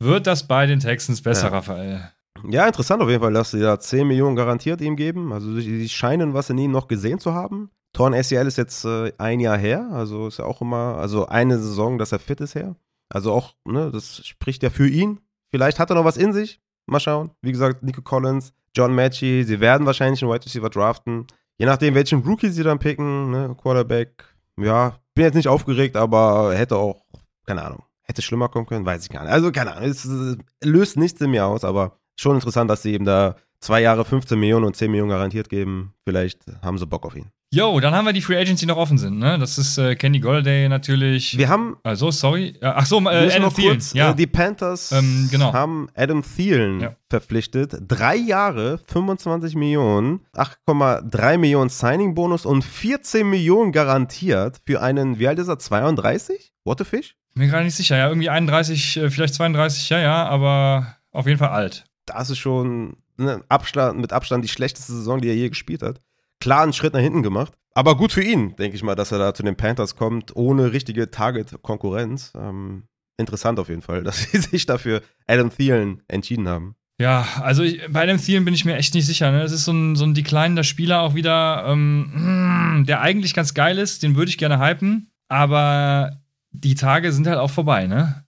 Wird 0.00 0.26
das 0.26 0.48
bei 0.48 0.64
den 0.64 0.80
Texans 0.80 1.20
besser, 1.20 1.48
Ja. 1.48 1.52
Raphael? 1.52 2.10
Ja, 2.48 2.66
interessant 2.66 3.02
auf 3.02 3.08
jeden 3.10 3.22
Fall, 3.22 3.32
dass 3.32 3.50
sie 3.50 3.60
da 3.60 3.78
10 3.78 4.06
Millionen 4.06 4.36
garantiert 4.36 4.80
ihm 4.80 4.96
geben. 4.96 5.32
Also 5.32 5.52
sie, 5.54 5.60
sie 5.60 5.88
scheinen 5.88 6.32
was 6.34 6.48
in 6.50 6.58
ihm 6.58 6.70
noch 6.70 6.88
gesehen 6.88 7.18
zu 7.18 7.34
haben. 7.34 7.70
Torn 7.92 8.14
ACL 8.14 8.46
ist 8.46 8.56
jetzt 8.58 8.84
äh, 8.84 9.12
ein 9.18 9.40
Jahr 9.40 9.58
her, 9.58 9.88
also 9.92 10.28
ist 10.28 10.38
ja 10.38 10.44
auch 10.44 10.60
immer, 10.60 10.96
also 10.98 11.26
eine 11.26 11.58
Saison, 11.58 11.98
dass 11.98 12.12
er 12.12 12.18
fit 12.20 12.40
ist 12.40 12.54
her. 12.54 12.76
Also 13.08 13.32
auch, 13.32 13.54
ne, 13.64 13.90
das 13.90 14.26
spricht 14.26 14.62
ja 14.62 14.70
für 14.70 14.88
ihn. 14.88 15.20
Vielleicht 15.50 15.78
hat 15.78 15.90
er 15.90 15.96
noch 15.96 16.04
was 16.04 16.16
in 16.16 16.32
sich. 16.32 16.60
Mal 16.86 17.00
schauen. 17.00 17.30
Wie 17.42 17.52
gesagt, 17.52 17.82
Nico 17.82 18.02
Collins, 18.02 18.52
John 18.74 18.94
Matchy, 18.94 19.44
sie 19.44 19.60
werden 19.60 19.86
wahrscheinlich 19.86 20.22
einen 20.22 20.32
Wide 20.32 20.44
Receiver 20.44 20.70
draften. 20.70 21.26
Je 21.58 21.66
nachdem, 21.66 21.94
welchen 21.94 22.20
Rookie 22.20 22.50
sie 22.50 22.62
dann 22.62 22.78
picken, 22.78 23.30
ne, 23.30 23.56
Quarterback. 23.60 24.24
Ja, 24.58 24.98
bin 25.14 25.24
jetzt 25.24 25.34
nicht 25.34 25.48
aufgeregt, 25.48 25.96
aber 25.96 26.54
hätte 26.54 26.76
auch, 26.76 27.04
keine 27.46 27.64
Ahnung, 27.64 27.82
hätte 28.02 28.22
schlimmer 28.22 28.48
kommen 28.48 28.66
können, 28.66 28.86
weiß 28.86 29.02
ich 29.04 29.10
gar 29.10 29.22
nicht. 29.22 29.32
Also, 29.32 29.52
keine 29.52 29.74
Ahnung, 29.74 29.88
es, 29.88 30.04
es 30.04 30.36
löst 30.62 30.96
nichts 30.96 31.20
in 31.20 31.30
mir 31.30 31.46
aus, 31.46 31.64
aber 31.64 31.98
schon 32.16 32.36
interessant, 32.36 32.70
dass 32.70 32.82
sie 32.82 32.92
eben 32.92 33.04
da 33.04 33.36
zwei 33.60 33.80
Jahre 33.80 34.04
15 34.04 34.38
Millionen 34.38 34.66
und 34.66 34.76
10 34.76 34.90
Millionen 34.90 35.10
garantiert 35.10 35.48
geben. 35.48 35.94
Vielleicht 36.04 36.40
haben 36.62 36.78
sie 36.78 36.86
Bock 36.86 37.04
auf 37.04 37.16
ihn. 37.16 37.30
Jo, 37.50 37.80
dann 37.80 37.94
haben 37.94 38.04
wir 38.04 38.12
die 38.12 38.20
Free 38.20 38.36
Agents, 38.36 38.60
die 38.60 38.66
noch 38.66 38.76
offen 38.76 38.98
sind. 38.98 39.18
Ne? 39.18 39.38
Das 39.38 39.56
ist 39.56 39.78
äh, 39.78 39.94
Kenny 39.94 40.20
Golladay 40.20 40.68
natürlich. 40.68 41.38
Wir 41.38 41.48
haben. 41.48 41.78
Also, 41.82 42.10
sorry. 42.10 42.54
Ach 42.60 42.84
so, 42.84 43.00
äh, 43.00 43.32
Adam 43.34 43.54
Thielen. 43.54 43.70
Kurz, 43.70 43.94
ja. 43.94 44.10
Äh, 44.10 44.14
die 44.14 44.26
Panthers 44.26 44.92
ähm, 44.92 45.28
genau. 45.30 45.54
haben 45.54 45.88
Adam 45.94 46.22
Thielen 46.22 46.80
ja. 46.80 46.96
verpflichtet. 47.08 47.74
Drei 47.80 48.16
Jahre, 48.16 48.78
25 48.86 49.54
Millionen, 49.54 50.20
8,3 50.34 51.38
Millionen 51.38 51.70
Signing-Bonus 51.70 52.44
und 52.44 52.62
14 52.62 53.28
Millionen 53.28 53.72
garantiert 53.72 54.60
für 54.66 54.82
einen, 54.82 55.18
wie 55.18 55.26
alt 55.26 55.38
ist 55.38 55.48
er, 55.48 55.58
32? 55.58 56.52
What 56.64 56.82
a 56.82 56.84
fish? 56.84 57.16
Mir 57.34 57.48
gerade 57.48 57.64
nicht 57.64 57.76
sicher. 57.76 57.96
Ja, 57.96 58.08
irgendwie 58.08 58.28
31, 58.28 58.98
äh, 58.98 59.10
vielleicht 59.10 59.32
32, 59.32 59.88
ja, 59.88 60.00
ja, 60.00 60.26
aber 60.26 60.96
auf 61.12 61.26
jeden 61.26 61.38
Fall 61.38 61.50
alt. 61.50 61.86
Das 62.04 62.28
ist 62.28 62.38
schon 62.38 62.98
ne, 63.16 63.42
Abstand, 63.48 64.00
mit 64.00 64.12
Abstand 64.12 64.44
die 64.44 64.48
schlechteste 64.48 64.92
Saison, 64.92 65.22
die 65.22 65.28
er 65.28 65.34
je 65.34 65.48
gespielt 65.48 65.82
hat 65.82 66.02
klar 66.40 66.62
einen 66.62 66.72
Schritt 66.72 66.94
nach 66.94 67.00
hinten 67.00 67.22
gemacht. 67.22 67.52
Aber 67.74 67.96
gut 67.96 68.12
für 68.12 68.22
ihn, 68.22 68.56
denke 68.56 68.76
ich 68.76 68.82
mal, 68.82 68.94
dass 68.94 69.12
er 69.12 69.18
da 69.18 69.34
zu 69.34 69.42
den 69.42 69.56
Panthers 69.56 69.94
kommt, 69.94 70.34
ohne 70.34 70.72
richtige 70.72 71.10
Target-Konkurrenz. 71.10 72.32
Ähm, 72.36 72.88
interessant 73.18 73.60
auf 73.60 73.68
jeden 73.68 73.82
Fall, 73.82 74.02
dass 74.04 74.22
sie 74.22 74.38
sich 74.38 74.66
dafür 74.66 75.02
Adam 75.26 75.50
Thielen 75.50 76.02
entschieden 76.08 76.48
haben. 76.48 76.74
Ja, 77.00 77.24
also 77.42 77.62
ich, 77.62 77.80
bei 77.90 78.02
Adam 78.02 78.18
Thielen 78.18 78.44
bin 78.44 78.54
ich 78.54 78.64
mir 78.64 78.76
echt 78.76 78.94
nicht 78.94 79.06
sicher. 79.06 79.30
Ne? 79.30 79.40
Das 79.40 79.52
ist 79.52 79.64
so 79.64 79.72
ein, 79.72 79.94
so 79.94 80.04
ein 80.04 80.14
declinender 80.14 80.64
Spieler 80.64 81.02
auch 81.02 81.14
wieder, 81.14 81.64
ähm, 81.68 82.84
der 82.88 83.00
eigentlich 83.00 83.34
ganz 83.34 83.54
geil 83.54 83.78
ist, 83.78 84.02
den 84.02 84.16
würde 84.16 84.30
ich 84.30 84.38
gerne 84.38 84.58
hypen, 84.58 85.12
aber 85.28 86.18
die 86.50 86.74
Tage 86.74 87.12
sind 87.12 87.26
halt 87.26 87.38
auch 87.38 87.50
vorbei, 87.50 87.86
ne? 87.86 88.24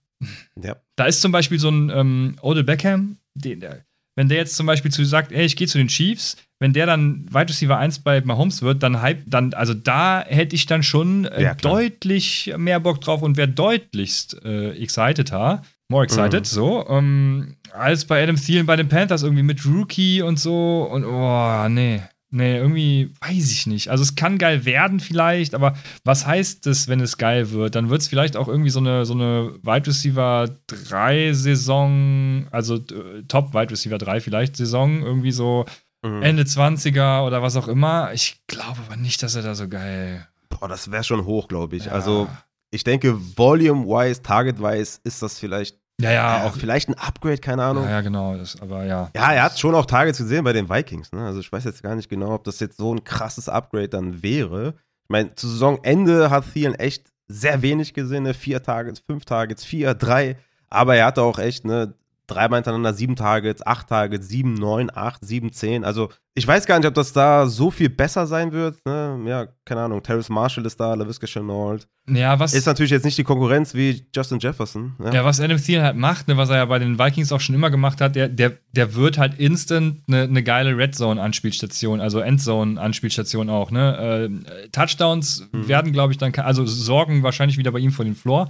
Ja. 0.61 0.77
Da 0.95 1.05
ist 1.05 1.21
zum 1.21 1.31
Beispiel 1.31 1.59
so 1.59 1.69
ein 1.69 1.89
ähm, 1.89 2.35
Odell 2.41 2.63
Beckham, 2.63 3.17
den, 3.33 3.59
der, 3.59 3.83
wenn 4.15 4.29
der 4.29 4.37
jetzt 4.37 4.55
zum 4.55 4.65
Beispiel 4.65 4.91
zu 4.91 5.03
sagt, 5.05 5.31
ey, 5.31 5.45
ich 5.45 5.55
gehe 5.55 5.67
zu 5.67 5.77
den 5.77 5.87
Chiefs, 5.87 6.37
wenn 6.59 6.73
der 6.73 6.85
dann 6.85 7.25
Wide 7.29 7.49
Receiver 7.49 7.77
1 7.77 7.99
bei 7.99 8.21
Mahomes 8.21 8.61
wird, 8.61 8.83
dann 8.83 9.01
hype, 9.01 9.23
dann, 9.25 9.53
also 9.53 9.73
da 9.73 10.23
hätte 10.25 10.55
ich 10.55 10.65
dann 10.65 10.83
schon 10.83 11.25
äh, 11.25 11.43
ja, 11.43 11.55
deutlich 11.55 12.53
mehr 12.57 12.79
Bock 12.79 13.01
drauf 13.01 13.21
und 13.21 13.37
wäre 13.37 13.47
deutlichst 13.47 14.43
äh, 14.45 14.71
exciteder, 14.71 15.63
more 15.89 16.03
excited, 16.03 16.41
mhm. 16.41 16.45
so, 16.45 16.87
ähm, 16.87 17.55
als 17.73 18.05
bei 18.05 18.21
Adam 18.21 18.35
Thielen 18.35 18.65
bei 18.65 18.75
den 18.75 18.89
Panthers 18.89 19.23
irgendwie 19.23 19.43
mit 19.43 19.65
Rookie 19.65 20.21
und 20.21 20.39
so 20.39 20.87
und 20.91 21.05
oh, 21.05 21.67
nee. 21.69 22.01
Nee, 22.33 22.57
irgendwie 22.57 23.13
weiß 23.19 23.51
ich 23.51 23.67
nicht. 23.67 23.89
Also 23.89 24.03
es 24.03 24.15
kann 24.15 24.37
geil 24.37 24.63
werden 24.63 25.01
vielleicht, 25.01 25.53
aber 25.53 25.75
was 26.05 26.25
heißt 26.25 26.65
das, 26.65 26.87
wenn 26.87 27.01
es 27.01 27.17
geil 27.17 27.51
wird? 27.51 27.75
Dann 27.75 27.89
wird 27.89 28.01
es 28.01 28.07
vielleicht 28.07 28.37
auch 28.37 28.47
irgendwie 28.47 28.69
so 28.69 28.79
eine, 28.79 29.05
so 29.05 29.13
eine 29.13 29.55
Wide 29.63 29.87
Receiver 29.87 30.49
3 30.67 31.33
Saison, 31.33 32.47
also 32.49 32.75
äh, 32.75 33.23
Top 33.27 33.53
Wide 33.53 33.71
Receiver 33.71 33.97
3 33.97 34.21
vielleicht 34.21 34.55
Saison, 34.55 35.01
irgendwie 35.01 35.33
so 35.33 35.65
mhm. 36.03 36.21
Ende 36.21 36.43
20er 36.43 37.27
oder 37.27 37.41
was 37.41 37.57
auch 37.57 37.67
immer. 37.67 38.13
Ich 38.13 38.41
glaube 38.47 38.79
aber 38.87 38.95
nicht, 38.95 39.21
dass 39.23 39.35
er 39.35 39.41
da 39.41 39.53
so 39.53 39.67
geil. 39.67 40.25
Boah, 40.47 40.69
das 40.69 40.89
wäre 40.89 41.03
schon 41.03 41.25
hoch, 41.25 41.49
glaube 41.49 41.75
ich. 41.75 41.87
Ja. 41.87 41.91
Also 41.91 42.29
ich 42.69 42.85
denke, 42.85 43.19
volume-wise, 43.35 44.21
target-wise 44.21 45.01
ist 45.03 45.21
das 45.21 45.37
vielleicht 45.37 45.80
ja, 46.01 46.11
ja, 46.11 46.43
auch 46.45 46.55
vielleicht 46.55 46.89
ein 46.89 46.95
Upgrade, 46.95 47.37
keine 47.37 47.63
Ahnung. 47.63 47.83
Ja, 47.85 47.91
ja 47.91 48.01
genau, 48.01 48.35
das, 48.35 48.61
aber 48.61 48.85
ja. 48.85 49.09
Ja, 49.15 49.33
er 49.33 49.43
hat 49.43 49.59
schon 49.59 49.75
auch 49.75 49.85
Targets 49.85 50.17
gesehen 50.17 50.43
bei 50.43 50.53
den 50.53 50.69
Vikings. 50.69 51.11
Ne? 51.11 51.25
Also 51.25 51.39
ich 51.39 51.51
weiß 51.51 51.63
jetzt 51.63 51.83
gar 51.83 51.95
nicht 51.95 52.09
genau, 52.09 52.33
ob 52.33 52.43
das 52.43 52.59
jetzt 52.59 52.77
so 52.77 52.93
ein 52.93 53.03
krasses 53.03 53.49
Upgrade 53.49 53.89
dann 53.89 54.21
wäre. 54.23 54.75
Ich 55.03 55.09
meine, 55.09 55.35
zu 55.35 55.47
Saisonende 55.47 56.29
hat 56.29 56.45
Thielen 56.53 56.75
echt 56.75 57.11
sehr 57.27 57.61
wenig 57.61 57.93
gesehen, 57.93 58.23
ne? 58.23 58.33
vier 58.33 58.61
Targets, 58.61 58.99
fünf 58.99 59.25
Targets, 59.25 59.63
vier, 59.63 59.93
drei. 59.93 60.37
Aber 60.69 60.95
er 60.95 61.07
hatte 61.07 61.21
auch 61.21 61.39
echt 61.39 61.65
ne, 61.65 61.93
dreimal 62.33 62.57
hintereinander 62.57 62.93
sieben 62.93 63.15
Targets, 63.15 63.65
acht 63.65 63.87
Targets, 63.87 64.27
sieben, 64.27 64.53
neun, 64.53 64.91
acht, 64.93 65.25
sieben, 65.25 65.51
zehn. 65.51 65.83
Also 65.83 66.09
ich 66.33 66.47
weiß 66.47 66.65
gar 66.65 66.79
nicht, 66.79 66.87
ob 66.87 66.93
das 66.93 67.11
da 67.11 67.45
so 67.45 67.71
viel 67.71 67.89
besser 67.89 68.25
sein 68.25 68.53
wird. 68.53 68.77
Ne? 68.85 69.19
Ja, 69.25 69.47
keine 69.65 69.81
Ahnung. 69.81 70.01
Terrace 70.01 70.29
Marshall 70.29 70.65
ist 70.65 70.79
da, 70.79 70.93
LaVisca 70.93 71.27
Chenault. 71.27 71.87
Ja, 72.09 72.39
was. 72.39 72.53
Ist 72.53 72.65
natürlich 72.65 72.91
jetzt 72.91 73.03
nicht 73.03 73.17
die 73.17 73.25
Konkurrenz 73.25 73.73
wie 73.73 74.07
Justin 74.15 74.39
Jefferson. 74.39 74.95
Ja, 75.03 75.13
ja 75.13 75.25
was 75.25 75.41
Adam 75.41 75.57
Thielen 75.57 75.83
halt 75.83 75.97
macht, 75.97 76.29
ne, 76.29 76.37
was 76.37 76.49
er 76.49 76.57
ja 76.57 76.65
bei 76.65 76.79
den 76.79 76.97
Vikings 76.97 77.33
auch 77.33 77.41
schon 77.41 77.53
immer 77.53 77.69
gemacht 77.69 77.99
hat, 77.99 78.15
der, 78.15 78.29
der, 78.29 78.57
der 78.71 78.95
wird 78.95 79.17
halt 79.17 79.39
instant 79.39 80.03
eine 80.07 80.27
ne 80.27 80.41
geile 80.41 80.75
Red 80.77 80.95
Zone-Anspielstation, 80.95 81.99
also 81.99 82.21
Endzone-Anspielstation 82.21 83.49
auch. 83.49 83.69
Ne? 83.69 84.29
Äh, 84.31 84.69
Touchdowns 84.69 85.47
mhm. 85.51 85.67
werden, 85.67 85.91
glaube 85.91 86.13
ich, 86.13 86.17
dann, 86.17 86.33
also 86.35 86.65
sorgen 86.65 87.23
wahrscheinlich 87.23 87.57
wieder 87.57 87.71
bei 87.71 87.79
ihm 87.79 87.91
vor 87.91 88.05
den 88.05 88.15
Floor, 88.15 88.49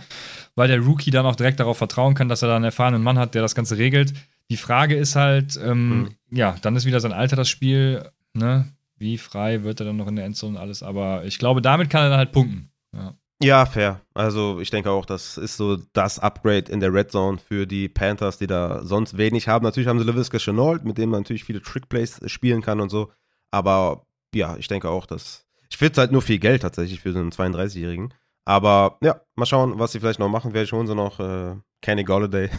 weil 0.56 0.68
der 0.68 0.80
Rookie 0.80 1.12
dann 1.12 1.26
auch 1.26 1.36
direkt 1.36 1.60
darauf 1.60 1.78
vertrauen 1.78 2.14
kann, 2.14 2.30
dass 2.30 2.42
er 2.42 2.50
da 2.50 2.56
einen 2.56 2.66
erfahrenen 2.66 3.04
Mann 3.04 3.20
hat, 3.20 3.36
der 3.36 3.42
das 3.42 3.56
Ganze 3.56 3.78
regelt. 3.78 4.14
Die 4.50 4.58
Frage 4.58 4.96
ist 4.96 5.16
halt, 5.16 5.60
ähm, 5.64 5.90
mhm. 5.90 6.16
ja, 6.32 6.56
dann 6.62 6.76
ist 6.76 6.86
wieder 6.86 7.00
sein 7.00 7.14
Alter 7.14 7.36
das 7.36 7.50
Spiel, 7.50 8.10
ne? 8.34 8.72
Wie 8.98 9.18
frei 9.18 9.64
wird 9.64 9.80
er 9.80 9.88
dann 9.88 9.98
noch 9.98 10.08
in 10.08 10.16
der 10.16 10.26
Endzone 10.26 10.58
und 10.58 10.62
alles, 10.62 10.84
aber 10.84 11.26
ich 11.26 11.40
glaube, 11.40 11.62
damit 11.62 11.90
kann 11.90 12.04
er 12.04 12.10
dann 12.10 12.20
halt 12.20 12.32
punkten. 12.32 12.70
Ja. 12.94 13.16
Ja, 13.44 13.66
fair. 13.66 14.02
Also 14.14 14.60
ich 14.60 14.70
denke 14.70 14.92
auch, 14.92 15.06
das 15.06 15.38
ist 15.38 15.58
so 15.58 15.78
das 15.94 16.20
Upgrade 16.20 16.72
in 16.72 16.80
der 16.80 16.94
Red 16.94 17.12
Zone 17.12 17.40
für 17.40 17.66
die 17.66 17.90
Panthers, 17.90 18.38
die 18.38 18.46
da 18.46 18.84
sonst 18.84 19.18
wenig 19.18 19.48
haben. 19.48 19.64
Natürlich 19.64 19.88
haben 19.88 19.98
sie 19.98 20.06
LaVisca 20.06 20.38
Chenault, 20.38 20.86
mit 20.86 21.00
dem 21.00 21.10
man 21.10 21.22
natürlich 21.22 21.44
viele 21.44 21.62
Trickplays 21.62 22.22
spielen 22.28 22.62
kann 22.62 22.80
und 22.80 22.90
so. 22.90 23.12
Aber 23.50 24.06
ja, 24.36 24.58
ich 24.58 24.68
denke 24.68 24.90
auch, 24.90 25.08
dass 25.08 25.46
ich 25.70 25.78
finde 25.78 25.94
es 25.94 25.98
halt 25.98 26.12
nur 26.12 26.22
viel 26.22 26.38
Geld 26.38 26.62
tatsächlich 26.62 27.00
für 27.00 27.14
so 27.14 27.20
einen 27.20 27.32
32-Jährigen. 27.32 28.14
Aber 28.46 28.98
ja, 29.04 29.22
mal 29.36 29.46
schauen, 29.46 29.78
was 29.80 29.92
sie 29.92 30.00
vielleicht 30.00 30.20
noch 30.20 30.30
machen. 30.30 30.52
Vielleicht 30.52 30.72
holen 30.72 30.88
sie 30.88 30.96
noch 30.96 31.20
äh, 31.20 31.56
Kenny 31.82 32.04
Golladay 32.04 32.50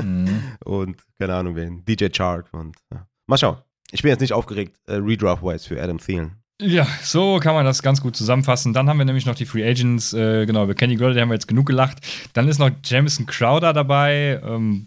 mhm. 0.00 0.56
und 0.64 0.96
keine 1.18 1.34
Ahnung 1.34 1.56
wen, 1.56 1.84
DJ 1.84 2.08
Chark 2.08 2.48
und 2.52 2.76
ja. 2.92 3.06
mal 3.26 3.38
schauen. 3.38 3.58
Ich 3.90 4.02
bin 4.02 4.10
jetzt 4.10 4.20
nicht 4.20 4.32
aufgeregt, 4.32 4.78
äh, 4.86 4.94
Redraft-wise 4.94 5.68
für 5.68 5.82
Adam 5.82 5.98
Thielen. 5.98 6.42
Ja, 6.60 6.86
so 7.02 7.38
kann 7.40 7.54
man 7.54 7.64
das 7.64 7.82
ganz 7.82 8.00
gut 8.00 8.16
zusammenfassen. 8.16 8.72
Dann 8.72 8.88
haben 8.88 8.98
wir 8.98 9.04
nämlich 9.04 9.26
noch 9.26 9.34
die 9.34 9.46
Free 9.46 9.68
Agents, 9.68 10.12
äh, 10.12 10.46
genau, 10.46 10.64
über 10.64 10.74
Kenny 10.74 10.96
Golladay 10.96 11.20
haben 11.20 11.28
wir 11.28 11.34
jetzt 11.34 11.48
genug 11.48 11.66
gelacht. 11.66 11.98
Dann 12.34 12.48
ist 12.48 12.58
noch 12.58 12.70
Jamison 12.84 13.26
Crowder 13.26 13.72
dabei, 13.72 14.40
ähm, 14.44 14.86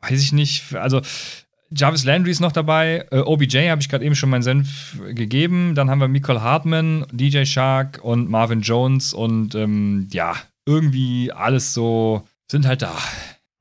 weiß 0.00 0.20
ich 0.20 0.32
nicht, 0.32 0.74
also 0.74 1.02
Jarvis 1.74 2.04
Landry 2.04 2.30
ist 2.30 2.40
noch 2.40 2.52
dabei, 2.52 3.06
äh, 3.10 3.18
OBJ 3.18 3.68
habe 3.68 3.80
ich 3.80 3.88
gerade 3.88 4.04
eben 4.04 4.14
schon 4.14 4.30
meinen 4.30 4.42
Senf 4.42 4.98
gegeben. 5.14 5.74
Dann 5.74 5.90
haben 5.90 6.00
wir 6.00 6.08
Michael 6.08 6.40
Hartman, 6.40 7.06
DJ 7.12 7.44
Shark 7.44 8.00
und 8.02 8.30
Marvin 8.30 8.60
Jones 8.60 9.14
und 9.14 9.54
ähm, 9.54 10.08
ja, 10.12 10.36
irgendwie 10.66 11.32
alles 11.32 11.74
so 11.74 12.26
sind 12.50 12.66
halt 12.66 12.82
da. 12.82 12.96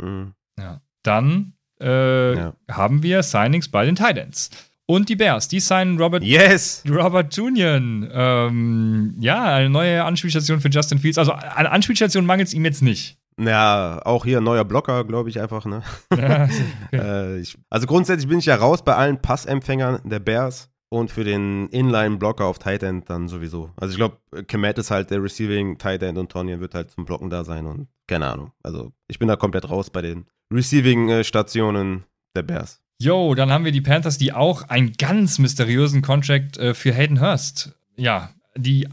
Mhm. 0.01 0.33
Ja. 0.59 0.81
Dann 1.03 1.53
äh, 1.81 2.35
ja. 2.35 2.53
haben 2.69 3.03
wir 3.03 3.23
Signings 3.23 3.69
bei 3.69 3.85
den 3.85 3.95
Titans. 3.95 4.49
Und 4.85 5.07
die 5.07 5.15
Bears, 5.15 5.47
die 5.47 5.61
signen 5.61 5.97
Robert, 5.97 6.21
yes. 6.21 6.83
Robert 6.89 7.33
Junior. 7.35 7.75
Ähm, 7.77 9.15
ja, 9.19 9.55
eine 9.55 9.69
neue 9.69 10.03
Anspielstation 10.03 10.59
für 10.59 10.69
Justin 10.69 10.99
Fields. 10.99 11.17
Also 11.17 11.31
eine 11.31 11.71
Anspielstation 11.71 12.25
mangelt 12.25 12.49
es 12.49 12.53
ihm 12.53 12.65
jetzt 12.65 12.81
nicht. 12.81 13.17
Ja, 13.39 14.01
auch 14.03 14.25
hier 14.25 14.37
ein 14.37 14.43
neuer 14.43 14.65
Blocker, 14.65 15.03
glaube 15.05 15.29
ich 15.29 15.39
einfach. 15.39 15.65
Ne? 15.65 15.81
Ja, 16.15 16.47
okay. 16.87 16.97
äh, 16.97 17.39
ich, 17.39 17.57
also 17.69 17.87
grundsätzlich 17.87 18.27
bin 18.27 18.39
ich 18.39 18.45
ja 18.45 18.55
raus 18.55 18.83
bei 18.83 18.95
allen 18.95 19.21
Passempfängern 19.21 20.01
der 20.03 20.19
Bears 20.19 20.69
und 20.89 21.09
für 21.09 21.23
den 21.23 21.67
Inline-Blocker 21.69 22.45
auf 22.45 22.59
Tight 22.59 22.83
End 22.83 23.09
dann 23.09 23.29
sowieso. 23.29 23.71
Also 23.77 23.91
ich 23.91 23.97
glaube, 23.97 24.17
Kemet 24.47 24.77
ist 24.77 24.91
halt 24.91 25.09
der 25.09 25.23
Receiving 25.23 25.77
Tight 25.77 26.03
End 26.03 26.17
und 26.17 26.31
Tonyan 26.31 26.59
wird 26.59 26.75
halt 26.75 26.91
zum 26.91 27.05
Blocken 27.05 27.29
da 27.29 27.43
sein 27.43 27.65
und 27.65 27.87
keine 28.07 28.27
Ahnung. 28.27 28.51
Also 28.61 28.91
ich 29.07 29.17
bin 29.17 29.29
da 29.29 29.37
komplett 29.37 29.69
raus 29.69 29.89
bei 29.89 30.01
den 30.01 30.25
Receiving-Stationen 30.53 32.03
der 32.35 32.43
Bears. 32.43 32.81
Yo, 32.99 33.33
dann 33.33 33.51
haben 33.51 33.65
wir 33.65 33.71
die 33.71 33.81
Panthers, 33.81 34.17
die 34.17 34.33
auch 34.33 34.69
einen 34.69 34.93
ganz 34.93 35.39
mysteriösen 35.39 36.01
Contract 36.01 36.57
äh, 36.57 36.73
für 36.73 36.93
Hayden 36.93 37.19
Hurst, 37.21 37.73
ja, 37.95 38.29
die 38.55 38.87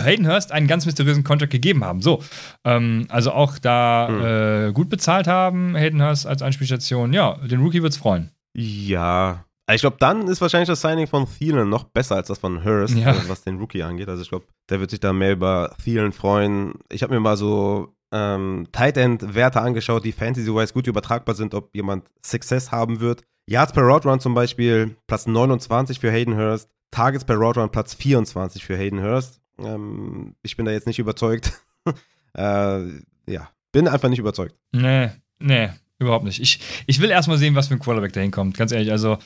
Hayden 0.00 0.26
Hurst 0.26 0.52
einen 0.52 0.66
ganz 0.66 0.86
mysteriösen 0.86 1.24
Contract 1.24 1.52
gegeben 1.52 1.84
haben. 1.84 2.02
So, 2.02 2.22
ähm, 2.64 3.06
also 3.08 3.32
auch 3.32 3.58
da 3.58 4.08
mhm. 4.08 4.24
äh, 4.24 4.72
gut 4.72 4.88
bezahlt 4.88 5.26
haben, 5.26 5.74
Hayden 5.76 6.02
Hurst 6.02 6.26
als 6.26 6.42
Anspielstation. 6.42 7.12
Ja, 7.12 7.36
den 7.36 7.60
Rookie 7.60 7.82
wird's 7.82 7.96
freuen. 7.96 8.30
Ja, 8.56 9.44
ich 9.70 9.80
glaube, 9.80 9.96
dann 9.98 10.28
ist 10.28 10.40
wahrscheinlich 10.40 10.68
das 10.68 10.80
Signing 10.80 11.06
von 11.06 11.26
Thielen 11.26 11.68
noch 11.68 11.84
besser 11.84 12.16
als 12.16 12.28
das 12.28 12.38
von 12.38 12.64
Hurst, 12.64 12.96
ja. 12.96 13.08
also 13.08 13.28
was 13.28 13.42
den 13.42 13.58
Rookie 13.58 13.82
angeht. 13.82 14.08
Also 14.08 14.22
ich 14.22 14.28
glaube, 14.28 14.46
der 14.68 14.80
wird 14.80 14.90
sich 14.90 15.00
da 15.00 15.12
mehr 15.12 15.32
über 15.32 15.74
Thielen 15.82 16.12
freuen. 16.12 16.74
Ich 16.90 17.02
habe 17.02 17.14
mir 17.14 17.20
mal 17.20 17.36
so 17.36 17.94
ähm, 18.12 18.66
Tight 18.72 18.96
End 18.96 19.34
Werte 19.34 19.60
angeschaut, 19.60 20.04
die 20.04 20.12
Fantasy-wise 20.12 20.72
gut 20.72 20.86
übertragbar 20.86 21.34
sind, 21.34 21.54
ob 21.54 21.74
jemand 21.74 22.04
Success 22.24 22.70
haben 22.70 23.00
wird. 23.00 23.22
Yards 23.48 23.72
per 23.72 23.82
Route 23.82 24.08
Run 24.08 24.20
zum 24.20 24.34
Beispiel 24.34 24.96
Platz 25.06 25.26
29 25.26 25.98
für 25.98 26.10
Hayden 26.10 26.36
Hurst, 26.36 26.70
Targets 26.90 27.24
per 27.24 27.36
Route 27.36 27.60
Run 27.60 27.70
Platz 27.70 27.94
24 27.94 28.64
für 28.64 28.76
Hayden 28.76 29.02
Hurst. 29.02 29.41
Ähm, 29.64 30.34
ich 30.42 30.56
bin 30.56 30.66
da 30.66 30.72
jetzt 30.72 30.86
nicht 30.86 30.98
überzeugt. 30.98 31.52
äh, 32.34 32.80
ja, 33.26 33.50
bin 33.72 33.88
einfach 33.88 34.08
nicht 34.08 34.18
überzeugt. 34.18 34.54
Nee, 34.72 35.10
nee. 35.38 35.70
Überhaupt 36.02 36.24
nicht. 36.24 36.40
Ich, 36.40 36.58
ich 36.86 37.00
will 37.00 37.10
erstmal 37.10 37.38
sehen, 37.38 37.54
was 37.54 37.68
für 37.68 37.74
ein 37.74 37.78
Quarterback 37.78 38.12
da 38.12 38.20
hinkommt. 38.20 38.58
Ganz 38.58 38.72
ehrlich, 38.72 38.90
also, 38.90 39.18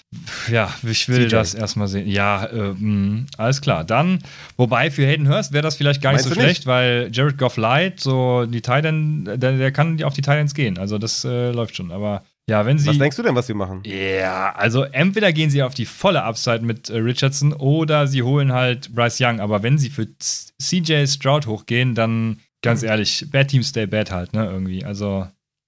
ja, 0.52 0.72
ich 0.82 1.08
will 1.08 1.26
CJ. 1.26 1.30
das 1.30 1.54
erstmal 1.54 1.88
sehen. 1.88 2.06
Ja, 2.06 2.44
äh, 2.44 2.74
mh, 2.74 2.74
mm, 2.74 3.26
alles 3.38 3.62
klar. 3.62 3.82
Dann, 3.82 4.22
wobei 4.58 4.90
für 4.90 5.06
Hayden 5.06 5.26
Hurst 5.26 5.52
wäre 5.52 5.62
das 5.62 5.76
vielleicht 5.76 6.02
gar 6.02 6.12
nicht 6.12 6.24
Meinst 6.24 6.34
so 6.34 6.40
schlecht, 6.40 6.60
nicht? 6.60 6.66
weil 6.66 7.08
Jared 7.12 7.38
Goff 7.38 7.56
Light, 7.56 8.00
so 8.00 8.44
die 8.44 8.60
Titans, 8.60 9.24
der, 9.24 9.56
der 9.56 9.72
kann 9.72 10.02
auf 10.02 10.12
die 10.12 10.20
Titans 10.20 10.52
gehen. 10.52 10.76
Also, 10.76 10.98
das 10.98 11.24
äh, 11.24 11.50
läuft 11.50 11.76
schon. 11.76 11.90
Aber 11.90 12.24
Ja, 12.48 12.64
wenn 12.64 12.78
sie. 12.78 12.89
Was 12.89 12.98
denkst 12.98 13.16
du 13.16 13.23
denn, 13.24 13.35
was 13.35 13.47
sie 13.48 13.55
machen? 13.55 13.82
Ja, 13.85 14.55
also 14.55 14.82
entweder 14.85 15.32
gehen 15.32 15.51
sie 15.51 15.62
auf 15.64 15.74
die 15.74 15.85
volle 15.86 16.23
Upside 16.23 16.60
mit 16.60 16.89
äh, 16.90 16.98
Richardson 16.98 17.52
oder 17.52 18.06
sie 18.06 18.23
holen 18.23 18.52
halt 18.52 18.94
Bryce 18.94 19.20
Young. 19.20 19.40
Aber 19.40 19.62
wenn 19.64 19.78
sie 19.78 19.90
für 19.90 20.06
CJ 20.18 21.06
Stroud 21.06 21.47
hochgehen, 21.47 21.94
dann 21.97 22.39
ganz 22.62 22.82
Mhm. 22.82 22.89
ehrlich, 22.89 23.27
Bad 23.32 23.48
Team 23.48 23.62
Stay 23.64 23.86
Bad 23.86 24.10
halt, 24.12 24.32
ne, 24.32 24.44
irgendwie. 24.47 24.85
Also, 24.85 25.27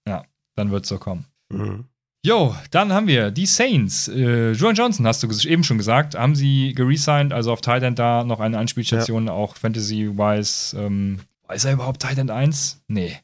ja, 0.09 0.25
dann 0.57 0.71
wird's 0.71 0.89
so 0.89 0.99
kommen. 0.99 1.27
Mhm. 1.53 1.85
Jo, 2.25 2.55
dann 2.73 2.93
haben 2.93 3.07
wir 3.07 3.31
die 3.31 3.47
Saints. 3.47 4.09
Äh, 4.09 4.53
Juan 4.53 4.75
Johnson, 4.75 5.07
hast 5.07 5.23
du 5.23 5.49
eben 5.49 5.65
schon 5.65 5.79
gesagt, 5.79 6.15
haben 6.17 6.35
sie 6.35 6.75
geresigned, 6.75 7.33
also 7.33 7.53
auf 7.53 7.61
Tight 7.61 7.83
End 7.83 7.99
da 7.99 8.23
noch 8.25 8.41
eine 8.41 8.59
Anspielstation, 8.59 9.29
auch 9.29 9.57
Fantasy-wise. 9.57 10.77
Ähm, 10.79 11.21
ist 11.53 11.65
er 11.65 11.73
überhaupt 11.73 12.03
Tight 12.03 12.19
End 12.19 12.31
1? 12.31 12.83
Nee. 12.89 13.17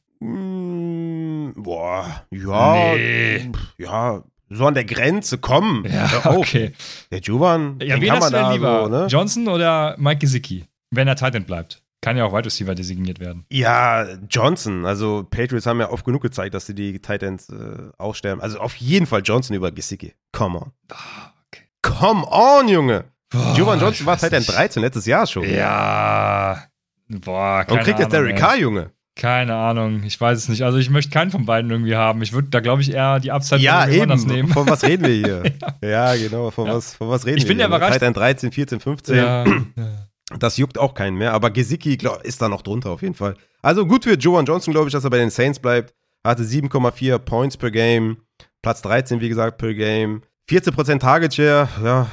Boah, 1.54 2.24
ja. 2.30 2.94
Nee. 2.94 3.50
Ja, 3.78 4.22
so 4.48 4.66
an 4.66 4.74
der 4.74 4.84
Grenze, 4.84 5.38
komm. 5.38 5.84
Ja, 5.86 6.22
okay. 6.36 6.72
Der 7.10 7.20
Juvan, 7.20 7.78
Ja, 7.82 7.96
den 7.98 8.06
kann 8.08 8.16
hast 8.16 8.22
man 8.22 8.32
du 8.32 8.36
denn 8.38 8.46
da 8.46 8.52
lieber? 8.52 8.84
so, 8.84 8.88
ne? 8.90 9.06
Johnson 9.08 9.48
oder 9.48 9.94
Mike 9.98 10.18
Gesicki? 10.20 10.64
Wenn 10.90 11.08
er 11.08 11.16
Tight 11.16 11.34
End 11.34 11.46
bleibt. 11.46 11.82
Kann 12.00 12.16
ja 12.18 12.24
auch 12.26 12.32
Wide 12.34 12.44
Receiver 12.44 12.74
designiert 12.74 13.18
werden. 13.18 13.46
Ja, 13.50 14.06
Johnson. 14.28 14.84
Also 14.84 15.24
Patriots 15.28 15.64
haben 15.66 15.80
ja 15.80 15.90
oft 15.90 16.04
genug 16.04 16.20
gezeigt, 16.22 16.54
dass 16.54 16.66
sie 16.66 16.74
die 16.74 17.00
Titans 17.00 17.48
äh, 17.48 17.90
aussterben. 17.96 18.42
Also 18.42 18.58
auf 18.60 18.74
jeden 18.76 19.06
Fall 19.06 19.22
Johnson 19.24 19.56
über 19.56 19.72
Gesicki. 19.72 20.12
Come 20.32 20.58
on. 20.60 20.72
Ah, 20.92 21.32
okay. 21.48 21.62
Come 21.80 22.26
on, 22.30 22.68
Junge. 22.68 23.04
Boah, 23.30 23.54
Jovan 23.56 23.80
Johnson 23.80 24.04
war 24.06 24.18
Titan 24.18 24.40
nicht. 24.40 24.52
13 24.54 24.82
letztes 24.82 25.06
Jahr 25.06 25.26
schon. 25.26 25.48
Ja. 25.48 26.62
Boah, 27.08 27.64
keine 27.64 27.78
Und 27.80 27.84
kriegt 27.84 27.98
jetzt 27.98 28.12
Derek. 28.12 28.36
Carr, 28.36 28.56
Junge. 28.58 28.90
Keine 29.16 29.54
Ahnung, 29.54 30.02
ich 30.02 30.20
weiß 30.20 30.36
es 30.38 30.48
nicht. 30.48 30.62
Also 30.62 30.78
ich 30.78 30.90
möchte 30.90 31.12
keinen 31.12 31.30
von 31.30 31.46
beiden 31.46 31.70
irgendwie 31.70 31.94
haben. 31.94 32.20
Ich 32.22 32.32
würde 32.32 32.48
da, 32.48 32.58
glaube 32.60 32.82
ich, 32.82 32.92
eher 32.92 33.20
die 33.20 33.30
Upside 33.30 33.60
Ja, 33.60 33.82
von 33.82 33.92
eben. 33.92 34.26
nehmen. 34.26 34.48
Von 34.48 34.68
was 34.68 34.82
reden 34.82 35.06
wir 35.06 35.14
hier? 35.14 35.42
ja. 35.88 36.16
genau. 36.16 36.50
Von, 36.50 36.66
Ja. 36.66 36.74
Was, 36.74 36.94
von 36.94 37.08
was 37.08 37.24
reden 37.24 37.38
Ich 37.38 37.46
bin 37.46 37.56
wir 37.58 37.64
ja 37.64 37.68
hier? 37.70 37.76
überrascht- 37.76 37.92
Titan 38.00 38.12
13, 38.14 38.50
14, 38.50 38.80
15. 38.80 39.16
Ja, 39.16 39.44
ja. 39.76 40.08
Das 40.38 40.56
juckt 40.56 40.78
auch 40.78 40.94
keinen 40.94 41.16
mehr. 41.16 41.32
Aber 41.32 41.50
Gesicki 41.50 41.96
glaub, 41.96 42.22
ist 42.24 42.42
da 42.42 42.48
noch 42.48 42.62
drunter 42.62 42.90
auf 42.90 43.02
jeden 43.02 43.14
Fall. 43.14 43.36
Also 43.62 43.86
gut 43.86 44.02
für 44.04 44.14
Joan 44.14 44.46
Johnson, 44.46 44.72
glaube 44.72 44.88
ich, 44.88 44.92
dass 44.92 45.04
er 45.04 45.10
bei 45.10 45.18
den 45.18 45.30
Saints 45.30 45.60
bleibt. 45.60 45.94
Hatte 46.24 46.42
7,4 46.42 47.18
Points 47.18 47.56
per 47.56 47.70
Game. 47.70 48.16
Platz 48.62 48.82
13, 48.82 49.20
wie 49.20 49.28
gesagt, 49.28 49.58
per 49.58 49.74
Game. 49.74 50.22
14% 50.50 50.98
Target 50.98 51.34
Share. 51.34 51.68
Ja, 51.84 52.06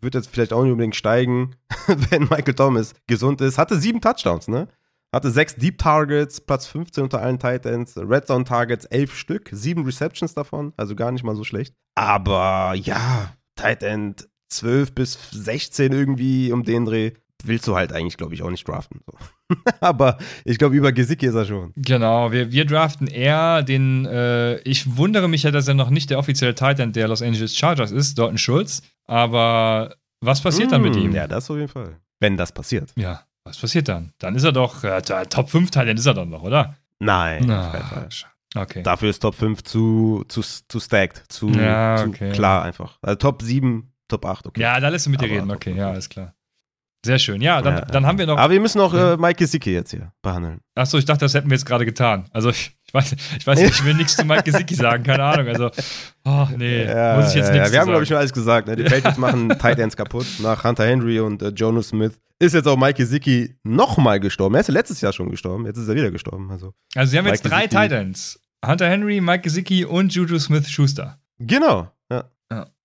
wird 0.00 0.14
jetzt 0.14 0.30
vielleicht 0.30 0.52
auch 0.54 0.62
nicht 0.62 0.72
unbedingt 0.72 0.96
steigen, 0.96 1.54
wenn 2.10 2.22
Michael 2.22 2.54
Thomas 2.54 2.94
gesund 3.06 3.40
ist. 3.42 3.58
Hatte 3.58 3.78
sieben 3.78 4.00
Touchdowns, 4.00 4.48
ne? 4.48 4.68
Hatte 5.12 5.30
sechs 5.30 5.56
Deep 5.56 5.78
Targets, 5.78 6.40
Platz 6.40 6.66
15 6.66 7.04
unter 7.04 7.20
allen 7.20 7.38
Titans, 7.38 7.96
Red 7.96 8.26
Zone 8.26 8.44
Targets 8.44 8.84
elf 8.86 9.14
Stück, 9.16 9.48
sieben 9.52 9.84
Receptions 9.84 10.34
davon, 10.34 10.72
also 10.76 10.94
gar 10.94 11.10
nicht 11.10 11.24
mal 11.24 11.34
so 11.34 11.42
schlecht. 11.44 11.74
Aber 11.96 12.74
ja, 12.76 13.34
Tight 13.56 13.82
End 13.82 14.28
12 14.50 14.94
bis 14.94 15.18
16 15.32 15.92
irgendwie 15.92 16.52
um 16.52 16.62
den 16.64 16.84
Dreh 16.84 17.12
willst 17.42 17.66
du 17.66 17.74
halt 17.74 17.92
eigentlich, 17.92 18.18
glaube 18.18 18.34
ich, 18.34 18.42
auch 18.42 18.50
nicht 18.50 18.68
draften. 18.68 19.00
So. 19.06 19.56
Aber 19.80 20.18
ich 20.44 20.58
glaube, 20.58 20.76
über 20.76 20.92
Gesicki 20.92 21.26
ist 21.26 21.34
er 21.34 21.46
schon. 21.46 21.72
Genau, 21.74 22.32
wir, 22.32 22.52
wir 22.52 22.66
draften 22.66 23.06
eher 23.06 23.62
den, 23.62 24.04
äh, 24.06 24.58
ich 24.60 24.96
wundere 24.98 25.26
mich 25.26 25.44
ja, 25.44 25.50
dass 25.50 25.66
er 25.66 25.74
noch 25.74 25.88
nicht 25.90 26.10
der 26.10 26.18
offizielle 26.18 26.54
Titan 26.54 26.92
der 26.92 27.08
Los 27.08 27.22
Angeles 27.22 27.56
Chargers 27.56 27.92
ist, 27.92 28.18
Dalton 28.18 28.36
Schulz. 28.38 28.82
Aber 29.06 29.96
was 30.20 30.42
passiert 30.42 30.70
dann 30.70 30.82
mit 30.82 30.94
Mm, 30.94 30.98
ihm? 30.98 31.12
Ja, 31.12 31.26
das 31.26 31.50
auf 31.50 31.56
jeden 31.56 31.68
Fall. 31.68 31.96
Wenn 32.20 32.36
das 32.36 32.52
passiert. 32.52 32.92
Ja, 32.96 33.22
was 33.44 33.58
passiert 33.58 33.88
dann? 33.88 34.12
Dann 34.18 34.34
ist 34.34 34.44
er 34.44 34.52
doch, 34.52 34.84
äh, 34.84 35.00
Top 35.02 35.50
5 35.50 35.70
Titan 35.70 35.96
ist 35.96 36.06
er 36.06 36.14
dann 36.14 36.28
noch, 36.30 36.42
oder? 36.42 36.76
Nein, 36.98 37.44
Na. 37.46 38.06
Okay. 38.56 38.82
Dafür 38.82 39.10
ist 39.10 39.20
Top 39.20 39.34
5 39.36 39.62
zu, 39.62 40.24
zu, 40.28 40.42
zu 40.42 40.80
stacked, 40.80 41.22
zu, 41.28 41.50
Ja, 41.50 41.96
zu 41.98 42.08
okay. 42.08 42.32
klar 42.32 42.64
einfach. 42.64 42.98
Also 43.00 43.16
Top 43.16 43.42
7, 43.42 43.92
Top 44.08 44.24
8, 44.26 44.46
okay. 44.48 44.60
Ja, 44.60 44.80
da 44.80 44.88
lässt 44.88 45.06
du 45.06 45.10
mit 45.10 45.20
dir 45.20 45.26
Aber- 45.26 45.34
reden. 45.34 45.50
Okay, 45.52 45.74
ja, 45.74 45.88
alles 45.90 46.08
klar. 46.08 46.34
Sehr 47.06 47.18
schön. 47.18 47.40
Ja, 47.40 47.62
dann, 47.62 47.76
Ja, 47.78 47.84
dann 47.86 48.04
haben 48.04 48.18
wir 48.18 48.26
noch. 48.26 48.36
Aber 48.36 48.52
wir 48.52 48.60
müssen 48.60 48.76
noch 48.76 48.92
Ja. 48.92 49.14
äh, 49.14 49.16
Mike 49.16 49.36
Gesicki 49.38 49.72
jetzt 49.72 49.90
hier 49.92 50.12
behandeln. 50.20 50.60
Achso, 50.74 50.98
ich 50.98 51.06
dachte, 51.06 51.20
das 51.24 51.32
hätten 51.32 51.48
wir 51.48 51.56
jetzt 51.56 51.64
gerade 51.64 51.86
getan. 51.86 52.26
Also 52.32 52.50
ich, 52.50 52.76
ich 52.84 52.92
weiß, 52.92 53.12
ich 53.38 53.46
weiß 53.46 53.58
nicht, 53.58 53.70
ich 53.72 53.84
will 53.86 53.94
nichts 53.94 54.16
zu 54.16 54.24
Mike 54.26 54.42
Gesicki 54.42 54.74
sagen, 54.74 55.02
keine 55.02 55.22
Ahnung. 55.24 55.46
Also, 55.48 55.70
oh, 56.26 56.46
nee, 56.58 56.84
muss 57.16 57.30
ich 57.30 57.36
jetzt 57.36 57.46
ja, 57.48 57.52
nichts 57.52 57.68
ja. 57.68 57.72
Wir 57.72 57.80
haben, 57.80 57.88
glaube 57.88 58.02
ich, 58.02 58.08
schon 58.08 58.18
alles 58.18 58.34
gesagt. 58.34 58.68
Ne? 58.68 58.76
Die 58.76 58.82
Patriots 58.82 59.16
machen 59.16 59.48
Tight 59.58 59.78
Ends 59.78 59.96
kaputt 59.96 60.26
nach 60.40 60.62
Hunter 60.62 60.84
Henry 60.84 61.20
und 61.20 61.40
äh, 61.40 61.48
Jonas 61.48 61.88
Smith. 61.88 62.18
Ist 62.40 62.54
jetzt 62.54 62.66
auch 62.66 62.76
Mike 62.76 62.94
Gesicki 62.94 63.54
nochmal 63.64 64.18
gestorben. 64.18 64.54
Er 64.54 64.62
ist 64.62 64.68
ja 64.68 64.74
letztes 64.74 65.00
Jahr 65.00 65.12
schon 65.12 65.30
gestorben. 65.30 65.66
Jetzt 65.66 65.76
ist 65.76 65.88
er 65.88 65.94
wieder 65.94 66.10
gestorben. 66.10 66.50
Also 66.50 66.72
Also, 66.94 67.12
wir 67.12 67.18
haben 67.18 67.26
jetzt 67.26 67.44
Mike 67.44 67.54
drei 67.54 67.66
Gesicki. 67.66 67.82
Titans. 67.88 68.40
Hunter 68.66 68.88
Henry, 68.88 69.20
Mike 69.20 69.42
Gesicki 69.42 69.84
und 69.84 70.14
Juju 70.14 70.38
Smith-Schuster. 70.38 71.18
Genau. 71.38 71.90
Ja. 72.10 72.30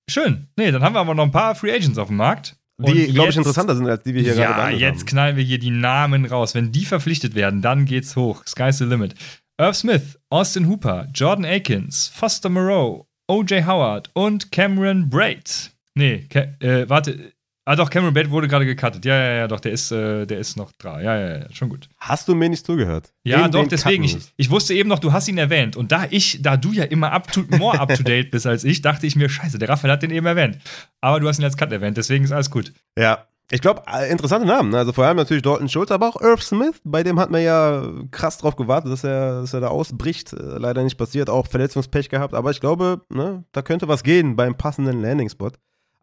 Schön. 0.10 0.48
Nee, 0.56 0.72
dann 0.72 0.84
haben 0.84 0.94
wir 0.94 0.99
aber 0.99 1.15
noch 1.15 1.23
ein 1.23 1.32
paar 1.32 1.56
Free 1.56 1.72
Agents 1.73 1.98
auf 1.98 2.10
dem 2.10 2.18
Markt. 2.18 2.57
Die, 2.77 2.86
glaube 2.86 3.02
ich, 3.07 3.15
jetzt- 3.15 3.38
interessanter 3.38 3.76
sind, 3.76 3.88
als 3.88 4.03
die 4.03 4.14
wir 4.14 4.22
hier 4.22 4.36
gerade 4.36 4.73
Ja, 4.73 4.90
jetzt 4.90 4.99
haben. 4.99 5.06
knallen 5.07 5.36
wir 5.38 5.44
hier 5.44 5.57
die 5.60 5.72
Namen 5.72 6.26
raus. 6.26 6.53
Wenn 6.53 6.72
die 6.72 6.86
verpflichtet 6.86 7.34
werden, 7.34 7.61
dann 7.64 7.86
geht's 7.86 8.15
hoch. 8.15 8.44
Sky's 8.45 8.77
the 8.77 8.84
limit. 8.86 9.15
Irv 9.57 9.76
Smith, 9.76 10.19
Austin 10.30 10.68
Hooper, 10.68 11.07
Jordan 11.14 11.45
Akins, 11.45 12.10
Foster 12.14 12.49
Moreau, 12.49 13.07
O.J. 13.27 13.65
Howard 13.65 14.11
und 14.14 14.52
Cameron 14.52 15.10
Braid. 15.10 15.72
Nee, 15.95 16.27
äh, 16.60 16.88
warte. 16.90 17.32
Ah, 17.68 17.76
doch, 17.76 17.90
Cameron 17.90 18.14
Braid 18.14 18.30
wurde 18.30 18.48
gerade 18.48 18.66
gecuttet. 18.66 19.06
Ja, 19.06 19.16
ja, 19.18 19.34
ja, 19.38 19.48
doch, 19.48 19.60
der 19.60 19.72
ist, 19.72 19.92
äh, 19.92 20.28
der 20.28 20.38
ist 20.38 20.56
noch 20.56 20.72
dran. 20.74 21.04
Ja, 21.04 21.18
ja, 21.20 21.38
ja, 21.40 21.46
schon 21.52 21.70
gut. 21.70 21.90
Hast 21.98 22.28
du 22.28 22.36
mir 22.36 22.48
nicht 22.48 22.64
zugehört? 22.64 23.12
Ja, 23.24 23.42
Den- 23.44 23.52
doch, 23.52 23.60
den 23.62 23.70
deswegen. 23.70 24.04
Ich, 24.04 24.18
ich 24.38 24.52
wusste 24.52 24.76
eben 24.76 24.88
noch, 24.88 25.00
du 25.00 25.12
hast 25.14 25.28
ihn 25.28 25.40
erwähnt. 25.40 25.76
Und 25.76 25.92
da 25.92 26.06
ich, 26.12 26.44
da 26.44 26.58
du 26.58 26.72
ja 26.74 26.84
immer 26.84 27.12
up 27.12 27.32
to, 27.32 27.44
more 27.58 27.80
up 27.80 27.94
to 27.96 28.04
date 28.04 28.30
bist 28.30 28.46
als 28.46 28.64
ich, 28.64 28.84
dachte 28.84 29.08
ich 29.08 29.16
mir, 29.16 29.30
scheiße, 29.30 29.58
der 29.58 29.68
Raphael 29.70 29.92
hat 29.94 30.04
den 30.04 30.12
eben 30.12 30.28
erwähnt. 30.28 30.60
Aber 31.02 31.20
du 31.20 31.28
hast 31.28 31.40
ihn 31.40 31.44
als 31.44 31.58
Cut 31.58 31.72
erwähnt, 31.72 31.98
deswegen 31.98 32.24
ist 32.24 32.32
alles 32.32 32.52
gut. 32.52 32.72
Ja, 33.00 33.26
ich 33.52 33.62
glaube, 33.62 33.82
interessante 34.12 34.48
Namen. 34.48 34.74
Also 34.76 34.92
vor 34.94 35.06
allem 35.06 35.18
natürlich 35.18 35.42
Dalton 35.44 35.70
Schulz, 35.70 35.90
aber 35.92 36.08
auch 36.08 36.22
Irv 36.22 36.44
Smith. 36.44 36.82
Bei 36.84 37.02
dem 37.04 37.20
hat 37.20 37.30
man 37.32 37.42
ja 37.44 37.84
krass 38.12 38.38
drauf 38.38 38.56
gewartet, 38.56 38.92
dass 38.92 39.04
er, 39.04 39.42
dass 39.42 39.54
er 39.56 39.62
da 39.62 39.68
ausbricht. 39.70 40.34
Äh, 40.34 40.38
Leider 40.58 40.84
nicht 40.84 40.98
passiert, 40.98 41.30
auch 41.32 41.48
Verletzungspech 41.48 42.10
gehabt. 42.10 42.34
Aber 42.36 42.52
ich 42.52 42.60
glaube, 42.60 43.02
ne, 43.10 43.44
da 43.52 43.62
könnte 43.64 43.88
was 43.88 44.04
gehen 44.04 44.36
beim 44.36 44.56
passenden 44.56 45.02
Landing-Spot. 45.02 45.52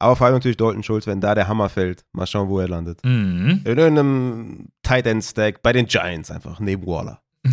Aber 0.03 0.17
vor 0.17 0.27
allem 0.27 0.35
natürlich 0.37 0.57
Dalton 0.57 0.83
Schulz, 0.83 1.07
wenn 1.07 1.21
da 1.21 1.35
der 1.35 1.49
Hammer 1.49 1.69
fällt. 1.69 2.05
Mal 2.13 2.27
schauen, 2.27 2.49
wo 2.49 2.59
er 2.61 2.69
landet. 2.69 3.05
Mhm. 3.05 3.61
In 3.65 3.79
irgendeinem 3.79 4.69
Tight 4.83 5.07
End 5.07 5.23
Stack 5.25 5.63
bei 5.63 5.73
den 5.73 5.87
Giants 5.87 6.31
einfach, 6.31 6.59
neben 6.61 6.87
Waller. 6.87 7.21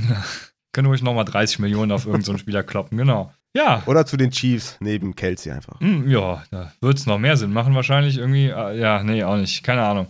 Können 0.74 0.88
ruhig 0.88 1.02
nochmal 1.02 1.26
30 1.26 1.60
Millionen 1.60 1.92
auf 1.92 2.06
irgendeinen 2.06 2.38
so 2.38 2.38
Spieler 2.38 2.64
kloppen, 2.64 2.98
genau. 2.98 3.32
Ja, 3.56 3.82
Oder 3.88 4.06
zu 4.06 4.16
den 4.18 4.30
Chiefs 4.30 4.78
neben 4.80 5.16
Kelsey 5.16 5.52
einfach. 5.52 5.80
hm, 5.80 6.08
ja, 6.10 6.44
da 6.52 6.72
wird 6.82 7.00
es 7.00 7.08
noch 7.08 7.18
mehr 7.18 7.36
Sinn 7.36 7.52
machen 7.52 7.74
wahrscheinlich 7.74 8.18
irgendwie. 8.18 8.48
äh, 8.50 8.80
Ja, 8.80 9.02
nee, 9.04 9.24
auch 9.24 9.38
nicht. 9.38 9.64
Keine 9.64 9.82
Ahnung. 9.84 10.08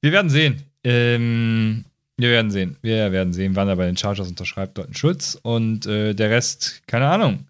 Wir 0.00 0.10
werden 0.10 0.28
sehen. 0.30 0.62
Ähm, 0.82 1.84
wir 2.16 2.30
werden 2.30 2.50
sehen. 2.50 2.76
Wir 2.82 3.12
werden 3.12 3.32
sehen, 3.32 3.54
wann 3.54 3.68
er 3.68 3.76
bei 3.76 3.86
den 3.86 3.96
Chargers 3.96 4.28
unterschreibt, 4.28 4.78
dort 4.78 4.88
einen 4.88 4.96
Schutz. 4.96 5.38
Und 5.42 5.86
äh, 5.86 6.14
der 6.14 6.30
Rest, 6.30 6.82
keine 6.88 7.06
Ahnung. 7.08 7.46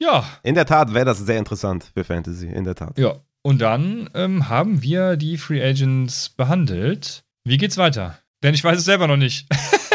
Ja, 0.00 0.24
In 0.42 0.54
der 0.54 0.64
Tat 0.66 0.94
wäre 0.94 1.04
das 1.04 1.18
sehr 1.18 1.38
interessant 1.38 1.90
für 1.94 2.04
Fantasy, 2.04 2.46
in 2.46 2.64
der 2.64 2.74
Tat. 2.74 2.98
ja. 2.98 3.16
Und 3.42 3.60
dann 3.62 4.10
ähm, 4.14 4.48
haben 4.48 4.82
wir 4.82 5.16
die 5.16 5.38
Free 5.38 5.62
Agents 5.64 6.28
behandelt. 6.28 7.22
Wie 7.44 7.56
geht's 7.56 7.78
weiter? 7.78 8.18
Denn 8.42 8.52
ich 8.52 8.62
weiß 8.64 8.78
es 8.78 8.84
selber 8.84 9.06
noch 9.06 9.16
nicht. 9.16 9.46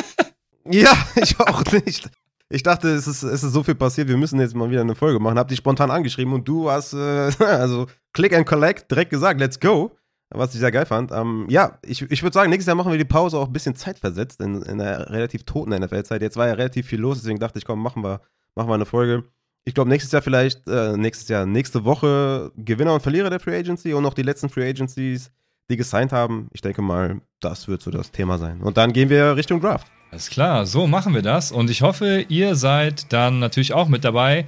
Ja, 0.66 0.96
ich 1.22 1.38
auch 1.40 1.62
nicht. 1.72 2.10
Ich 2.50 2.64
dachte, 2.64 2.88
es 2.90 3.08
ist, 3.08 3.24
es 3.24 3.44
ist 3.44 3.52
so 3.52 3.64
viel 3.64 3.76
passiert, 3.76 4.08
wir 4.08 4.16
müssen 4.18 4.40
jetzt 4.40 4.56
mal 4.56 4.70
wieder 4.70 4.82
eine 4.82 4.96
Folge 4.96 5.20
machen. 5.20 5.38
Hab 5.38 5.50
dich 5.50 5.58
spontan 5.58 5.92
angeschrieben 5.92 6.34
und 6.34 6.48
du 6.48 6.70
hast, 6.70 6.94
äh, 6.94 6.98
also 7.44 7.88
Click 8.14 8.34
and 8.34 8.46
Collect, 8.46 8.90
direkt 8.90 9.12
gesagt, 9.12 9.40
let's 9.40 9.60
go. 9.60 9.92
Was 10.30 10.54
ich 10.54 10.62
sehr 10.62 10.72
geil 10.72 10.86
fand. 10.86 11.12
Ähm, 11.12 11.46
ja, 11.50 11.78
ich, 11.84 12.02
ich 12.10 12.24
würde 12.24 12.34
sagen, 12.34 12.50
nächstes 12.50 12.68
Jahr 12.68 12.76
machen 12.76 12.92
wir 12.92 12.98
die 12.98 13.04
Pause 13.06 13.38
auch 13.38 13.48
ein 13.48 13.54
bisschen 13.54 13.76
zeitversetzt 13.76 14.40
in, 14.42 14.62
in 14.64 14.80
einer 14.82 15.10
relativ 15.12 15.44
toten 15.44 15.72
NFL-Zeit. 15.78 16.22
Jetzt 16.22 16.38
war 16.38 16.48
ja 16.48 16.54
relativ 16.54 16.88
viel 16.88 17.00
los, 17.00 17.20
deswegen 17.20 17.40
dachte 17.40 17.60
ich, 17.60 17.66
komm, 17.66 17.84
machen 17.84 18.04
wir, 18.04 18.22
machen 18.56 18.70
wir 18.70 18.74
eine 18.76 18.86
Folge. 18.86 19.26
Ich 19.66 19.74
glaube, 19.74 19.90
nächstes 19.90 20.12
Jahr 20.12 20.22
vielleicht, 20.22 20.68
äh, 20.68 20.98
nächstes 20.98 21.30
Jahr, 21.30 21.46
nächste 21.46 21.86
Woche 21.86 22.52
Gewinner 22.58 22.94
und 22.94 23.02
Verlierer 23.02 23.30
der 23.30 23.40
Free 23.40 23.58
Agency 23.58 23.94
und 23.94 24.04
noch 24.04 24.14
die 24.14 24.22
letzten 24.22 24.50
Free 24.50 24.68
Agencies, 24.68 25.32
die 25.70 25.78
gesigned 25.78 26.12
haben. 26.12 26.48
Ich 26.52 26.62
denke 26.62 26.82
mal, 26.82 27.22
das 27.40 27.68
wird 27.68 27.82
so 27.82 27.90
das 27.90 28.12
Thema 28.12 28.38
sein. 28.38 28.62
Und 28.62 28.76
dann 28.78 28.92
gehen 28.92 29.10
wir 29.10 29.38
Richtung 29.38 29.62
Draft. 29.62 29.88
Alles 30.12 30.30
klar, 30.30 30.66
so 30.66 30.86
machen 30.86 31.14
wir 31.14 31.22
das. 31.22 31.52
Und 31.52 31.70
ich 31.70 31.82
hoffe, 31.82 32.26
ihr 32.28 32.56
seid 32.56 33.12
dann 33.14 33.40
natürlich 33.40 33.74
auch 33.74 33.88
mit 33.88 34.04
dabei. 34.04 34.46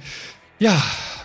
Ja, 0.58 0.80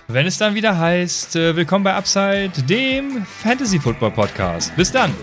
wenn 0.08 0.26
es 0.26 0.38
dann 0.38 0.56
wieder 0.56 0.78
heißt, 0.78 1.36
äh, 1.36 1.56
willkommen 1.56 1.84
bei 1.84 1.94
Upside, 1.94 2.52
dem 2.68 3.26
Fantasy 3.26 3.80
Football 3.80 4.12
Podcast. 4.12 4.74
Bis 4.76 4.92
dann. 4.92 5.14